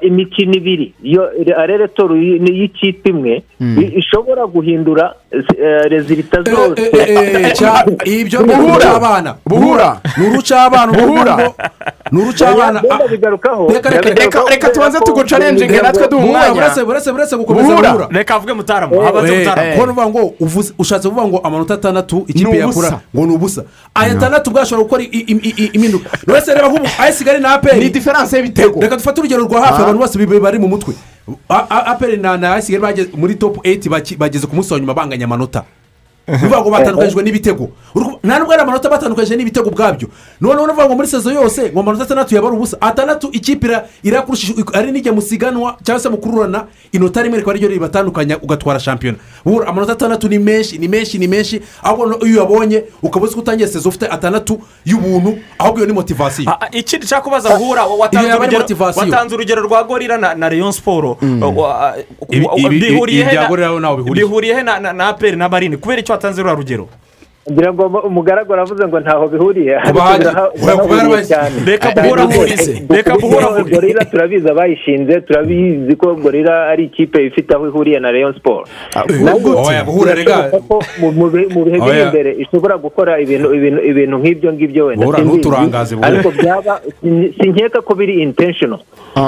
imikino 0.01 0.53
ibiri 0.55 0.95
yo 1.03 1.23
areretoro 1.57 2.17
y'ikipe 2.17 3.09
imwe 3.11 3.43
ishobora 3.97 4.47
guhindura 4.47 5.15
eh, 5.33 5.85
rezilita 5.91 6.43
zose 6.43 6.91
ibyo 8.05 8.43
ni 8.43 8.53
urucabana 8.55 9.35
buhura 9.47 10.01
ni 10.19 10.27
urucabana 10.27 10.93
Buhura. 10.93 11.53
ni 12.13 12.23
urucabana 12.23 12.83
Reka, 14.51 14.69
tubanze 14.69 14.99
tugucarenjinge 15.01 15.81
natwe 15.83 16.09
duha 16.09 16.25
umwanya 16.25 16.53
buretse 17.13 17.37
gukomeza 17.37 17.69
Buhura. 17.69 18.09
reka 18.11 18.35
avuge 18.35 18.51
Eh, 18.51 18.57
mutaramu 18.57 18.95
kuko 19.73 19.87
nuvuga 19.87 20.07
ngo 20.09 20.35
ushatse 20.79 21.09
kuvuga 21.09 21.27
ngo 21.29 21.39
amanota 21.39 21.75
atandatu 21.75 22.17
Ni 22.17 22.25
ikipe 22.29 22.57
yakura 22.59 23.01
ngo 23.17 23.27
ni 23.27 23.35
ubusa 23.35 23.65
aya 23.95 24.13
atandatu 24.13 24.51
bwashobora 24.51 24.83
gukora 24.85 25.03
impinduka 25.75 26.11
wese 26.27 26.55
reba 26.55 26.69
nk'ubu 26.69 26.89
ayisigari 26.99 27.39
na 27.41 27.49
ni 27.49 27.55
aperi 27.55 27.91
diferanse 27.91 28.37
y'ibitego 28.37 28.81
reka 28.81 28.97
dufate 28.97 29.21
urugero 29.21 29.45
rwa 29.51 29.61
hafi 29.67 29.83
abantu 29.83 29.99
bose 29.99 30.27
bari 30.41 30.59
mu 30.59 30.69
mutwe. 30.69 30.95
Aperi 31.69 32.17
na 32.17 32.37
na 32.37 32.55
ayisigari 32.55 32.83
bageze 32.83 33.11
muri 33.17 33.35
topu 33.35 33.61
eyiti 33.65 33.89
bageze 34.17 34.47
ku 34.47 34.55
munsi 34.57 34.73
wa 34.75 34.81
nyuma 34.81 34.95
banganya 34.95 35.25
amanota. 35.25 35.65
Bivuga 36.31 36.61
ngo 36.61 36.71
batandukanyijwe 36.71 37.23
n'ibitego. 37.23 37.69
Urumva- 37.95 38.19
nta 38.25 38.39
nubwo 38.39 38.53
ari 38.53 38.63
amanota 38.63 38.89
batandukanyije 38.89 39.37
n'ibitego 39.37 39.69
ubwabyo 39.69 40.09
noneho 40.41 40.65
unavuga 40.65 40.87
ngo 40.87 40.95
muri 40.95 41.09
sezo 41.09 41.31
yose 41.33 41.71
ngo 41.73 41.81
amanota 41.81 42.05
atandatu 42.05 42.35
yaba 42.35 42.49
ari 42.49 42.57
ubusa. 42.57 42.77
Atandatu 42.81 43.29
ikipe 43.33 43.67
ira- 43.67 43.85
irakurusha 44.03 44.53
ari 44.73 44.93
n'ijya 44.93 45.13
mu 45.13 45.23
siganwa 45.23 45.77
cyangwa 45.83 46.01
se 46.03 46.09
mu 46.09 46.17
kururana 46.19 46.67
inota 46.93 47.23
rimwe 47.23 47.39
rikaba 47.39 47.53
ari 47.53 47.61
ryo 47.61 47.69
ribatandukanya 47.69 48.39
ugatwara 48.43 48.81
shampiyona. 48.81 49.19
Bura, 49.45 49.67
amanota 49.69 49.93
atandatu 49.93 50.29
ni 50.29 50.39
menshi 50.39 50.79
ni 50.79 50.89
menshi 50.89 51.19
ni 51.19 51.29
menshi 51.29 51.61
ahubwo 51.83 52.07
iyo 52.27 52.37
uyabonye 52.45 52.85
ukaba 53.03 53.25
uzi 53.27 53.35
ko 53.35 53.41
utangiye 53.41 53.69
sezo 53.69 53.89
ufite 53.89 54.07
atandatu 54.07 54.61
y'ubuntu 54.85 55.39
ahubwo 55.59 55.79
iyo 55.79 55.87
ni 55.87 55.93
motivasiyo 55.93 56.53
ikindi 56.73 57.05
nshaka 57.07 57.23
kubaza 57.23 57.57
buhura? 57.57 57.85
Watanze 59.11 59.35
urugero- 59.35 59.61
rwa 59.61 59.85
gorira 59.85 60.19
na 60.19 60.35
na 60.35 60.49
leon 60.49 60.73
siporo 60.73 61.19
bihuriye 64.15 64.55
he 64.55 64.63
na- 64.63 65.09
aperi 65.09 65.37
na 65.37 65.49
marine? 65.49 65.77
Kubera 65.77 66.01
icyo 66.01 66.15
watanze 66.21 66.43
ruriya 66.43 66.57
rugero 66.57 66.89
ngira 67.51 67.73
ngo 67.73 67.83
umugaragu 68.09 68.53
aravuze 68.53 68.87
ngo 68.87 69.01
ntaho 69.01 69.29
bihuriye. 69.29 69.75
Reka 71.67 71.89
rwose. 72.25 72.37
ahurize. 72.39 72.73
Reka 72.91 73.13
Kuko 73.15 73.27
guhura 73.27 73.47
ahurize. 73.47 73.71
gorira 73.75 74.05
turabizi 74.05 74.49
abayishinze 74.51 75.21
turabizi 75.21 75.97
ko 75.97 76.15
gorira 76.15 76.69
ari 76.71 76.85
ikipe 76.85 77.27
ifite 77.27 77.55
aho 77.55 77.67
ihuriye 77.67 77.99
na 78.01 78.11
leon 78.13 78.35
siporo 78.35 78.65
rega. 80.15 80.51
ko 80.69 80.81
mu- 81.01 81.13
bihe 81.31 81.47
bihe 81.65 81.79
biri 81.81 82.01
imbere 82.03 82.31
ishobora 82.43 82.77
gukora 82.79 83.19
ibintu 83.21 84.17
nk'ibyo 84.19 84.49
ngibyo 84.53 84.83
wenda. 84.87 85.07
Ariko 86.03 86.29
byaba 86.31 86.81
sin- 87.03 87.33
sinkeka 87.41 87.81
ko 87.83 87.95
biri 87.95 88.23
intentional. 88.23 88.81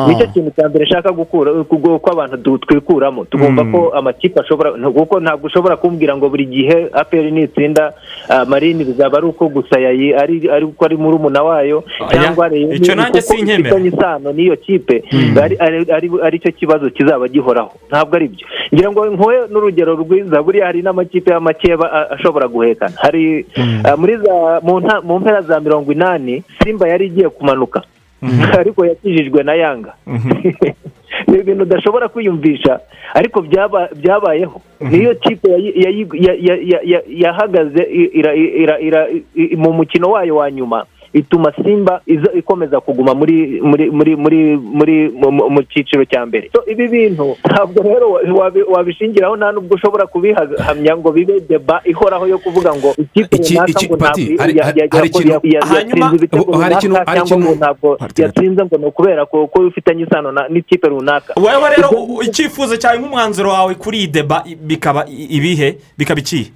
Nicyo 0.09 0.27
kintu 0.33 0.51
cya 0.57 0.69
mbere 0.69 0.85
nshaka 0.87 1.11
gukura 1.13 1.51
ko 1.67 2.09
abantu 2.11 2.59
twikuramo. 2.65 3.25
Tugomba 3.27 3.63
ko 3.73 3.91
amakipe 3.95 4.41
ashobora 4.41 4.73
kuko 4.73 5.21
ntabwo 5.21 5.47
ushobora 5.47 5.77
kumbwira 5.77 6.17
ngo 6.17 6.29
buri 6.31 6.47
gihe 6.47 6.89
aperi 6.93 7.31
nitsinda 7.31 7.93
ah, 8.29 8.45
marini 8.45 8.85
bizaba 8.85 9.19
ari 9.19 9.27
uko 9.27 9.49
gusa 9.49 9.81
yayi 9.81 10.15
ari 10.15 10.49
ari 10.51 10.65
uko 10.65 10.85
ari 10.85 10.97
murumuna 10.97 11.43
wayo 11.43 11.85
Oya, 12.01 12.11
cyangwa 12.11 12.49
icyo 12.55 12.95
nanjye 12.95 13.21
kuko 13.21 13.35
sinkemera. 13.35 13.61
ifitanye 13.61 13.89
isano 13.89 14.29
n'iyo 14.33 14.57
kipe 14.57 14.97
ari 15.43 15.57
ari- 15.59 16.39
cyo 16.43 16.53
kibazo 16.53 16.91
kizaba 16.91 17.29
gihoraho. 17.29 17.71
Ntabwo 17.89 18.17
ari 18.17 18.29
byo. 18.29 18.47
Ngira 18.75 18.89
ngo 18.91 19.01
nkuwe 19.15 19.37
n'urugero 19.51 19.95
rwiza 19.95 20.43
buriya 20.43 20.67
hari 20.67 20.83
n'amakipe 20.83 21.31
y'amakeba 21.31 21.87
a- 21.93 22.09
ashobora 22.15 22.49
guhekana. 22.49 22.95
Hari 22.99 23.47
ah, 23.85 23.97
muri 23.97 24.17
za 24.19 24.61
mu 24.63 24.81
nta- 24.81 25.03
mu 25.03 25.19
mpera 25.21 25.41
za 25.43 25.61
mirongo 25.61 25.93
inani 25.93 26.43
simba 26.65 26.89
yari 26.89 27.07
igiye 27.07 27.29
kumanuka. 27.29 27.83
ariko 28.61 28.87
yakijijwe 28.87 29.43
na 29.43 29.55
yanga. 29.55 29.95
Ni 31.29 31.39
ibintu 31.39 31.63
udashobora 31.63 32.09
kwiyumvisha 32.09 32.81
ariko 33.15 33.41
byaba- 33.43 33.89
byabayeho. 33.97 34.61
Niyo 34.81 35.15
kipe 35.15 35.49
ya- 35.51 36.81
ya- 36.85 37.03
yahagaze 37.09 37.83
mu 39.57 39.73
mukino 39.73 40.11
wayo 40.11 40.37
wa 40.37 40.51
nyuma 40.51 40.85
ituma 41.13 41.53
simba 41.65 42.01
ikomeza 42.39 42.81
kuguma 42.81 43.15
muri 43.15 43.61
muri 43.61 43.91
muri 43.91 44.17
muri 44.17 44.57
muri 44.57 44.97
mu- 45.11 45.63
cyiciro 45.69 46.05
cya 46.05 46.27
mbere. 46.27 46.51
Ibi 46.67 46.89
bintu 46.89 47.37
ntabwo 47.45 47.83
rero 47.83 48.11
wa- 48.13 48.23
wabi- 48.45 48.63
wabishingiraho 48.69 49.37
nta 49.37 49.53
nubwo 49.53 49.75
ushobora 49.75 50.07
kubihamya 50.07 50.97
ngo 50.97 51.13
bibe 51.13 51.41
deba 51.41 51.81
ihoraho 51.85 52.27
yo 52.27 52.39
kuvuga 52.39 52.75
ngo 52.75 52.95
ikipe 52.99 53.37
Iki- 53.37 53.55
runaka 53.55 53.87
ngo 53.87 53.97
ntabwo 53.97 54.21
yatsinze 55.45 56.17
ibitego 56.17 56.53
runaka 56.53 57.25
cyangwa 57.27 57.39
ngo 57.39 57.55
ntabwo 57.55 57.89
yatsinze 58.19 58.65
ngo 58.65 58.77
ni 58.79 58.87
ukubera 58.87 59.27
ko 59.27 59.47
bifitanye 59.65 60.03
isano 60.05 60.33
n'ikipe 60.49 60.89
runaka. 60.89 61.35
Wowe 61.37 61.69
rero 61.77 61.89
icyifuzo 62.23 62.77
cyawe 62.77 62.99
nk'umwanzuro 62.99 63.51
wawe 63.51 63.75
kuri 63.75 63.99
iyi 63.99 64.07
deba 64.09 64.45
bikaba 64.65 65.05
ibihe? 65.09 65.77
Bikaba 65.99 66.21
ikihe? 66.21 66.51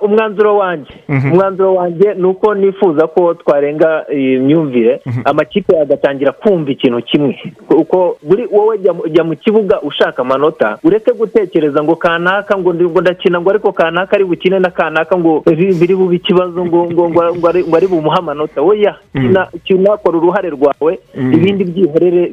Umwanzuro 0.00 0.56
wanjye 0.56 0.94
umwanzuro 1.32 1.74
wanjye 1.74 2.14
ni 2.14 2.24
uko 2.26 2.54
nifuza 2.54 3.06
ko 3.06 3.34
twarenga 3.34 4.04
iyi 4.14 4.38
myumvire 4.38 5.00
amakipe 5.24 5.80
agatangira 5.80 6.32
kumva 6.32 6.70
ikintu 6.70 7.02
kimwe. 7.02 7.38
Uko 7.70 8.16
buri 8.22 8.46
wowe 8.52 8.78
jya 9.10 9.24
mu- 9.24 9.36
kibuga 9.36 9.80
ushaka 9.80 10.22
amanota 10.22 10.78
ureke 10.84 11.12
gutekereza 11.12 11.82
ngo 11.82 11.96
kanaka 11.96 12.58
ngo 12.58 12.72
ndakina 13.00 13.40
ngo 13.40 13.50
ariko 13.50 13.72
kanaka 13.72 14.16
ari 14.16 14.24
bukine 14.24 14.58
na 14.58 14.70
kanaka 14.70 15.16
ngo 15.18 15.42
biri 15.46 15.94
bube 15.96 16.16
ikibazo 16.16 16.64
ngo 16.66 16.90
ngo 16.90 17.48
ari- 17.48 17.86
bumuhe 17.88 18.18
amanota. 18.18 18.62
Oya 18.62 18.94
kina 19.12 19.48
kina 19.64 19.96
kora 19.96 20.18
uruhare 20.18 20.50
rwawe. 20.50 20.98
Ibindi 21.16 21.64
byihorere 21.64 22.28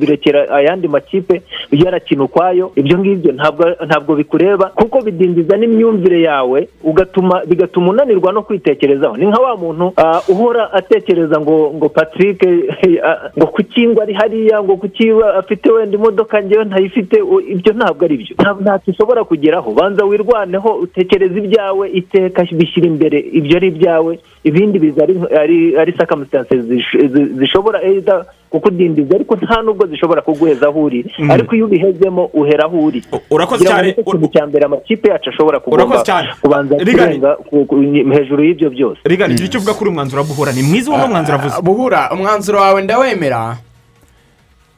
birekera 0.00 0.48
ayandi 0.50 0.88
makipe 0.88 1.42
yarakina 1.72 2.24
ukwayo 2.24 2.72
ibyo 2.76 2.98
ngibyo 2.98 3.32
ntabwo 3.32 3.64
ntabwo 3.86 4.14
bikureba 4.16 4.66
kuko 4.74 5.00
bidindiza 5.02 5.56
n'imyumvire 5.66 6.22
yawe 6.22 6.68
ugatuma 6.84 7.42
bigatuma 7.46 7.90
unanirwa 7.90 8.32
no 8.32 8.42
kwitekerezaho. 8.42 9.16
Ni 9.16 9.26
nka 9.26 9.40
wa 9.42 9.56
muntu 9.56 9.92
ah, 9.96 10.20
uhora 10.28 10.72
atekereza 10.72 11.40
ngo 11.40 11.72
ngo 11.74 11.88
patrick 11.88 12.42
eh, 12.42 13.00
ah, 13.04 13.30
ngo 13.38 13.46
kuki 13.46 13.86
ngo 13.88 14.02
ari 14.02 14.14
hariya 14.14 14.62
ngo 14.62 14.76
kuki 14.76 15.10
afite 15.38 15.70
wenda 15.72 15.96
imodoka 15.98 16.42
ngewe 16.42 16.64
ntayifite 16.64 17.16
ibyo 17.48 17.72
ntabwo 17.72 18.04
ari 18.04 18.16
byo. 18.16 18.34
Nta- 18.38 18.60
ntacyo 18.60 18.92
ushobora 18.92 19.24
kugeraho. 19.24 19.72
Banza 19.72 20.04
wirwaneho 20.04 20.68
utekereza 20.74 21.38
ibyawe 21.38 21.90
iteka 21.90 22.44
bishyira 22.52 22.86
imbere 22.86 23.18
ibyo 23.32 23.56
ari 23.56 23.66
ibyawe 23.68 24.18
ibindi 24.44 24.78
biza 24.78 25.02
ari 25.04 25.14
ari 25.76 25.92
zi- 27.08 27.24
zishobora 27.38 27.82
either 27.82 28.24
kukudindiza 28.50 29.14
ariko 29.14 29.36
nta 29.36 29.62
nubwo 29.62 29.86
zishobora 29.86 30.22
kuguheza 30.22 30.66
aho 30.68 30.82
uri. 30.82 31.04
Ariko 31.30 31.54
iyo 31.56 31.66
ubihezemo 31.66 32.24
uhera 32.32 32.64
aho 32.64 32.78
uri. 32.78 33.02
Urakoze 33.30 33.64
cyane. 33.64 33.88
ni 33.88 33.94
cyo 33.94 34.02
kintu 34.04 34.28
cya 34.32 34.46
mbere 34.46 34.64
amakipe 34.64 35.08
yacu 35.10 35.30
ashobora 35.30 35.60
kugomba 35.60 35.84
Urakoze 35.84 36.04
cyane. 36.04 36.28
kubanza 36.40 36.74
kurenga 36.76 37.30
ku- 37.36 37.64
ku- 37.66 37.82
hejuru 38.16 38.44
y'ibyo 38.44 38.70
byose. 38.70 39.00
Rigana 39.04 39.32
igira 39.34 39.46
icyo 39.48 39.58
uvuga 39.60 39.74
kuri 39.74 39.88
uyu 39.90 39.94
mwanzuro 39.94 40.22
wa 40.22 40.28
buhura 40.28 40.52
ni 40.52 40.62
mwiza 40.62 40.90
uwo 40.90 41.06
mwanzuro 41.08 41.38
avuze. 41.38 41.62
buhura 41.62 42.10
umwanzuro 42.14 42.58
wawe 42.60 42.82
ndawemera? 42.82 43.56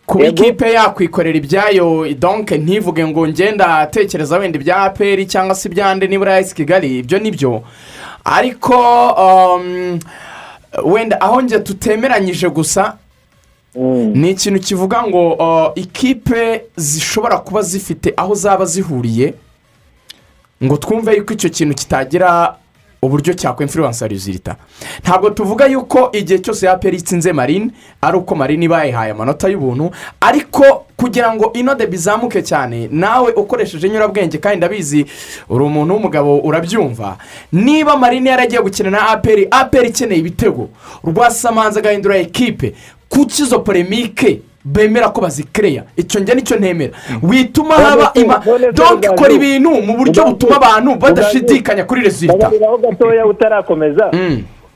Kuba 0.09 0.25
ikipe 0.27 0.73
yakwikorera 0.73 1.37
ibyayo 1.39 2.09
donke 2.19 2.57
ntivuge 2.59 3.05
ngo 3.07 3.29
ngenda 3.29 3.79
atekereza 3.79 4.39
wenda 4.39 4.57
ibya 4.59 4.77
aperi 4.89 5.27
cyangwa 5.27 5.55
se 5.55 5.69
ibyande 5.69 6.07
nibura 6.09 6.33
ya 6.33 6.41
esi 6.41 6.55
kigali 6.55 6.99
ibyo 6.99 7.19
ni 7.19 7.31
byo. 7.31 7.63
Ariko 8.25 8.75
um, 9.13 9.99
wenda 10.85 11.21
aho 11.21 11.41
njye 11.41 11.59
tutemeranyije 11.61 12.49
gusa 12.49 12.97
ni 14.15 14.31
ikintu 14.31 14.61
kivuga 14.61 15.03
ngo 15.07 15.33
uh, 15.33 15.73
ikipe 15.75 16.63
zishobora 16.77 17.39
kuba 17.39 17.63
zifite 17.63 18.13
aho 18.17 18.35
zaba 18.35 18.65
zihuriye 18.65 19.35
ngo 20.65 20.77
twumve 20.77 21.17
yuko 21.17 21.33
icyo 21.33 21.51
kintu 21.51 21.75
kitagira 21.75 22.58
uburyo 23.03 23.35
cyakwemfiriwansa 23.35 24.07
rizirita 24.09 24.57
ntabwo 25.03 25.31
tuvuga 25.31 25.67
yuko 25.67 26.09
igihe 26.13 26.39
cyose 26.39 26.67
yaperi 26.67 26.97
itsinze 26.97 27.33
marine 27.33 27.71
ari 28.03 28.17
uko 28.17 28.35
marine 28.35 28.65
iba 28.65 28.79
yayihaye 28.79 29.11
amanota 29.13 29.49
y'ubuntu 29.49 29.91
ariko 30.21 30.65
kugira 30.97 31.35
ngo 31.35 31.53
inode 31.53 31.87
bizamuke 31.87 32.43
cyane 32.43 32.89
nawe 32.93 33.33
ukoresheje 33.33 33.89
nyurabwenge 33.89 34.39
kandi 34.39 34.57
ndabizi 34.57 35.07
uri 35.49 35.65
umuntu 35.65 35.95
w'umugabo 35.95 36.39
urabyumva. 36.39 37.17
Niba 37.53 37.97
marine 37.97 38.31
yaragiye 38.31 38.63
gukina 38.63 38.91
na 38.91 39.09
aperi 39.09 39.47
aperi 39.51 39.89
ikeneye 39.89 40.21
ibitego. 40.21 40.69
Rwasamanza 41.05 41.81
agahindura 41.81 42.17
ekipe. 42.17 42.75
Kuki 43.09 43.43
izo 43.43 43.59
polemike 43.61 44.41
bemera 44.65 45.09
ko 45.09 45.21
bazikereya 45.21 45.83
icyo 45.97 46.21
njye 46.21 46.35
ni 46.35 46.43
cyo 46.43 46.57
ntemera 46.57 46.93
wituma 47.23 47.75
haba 47.75 48.11
ima 48.15 48.43
donke 48.73 49.07
ikora 49.07 49.33
ibintu 49.33 49.71
mu 49.71 49.97
buryo 49.97 50.25
butuma 50.25 50.57
abantu 50.57 50.95
badashidikanya 50.99 51.85
kuri 51.85 52.01
babariraho 52.27 52.79
gatoya 52.79 53.27
utarakomeza 53.27 54.11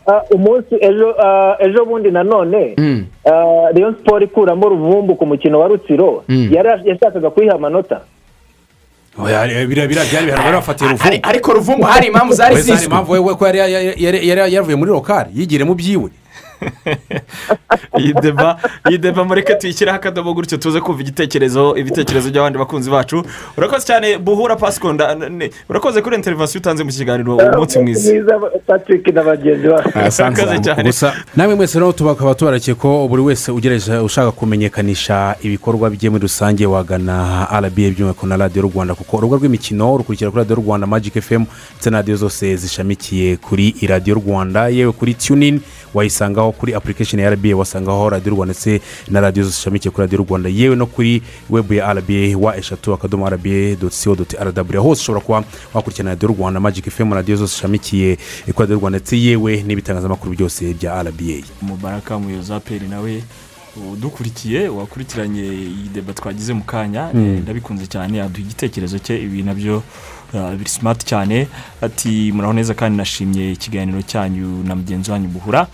Ah, 0.07 0.23
umunsi 0.35 0.75
ejo 0.81 1.15
ah, 1.15 1.55
ejo 1.63 1.85
bundi 1.85 2.11
nanone 2.11 2.75
ah, 3.25 3.71
rayon 3.75 3.95
siporo 3.95 4.25
ikuramo 4.25 4.69
ruvumbu 4.69 5.15
ku 5.15 5.27
mukino 5.27 5.61
wa 5.61 5.69
rutsiro 5.69 6.25
yari 6.29 6.69
yashakaga 6.91 7.31
kuyiha 7.31 7.55
amanota 7.55 8.01
Oya, 9.19 9.47
biriya 9.47 9.87
biriya 9.87 10.05
byari 10.11 10.25
ibihano 10.27 10.43
bari 10.43 10.57
bafatiye 10.57 10.91
Ari- 10.91 10.99
ruvumbu 10.99 11.29
ariko 11.29 11.53
ruvumbu 11.53 11.85
hari 11.87 12.07
impamvu 12.07 12.33
zari 12.35 12.57
zizwi 12.57 12.85
impamvu 12.85 13.13
we 13.13 13.35
ko 13.35 13.47
yari 13.47 13.59
yari- 13.59 13.95
yari 14.05 14.29
yari 14.29 14.55
yavuye 14.55 14.77
muri 14.77 14.91
rokari 14.91 15.31
yigire 15.35 15.65
mu 15.65 15.75
byiwe 15.75 16.11
iyi 17.98 18.14
deba 18.22 18.56
iyi 18.89 18.98
deba 18.98 19.24
mureke 19.24 19.55
tuyishyireho 19.55 19.97
akadomo 19.97 20.34
gutyo 20.34 20.59
tuze 20.59 20.80
kumva 20.80 21.02
igitekerezo 21.02 21.76
ibitekerezo 21.76 22.30
by'abandi 22.30 22.59
bakunzi 22.59 22.90
bacu. 22.90 23.22
Urakoze 23.56 23.86
cyane 23.86 24.18
buhura 24.18 24.56
pasikonda 24.56 25.16
urakoze 25.68 26.02
kuri 26.02 26.16
interivasiyo 26.16 26.60
utanze 26.60 26.84
mu 26.84 26.90
kiganiro 26.90 27.36
umunsi 27.36 27.78
mwiza. 27.78 28.10
Mwiza 28.12 28.34
patrick 28.66 29.06
na 29.14 29.22
bagenzi 29.22 29.68
cyane. 30.62 30.82
gusa 30.82 31.12
namwe 31.36 31.55
mwese 31.55 31.78
rero 31.78 31.93
tukaba 31.93 32.34
tubarakeye 32.34 32.74
ko 32.74 33.09
buri 33.09 33.22
wese 33.22 33.52
ugereje 33.52 33.97
ushaka 33.98 34.30
kumenyekanisha 34.32 35.36
ibikorwa 35.43 35.90
bye 35.90 36.10
muri 36.10 36.22
rusange 36.22 36.66
wagana 36.66 37.47
rba 37.52 37.70
by'umwihariko 37.70 38.26
na 38.26 38.36
radiyo 38.36 38.62
rwanda. 38.62 38.94
Kuko 38.94 39.16
urubuga 39.16 39.36
rw'imikino 39.39 39.97
rukurikira 39.97 40.30
kuri 40.30 40.43
radiyo 40.43 40.56
rwanda 40.56 40.86
magic 40.86 41.20
fm 41.20 41.44
ndetse 41.74 41.90
na 41.90 41.98
radiyo 41.98 42.16
zose 42.16 42.56
zishamikiye 42.56 43.36
kuri 43.36 43.74
radiyo 43.89 44.14
rwanda. 44.16 44.68
Yewe 44.68 44.93
kuri 44.93 45.14
tunin 45.14 45.60
wayisangaho 45.94 46.52
no 46.53 46.59
kuri 46.59 46.74
application 46.74 47.20
ya 47.20 47.31
rba 47.31 47.57
wasangaho 47.57 48.11
radiyo 48.11 48.35
rwanda 48.35 48.53
ndetse 48.53 48.81
na 49.09 49.20
radiyo 49.20 49.45
zose 49.45 49.57
zishamikiye 49.57 49.93
kuri 49.93 50.07
radiyo 50.07 50.24
rwanda. 50.29 50.49
Yewe 50.49 50.77
no 50.77 50.87
kuri 50.87 51.23
webu 51.51 51.74
ya 51.74 51.93
rba 51.95 52.37
wa 52.41 52.57
eshatu 52.57 52.95
akadomo 52.95 53.29
rba 53.31 53.77
doti 53.81 54.05
co 54.05 54.15
doti 54.15 54.37
rw 54.37 54.83
hose 54.83 55.01
ushobora 55.03 55.24
kuba 55.24 55.45
wakurikirana 55.74 56.11
radiyo 56.11 56.29
rwanda 56.39 56.61
magic 56.61 56.91
fm 56.91 57.12
radiyo 57.12 57.37
zose 57.37 57.55
zishamikiye 57.55 58.16
kuri 58.45 58.55
radiyo 58.59 58.79
rwanda 58.79 58.99
ndetse 58.99 59.19
yewe 59.20 59.62
n'ibitangazamakuru 59.62 60.33
byose 60.37 60.74
bya 60.74 61.03
rba 61.03 61.43
mubaraka 61.62 62.19
muyoza 62.19 62.61
peri 62.61 62.89
nawe 62.89 63.23
udukurikiye 63.93 64.69
wakurikiranye 64.69 65.43
iyi 65.43 65.89
deba 65.95 66.12
twagize 66.12 66.53
mu 66.53 66.62
kanya. 66.65 67.11
Mm. 67.15 67.20
eh, 67.37 67.43
ndabikunze 67.43 67.87
cyane 67.87 68.23
aduha 68.23 68.41
igitekerezo 68.45 68.99
cye 68.99 69.16
ibi 69.23 69.43
na 69.43 69.55
byo 69.55 69.83
uh, 70.35 70.51
biri 70.53 70.69
simati 70.70 71.07
cyane. 71.07 71.49
Ati 71.81 72.33
muraho 72.33 72.53
neza 72.53 72.74
kandi 72.74 72.97
nashimye 72.99 73.53
ikiganiro 73.53 74.03
cyanyu 74.03 74.62
na 74.65 74.74
mugenzi 74.77 75.11
wanyu 75.11 75.29
buhura. 75.29 75.66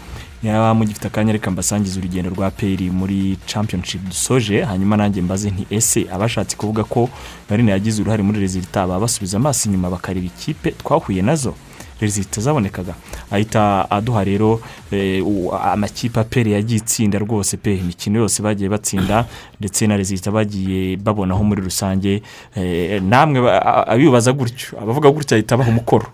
Niba 0.42 0.74
mugifite 0.74 1.06
akanya 1.06 1.32
reka 1.32 1.50
mbasangiza 1.50 1.98
urugendo 2.00 2.30
rwa 2.30 2.50
peri 2.50 2.90
muri 2.90 3.36
championship 3.46 4.02
dusoje 4.08 4.62
hanyuma 4.62 4.96
nanjye 4.96 5.22
mbaze 5.22 5.50
nti 5.50 5.66
ese 5.70 6.06
abashatse 6.12 6.56
kuvuga 6.56 6.84
ko 6.84 7.08
marine 7.50 7.72
yagize 7.72 8.02
uruhare 8.02 8.22
muri 8.22 8.40
rezilita 8.40 8.86
basubiza 8.86 9.36
amaso 9.36 9.68
inyuma 9.68 9.90
bakareba 9.90 10.26
ikipe? 10.26 10.70
Twahuye 10.70 11.22
na 11.22 11.34
zo? 11.36 11.54
Rezilita 12.00 12.40
zabonekaga. 12.40 12.94
Ahita 13.30 13.90
aduha 13.90 14.24
rero 14.24 14.60
eh, 14.92 15.22
amakipe 15.62 16.20
aperi 16.20 16.52
yagiye 16.52 16.78
itsinda 16.78 17.18
rwose 17.18 17.56
pe. 17.56 17.74
Imikino 17.76 18.18
yose 18.20 18.42
bagiye 18.42 18.68
batsinda 18.68 19.26
ndetse 19.60 19.86
na 19.86 19.96
rezilita 19.96 20.30
bagiye 20.30 20.96
babonaho 20.96 21.44
muri 21.44 21.62
rusange 21.62 22.22
eh, 22.56 23.02
namwe 23.02 23.50
abibaza 23.86 24.32
gutyo. 24.32 24.78
Abavuga 24.82 25.10
gutyo 25.10 25.34
ahita 25.36 25.54
abaha 25.54 25.70
umukoro. 25.70 26.06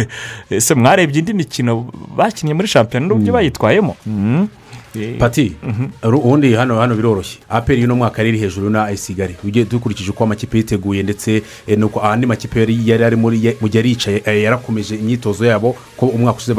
Ese 0.50 0.74
mwarebye 0.74 1.18
indi 1.18 1.34
mikino 1.34 1.90
bakinnye 2.16 2.54
muri 2.54 2.68
shampiyona 2.68 3.06
n'uburyo 3.06 3.32
bayitwayemo? 3.32 3.96
Mhm. 4.06 4.42
Eh, 4.42 4.61
pati 5.18 5.52
uru- 6.02 6.18
ubundi 6.18 6.54
hano 6.54 6.78
hano 6.78 6.94
biroroshye. 6.94 7.38
Aperi 7.48 7.80
y'uno 7.80 7.94
mwaka 7.96 8.22
riri 8.22 8.38
hejuru 8.38 8.70
na 8.70 8.84
ayisigali 8.84 9.36
ugiye 9.44 9.64
dukurikije 9.64 10.10
uko 10.10 10.24
amakipe 10.24 10.58
yiteguye 10.58 11.02
ndetse 11.02 11.42
eh, 11.66 11.78
nuko 11.78 12.00
andi 12.00 12.26
makipe 12.26 12.60
yari 12.60 12.78
yari 12.88 13.04
ari 13.04 13.16
mu 13.16 13.30
gihe 13.30 13.88
yicaye 13.88 14.22
eh, 14.26 14.42
yarakomeje 14.42 14.94
imyitozo 14.96 15.46
yabo 15.46 15.76
ko 15.96 16.06
umwaka 16.06 16.38
ushize 16.38 16.54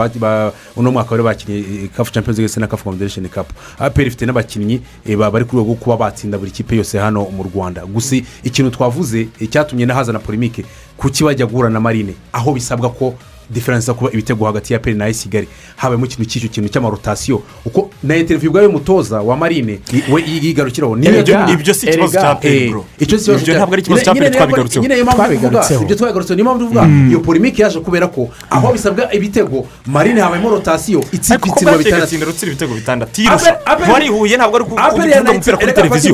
uno 0.75 0.91
mwaka 0.91 1.11
bari 1.11 1.23
bakinnye 1.23 1.87
kafu 1.97 2.11
champions 2.11 2.39
league 2.39 2.59
na 2.59 2.67
kafu 2.67 2.83
confederation 2.83 3.27
cup. 3.29 3.47
Aperi 3.79 4.07
ifite 4.07 4.25
n'abakinnyi 4.25 4.81
eh, 5.05 5.17
ba- 5.17 5.31
bari 5.31 5.45
ku 5.45 5.55
rwego 5.55 5.67
rwo 5.71 5.75
kuba 5.75 5.97
batsinda 5.97 6.37
buri 6.37 6.51
kipe 6.51 6.75
yose 6.75 6.99
hano 6.99 7.25
mu 7.29 7.43
rwanda. 7.43 7.85
Gusa 7.85 8.15
ikintu 8.43 8.71
twavuze 8.71 9.27
eh, 9.39 9.49
cyatumye 9.49 9.85
n'ahazana 9.85 10.19
polemike 10.19 10.65
kuki 10.97 11.23
bajya 11.23 11.45
guhura 11.45 11.69
na 11.69 11.79
marine? 11.79 12.13
Aho 12.33 12.53
bisabwa 12.53 12.89
ko 12.89 13.15
diferense 13.49 13.85
zo 13.85 13.93
kuba 13.93 14.11
ibitego 14.11 14.45
hagati 14.45 14.73
ya 14.73 14.79
peri 14.79 14.97
na 14.97 15.05
ayisigali 15.05 15.47
habayemo 15.75 16.05
ikintu 16.05 16.25
cy'icyo 16.29 16.49
kintu 16.49 16.69
cy'amarotasiyo 16.69 17.41
uko 17.65 17.89
na 18.03 18.15
interiviyu 18.17 18.49
ubwayo 18.51 18.67
y'umutoza 18.67 19.21
wa 19.21 19.37
marine 19.37 19.79
we 20.11 20.21
yigarukiraho 20.27 20.95
Ibyo- 20.97 21.45
si 21.73 21.87
ikibazo 21.87 22.13
cya 22.13 22.35
Peri, 22.35 22.63
eh, 22.65 22.69
bro. 22.71 22.85
icyo 22.99 23.17
si 23.17 23.23
ikibazo 23.23 23.43
Ibyo 23.43 23.55
ntabwo 23.55 23.73
ari 23.73 23.81
ikibazo 23.81 24.03
cya 24.03 24.13
Peri 24.13 24.29
twabigarutseho. 24.35 24.81
nyine 24.83 24.93
niyo 24.95 25.05
mpamvu 25.05 25.21
tuvuga 25.23 25.39
Twabigarutseho. 25.39 25.83
ibyo 25.83 25.95
twabigarutseho 25.95 26.35
niyo 26.35 26.45
mpamvu 26.45 26.59
tuvuga 26.63 26.81
iyo 27.09 27.19
polemike 27.19 27.61
yaje 27.63 27.79
kubera 27.79 28.07
ko 28.07 28.29
aho 28.49 28.73
bisabwa 28.73 29.13
ibitego 29.13 29.67
marine 29.85 30.21
habayemo 30.21 30.49
rotasiyo 30.49 30.99
kuko 30.99 31.15
itsindwa 31.15 31.77
bitandatu 31.77 32.45
ibitego 32.45 32.73
bitandatu 32.75 33.21
yirusha 33.21 33.51
Aperi- 33.51 33.63
Aperi- 33.65 33.91
warihuye 33.93 34.37
ntabwo 34.37 34.55
ari 34.57 35.11
yanayitsi- 35.11 35.31
umupira 35.31 35.57
kuri 35.57 35.73
televiziyo 35.73 36.13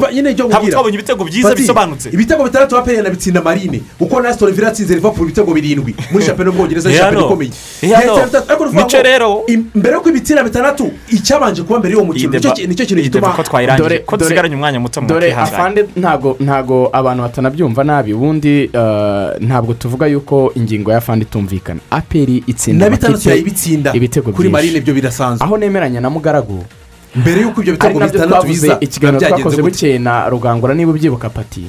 ntabwo 0.50 0.70
twabonye 0.72 0.96
ibitego 0.98 1.24
byiza 1.26 1.56
bisobanutse 1.56 2.08
ibitego 2.14 2.44
bitandatu 2.44 2.78
aperi 2.78 2.98
yanabitsinda 2.98 3.42
marine 3.42 3.82
uko 4.00 4.22
na 4.22 4.34
sitori 4.34 4.54
vila 4.54 4.68
yatsinze 4.68 4.96
liverpool 4.96 5.26
ibitego 5.28 5.54
birindwi 5.54 5.96
muri 6.12 6.26
shampiyona 6.26 6.50
y'ubwongereza 6.52 6.90
Eh. 6.90 6.96
Ikomeye. 7.26 7.52
Mico 8.74 9.02
rero- 9.04 9.44
mbere 9.76 9.94
yo 9.96 10.02
ibitsina 10.10 10.44
bitandatu 10.44 10.92
icyabanje 11.10 11.64
kuba 11.64 11.80
mbere 11.80 11.94
y'uwo 11.94 12.06
mukino. 12.06 12.32
Nicyo 12.34 12.52
ki- 12.52 12.68
ni 12.68 12.76
cyo 12.76 12.86
kintu 12.86 13.02
gituma 13.04 13.34
ko 13.34 13.44
twayirangije. 13.44 13.84
Dore- 13.90 14.00
ko 14.06 14.18
dusigaranye 14.18 14.56
umwanya 14.56 14.80
muto 14.80 15.02
mu 15.02 15.08
dore 15.08 15.34
afande 15.34 15.86
ntago 15.96 16.36
ntago 16.40 16.90
abantu 16.94 17.24
batanabyumva 17.24 17.84
nabi. 17.84 18.14
Ubundi 18.14 18.70
eh, 18.74 19.30
ntabwo 19.40 19.74
tuvuga 19.74 20.08
yuko 20.08 20.52
ingingo 20.56 20.92
ya 20.92 20.98
afande 20.98 21.24
itumvikana. 21.26 21.80
Aperi 21.92 22.44
itsinda 22.48 22.86
na 22.86 22.92
bitandatu 22.96 23.30
yayibitsinda. 23.30 23.94
ibitego 23.94 24.32
kuri 24.32 24.50
byinshi. 24.50 24.52
marine 24.54 24.78
ibyo 24.78 24.94
birasanzwe. 24.94 25.46
Aho 25.46 25.58
nemeranya 25.58 26.02
na 26.02 26.10
mugaragu 26.10 26.64
mbere 27.16 27.42
y'uko 27.42 27.62
ibyo 27.62 27.74
bitego 27.74 28.00
bitandatu 28.00 28.48
biza 28.48 28.78
ikiganiro 28.82 29.28
twakoze 29.28 29.62
bukeye 29.62 30.00
na 30.00 30.30
rugangura 30.30 30.74
niba 30.74 30.92
ubyibuka 30.92 31.30
pati. 31.30 31.64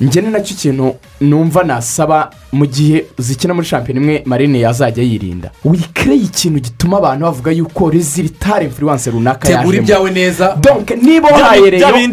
Njye 0.00 0.20
ni 0.22 0.28
na 0.30 0.40
cyo 0.40 0.54
kintu 0.56 0.94
numva 1.20 1.62
nasaba 1.64 2.30
mu 2.52 2.66
gihe 2.66 3.04
zikina 3.18 3.54
muri 3.54 3.66
shampiyona 3.66 4.00
imwe 4.00 4.22
marine 4.26 4.60
yazajya 4.60 5.02
yirinda. 5.04 5.50
Wikereye 5.64 6.20
ikintu 6.22 6.60
gituma 6.60 6.96
abantu 6.98 7.24
bavuga 7.24 7.50
yuko 7.52 7.90
rezilitari 7.90 8.64
influence 8.64 9.10
runaka 9.10 9.38
tegura 9.48 9.58
yajemo 9.66 9.82
ibyawe 9.82 10.10
neza. 10.10 10.56
Niba 11.02 11.28
wahaye 11.28 11.70
reyo 11.70 11.88
eh, 11.88 12.08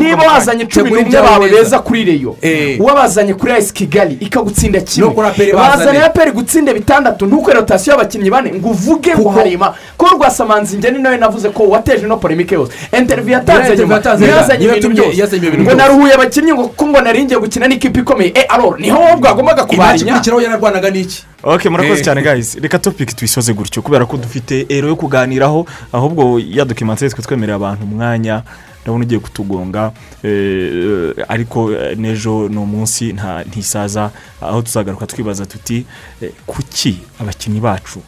niba 0.00 0.26
wazanye 0.32 0.66
cumi 0.66 0.84
Tegura 0.90 1.02
n'umwe 1.02 1.22
bawe 1.22 1.48
beza 1.50 1.78
kuri 1.78 2.04
reyo 2.04 2.36
Eh. 2.42 2.80
wabazanye 2.80 3.34
kuri 3.34 3.52
ayisi 3.52 3.72
kigali 3.74 4.14
ikagutsinda 4.20 4.80
kimwe. 4.80 5.14
Bazanye. 5.54 5.98
Aperi 6.02 6.30
gutsinda 6.32 6.74
bitandatu 6.74 7.26
ntukore 7.26 7.56
rotasiyo 7.56 7.92
y'abakinnyi 7.96 8.30
bane 8.30 8.52
ngo 8.54 8.68
uvuge 8.68 9.14
ngo 9.16 9.28
harima 9.28 9.74
ko 9.96 10.06
rwasamanzi 10.16 10.76
njye 10.76 10.90
ni 10.90 10.98
nawe 10.98 11.16
navuze 11.16 11.48
ko 11.50 11.57
wateje 11.64 12.06
no 12.06 12.16
polemike 12.16 12.54
yose. 12.54 12.72
Interiviyu 12.98 13.32
yatanze 13.32 13.76
nyuma. 13.76 13.94
yatanze 13.94 14.24
niyo 14.24 14.36
yazanye 14.36 14.66
ibintu 14.66 14.88
byose. 14.88 15.38
bintu 15.40 15.62
ngo 15.62 15.74
naruhuye 15.74 16.14
abakinnyi 16.14 16.52
ngo 16.52 16.68
kuko 16.68 16.86
ngo 16.86 17.00
nari 17.00 17.24
ngiye 17.24 17.40
gukina 17.40 17.68
n'ikipe 17.68 18.00
ikomeye. 18.00 18.30
E 18.34 18.42
aroro 18.48 18.76
ni 18.78 18.90
ho 18.90 18.98
wowe 19.00 19.16
bwagombaga 19.16 19.64
kubanya? 19.64 19.96
Ikurikiraho 19.96 20.40
yararwanaga 20.42 20.90
n'iki? 20.90 21.24
Ok 21.42 21.68
murakoze 21.68 22.00
Eh. 22.00 22.04
cyane 22.04 22.22
guys. 22.22 22.54
Reka 22.54 22.78
topiki 22.78 23.14
tuyisoze 23.16 23.52
gutyo 23.52 23.82
kubera 23.82 24.06
ko 24.06 24.16
dufite 24.16 24.66
ero 24.68 24.88
yo 24.88 24.96
kuganiraho 24.96 25.66
ahubwo 25.92 26.40
ya 26.40 26.64
twe 26.64 27.22
twemerera 27.22 27.56
abantu 27.56 27.84
umwanya 27.84 28.42
ndabona 28.82 29.04
ugiye 29.04 29.20
kutugonga. 29.20 29.92
Eh, 30.22 31.14
ariko 31.28 31.72
eh, 31.72 31.96
n'ejo 31.98 32.48
ni 32.48 32.56
umunsi 32.58 33.12
nta 33.12 33.44
ntisaza 33.44 34.10
aho 34.40 34.62
tuzagaruka 34.62 35.06
twibaza 35.06 35.46
tuti 35.46 35.86
eh, 36.22 36.30
kuki 36.46 36.98
abakinnyi 37.20 37.60
bacu 37.60 38.00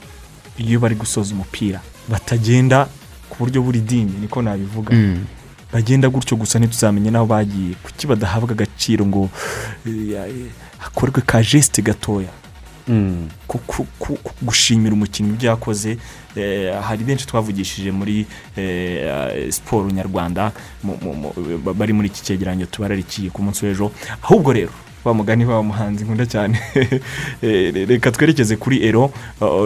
iyo 0.58 0.80
bari 0.80 0.94
gusoza 0.94 1.34
umupira 1.34 1.80
batagenda 2.08 2.86
ku 3.40 3.46
buryo 3.48 3.62
buri 3.62 3.80
dini 3.80 4.12
niko 4.20 4.42
nabivuga. 4.42 4.92
Bagenda 5.72 6.08
gutyo 6.12 6.36
gusa 6.36 6.58
ntituzamenye 6.58 7.10
n'aho 7.10 7.26
bagiye 7.26 7.72
kuki 7.82 8.06
badahabwa 8.06 8.50
agaciro 8.52 9.06
ngo 9.06 9.30
hakorwe 10.78 11.22
ka 11.24 11.40
jesite 11.42 11.80
gatoya? 11.82 12.28
Ku- 13.46 14.18
gushimira 14.42 14.92
umukinnyi 14.92 15.30
ibyo 15.30 15.48
yakoze 15.50 15.96
eh, 16.36 16.74
hari 16.82 17.04
benshi 17.04 17.26
twavugishije 17.26 17.90
muri 17.92 18.26
eh, 18.56 19.48
siporo 19.52 19.88
nyarwanda 19.90 20.52
bari 21.74 21.92
muri 21.92 22.08
iki 22.08 22.22
cyegeranyo 22.22 22.66
tubararikiye 22.66 23.30
ku 23.30 23.42
munsi 23.42 23.64
w'ejo. 23.66 23.90
Ahubwo 24.22 24.52
rero 24.52 24.72
wa 25.04 25.14
mugani 25.14 25.44
wa 25.44 25.62
muhanzi 25.62 26.04
nkunda 26.04 26.26
cyane. 26.26 26.60
Eh, 27.42 27.88
reka 27.88 28.10
twerekeze 28.10 28.56
kuri 28.56 28.84
ero. 28.86 29.12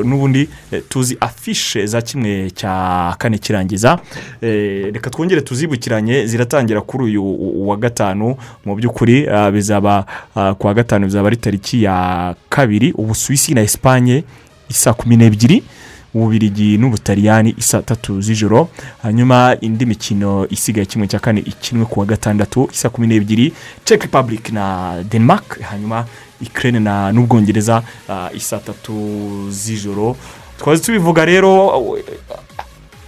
N'ubundi 0.05 0.49
eh, 0.73 0.83
tuzi 0.89 1.17
afishe 1.21 1.87
za 1.87 2.03
kimwe 2.03 2.51
cya 2.51 3.15
kane 3.19 3.39
kirangiza. 3.39 3.99
Eh, 4.41 4.93
reka 4.93 5.11
twongere 5.11 5.41
tuzibukiranye 5.41 6.27
ziratangira 6.27 6.81
kuri 6.81 7.05
uyu 7.05 7.69
wa 7.69 7.77
gatanu. 7.77 8.37
Mu 8.65 8.75
by'ukuri 8.77 9.27
bizaba 9.53 10.07
ah, 10.37 10.55
ku 10.55 10.67
wa 10.67 10.75
gatanu 10.75 11.07
bizaba 11.07 11.27
ari 11.27 11.37
tariki 11.37 11.83
ya 11.83 12.35
kabiri 12.49 12.93
ubusuwisi 12.93 13.55
na 13.55 13.61
esipanye 13.63 14.25
isa 14.69 14.95
kumi 14.95 15.17
n'ebyiri. 15.17 15.63
Ububirigi 16.15 16.79
n'ubutaliyani 16.79 17.55
isa 17.59 17.83
tatu 17.83 18.21
z'ijoro 18.23 18.69
hanyuma 19.03 19.57
indi 19.61 19.87
mikino 19.87 20.47
isigaye 20.51 20.87
kimwe 20.87 21.07
cya 21.09 21.19
kane 21.19 21.41
ikinwe 21.41 21.85
ku 21.87 22.01
wa 22.01 22.07
gatandatu 22.07 22.69
isa 22.73 22.89
kumi 22.91 23.07
n'ebyiri 23.07 23.53
czech 23.85 24.03
republic 24.03 24.51
na 24.53 24.95
denmark 25.03 25.61
hanyuma 25.61 26.07
ikirere 26.41 26.81
na 26.81 27.13
n'ubwongereza 27.13 27.83
ah, 28.09 28.29
isa 28.35 28.59
tatu 28.59 28.95
z'ijoro. 29.51 30.17
Twazi 30.59 30.83
tubivuga 30.83 31.25
rero 31.25 31.51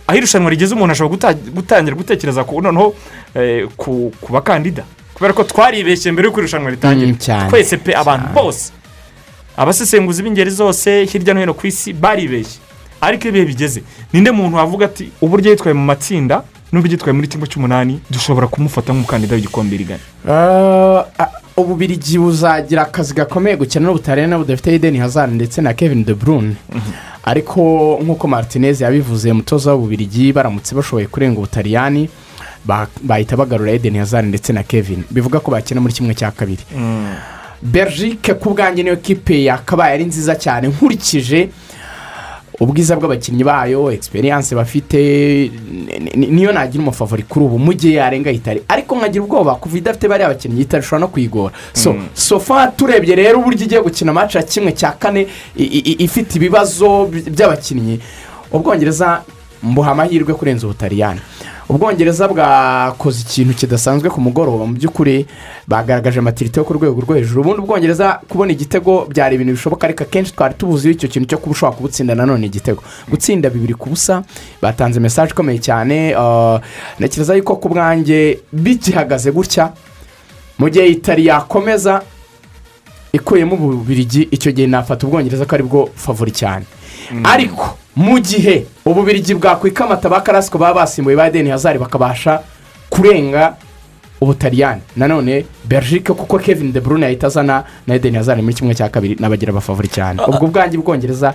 aho 0.07 0.17
irushanwa 0.19 0.51
rigeze 0.51 0.75
umuntu 0.75 0.93
ashobora 0.93 1.15
guta- 1.17 1.51
gutangira 1.55 1.97
gutekereza 1.97 2.45
ku 2.45 2.63
noneho 2.63 2.95
eh, 3.35 3.69
ku 3.77 4.13
bakandida. 4.31 4.85
Kubera 5.15 5.33
ko 5.33 5.45
twaribeshye 5.45 6.13
mbere 6.13 6.27
y'uko 6.29 6.41
irushanwa 6.41 6.71
ritangira. 6.71 7.07
Mm, 7.07 7.51
twese 7.51 7.77
pe 7.77 7.95
abantu 7.97 8.29
bose 8.35 8.73
abasesenguzi 9.57 10.23
b'ingeri 10.23 10.51
zose 10.51 11.05
hirya 11.05 11.35
no 11.35 11.41
hino 11.41 11.55
ku 11.55 11.67
isi 11.67 11.93
baribeshye. 11.93 12.59
Ariko 13.07 13.29
ibihe 13.29 13.45
bigeze? 13.47 13.83
Ninde 14.13 14.31
muntu 14.31 14.57
wavuga 14.57 14.87
ati 14.87 15.11
uburyo 15.23 15.51
yitwaye 15.51 15.75
mu 15.75 15.85
matsinda 15.85 16.43
n'uburyo 16.73 16.95
yitwaye 16.99 17.13
muri 17.15 17.29
kimwe 17.29 17.47
cy'umunani 17.47 18.01
dushobora 18.11 18.47
kumufata 18.51 18.93
nk'umukandida 18.93 19.35
w'igikombe 19.35 19.77
rigana 19.77 20.01
Ah, 20.29 21.05
ah, 21.19 21.31
ububirigi 21.57 22.19
buzagira 22.19 22.83
akazi 22.83 23.15
gakomeye 23.15 23.57
gukina 23.57 23.87
n'ubutaliyani 23.87 24.37
budafite 24.37 24.75
edeni 24.75 24.99
hazard 24.99 25.33
ndetse 25.33 25.63
na 25.63 25.73
kevin 25.75 26.05
de 26.05 26.15
bruyne. 26.15 26.55
Ariko 27.25 27.61
nk'uko 28.03 28.29
martinez 28.29 28.81
yabivuze 28.81 29.31
umutoza 29.33 29.73
w'ububirigi 29.75 30.33
baramutse 30.33 30.75
bashoboye 30.75 31.07
kurenga 31.07 31.39
ubutaliyani 31.39 32.09
ba- 32.65 32.89
bahita 33.03 33.37
bagarura 33.37 33.71
edeni 33.73 33.99
hazard 33.99 34.27
ndetse 34.29 34.53
na 34.53 34.63
kevin. 34.63 35.05
Bivuga 35.11 35.41
ko 35.41 35.51
bakina 35.51 35.81
muri 35.81 35.95
kimwe 35.95 36.15
cya 36.15 36.31
kabiri. 36.31 36.63
Belgique 37.63 38.35
ku 38.35 38.51
bwanjye 38.55 38.83
niyo 38.83 38.97
kipe 38.97 39.45
yakabaye 39.45 39.95
ari 39.95 40.05
nziza 40.05 40.35
cyane 40.35 40.69
nkurikije 40.69 41.49
ubwiza 42.61 42.97
bw'abakinnyi 42.97 43.45
bayo 43.45 43.93
egisperiyanse 43.93 44.55
bafite 44.57 44.97
ni- 44.97 46.13
ni- 46.17 46.27
niyo 46.27 46.53
nagira 46.53 46.83
umufavori 46.83 47.23
kuri 47.23 47.45
ubu 47.45 47.59
mu 47.59 47.73
gihe 47.73 47.95
yarenga 48.01 48.31
itari. 48.31 48.63
Ariko 48.69 48.97
nkagira 48.97 49.25
ubwoba 49.25 49.55
kuva 49.61 49.77
idafite 49.79 50.09
bariya 50.09 50.29
bakinnyi 50.29 50.61
itari 50.63 50.83
ishobora 50.83 51.01
no 51.01 51.09
kuyigora 51.09 51.53
so 51.73 51.93
Mm. 51.93 52.09
sofa 52.15 52.67
turebye 52.77 53.15
rero 53.15 53.39
uburyo 53.39 53.65
igiye 53.67 53.81
gukina 53.83 54.11
ya 54.39 54.45
kimwe 54.45 54.73
cya 54.73 54.93
kane 54.99 55.27
ifite 55.57 56.37
ibibazo 56.37 57.07
by- 57.07 57.31
by'abakinnyi. 57.31 58.01
Ubwongereza 58.53 59.23
mbuha 59.63 59.91
amahirwe 59.91 60.35
kurenza 60.35 60.67
ubutaliyani. 60.67 61.21
Ubwongereza 61.69 62.29
bwakoze 62.29 63.21
ikintu 63.27 63.55
kidasanzwe 63.55 64.11
ku 64.11 64.21
mugoroba. 64.21 64.67
Mu 64.67 64.75
by'ukuri 64.75 65.27
bagaragaje 65.67 66.19
amatirite 66.19 66.61
yo 66.61 66.65
ku 66.65 66.73
rwego 66.75 67.01
rwo 67.01 67.15
hejuru. 67.15 67.41
Ubundi 67.41 67.61
ubwongereza 67.63 68.21
kubona 68.29 68.53
igitego 68.53 69.07
byari 69.11 69.35
ibintu 69.35 69.53
bishoboka 69.53 69.87
ariko 69.87 70.03
akenshi 70.05 70.33
twari 70.33 70.55
tubuziho 70.55 70.93
icyo 70.95 71.09
kintu 71.09 71.29
cyo 71.29 71.39
kuba 71.39 71.53
ushobora 71.53 71.77
kubutsinda 71.77 72.15
nanone 72.15 72.47
igitego. 72.47 72.83
Gutsinda 73.11 73.51
bibiri 73.51 73.75
ku 73.75 73.89
busa 73.91 74.23
batanze 74.63 75.01
mesaje 75.01 75.33
ikomeye 75.35 75.59
cyane 75.59 76.15
uh, 76.17 76.61
ntekereza 77.03 77.35
yuko 77.35 77.57
ku 77.59 77.69
bwanjye 77.69 78.39
bigihagaze 78.53 79.31
gutya. 79.35 79.73
Mu 80.59 80.71
gihe 80.71 80.87
itari 80.87 81.27
yakomeza 81.27 82.03
ikuyemo 83.17 83.57
ububirigi 83.57 84.29
icyo 84.31 84.53
gihe 84.53 84.67
nafata 84.69 85.07
ubwongereza 85.07 85.47
ko 85.49 85.55
ari 85.55 85.63
bwo 85.65 85.89
favori 85.95 86.31
cyane. 86.33 86.65
Ariko 87.25 87.77
mu 87.97 88.19
gihe 88.21 88.67
ububirigi 88.85 89.35
bwakwikamata 89.35 90.09
ba 90.09 90.21
karasiko 90.21 90.59
baba 90.59 90.81
basimbuye 90.85 91.17
ba 91.17 91.31
deni 91.31 91.51
hazari 91.51 91.79
bakabasha 91.79 92.43
kurenga 92.91 93.57
ubutaliyani. 94.21 94.81
Nanone 94.97 95.45
berjike 95.65 96.13
kuko 96.13 96.39
kevin 96.39 96.73
de 96.73 96.81
brune 96.81 97.03
yahita 97.07 97.27
azana 97.27 97.65
na 97.87 97.95
edeni 97.95 98.17
hazari 98.17 98.43
muri 98.43 98.55
kimwe 98.55 98.75
cya 98.75 98.89
kabiri 98.89 99.17
n'abagira 99.21 99.51
abafavori 99.53 99.89
cyane. 99.89 100.23
Ubwo 100.29 100.47
bwanjye 100.47 100.79
bwongereza 100.79 101.35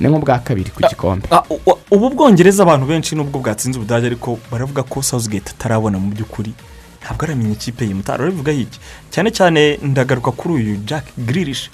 ni 0.00 0.08
nk'ubwa 0.08 0.38
kabiri 0.38 0.70
ku 0.70 0.82
gikombe. 0.82 1.28
Ah, 1.30 1.42
u- 1.50 1.78
ubu 1.90 2.10
bwongereza 2.10 2.62
abantu 2.62 2.86
benshi 2.86 3.14
nubwo 3.16 3.38
bwatsinze 3.40 3.78
ubudage 3.78 4.06
ariko 4.06 4.38
baravuga 4.50 4.82
ko 4.82 5.02
southgate 5.02 5.50
atarabona 5.54 5.98
mu 5.98 6.10
by'ukuri. 6.10 6.52
Ntabwo 7.04 7.24
aramenya 7.24 7.52
ikipe 7.52 7.84
ye 7.84 7.94
mutara 7.94 8.24
urabivuga 8.24 8.52
iki? 8.52 8.78
Cyane 9.12 9.30
cyane 9.30 9.78
ndagaruka 9.82 10.30
kuri 10.32 10.54
uyu 10.54 10.76
jack 10.88 11.04
grilish 11.18 11.68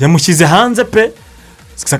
yamushyize 0.00 0.44
hanze 0.44 0.84
pe. 0.84 1.12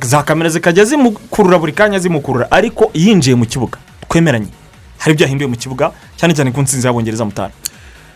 Za 0.03 0.23
kamera 0.23 0.49
zikajya 0.51 0.85
zimukurura 0.85 1.59
buri 1.59 1.73
kanya 1.73 1.99
zimukurura. 1.99 2.51
Ariko 2.51 2.91
yinjiye 2.95 3.37
mu 3.37 3.47
kibuga. 3.47 3.79
Twemeranye. 4.09 4.49
Hari 4.99 5.13
ibyo 5.15 5.25
yahinduye 5.25 5.49
mu 5.49 5.57
kibuga? 5.57 5.93
Cyane 6.17 6.35
cyane 6.35 6.53
ku 6.53 6.61
nsinzi 6.63 6.87
y'abongereza 6.87 7.25
mutara. 7.25 7.53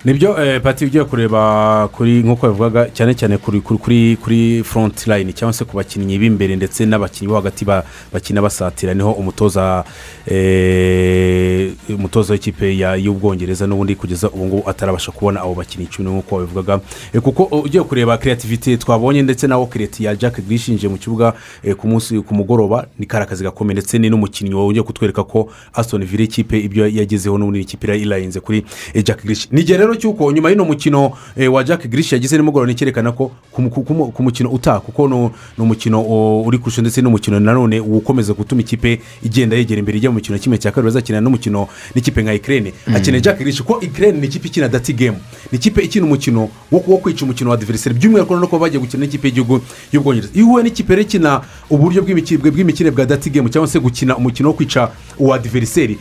Ni 0.05 0.15
byo 0.15 0.45
eh, 0.45 0.61
pati 0.63 0.85
ugiye 0.85 1.05
kureba 1.05 1.89
kuri 1.93 2.23
nk'uko 2.23 2.49
bivugaga 2.49 2.89
cyane 2.93 3.15
cyane 3.15 3.37
kuri 3.39 3.61
kuri 3.61 4.63
front 4.65 5.07
line 5.07 5.33
cyangwa 5.33 5.53
se 5.53 5.65
ku 5.65 5.77
bakinnyi 5.77 6.19
b'imbere 6.19 6.57
ndetse 6.57 6.87
n'abakinnyi 6.87 7.29
bo 7.29 7.35
hagati 7.37 7.65
ba- 7.65 7.85
bakina 8.13 8.41
basatira. 8.43 8.95
Niho 8.95 9.13
umutoza 9.13 9.85
eh, 10.27 11.73
umutoza 11.89 12.33
w'ikipe 12.33 12.77
y'ubwongereza 13.05 13.67
n'ubundi 13.67 13.95
kugeza 13.95 14.31
ubu 14.31 14.47
ngubu 14.47 14.71
atarabasha 14.71 15.13
kubona 15.13 15.41
abo 15.41 15.55
bakinnyi 15.55 15.85
icumi 15.85 16.09
nk'uko 16.11 16.37
babivugaga 16.39 16.81
Eh, 17.13 17.21
kuko 17.21 17.45
ugiye 17.45 17.83
kureba 17.85 18.19
kreativite 18.19 18.77
twabonye 18.77 19.23
ndetse 19.23 19.47
nawo 19.47 19.67
kireti 19.67 20.05
ya 20.05 20.17
jack 20.17 20.41
grishinje 20.41 20.89
mu 20.89 20.97
kibuga 20.97 21.35
ku 21.77 21.89
munsi 21.89 22.17
ku 22.25 22.35
mugoroba 22.35 22.87
ni 22.99 23.07
kari 23.07 23.25
akazi 23.25 23.45
gakomeye 23.45 23.75
ndetse 23.75 23.99
ni 23.99 24.09
n'umukinnyi 24.11 24.55
wongeye 24.55 24.83
kutwereka 24.83 25.25
ko 25.25 25.53
aston 25.75 26.05
villa 26.05 26.25
ikipe 26.25 26.57
ibyo 26.61 26.89
yagezeho 26.89 27.39
n'ubundi 27.39 27.61
ikipe 27.61 27.87
irayirenze 27.87 28.41
kuri 28.41 28.65
jack 29.05 29.25
grish 29.25 29.49
ni 29.53 29.61
igihe 29.61 29.90
rero 29.91 30.01
cy'uko 30.01 30.33
nyuma 30.33 30.51
y'uno 30.51 30.65
mukino 30.65 31.13
eh, 31.37 31.53
wa 31.53 31.65
jack 31.65 31.87
grish 31.89 32.13
yagize 32.13 32.37
nimugoroba 32.37 32.67
ni 32.67 32.73
icyerekana 32.73 33.13
ko 33.13 33.31
ku 33.53 33.63
mu- 33.63 33.71
ku 33.71 33.95
mu- 33.95 34.13
ku 34.13 34.23
mukino 34.23 34.51
utaha 34.51 34.81
kuko 34.81 35.09
ni 35.09 35.31
umukino 35.59 36.01
uri 36.47 36.59
kurusha 36.59 36.81
ndetse 36.83 37.03
n'umukino 37.03 37.41
nanone 37.41 37.81
ukomeza 37.81 38.33
gutuma 38.33 38.61
ikipe 38.61 39.01
igenda 39.23 39.57
yegera 39.57 39.79
imbere 39.79 39.99
ijya 39.99 40.11
mu 40.11 40.15
mukino 40.19 40.39
kimwe 40.39 40.59
cya 40.59 40.71
kabiri 40.71 40.85
bazakina 40.93 41.21
n'umukino 41.21 41.69
n'ikipe 41.95 42.23
nka 42.23 42.35
ikirere 42.35 42.73
Mm. 42.87 42.97
akeneye 42.97 43.21
jack 43.21 43.39
grish 43.39 43.63
ko 43.63 43.81
ikirere 43.81 44.13
ni 44.19 44.27
ikipe 44.27 44.49
ikina 44.49 44.69
dati 44.69 44.93
gemu 44.93 45.19
ni 45.53 45.59
ikipe 45.59 45.83
ikina 45.83 46.07
umukino 46.07 46.49
wo 46.71 46.81
kwica 46.99 47.23
umukino 47.25 47.51
wa 47.51 47.57
diveriseri 47.57 47.95
by'umwihariko 47.95 48.37
no 48.37 48.47
kuba 48.47 48.61
bagiye 48.67 48.81
gukina 48.81 49.05
n'ikipe 49.07 49.29
y'igihugu 49.29 49.61
y'ubwongereza. 49.93 50.33
Iyo 50.35 50.47
uhuye 50.47 50.65
n'ikipe 50.65 50.93
rero 50.95 51.03
ikina 51.03 51.41
uburyo 51.71 52.03
bw'imiki- 52.03 52.39
bw'imikino 52.39 52.91
bwa 52.93 53.07
dati 53.07 53.31
gemu 53.31 53.49
cyangwa 53.49 53.69
se 53.69 53.79
gukina 53.81 54.17
umukino 54.17 54.49
wo 54.49 54.55
kwica 54.55 54.89
uwa 55.19 55.39
diveriseri 55.39 55.99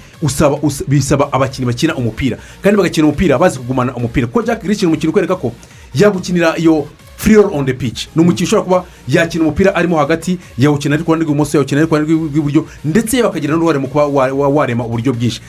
bisaba 0.87 1.33
abakinnyi 1.33 1.65
bakina 1.67 1.95
umupira. 1.95 2.37
Kandi 2.61 2.77
bagakina 2.77 3.07
umupira 3.07 3.37
bazi 3.37 3.59
kugumana 3.80 3.95
umupira. 3.95 4.27
Kuko 4.27 4.41
jack 4.41 4.64
grish 4.64 4.81
ni 4.81 4.88
umukino 4.88 5.10
ukwereka 5.10 5.35
ko 5.35 5.51
yagukinira 5.95 6.57
iyo 6.57 6.88
roll 7.27 7.53
on 7.53 7.65
the 7.65 7.73
pitch. 7.73 8.07
Ni 8.15 8.21
umukino 8.21 8.45
ushobora 8.47 8.63
kuba 8.63 8.83
yakina 9.07 9.43
umupira 9.43 9.75
arimo 9.75 9.97
hagati 9.97 10.37
yawukina 10.57 10.95
ari 10.95 11.03
ku 11.03 11.11
ruhande 11.11 11.25
rw'ibumoso 11.25 11.57
yawukina 11.57 11.81
ari 11.81 11.87
ku 11.87 11.95
ruhande 11.95 12.13
rw'i- 12.13 12.29
rw'iburyo 12.31 12.65
ndetse 12.85 13.23
bakagira 13.23 13.53
n'uruhare 13.55 13.79
mu 13.79 13.87
kuba 13.87 14.05
wa- 14.07 14.33
wa- 14.33 14.47
warema 14.49 14.85
uburyo 14.85 15.13
bwinshi. 15.13 15.41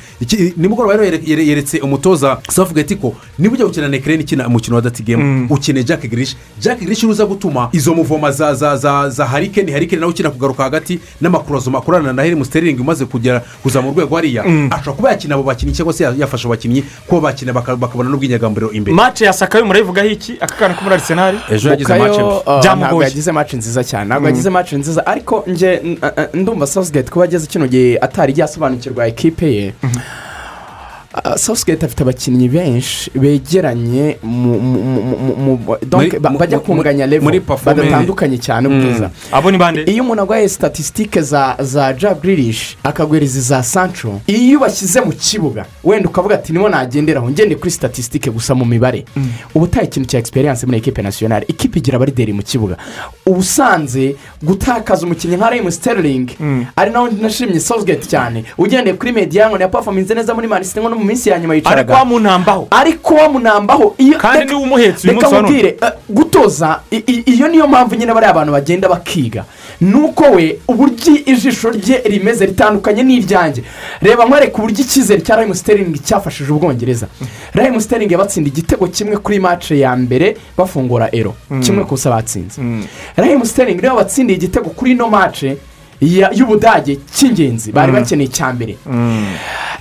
Nimugoroba 0.56 0.92
rero 0.97 1.05
yere- 1.05 1.22
yere- 1.26 1.47
yeretse 1.47 1.78
umutoza 1.80 2.38
safugati 2.51 2.97
ko 2.97 3.14
niba 3.38 3.55
ujya 3.55 3.66
gukina 3.66 3.88
na 3.88 3.97
ekirere 3.97 4.22
ikina 4.22 4.47
umukino 4.47 4.76
wa 4.76 4.82
dati 4.82 5.02
gemu 5.02 5.47
ukeneye 5.51 5.84
jack 5.84 6.06
grish 6.10 6.36
jack 6.60 6.80
grish 6.80 7.05
uza 7.05 7.26
gutuma 7.26 7.68
izo 7.72 7.94
muvoma 7.94 8.30
za 8.32 8.55
za 8.55 8.76
za 8.76 9.10
za 9.10 9.26
harikeni 9.26 9.72
harikeni 9.72 10.01
nawe 10.01 10.12
ukina 10.12 10.30
kugaruka 10.30 10.62
hagati 10.62 11.01
n'amakurozo 11.20 11.70
akorana 11.70 12.12
na 12.12 12.22
heri 12.22 12.34
musiteringi 12.36 12.80
umaze 12.80 13.05
kugera 13.05 13.40
kuza 13.62 13.82
mu 13.82 13.90
rwego 13.92 14.16
hariya. 14.16 14.44
Ashobora 14.70 14.92
kuba 14.97 15.10
yakina 15.10 15.34
abo 15.34 15.42
bakinnyi 15.44 15.72
cyangwa 15.72 15.92
se 15.94 16.05
ya- 16.05 16.14
yafasha 16.18 16.48
abakinnyi 16.48 16.84
kuba 17.06 17.20
bakina 17.20 17.52
baka- 17.52 17.76
bakabona 17.76 18.10
n'ubwinyagamburiro 18.10 18.72
imbere. 18.72 18.94
Mace 18.97 19.24
ya 19.24 19.32
sakayo 19.32 19.64
murayivugaho 19.66 20.09
iki 20.09 20.36
aka 20.40 20.55
kana 20.56 20.74
ko 20.74 20.82
muri 20.84 20.94
arisenali 20.94 21.38
Ejo 21.61 21.70
yagize 21.70 21.95
match 21.99 22.15
mbi. 22.19 22.23
uh, 22.47 22.61
Byamugoye. 22.62 23.05
yagize 23.09 23.32
match 23.32 23.53
nziza 23.55 23.85
cyane 23.85 24.05
ntabwo 24.09 24.20
Mm. 24.20 24.27
yagize 24.35 24.51
match 24.51 24.73
nziza 24.73 25.07
ariko 25.07 25.45
nge 25.49 25.81
n- 25.85 25.99
uh, 26.03 26.35
ndumva 26.41 26.66
sosgate 26.66 27.11
kuba 27.11 27.24
ageze 27.24 27.47
kino 27.47 27.66
gihe 27.69 27.99
atari 28.01 28.32
yasobanukirwa 28.37 29.07
ekipe 29.07 29.47
ye 29.55 29.73
Uh, 31.15 31.35
Southgate 31.37 31.82
afite 31.87 32.03
abakinnyi 32.03 32.49
benshi 32.49 33.11
begeranye 33.15 34.16
bajya 36.39 36.59
kunganya 36.59 37.07
performance. 37.41 37.65
badatandukanye 37.65 38.39
cyane 38.39 38.69
Mm. 38.69 38.78
ubwiza. 38.78 39.11
Abo 39.32 39.51
ni 39.51 39.59
bande? 39.59 39.82
Iyo 39.82 40.03
umuntu 40.05 40.23
arwaye 40.23 40.49
statisitike 40.49 41.20
za 41.23 41.57
za 41.59 41.93
jack 41.93 42.20
grilish 42.23 42.77
akaguhereza 42.85 43.39
iza 43.39 43.62
sancho 43.62 44.20
iyo 44.27 44.59
ubashyize 44.59 45.01
mu 45.01 45.12
kibuga 45.12 45.65
wenda 45.85 46.09
ukavuga 46.09 46.35
ati 46.35 46.53
nibo 46.53 46.69
nagenderaho 46.69 47.31
ngende 47.31 47.55
kuri 47.57 47.70
statisitike 47.70 48.31
gusa 48.31 48.55
mu 48.55 48.65
mibare. 48.65 49.05
Uba 49.55 49.65
utaye 49.65 49.87
ikintu 49.87 50.09
cya 50.09 50.19
egisperiyanse 50.19 50.66
muri 50.66 50.78
ekipe 50.78 51.03
nasiyonari 51.03 51.47
ikipe 51.49 51.78
igira 51.78 51.97
abarideri 51.97 52.32
mu 52.32 52.43
kibuga. 52.43 52.77
Uba 53.27 53.39
usanze 53.39 54.16
gutakaza 54.43 55.07
umukinnyi 55.07 55.37
nka 55.37 55.51
rayimu 55.51 55.73
sterling 55.73 56.28
ari 56.77 56.91
nawe 56.91 57.11
nashimye 57.20 57.61
sosgate 57.61 58.07
cyane. 58.07 58.45
Ugendeye 58.59 58.95
kuri 58.97 59.12
mediyano 59.12 59.59
ya 59.59 59.69
pafominze 59.69 60.15
neza 60.15 60.35
muri 60.35 60.47
no 60.91 60.99
mu 61.01 61.06
minsi 61.06 61.28
ya 61.28 61.39
nyuma 61.39 61.55
ariko 61.55 61.68
yicaraga 61.68 61.94
wamunambaho 61.94 62.68
ariko 62.70 63.14
wamunambaho 63.14 63.94
iyo 63.98 64.18
kandi 64.18 64.44
ni 64.44 64.55
we 64.55 64.62
umuhetse 64.62 65.09
uyu 65.09 65.14
munsi 65.20 65.35
wa 65.35 65.43
none. 65.43 65.59
eh, 65.82 65.93
gutoza 66.09 66.81
iyo 67.27 67.48
niyo 67.48 67.66
mpamvu 67.68 67.94
nyine 67.94 68.12
bariya 68.14 68.31
abantu 68.31 68.52
bagenda 68.52 68.89
bakiga. 68.89 69.44
Nuko 69.81 70.24
we 70.24 70.59
uburyo 70.68 71.14
ijisho 71.27 71.70
rye 71.70 72.02
rimeze 72.05 72.47
ritandukanye 72.47 73.02
n'iryanjye 73.02 73.62
reba 74.02 74.24
nkwereka 74.24 74.59
uburyo 74.59 74.81
icyizere 74.85 75.20
cya 75.22 75.36
rayimu 75.36 75.55
siteringi 75.55 75.98
cyafashije 75.98 76.52
ubwongereza. 76.52 77.06
Rayimu 77.55 77.81
siteringi 77.81 78.12
yabatsinda 78.12 78.48
igitego 78.48 78.86
kimwe 78.86 79.16
kuri 79.16 79.40
mace 79.40 79.78
ya 79.78 79.97
mbere 79.97 80.36
bafungura 80.56 81.09
ero. 81.12 81.35
Mm. 81.51 81.60
kimwe 81.60 81.85
ku 81.85 81.90
busa 81.94 82.10
batsinze. 82.10 82.60
Rayimu 83.16 83.47
siteringi 83.47 83.81
niyo 83.82 83.94
batsindiye 83.97 84.36
igitego 84.39 84.70
kuri 84.70 84.90
ino 84.93 85.09
mace 85.09 85.56
y'ubudage 86.01 86.98
cy'ingenzi 87.14 87.72
bari 87.72 87.93
Mm. 87.93 87.98
bakeneye 87.98 88.28
icya 88.28 88.52
mbere. 88.52 88.77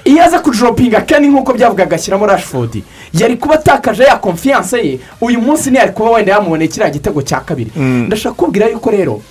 Iyo 0.06 0.24
aza 0.24 0.40
kujoropinga 0.40 1.02
keni 1.02 1.28
nk'uko 1.28 1.54
byavugaga 1.54 1.84
agashyiramo 1.84 2.26
rashford. 2.28 2.82
Yari 3.14 3.38
kuba 3.38 3.56
atakaje 3.56 4.04
ya 4.04 4.18
konfiyanse 4.18 4.78
ye. 4.78 5.00
Uyu 5.22 5.42
munsi 5.42 5.70
ntiyari 5.70 5.92
kuba 5.92 6.10
wenda 6.10 6.32
yamuboneye 6.32 6.68
kiriya 6.68 6.90
gitego 6.90 7.22
cya 7.22 7.40
kabiri. 7.40 7.72
Ndashaka 7.76 8.36
kubwira 8.36 8.68
yuko 8.68 8.90
rero 8.92 9.22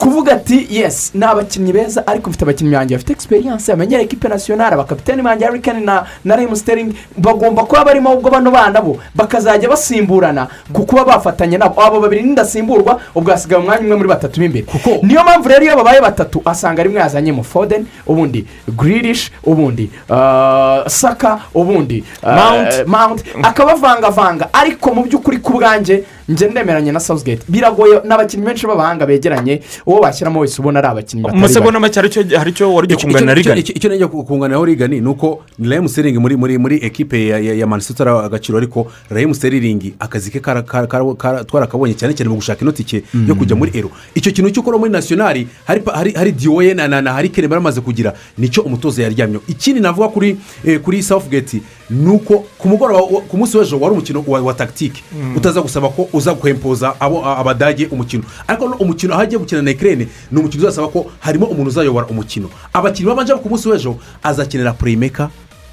kuvuga 0.00 0.32
ati 0.32 0.66
yesi 0.70 1.10
ni 1.14 1.24
abakinnyi 1.24 1.72
beza 1.72 2.06
ariko 2.06 2.30
mfite 2.30 2.42
abakinnyi 2.44 2.72
banjye 2.72 2.96
bafite 2.96 3.12
egisperiyanse 3.12 3.72
bamenyera 3.72 4.02
ekipe 4.02 4.28
nasiyonari 4.28 4.74
abakapitani 4.74 5.22
banjye 5.22 5.46
harikani 5.46 5.84
na 5.84 6.04
na 6.24 6.36
remu 6.36 6.56
siteringi 6.56 6.96
bagomba 7.16 7.64
kuba 7.64 7.84
barimo 7.84 8.12
ubwo 8.14 8.30
bano 8.30 8.50
bana 8.50 8.80
bo 8.80 8.96
bakazajya 9.14 9.68
basimburana 9.68 10.48
ku 10.72 10.86
kuba 10.86 11.04
bafatanya 11.04 11.58
nabo. 11.58 11.82
Abo 11.82 12.00
babiri 12.00 12.22
n'indasimburwa 12.22 13.00
ubwo 13.14 13.30
hasigaye 13.30 13.60
umwanya 13.62 13.82
umwe 13.84 13.96
muri 13.96 14.08
batatu 14.08 14.40
b'imbere. 14.40 14.66
Niyo 15.02 15.22
mpamvu 15.22 15.48
rero 15.48 15.64
iyo 15.64 15.76
babaye 15.76 16.00
batatu 16.00 16.42
asanga 16.44 16.82
rimwe 16.82 17.00
yazanyemo 17.00 17.42
foden 17.42 17.86
ubundi 18.06 18.46
grilish 18.68 19.30
ubundi 19.44 19.90
uh, 20.08 20.86
saka 20.88 21.38
ubundi 21.54 22.04
uh, 22.22 22.86
mount. 22.86 23.24
Akabavangavanga 23.42 24.48
ariko 24.52 24.94
mu 24.94 25.02
by'ukuri 25.04 25.38
ku 25.38 25.52
bwanjye 25.52 26.04
njye 26.28 26.48
ndemeranye 26.48 26.92
na 26.92 27.00
southgate. 27.00 27.42
Biragoye 27.48 28.00
n'abakinnyi 28.04 28.44
benshi 28.46 28.66
b'abahanga 28.66 29.06
begeranye 29.06 29.60
uwo 29.86 30.00
washyiramo 30.00 30.40
wese 30.40 30.60
ubona 30.62 30.78
ari 30.78 30.88
abakinnyi 30.88 31.22
batari 31.22 31.40
masegonda 31.40 31.80
make 31.80 31.94
hari 32.00 32.08
icyo- 32.50 32.74
wari 32.74 32.94
kungana 32.96 33.26
na 33.26 33.34
rigani 33.34 33.60
icyo 33.60 33.88
najya 33.90 34.08
kunganiraho 34.08 34.64
rigani 34.64 35.00
ni 35.00 35.08
uko 35.08 35.42
rayimu 35.58 35.88
seringi 35.88 36.18
muri 36.18 36.36
muri 36.36 36.58
muri 36.58 36.76
ekipe 36.82 37.26
ya 37.26 37.38
ya 37.38 37.54
ya 37.54 37.66
manisita 37.66 38.04
ari 38.04 38.26
agaciro 38.26 38.58
ariko 38.58 38.86
rayimu 39.10 39.34
seringi 39.34 39.94
akazi 39.98 40.30
ke 40.30 40.40
kara- 40.40 40.62
kara- 40.62 40.86
kara- 40.86 41.14
kara- 41.14 41.44
twarakabonye 41.44 41.94
cyane 41.94 42.14
cyane 42.14 42.28
mu 42.30 42.36
gushaka 42.36 42.62
ino 42.62 42.72
tike 42.72 43.02
yo 43.26 43.34
kujya 43.34 43.56
muri 43.56 43.70
ero. 43.74 43.90
Icyo 44.14 44.32
kintu 44.32 44.50
cyo 44.50 44.60
ukora 44.62 44.78
muri 44.78 44.90
nasiyonari 44.92 45.46
hari 45.66 45.80
pa- 45.80 45.92
hari 45.96 46.12
hari 46.12 46.32
diwoye 46.32 46.74
na 46.74 46.88
na 46.88 47.00
na 47.00 47.12
hari 47.12 47.28
kene 47.28 47.48
baramaze 47.48 47.80
kugira 47.80 48.14
ni 48.38 48.48
cyo 48.48 48.62
umutoza 48.62 49.02
yaryamyeho. 49.02 49.42
Ikindi 49.48 49.80
navuga 49.80 50.08
kuri 50.08 50.36
eh, 50.64 50.80
kuri 50.80 51.02
sawufugeti 51.02 51.62
ni 51.90 52.10
uko 52.10 52.44
ku 52.58 52.68
mugoroba 52.68 53.00
ku 53.28 53.36
munsi 53.36 53.56
w'ejo 53.58 53.80
wari 53.80 53.92
umukino 53.94 54.24
wa 54.26 54.54
tagitike 54.54 55.02
Mm. 55.12 55.36
utaza 55.36 55.60
gusaba 55.62 55.88
ko 55.88 56.08
uza 56.12 56.34
kwempoza 56.34 56.94
abo 57.00 57.26
abadage 57.26 57.86
umukino. 57.90 58.22
Ariko 58.46 58.68
no 58.68 58.76
umukino 58.76 59.12
aho 59.14 59.22
agiye 59.22 59.38
gukina 59.38 59.62
na 59.62 59.70
ekirene 59.70 60.08
ni 60.30 60.38
umukino 60.40 60.62
uzasaba 60.62 60.88
ko 60.88 61.10
harimo 61.20 61.46
umuntu 61.46 61.68
uzayobora 61.70 62.06
umukino. 62.06 62.48
Abakinnyi 62.72 63.08
babanje 63.08 63.34
ku 63.34 63.48
munsi 63.48 63.68
w'ejo 63.68 63.96
azakenera 64.22 64.72
pureyimeka 64.72 65.30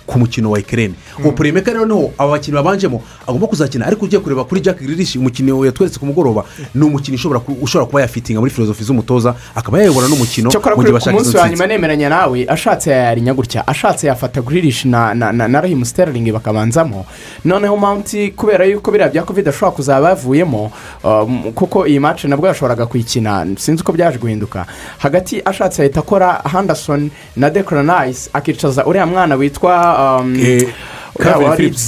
ku 0.07 0.19
mukino 0.19 0.51
wa 0.51 0.59
ekirene 0.59 0.93
uwo 1.23 1.31
pureyimeka 1.31 1.71
rero 1.73 1.85
ni 1.85 1.93
ho 1.93 2.11
aba 2.17 2.31
bakinnyi 2.31 2.55
babanjemo 2.55 3.01
agomba 3.27 3.47
kuzakina. 3.47 3.85
Ariko 3.85 4.05
ugiye 4.05 4.21
kureba 4.21 4.43
kuri 4.43 4.61
jack 4.61 4.79
grilish 4.79 5.15
umukino 5.15 5.65
yatweretse 5.65 5.99
ku 5.99 6.05
mugoroba 6.05 6.43
ni 6.75 6.84
umukinnyi 6.85 7.15
ushobora 7.15 7.39
ku- 7.39 7.57
ushobora 7.61 7.85
kuba 7.85 8.01
yafitinga 8.01 8.39
muri 8.39 8.51
filozofi 8.51 8.84
z'umutoza 8.84 9.35
akaba 9.55 9.79
yayobora 9.79 10.07
n'umukino 10.07 10.49
mu 10.75 10.84
gihe 10.84 10.93
bashaka 10.93 11.17
izo 11.21 11.47
nyuma 11.47 11.67
nemeranya 11.67 12.09
nawe 12.09 12.45
ashatse 12.47 12.89
yayarinya 12.91 13.34
gutya 13.34 13.67
ashatse 13.67 14.07
yafata 14.07 14.41
guririshi 14.41 14.88
na 14.88 15.13
na 15.13 15.31
na 15.31 15.47
na 15.47 15.61
rahimu 15.61 15.85
siteringi 15.85 16.31
bakabanzamo. 16.31 17.05
Noneho 17.45 17.77
mawunti 17.77 18.31
kubera 18.31 18.65
yuko 18.65 18.91
biriya 18.91 19.09
bya 19.09 19.23
kovide 19.23 19.49
ashobora 19.49 19.75
kuzaba 19.75 20.09
yavuyemo 20.09 20.71
um, 21.03 21.51
kuko 21.51 21.88
iyi 21.88 21.99
mace 21.99 22.27
nabwo 22.27 22.47
yashoboraga 22.47 22.85
kuyikina 22.85 23.45
sinzi 23.57 23.81
uko 23.84 23.91
byaje 23.91 24.17
guhinduka. 24.17 24.65
Hagati 24.97 25.41
ashatse 25.45 25.81
yahita 25.81 25.99
akora 25.99 26.31
handasoni 26.34 27.11
na 27.35 27.49
dekoranayisi 27.49 28.29
akicaza 28.34 28.85
uriya 28.85 29.05
mwana 29.05 29.35
witwa 29.35 29.96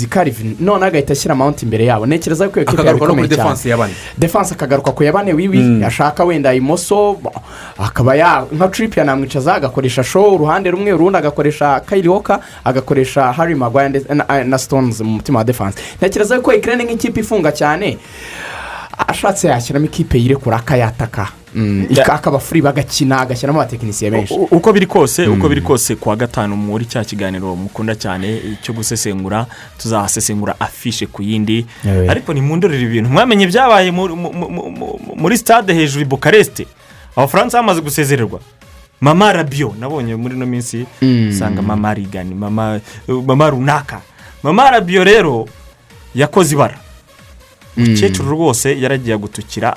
Calvin 0.10 0.56
none 0.60 0.84
agahita 0.86 1.14
ashyira 1.14 1.36
mawunti 1.36 1.66
imbere 1.66 1.86
yabo. 1.86 2.06
Ntekereza 2.06 2.50
ko 2.50 2.60
iyo 2.60 2.66
kipe 2.66 2.82
yari 2.88 2.98
ikomeye 2.98 3.28
cyane. 3.36 3.50
defanse 4.18 4.54
akagaruka 4.54 4.92
ku 4.92 5.04
ya 5.04 5.12
bane 5.14 5.34
wiwi 5.34 5.58
Mm. 5.60 5.82
yashaka 5.82 6.24
wenda 6.26 6.54
imoso. 6.54 7.18
Akaba 7.78 8.16
ya 8.16 8.46
nka 8.52 8.68
tiripi 8.68 9.00
yanamwicaza 9.00 9.54
agakoresha 9.56 10.04
show 10.04 10.34
uruhande 10.36 10.72
rumwe 10.72 10.94
urundi 10.94 11.18
agakoresha 11.18 11.80
kayiroka 11.86 12.40
agakoresha 12.66 13.32
harry 13.34 13.56
magwaya 13.56 13.90
na, 14.44 14.58
stones 14.58 15.00
mu 15.02 15.12
mutima 15.22 15.40
wa 15.40 15.46
defanse 15.46 15.78
ntekereza 16.02 16.40
ko 16.42 16.54
ikirere 16.54 16.84
nk'ikipe 16.84 17.20
ifunga 17.20 17.52
cyane 17.52 17.98
ashatse 19.08 19.48
yashyiramo 19.48 19.86
ikipe 19.86 20.18
yirekura 20.20 20.58
akayataka. 20.58 21.28
Mm, 21.56 21.86
ika- 21.90 22.14
akaba 22.14 22.40
furi 22.40 22.62
bagakina 22.62 23.20
agashyiramo 23.22 23.62
abatekinisiye 23.62 24.12
benshi. 24.12 24.34
uko 24.52 24.74
biri 24.74 24.86
kose 24.86 25.28
uko 25.28 25.50
biri 25.50 25.62
kose 25.62 25.96
ku 25.96 26.10
wa 26.10 26.16
gatanu 26.16 26.56
muri 26.56 26.86
cya 26.86 27.04
kiganiro 27.04 27.56
mukunda 27.56 27.96
cyane 27.96 28.42
cyo 28.62 28.74
gusesengura 28.74 29.46
tuzahasesengura 29.78 30.56
afishe 30.60 31.06
ku 31.08 31.24
yindi. 31.24 31.66
Ariko 32.10 32.34
nimundorere 32.34 32.82
ibintu. 32.82 33.10
Mwamenye 33.10 33.48
mu- 33.92 35.00
muri 35.16 35.38
stade 35.38 35.74
hejuru 35.74 36.02
i 36.02 36.06
bukareste 36.06 36.68
abafaransa 37.16 37.58
bamaze 37.58 37.82
gusezererwa. 37.82 38.40
Mama 39.02 39.34
rabiyo 39.34 39.74
nabonye 39.80 40.16
muri 40.16 40.36
ino 40.36 40.46
minsi 40.46 40.86
Mm. 41.02 41.30
usanga 41.30 41.62
mama 41.62 41.94
rigani 41.94 42.36
mama 42.36 42.80
mama 43.26 43.50
runaka. 43.50 44.02
Mama 44.44 44.72
rabiyo 44.72 45.04
rero 45.04 45.48
yakoze 46.16 46.54
ibara. 46.56 46.78
Umukecuru 47.84 48.30
rwose 48.32 48.80
yaragiye 48.82 49.18
gutukira 49.18 49.76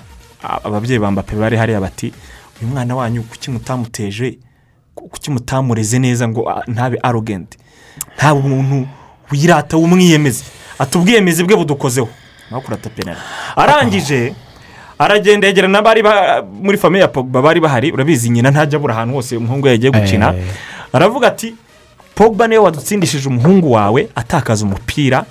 ababyeyi 0.65 0.99
ba 1.01 1.11
mbappe 1.11 1.37
bari 1.37 1.57
hariya 1.57 1.81
bati 1.81 2.13
uyu 2.63 2.71
mwana 2.71 2.97
wanyu 2.97 3.23
kuki 3.23 3.51
mutamuteje? 3.51 4.39
Ku- 4.95 5.09
kuki 5.09 5.31
mutamureze 5.31 5.99
neza 5.99 6.29
ngo 6.29 6.49
a, 6.51 6.63
ntabe 6.67 6.99
arogenti 7.03 7.59
ntabe 8.17 8.41
umuntu 8.41 8.89
wirata 9.33 9.77
w'umwiyemezi 9.77 10.45
ati 10.79 10.99
ubwiyemezi 10.99 11.45
bwe 11.45 11.57
budukozeho. 11.57 12.09
Nawe 12.51 12.63
kurata 12.63 12.91
arangije 13.57 14.35
aragenda 14.99 15.47
yegera 15.49 15.69
n'abari 15.69 16.03
ba- 16.03 16.43
muri 16.63 16.79
famiye 16.79 17.03
ya 17.03 17.09
pogba 17.09 17.43
bari 17.43 17.61
bahari. 17.61 17.93
Urabizi 17.93 18.29
nyina 18.31 18.51
ntajya 18.51 18.77
abura 18.79 18.95
ahantu 18.95 19.15
hose 19.15 19.37
umuhungu 19.37 19.67
we 19.67 19.73
yagiye 19.73 19.91
gukina. 19.93 20.35
Eh. 20.35 20.45
aravuga 20.93 21.29
ati 21.29 21.55
pogba 22.15 22.49
ni 22.49 22.55
we 22.59 22.65
wadutsindishije 22.65 23.29
umuhungu 23.29 23.73
wawe 23.73 24.09
atakaza 24.15 24.65
umupira. 24.67 25.25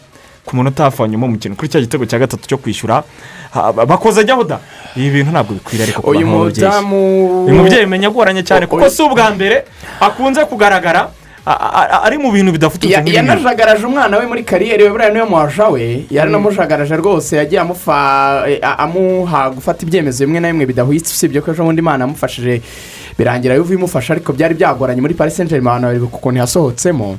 Ku 0.45 0.55
wa 1.03 1.07
nyuma 1.07 1.25
w'umukino 1.25 1.55
kuri 1.55 1.69
cya 1.69 1.79
gitego 1.81 2.05
cya 2.05 2.19
gatatu 2.19 2.47
cyo 2.47 2.57
kwishyura 2.57 3.03
bakoze 3.87 4.21
ajyaho 4.21 4.43
da? 4.43 4.59
Ibi 4.95 5.09
bintu 5.09 5.31
ntabwo 5.31 5.53
bikwiriye 5.53 5.83
ariko 5.83 6.01
kuba 6.01 6.13
mudamu 6.25 7.45
uyu 7.45 7.55
mubyeyi 7.55 7.85
menya 7.85 8.07
agoranye 8.07 8.43
cyane 8.43 8.67
kuko 8.67 8.89
si 8.89 9.01
ubwa 9.03 9.31
mbere 9.31 9.65
akunze 9.99 10.45
kugaragara 10.45 11.09
ari 12.05 12.17
mu 12.17 12.31
bintu 12.31 12.51
nk'ibi 13.01 13.01
ngibi. 13.01 13.15
yanajagaraje 13.17 13.85
umwana 13.85 14.17
we 14.17 14.25
muri 14.27 14.43
kariyeri 14.43 14.83
we 14.83 14.89
buriya 14.89 15.09
ni 15.09 15.19
we 15.21 15.25
muwaja 15.25 15.67
we 15.67 16.05
yaranamujagaraje 16.11 16.95
rwose 16.95 17.35
yagiye 17.37 17.61
a- 18.61 18.77
amuha 18.85 19.49
gufata 19.49 19.81
ibyemezo 19.85 20.25
bimwe 20.25 20.39
na 20.39 20.47
bimwe 20.53 20.65
bidahwitse 20.65 21.11
usibye 21.13 21.41
ko 21.41 21.51
ejo 21.51 21.63
bundi 21.65 21.81
imana 21.81 22.03
yamufashije 22.05 22.61
birangira 23.17 23.55
yuva 23.57 23.73
imufasha 23.73 24.13
ariko 24.13 24.33
byari 24.33 24.53
byagoranye 24.53 25.01
muri 25.01 25.13
paris 25.17 25.35
saint 25.35 25.49
germain 25.49 25.81
abantu 25.83 25.87
bari 25.87 25.99
ukuntu 26.13 26.39
yasohotsemo 26.39 27.17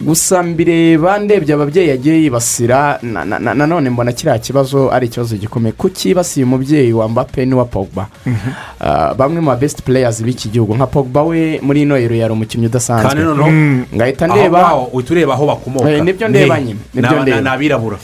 gusa 0.00 0.42
mbireba 0.42 1.18
ndebye 1.18 1.54
ababyeyi 1.54 1.88
yagiye 1.88 2.22
yibasira 2.22 2.98
na- 3.02 3.24
na- 3.24 3.38
na- 3.38 3.54
nanone 3.54 3.90
mbona 3.90 4.12
kiriya 4.12 4.38
kibazo 4.38 4.90
ari 4.92 5.06
ikibazo 5.06 5.36
gikomeye. 5.36 5.72
Kuki 5.72 6.08
yibasiye 6.08 6.44
umubyeyi 6.46 6.92
wa 6.92 7.08
mbappe 7.08 7.46
n'uwa 7.46 7.64
pogba? 7.64 8.06
Ah, 8.80 9.14
bamwe 9.14 9.40
mu 9.40 9.46
ba 9.50 9.56
besiti 9.56 9.82
pureyazi 9.82 10.24
b'iki 10.24 10.48
gihugu 10.48 10.74
nka 10.74 10.86
pogba 10.86 11.22
we 11.22 11.60
muri 11.62 11.82
ino 11.82 11.96
yero 11.98 12.14
yari 12.16 12.32
umukinnyi 12.32 12.66
udasanzwe. 12.66 13.08
Kandi 13.08 13.24
noneho 13.24 13.50
ngahita 13.94 14.24
aho 14.26 14.34
ndeba 14.36 14.58
ngaho 14.58 14.84
uhita 14.92 15.12
ureba 15.14 15.32
aho 15.34 15.46
bakomoka. 15.46 15.90
Eh, 15.90 16.02
ni 16.02 16.12
byo 16.12 16.28
ndeba 16.28 16.60
nyine, 16.60 16.80
ni 16.94 17.48
abirabura 17.48 17.96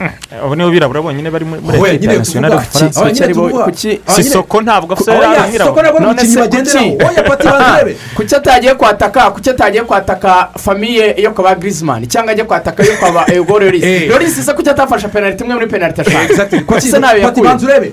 abo 0.44 0.54
nibo 0.54 0.70
birabura 0.70 1.02
bonyine 1.02 1.30
bari 1.30 1.44
muri 1.44 1.98
nyine 1.98 2.18
nasiyonari 2.18 2.54
y'ubufaransa 2.54 3.00
Kuki- 3.00 3.32
tuvuga- 3.32 3.64
kuki- 3.64 3.88
Oya, 3.88 4.14
si 4.14 4.20
nyine- 4.22 4.32
soko 4.32 4.60
ntabwo 4.62 4.92
afite 4.94 5.10
Oya, 5.10 5.30
ari 5.30 5.58
soko 5.58 5.80
umwirabura 5.80 5.82
nabwo 5.82 5.98
ari 5.98 6.06
umukinnyi 6.06 6.32
se 6.32 6.40
bagenderaho 6.40 6.86
kuki- 6.86 7.04
oya 7.08 7.22
pati 7.22 7.46
bazirebe 7.46 7.96
kuki 8.16 8.34
atagiye 8.34 8.74
kwataka? 8.74 9.30
Kuki 9.30 9.50
atagiye 9.50 9.82
kwataka 9.84 10.48
famiye 10.58 11.14
yo 11.22 11.30
kwa 11.30 11.54
girizimani 11.54 12.06
cyangwa 12.06 12.32
ajya 12.32 12.44
kwataka 12.44 12.82
yo 12.84 12.92
kwa 13.00 13.30
ego 13.34 13.58
lorisi 13.58 13.86
Eh. 13.86 14.08
lorisi 14.10 14.42
se 14.42 14.52
kuki 14.52 14.70
atafashe 14.70 15.08
penaliti? 15.08 15.44
Imwe 15.44 15.54
muri 15.54 15.66
penaliti 15.66 16.00
eshanu 16.00 16.28
Pati- 16.66 16.90
se 16.90 16.98
nawe 16.98 17.12
pati 17.20 17.22
yakuye 17.24 17.44
banza 17.48 17.66
urebe 17.66 17.92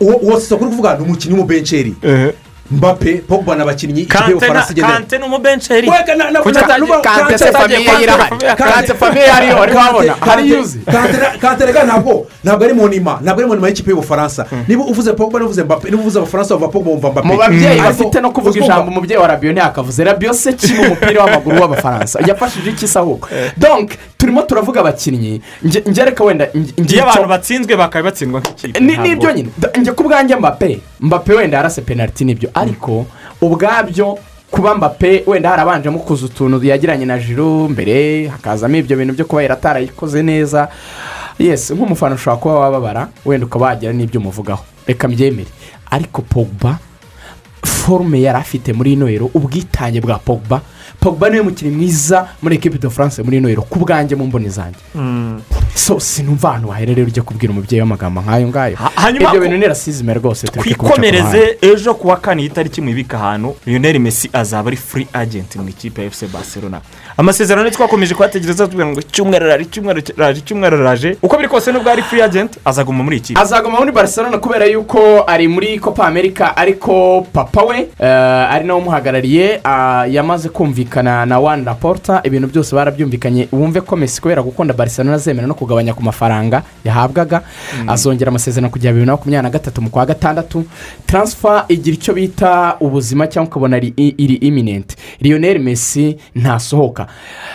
uwo 0.00 0.16
uwo 0.16 0.40
soko 0.40 0.64
uri 0.64 0.70
kuvuga 0.70 0.96
ni 0.96 1.02
umukinnyi 1.04 1.34
w'umubenceri 1.34 1.94
mbappe 2.70 3.12
pogba 3.28 3.54
n'abakinnyi 3.56 4.00
ikipe 4.02 4.30
y'ubufaransa 4.30 4.72
igendera 4.72 4.94
kante 4.94 5.18
ni 5.18 5.24
umubenceri 5.24 5.88
kante 7.02 7.52
famiye 7.52 7.80
irahari 8.02 8.36
Kante- 8.56 8.94
famiye 8.94 9.26
yariyo 9.26 9.56
wari 9.56 9.74
wabona 9.76 10.14
hari 10.20 10.50
yuzi 10.50 10.78
kante 11.40 11.66
rega 11.66 11.84
ntabwo 11.84 12.26
ntabwo 12.44 12.64
ari 12.64 12.74
mu 12.74 12.88
nima 12.88 13.18
ntabwo 13.22 13.40
ari 13.40 13.48
mu 13.48 13.54
nima 13.54 13.68
y'ikipe 13.68 13.90
y'ubufaransa 13.90 14.46
niba 14.68 14.84
uvuze 14.84 15.12
pogba 15.12 15.38
niba 15.38 15.46
uvuze 15.46 15.64
mbappe 15.64 15.90
niba 15.90 16.00
uvuze 16.02 16.18
abafaransa 16.18 16.54
bava 16.56 16.68
pogba 16.72 16.90
wumva 16.90 17.10
mbappe 17.10 17.28
mu 17.28 17.36
babyeyi 17.36 17.80
bafite 17.80 18.20
no 18.20 18.30
kuvuga 18.30 18.60
ijambo 18.60 18.90
umubyeyi 18.90 19.20
wa 19.22 19.28
rabiyo 19.28 19.52
ntiyakavuze 19.52 20.04
rabiyo 20.04 20.34
se 20.34 20.52
ki 20.52 20.72
mu 20.74 20.84
mupira 20.88 21.24
w'amaguru 21.24 21.60
w'abafaransa 21.60 22.20
yafashije 22.26 22.70
iki 22.70 22.88
se 22.88 22.98
ahubwo 22.98 23.28
donc 23.56 23.90
turimo 24.24 24.42
turavuga 24.42 24.80
abakinnyi 24.80 25.40
nge- 25.64 25.84
ngereka 25.90 26.24
wenda 26.24 26.48
iyo 26.88 27.02
abantu 27.04 27.28
batsindwe 27.28 27.76
bakaba 27.76 28.04
batsindwa 28.08 28.40
nk'ikipe. 28.40 28.80
Nibyo 28.80 29.32
nyine. 29.32 29.48
Njye 29.80 29.92
ku 29.92 30.02
bwanjye 30.02 30.36
mbappe 30.36 30.80
mbappe 31.00 31.32
wenda 31.34 31.56
yarase 31.56 31.82
penaliti 31.84 32.24
ni 32.24 32.34
byo 32.34 32.48
ariko 32.54 33.04
ubwabyo 33.40 34.18
kuba 34.50 34.74
mbappe 34.74 35.24
wenda 35.26 35.48
harabanjemo 35.50 35.98
kuza 35.98 36.26
utuntu 36.26 36.64
yagiranye 36.64 37.04
na 37.04 37.18
jiro 37.18 37.68
mbere 37.68 38.28
hakazamo 38.28 38.76
ibyo 38.76 38.96
bintu 38.96 39.12
byo 39.14 39.24
kuba 39.28 39.42
yaratarayikoze 39.42 40.22
neza. 40.22 40.68
Yesi 41.38 41.74
nk'umufana 41.74 42.14
ushobora 42.14 42.40
kuba 42.40 42.54
wababara 42.58 43.08
wenda 43.26 43.46
ukaba 43.46 43.66
wagira 43.66 43.92
n'ibyo 43.92 44.20
umuvugaho. 44.20 44.64
Reka 44.86 45.08
mbyemere. 45.08 45.50
Ariko 45.90 46.22
pogba 46.22 46.78
forume 47.64 48.20
yari 48.22 48.38
afite 48.38 48.72
muri 48.72 48.92
ino 48.92 49.08
yero 49.08 49.30
ubwitange 49.34 50.00
bwa 50.00 50.18
pogba 50.18 50.60
pogba 51.04 51.30
ni 51.30 51.36
we 51.36 51.42
mukinnyi 51.42 51.76
mwiza 51.76 52.28
muri 52.42 52.54
ekipi 52.56 52.78
de 52.78 52.90
france 52.90 53.22
muri 53.22 53.36
yero 53.36 53.62
ku 53.62 53.78
bwanjye 53.78 54.16
mu 54.16 54.26
mboni 54.26 54.48
zanjye. 54.48 54.78
So 55.74 56.00
sinumva 56.00 56.48
ahantu 56.48 56.68
waherereye 56.68 57.06
ujya 57.06 57.22
kubwira 57.22 57.52
umubyeyi 57.52 57.80
w'amagambo 57.80 58.20
nk'ayo 58.22 58.48
ngayo. 58.48 58.76
Ibyo 59.14 59.40
bintu 59.40 59.56
ni 59.56 59.66
rasizime 59.66 60.14
rwose 60.14 60.46
twikomereze 60.46 61.58
ejo 61.62 61.94
ku 61.94 62.08
wa 62.08 62.16
kane 62.16 62.44
itariki 62.44 62.80
mwibika 62.80 63.16
ahantu 63.16 63.56
lionel 63.66 63.98
messi 63.98 64.30
azaba 64.32 64.68
ari 64.68 64.76
free 64.76 65.06
agent 65.12 65.56
mu 65.56 65.68
ikipe 65.68 66.04
ya 66.04 66.10
fc 66.10 66.24
barcelona. 66.32 66.80
Amasezerano 67.16 67.70
twakomeje 67.70 68.14
kuhategereza 68.14 68.66
tubwira 68.66 68.86
ngo 68.86 69.00
icyumweru 69.00 69.44
araje 69.44 69.62
icyumweru 69.62 70.02
araje 70.18 70.40
icyumweru 70.40 70.76
araje 70.76 71.16
uko 71.22 71.36
biri 71.36 71.48
kose 71.48 71.72
nubwo 71.72 71.90
ari 71.90 72.02
free 72.02 72.22
agent 72.22 72.58
azaguma 72.64 73.04
muri 73.04 73.16
iyi 73.16 73.22
kipe. 73.22 73.40
Azaguma 73.40 73.78
muri 73.78 73.92
barcelona 73.92 74.38
kubera 74.38 74.64
yuko 74.66 75.24
ari 75.26 75.48
muri 75.48 75.78
copa 75.78 76.06
america 76.06 76.56
ariko 76.56 77.26
papa 77.32 77.62
we 77.62 77.78
eh, 78.00 78.52
ari 78.54 78.66
nawe 78.66 78.80
umuhagarariye 78.80 79.60
ah, 79.64 80.06
yamaze 80.06 80.48
kumvikana 80.48 80.93
na 81.02 81.40
wani 81.40 81.64
raporta 81.64 82.20
ibintu 82.24 82.48
byose 82.48 82.74
barabyumvikanye 82.76 83.48
wumve 83.52 83.80
ko 83.80 83.96
mesi 83.96 84.20
kubera 84.20 84.42
gukunda 84.42 84.74
barcelona 84.74 85.14
azemera 85.16 85.46
no 85.46 85.54
kugabanya 85.54 85.94
ku 85.94 86.02
mafaranga 86.02 86.62
yahabwaga. 86.84 87.42
Azongera 87.86 88.28
amasezerano 88.30 88.70
kugera 88.70 88.92
bibiri 88.92 89.06
na 89.06 89.12
makumyabiri 89.12 89.42
na 89.42 89.50
gatatu 89.50 89.82
mu 89.82 89.90
kwa 89.90 90.06
gatandatu. 90.06 90.64
Taransifa 91.06 91.64
igira 91.68 91.94
icyo 91.94 92.14
bita 92.14 92.76
ubuzima 92.80 93.26
cyangwa 93.26 93.48
ukabona 93.50 93.76
iri 93.96 94.34
iminenti 94.40 94.96
lionel 95.20 95.58
messi 95.58 96.16
ntasohoka. 96.34 97.06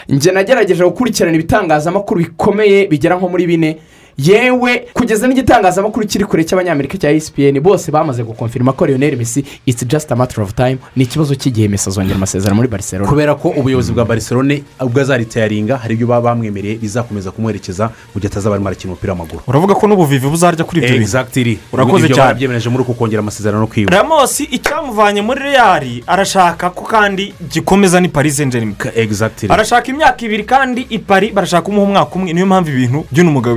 Njye 0.09 0.31
nagerageje 0.31 0.83
gukurikirana 0.83 1.35
ibitangazamakuru 1.35 2.19
bikomeye 2.19 2.87
bigera 2.87 3.15
nko 3.15 3.29
muri 3.29 3.47
bine. 3.47 3.77
Yewe 4.19 4.87
kugeza 4.93 5.27
n'igitangazamakuru 5.27 6.07
kiri 6.07 6.25
kure 6.25 6.43
cy'abanyamerika 6.43 6.97
cya 6.97 7.11
espn 7.11 7.59
bose 7.59 7.91
bamaze 7.91 8.23
gukonfirima 8.23 8.73
ko 8.73 8.85
lionel 8.85 9.17
messi 9.17 9.45
it's 9.65 9.85
just 9.87 10.11
a 10.11 10.15
matter 10.15 10.43
of 10.43 10.53
time 10.53 10.77
ni 10.95 11.03
ikibazo 11.03 11.35
cy'igihe 11.35 11.67
messi 11.67 11.89
azongera 11.89 12.15
amasezerano 12.15 12.55
muri 12.55 12.67
barcelona. 12.67 13.09
Kubera 13.09 13.35
ko 13.35 13.49
ubuyobozi 13.49 13.91
bwa 13.93 14.05
barcelone 14.05 14.63
ubwo 14.81 15.01
azaritayaringa 15.01 15.77
hari 15.77 15.93
ibyo 15.93 16.07
baba 16.07 16.29
bamwemereye 16.35 16.75
bizakomeza 16.75 17.31
kumuherekeza 17.31 17.85
mu 18.15 18.19
gihe 18.21 18.27
atazaba 18.27 18.55
arimo 18.55 18.67
arakina 18.69 18.93
umupira 18.93 19.13
w'amaguru. 19.13 19.41
Uravuga 19.47 19.75
ko 19.75 19.87
n'ubuvivi 19.87 20.27
buzarya 20.27 20.63
kuri 20.65 20.77
ibyo 20.81 20.89
bintu? 20.89 21.03
Urakoze 21.73 22.07
cyane. 22.15 22.27
barabyemereje 22.27 22.69
muri 22.69 22.83
uku 22.83 22.93
kongera 22.93 23.19
amasezerano 23.21 23.67
kwiwe 23.67 23.91
ramosi 23.91 24.43
icyamuvanye 24.43 25.21
muri 25.21 25.39
real 25.39 25.83
arashaka 26.07 26.69
ko 26.69 26.83
kandi 26.83 27.33
gikomeza 27.51 27.99
ni 28.01 28.09
paris 28.09 28.35
saint 28.37 28.51
germain 28.51 28.75
egizagitiri 28.95 29.53
arashaka 29.53 29.87
imyaka 29.91 30.25
ibiri 30.25 30.43
kandi 30.43 30.87
i 30.89 30.99
paris 30.99 31.33
barashaka 31.33 31.61
kumuha 31.65 31.85
umwaka 31.87 32.15
umwe. 32.15 32.33
Niyo 32.33 32.45
mpamvu 32.45 32.69
ibintu 32.69 33.05
by'uno 33.11 33.31
mugabo 33.31 33.55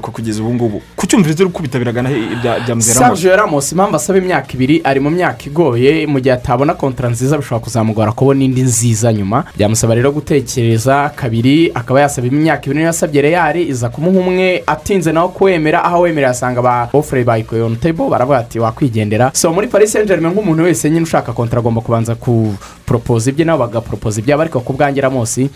bitarasobanuka 0.00 0.10
kugeza 0.10 0.42
ubu 0.42 0.54
ngubu. 0.54 0.82
Kucyumviriza 0.96 1.44
uri 1.44 1.52
kubitabiraga 1.52 2.02
na 2.02 2.10
bya 2.42 2.60
bya 2.60 2.74
muzera 2.74 3.36
ramosi 3.36 3.74
impamvu 3.74 3.96
asaba 3.96 4.18
imyaka 4.18 4.52
ibiri 4.54 4.80
ari 4.84 5.00
mu 5.00 5.10
myaka 5.10 5.44
igoye 5.46 6.06
mu 6.06 6.20
gihe 6.20 6.32
atabona 6.34 6.74
kontara 6.74 7.10
nziza 7.10 7.36
bishobora 7.38 7.64
kuzamugora 7.64 8.12
kubona 8.12 8.44
indi 8.44 8.62
nziza 8.62 9.12
nyuma. 9.12 9.44
Byamusaba 9.56 9.94
rero 9.94 10.12
gutekereza 10.12 11.10
kabiri 11.14 11.70
akaba 11.74 12.00
yasaba 12.00 12.26
imyaka 12.26 12.64
ibiri 12.66 12.78
niyo 12.78 12.86
yasabye 12.86 13.22
real 13.22 13.56
iza 13.56 13.88
kumuha 13.88 14.18
umwe 14.18 14.62
atinze 14.66 15.12
nawe 15.12 15.28
kuwemera 15.28 15.84
aho 15.84 16.00
wemerera 16.00 16.30
asanga 16.30 16.62
ba 16.62 16.88
ofure 16.92 17.24
bayikuye 17.24 17.62
on 17.62 17.76
table 17.76 18.08
baravuga 18.08 18.38
ati 18.38 18.58
wakwigendera. 18.58 19.30
So 19.34 19.52
muri 19.52 19.68
paris 19.68 19.92
saint 19.92 20.08
germain 20.08 20.32
nk'umuntu 20.34 20.62
wese 20.64 20.90
nyine 20.90 21.02
ushaka 21.02 21.32
kontara 21.32 21.60
agomba 21.60 21.80
kubanza 21.80 22.14
kuporopoza 22.14 23.30
ibye 23.30 23.44
nabo 23.44 23.58
bagaporopoza 23.66 24.20
ibyabo 24.20 24.42
ariko 24.42 24.60
ku 24.60 24.72
bwanjye 24.72 25.00
ramosi 25.00 25.50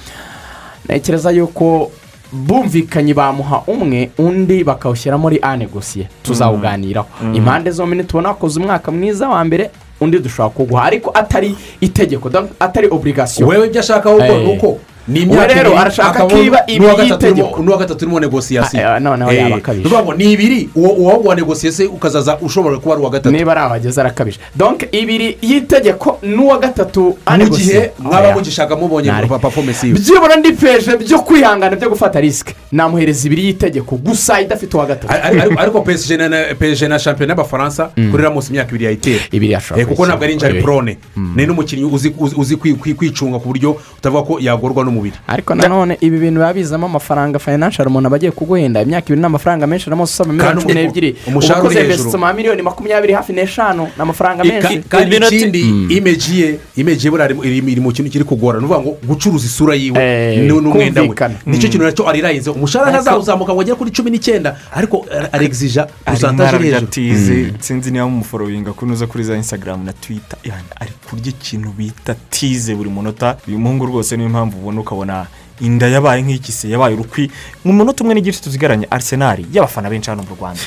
ntekereza 0.84 1.30
yuko 1.30 1.90
bumvikanye 2.34 3.14
bamuha 3.14 3.62
umwe 3.66 4.10
undi 4.18 4.64
bakawushyira 4.64 5.18
muri 5.18 5.38
anegosiye 5.42 6.08
tuzawuganiraho. 6.22 7.06
Mm. 7.22 7.34
impande 7.34 7.70
zombi 7.70 7.96
nitubona 7.96 8.28
wakoze 8.28 8.60
umwaka 8.60 8.92
mwiza 8.92 9.28
wa 9.28 9.44
mbere 9.44 9.70
undi 10.00 10.18
dushobora 10.18 10.54
kuguha 10.54 10.82
ariko 10.84 11.10
atari 11.14 11.56
itegeko 11.80 12.30
atari 12.60 12.88
oburigasiyo 12.90 13.46
wewe 13.46 13.66
ibyo 13.66 13.80
ashaka 13.80 14.08
ahubwo 14.10 14.38
ni 14.38 14.52
uko? 14.56 14.78
Ni 15.08 15.20
imyaka 15.20 15.46
rero 15.46 15.60
ibiri 15.70 15.80
arashaka 15.80 16.10
akabona 16.10 16.34
ko 16.34 16.42
iba 16.42 16.58
n'uwa 16.78 16.92
ibiri 16.92 17.08
gatatu 17.08 17.26
urimo- 17.26 17.36
y'itegeko 17.36 17.62
n'uwa 17.62 17.78
gatatu 17.78 18.04
urimo 18.04 18.20
negosiyasiyo 18.20 18.98
noneho 19.00 19.30
Eh, 19.32 19.38
yaba 19.38 19.56
akabije. 19.56 19.88
ni 20.16 20.32
ibiri 20.32 20.68
uwo 20.74 21.20
wa 21.24 21.34
negosiyasiyo 21.34 21.90
ukazaza 21.90 22.38
ushobora 22.40 22.78
kuba 22.78 22.94
ari 22.94 23.00
uwa 23.02 23.10
gatatu. 23.10 23.30
Niba 23.36 23.52
ari 23.52 23.60
aho 23.60 23.74
ageze 23.74 24.00
arakabije 24.00 24.38
donc 24.56 24.82
ibiri 24.92 25.38
y'itegeko 25.42 26.18
n'uwa 26.22 26.58
gatatu 26.58 27.16
mu 27.38 27.48
gihe 27.50 27.90
mwaba 27.98 28.32
mugishaka 28.34 28.76
mubonye 28.76 29.08
Nari. 29.10 29.28
pafomesi 29.28 29.86
yiwe. 29.86 29.98
Byibura 29.98 30.36
ndi 30.36 30.52
peje 30.52 30.96
byo 30.96 31.18
kwihangana 31.20 31.76
byo 31.76 31.88
gufata 31.90 32.20
risike 32.20 32.54
namuhereza 32.72 33.26
ibiri 33.26 33.44
y'itegeko 33.46 33.96
gusa 33.96 34.40
idafite 34.40 34.76
uwa 34.76 34.86
gatatu. 34.86 35.12
Ari- 35.12 35.40
ari- 35.40 35.56
ariko 35.58 35.80
PSG 35.82 36.16
na- 36.16 36.98
shampiyona 36.98 37.32
y'abafaransa 37.32 37.90
kuri 38.10 38.22
ramos 38.22 38.48
imyaka 38.50 38.68
ibiri 38.70 38.84
yayitera 38.84 39.22
Eh, 39.76 39.86
kuko 39.86 40.06
ntabwo 40.06 40.24
ari 40.24 40.32
injari 40.32 40.56
Eh. 40.58 40.62
prone. 40.62 40.98
Ni 41.36 41.46
n'umukinnyi 41.46 41.84
uzi 41.84 42.08
uzi- 42.18 42.34
uzi 42.36 42.56
kwi- 42.56 42.74
kwi- 42.74 42.94
kwicunga 42.94 43.38
ku 43.38 43.48
buryo 43.48 43.76
utavuga 43.98 44.22
ko 44.22 44.38
yagorwa 44.40 44.84
n'umubiri. 44.94 45.16
Ariko 45.26 45.54
nanone 45.54 45.98
ibi 46.00 46.18
bintu 46.18 46.38
biba 46.40 46.52
bizamo 46.54 46.86
amafaranga 46.86 47.38
fayinansiyari 47.38 47.88
umuntu 47.90 48.06
aba 48.06 48.16
agiye 48.16 48.30
kuguhenda 48.30 48.82
imyaka 48.82 49.06
ibiri 49.10 49.20
ni 49.20 49.26
amafaranga 49.26 49.66
menshi 49.66 49.90
na 49.90 49.96
usoba 50.02 50.32
miliyoni 50.32 50.62
cumi 50.62 50.74
n'ebyiri. 50.74 51.16
umushahara 51.26 51.60
uba 51.60 51.68
ukoze 51.68 51.74
uri 51.74 51.82
hejuru. 51.82 51.92
investisoma 51.94 52.32
miliyoni 52.32 52.62
makumyabiri 52.62 53.12
hafi 53.12 53.32
n'eshanu 53.32 53.82
ni 53.96 54.00
amafaranga 54.02 54.44
menshi. 54.44 54.78
kandi 54.88 55.16
ikindi 55.16 55.60
imeji 55.96 56.40
ye 56.40 56.58
imeji 56.76 57.06
ye 57.06 57.10
buriya 57.10 57.28
iri- 57.30 57.80
mu 57.80 57.90
kintu 57.92 58.10
kiri 58.10 58.24
kugora. 58.24 58.58
Ni 58.58 58.64
ukuvuga 58.64 58.80
ngo 58.80 58.96
gucuruza 59.06 59.46
isura 59.46 59.74
yiwe 59.74 59.98
Eh, 59.98 60.38
ni- 60.40 60.48
n'umwenda 60.48 61.00
we. 61.02 61.08
ni 61.46 61.58
cyo 61.58 61.68
Mm. 61.68 61.70
kintu 61.72 61.84
na 61.84 61.92
cyo 61.92 62.08
arirayize 62.08 62.50
umushahara 62.50 62.90
ntazawuzamuka 62.92 63.52
ngo 63.52 63.60
agere 63.60 63.76
kuri 63.76 63.90
cumi 63.90 64.10
n'icyenda 64.10 64.56
ariko 64.72 65.06
aregizija 65.32 65.86
usantaje 66.14 66.56
arimo 66.56 66.64
hejuru. 66.64 66.86
tize 66.86 67.52
sinzi 67.60 67.90
niba 67.90 68.06
mumuforowinga 68.06 68.72
ko 68.72 68.86
uza 68.86 69.06
kuri 69.06 69.24
za 69.24 69.36
instagram 69.36 69.84
na 69.84 69.92
twita 69.92 70.36
ari 70.80 70.92
kurya 71.14 71.30
ikintu 71.30 71.70
bita 71.70 72.14
tize 72.30 72.74
buri 72.74 72.90
munota. 72.90 73.36
Uyu 73.48 73.58
muhungu 73.58 73.86
rwose 73.86 74.16
niyo 74.16 74.28
mpamvu 74.28 74.58
ubona 74.58 74.80
ukabona 74.80 75.26
inda 75.60 75.86
yabaye 75.88 76.22
nk'ikise 76.22 76.68
yabaye 76.68 76.94
urukwi. 76.94 77.30
Mu 77.64 77.72
munota 77.72 78.02
umwe 78.04 78.14
n'igice 78.14 78.40
tuzigaranye 78.42 78.86
arisenali 78.90 79.46
y'abafana 79.52 79.90
benshi 79.90 80.10
hano 80.10 80.22
mu 80.22 80.34
rwanda. 80.34 80.60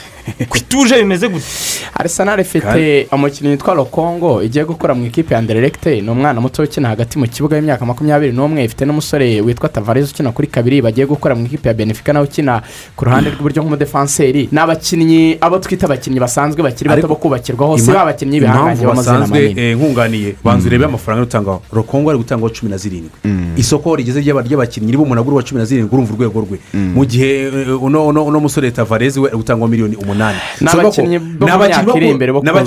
Kwituje 0.49 0.95
bimeze 0.97 1.27
gute? 1.29 1.45
Arisenali 1.93 2.41
ifite 2.41 3.07
umukinnyi 3.11 3.49
witwa 3.51 3.73
lokongo 3.73 4.43
igiye 4.43 4.65
gukora 4.65 4.93
mu 4.93 5.05
ikipe 5.05 5.33
ya 5.33 5.39
anderegite 5.39 6.01
ni 6.01 6.09
umwana 6.09 6.41
muto 6.41 6.63
ukina 6.63 6.89
hagati 6.89 7.19
mu 7.19 7.27
kibuga 7.27 7.55
y'imyaka 7.57 7.85
makumyabiri 7.85 8.31
n'umwe. 8.33 8.63
Ifite 8.63 8.85
n'umusore 8.85 9.41
witwa 9.41 9.69
tavareze 9.69 10.11
ukina 10.13 10.31
kuri 10.31 10.47
kabiri 10.47 10.81
bagiye 10.81 11.07
gukora 11.07 11.35
mu 11.35 11.45
ikipe 11.45 11.67
ya 11.69 11.73
benefika 11.73 12.13
nawe 12.13 12.25
ukina 12.25 12.61
ku 12.95 13.05
ruhande 13.05 13.29
rw'iburyo 13.29 13.61
nk'umudefanseri. 13.63 14.49
Ni 14.51 14.59
abakinnyi 14.59 15.37
abo 15.41 15.59
twita 15.59 15.85
abakinnyi 15.85 16.19
basanzwe 16.19 16.63
bakiri 16.63 16.89
bato 16.89 17.07
bo 17.07 17.15
kubakirwaho 17.15 17.77
si 17.77 17.91
ba 17.91 18.05
bakinnyi 18.05 18.39
b'ibihangange 18.39 18.81
impamvu 18.81 18.87
b'amazina 18.87 19.27
manini. 19.27 19.61
eh, 19.61 19.75
nkunganiye 19.77 20.35
banza 20.43 20.67
urebe 20.67 20.85
amafaranga 20.85 21.21
ari 21.21 21.27
gutangaho 21.27 21.61
rokongo 21.71 22.09
ari 22.09 22.17
gutangaho 22.19 22.49
cumi 22.49 22.71
na 22.71 22.77
zirindwi. 22.77 23.09
Isoko 23.57 23.95
rigeze 23.95 24.21
ry'aba- 24.21 24.43
ry'abakinnyi 24.45 24.91
riba 24.91 25.03
umuntu 25.03 25.21
agura 25.21 25.33
uwa 25.33 25.43
cumi 25.43 25.59
na 25.59 25.65
zirindwi 25.65 25.93
urumva 25.95 26.13
urwego 26.13 26.39
rwe. 26.45 26.57
Mu 26.73 27.05
gihe 27.05 27.47
eh, 27.47 27.83
uno 27.83 28.39
musore 28.39 28.71
tavareze 28.71 29.19
we 29.19 29.27
ari 29.29 29.37
gutangwa 29.37 29.67
miliyoni 29.67 29.95
umunani. 29.95 30.16
Ni 30.61 30.67
So, 30.69 30.77
abakinnyi 30.81 31.17
bako- 31.19 31.45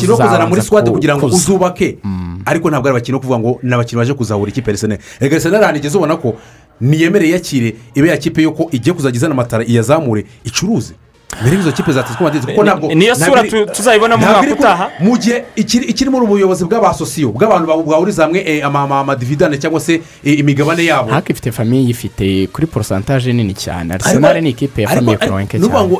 bo 0.07 0.17
kuzana 0.17 0.47
muri 0.49 0.61
sikwadi 0.63 0.91
ku- 0.91 0.95
kugira 0.97 1.15
ngo 1.17 1.27
uzubake. 1.27 1.99
Ariko 2.47 2.71
ntabwo 2.71 2.89
ari 2.89 2.97
abakinnyi 2.97 3.17
bo 3.17 3.21
kuvuga 3.21 3.39
ngo 3.39 3.51
ni 3.63 3.75
abakinnyi 3.75 3.99
baje 4.01 4.15
kuzahura 4.15 4.49
ikipe 4.51 4.71
arisenali 4.71 5.01
reka 5.21 5.35
arisenali 5.37 5.65
ahantu 5.65 5.79
igeze 5.81 5.97
ubona 5.99 6.17
ko 6.17 6.35
niyemereye 6.81 7.33
yakire 7.37 7.75
ibe 7.95 8.09
ya 8.09 8.17
kipe 8.17 8.43
yuko 8.43 8.69
igiye 8.73 8.95
kuzajya 8.95 9.17
izana 9.17 9.35
amatara 9.35 9.65
iyazamure 9.65 10.25
icuruze. 10.45 10.95
Mbere 11.41 11.57
y'izo 11.57 11.73
kipe 11.73 11.93
zatezwe 11.93 12.21
amadezi 12.21 12.47
kuko 12.47 12.63
ntabwo 12.65 12.95
niyo 12.95 13.15
sura 13.15 13.43
tuzayibona 13.75 14.17
mu 14.17 14.27
mwaka 14.27 14.53
utaha. 14.53 14.91
mu 15.01 15.17
gihe 15.19 15.45
ikiri 15.57 15.85
ikiri 15.87 16.11
muri 16.11 16.25
ubuyobozi 16.27 16.65
bw'abasosiyo 16.65 17.29
bw'abantu 17.33 17.67
ba- 17.67 17.77
bwahuriza 17.83 18.23
hamwe 18.25 18.41
eh, 18.47 18.67
ama- 18.67 18.83
ama- 18.83 19.01
amadividane 19.01 19.59
cyangwa 19.59 19.81
se 19.81 20.01
eh, 20.25 20.39
imigabane 20.39 20.85
yabo. 20.85 21.11
Haka 21.11 21.33
ifite 21.33 21.53
famiye 21.53 21.91
ifite 21.91 22.47
kuri 22.53 22.67
porosantaje 22.67 23.33
nini 23.33 23.55
cyane. 23.55 23.95
Arisenali 23.95 24.41
ni 24.41 24.51
ikipe 24.51 24.83
ya 24.83 24.89
famiye 24.89 25.17
ukuvuga 25.17 25.47
cyane 25.47 25.47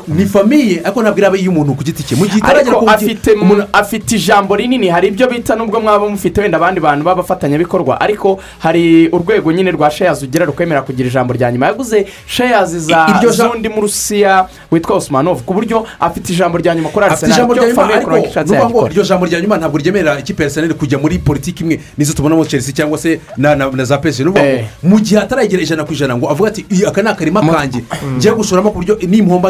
ni 0.07 0.25
famiye 0.25 0.81
ariko 0.83 1.01
ntabwo 1.01 1.19
iraba 1.19 1.37
iy'umuntu 1.37 1.73
ku 1.75 1.83
giti 1.83 2.03
cye. 2.03 2.15
Mu 2.15 2.25
gihe 2.25 2.37
itaragera 2.37 2.75
ku 2.77 2.89
afite 2.89 3.29
afite 3.73 4.11
ijambo 4.15 4.55
rinini. 4.55 4.87
Hari 4.89 5.07
ibyo 5.07 5.27
bita 5.27 5.55
nubwo 5.55 5.79
mwaba 5.79 6.09
mufite 6.09 6.41
wenda 6.41 6.57
abandi 6.57 6.79
bantu 6.79 7.05
b'abafatanyabikorwa 7.05 8.01
ariko 8.01 8.39
hari 8.59 9.07
urwego 9.11 9.51
nyine 9.51 9.71
rwa 9.71 9.91
sheyazi 9.91 10.25
ugira 10.25 10.45
rukwemera 10.45 10.81
kugira 10.81 11.07
ijambo 11.09 11.33
rya 11.33 11.51
nyuma. 11.51 11.65
Yaguze 11.67 12.05
sheyazi 12.27 12.79
za 12.79 13.05
z'undi 13.31 13.69
mu 13.69 13.81
rusiya 13.81 14.47
witwa 14.71 14.95
osumanov 15.31 15.41
ku 15.45 15.53
buryo 15.53 15.85
afite 15.99 16.29
ijambo 16.33 16.57
rya 16.57 16.75
nyuma 16.75 16.89
kuri 16.89 17.05
afite 17.05 17.25
arisenali 17.25 17.33
ijambo 17.33 17.53
rya 17.53 17.63
nyuma 17.67 17.81
famiye 17.81 17.95
ariko 17.97 18.11
ukuvuga 18.53 18.69
ngo 18.69 18.87
iryo 18.91 19.03
jambo 19.03 19.25
rya 19.25 19.41
nyuma 19.41 19.57
ntabwo 19.57 19.77
ryemerera 19.77 20.19
ikipe 20.19 20.43
ya 20.43 20.47
arisenali 20.47 20.73
kujya 20.73 20.97
muri 20.99 21.19
politiki 21.19 21.63
imwe 21.63 21.79
nizo 21.97 22.13
tubonamo 22.13 22.45
chelsea 22.45 22.73
cyangwa 22.73 22.97
se 22.97 23.19
na 23.37 23.55
na 23.55 23.83
za 23.85 23.97
pesi 23.97 24.23
ni 24.23 24.29
ukuvuga 24.29 24.49
ngo 24.51 24.57
Eh. 24.59 24.65
mu 24.83 24.99
gihe 24.99 25.19
ataragera 25.21 25.61
ijana 25.63 25.83
ku 25.83 25.93
ijana 25.93 26.17
ngo 26.17 26.29
avuga 26.29 26.49
ati 26.49 26.65
"Iyi, 26.69 26.85
aka 26.85 27.01
ni 27.01 27.09
akarima 27.09 27.41
kanjye 27.41 27.81
ngiye 28.17 28.33
gushoramo 28.33 28.71
ku 28.71 28.77
buryo 28.79 28.99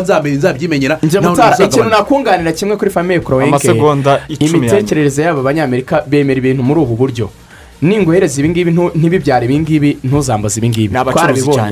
nzamenya 0.01 0.37
nzabyimenyera 0.37 0.99
njye 1.03 1.19
nawe 1.19 1.31
mutara 1.31 1.49
ntuzagabanya." 1.49 1.67
ikintu 1.67 1.89
nakunganira 1.89 2.51
kimwe 2.51 2.75
kuri 2.77 2.91
famiye 2.91 3.19
icumi 4.27 4.67
ya 4.67 4.73
imitekerereze 4.73 5.21
y'aba 5.23 5.41
banyamerika 5.41 6.03
bemera 6.07 6.37
ibintu 6.37 6.63
muri 6.63 6.79
ubu 6.79 6.95
buryo. 6.95 7.29
Ninguhereza 7.81 8.39
ibingibi 8.41 8.71
ntibibyare 8.95 9.45
ibingibi 9.45 9.97
ntuzambaze 10.03 10.59
ibingibi. 10.59 10.93
Ni 10.93 10.99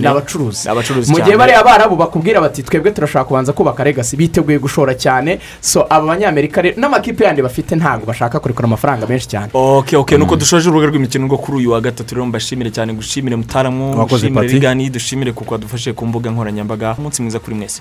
abacuruzi 0.08 0.70
abacuruzi 0.70 1.12
mu 1.12 1.20
gihe 1.22 1.38
bariya 1.38 1.64
barabu 1.64 1.96
bakubwira 1.96 2.42
bati 2.42 2.64
twebwe 2.64 2.92
turashaka 2.92 3.26
kubanza 3.26 3.54
kubaka 3.54 3.84
legasi 3.84 4.18
biteguye 4.18 4.60
gushora 4.60 4.94
cyane. 4.98 5.40
So 5.62 5.86
aba 5.90 6.06
banyamerika 6.08 6.62
n'amakipe 6.78 7.24
yandi 7.24 7.42
bafite 7.42 7.76
ntabwo 7.76 8.06
bashaka 8.10 8.40
kurekura 8.40 8.66
amafaranga 8.66 9.06
menshi 9.08 9.28
cyane. 9.28 9.50
Ok 9.54 9.96
ok 9.98 10.18
nuko 10.18 10.36
dushoje 10.36 10.66
urubuga 10.70 10.88
rw'imikino 10.90 11.26
rwo 11.28 11.38
kuri 11.38 11.58
uyu 11.58 11.72
wa 11.72 11.82
gatatu 11.82 12.16
rero 12.16 12.26
mbashimire 12.26 12.72
cyane 12.72 12.94
gushimire 12.94 13.36
mutaramu 13.36 13.94
Pati. 14.10 14.54
rigani 14.54 14.90
dushimire 14.90 15.32
kuko 15.32 15.54
wadufashije 15.54 15.94
ku 15.94 16.06
mbuga 16.06 16.32
nkoranyambaga. 16.32 16.96
Umunsi 16.98 17.22
mwiza 17.22 17.40
kuri 17.40 17.56
mwese. 17.56 17.78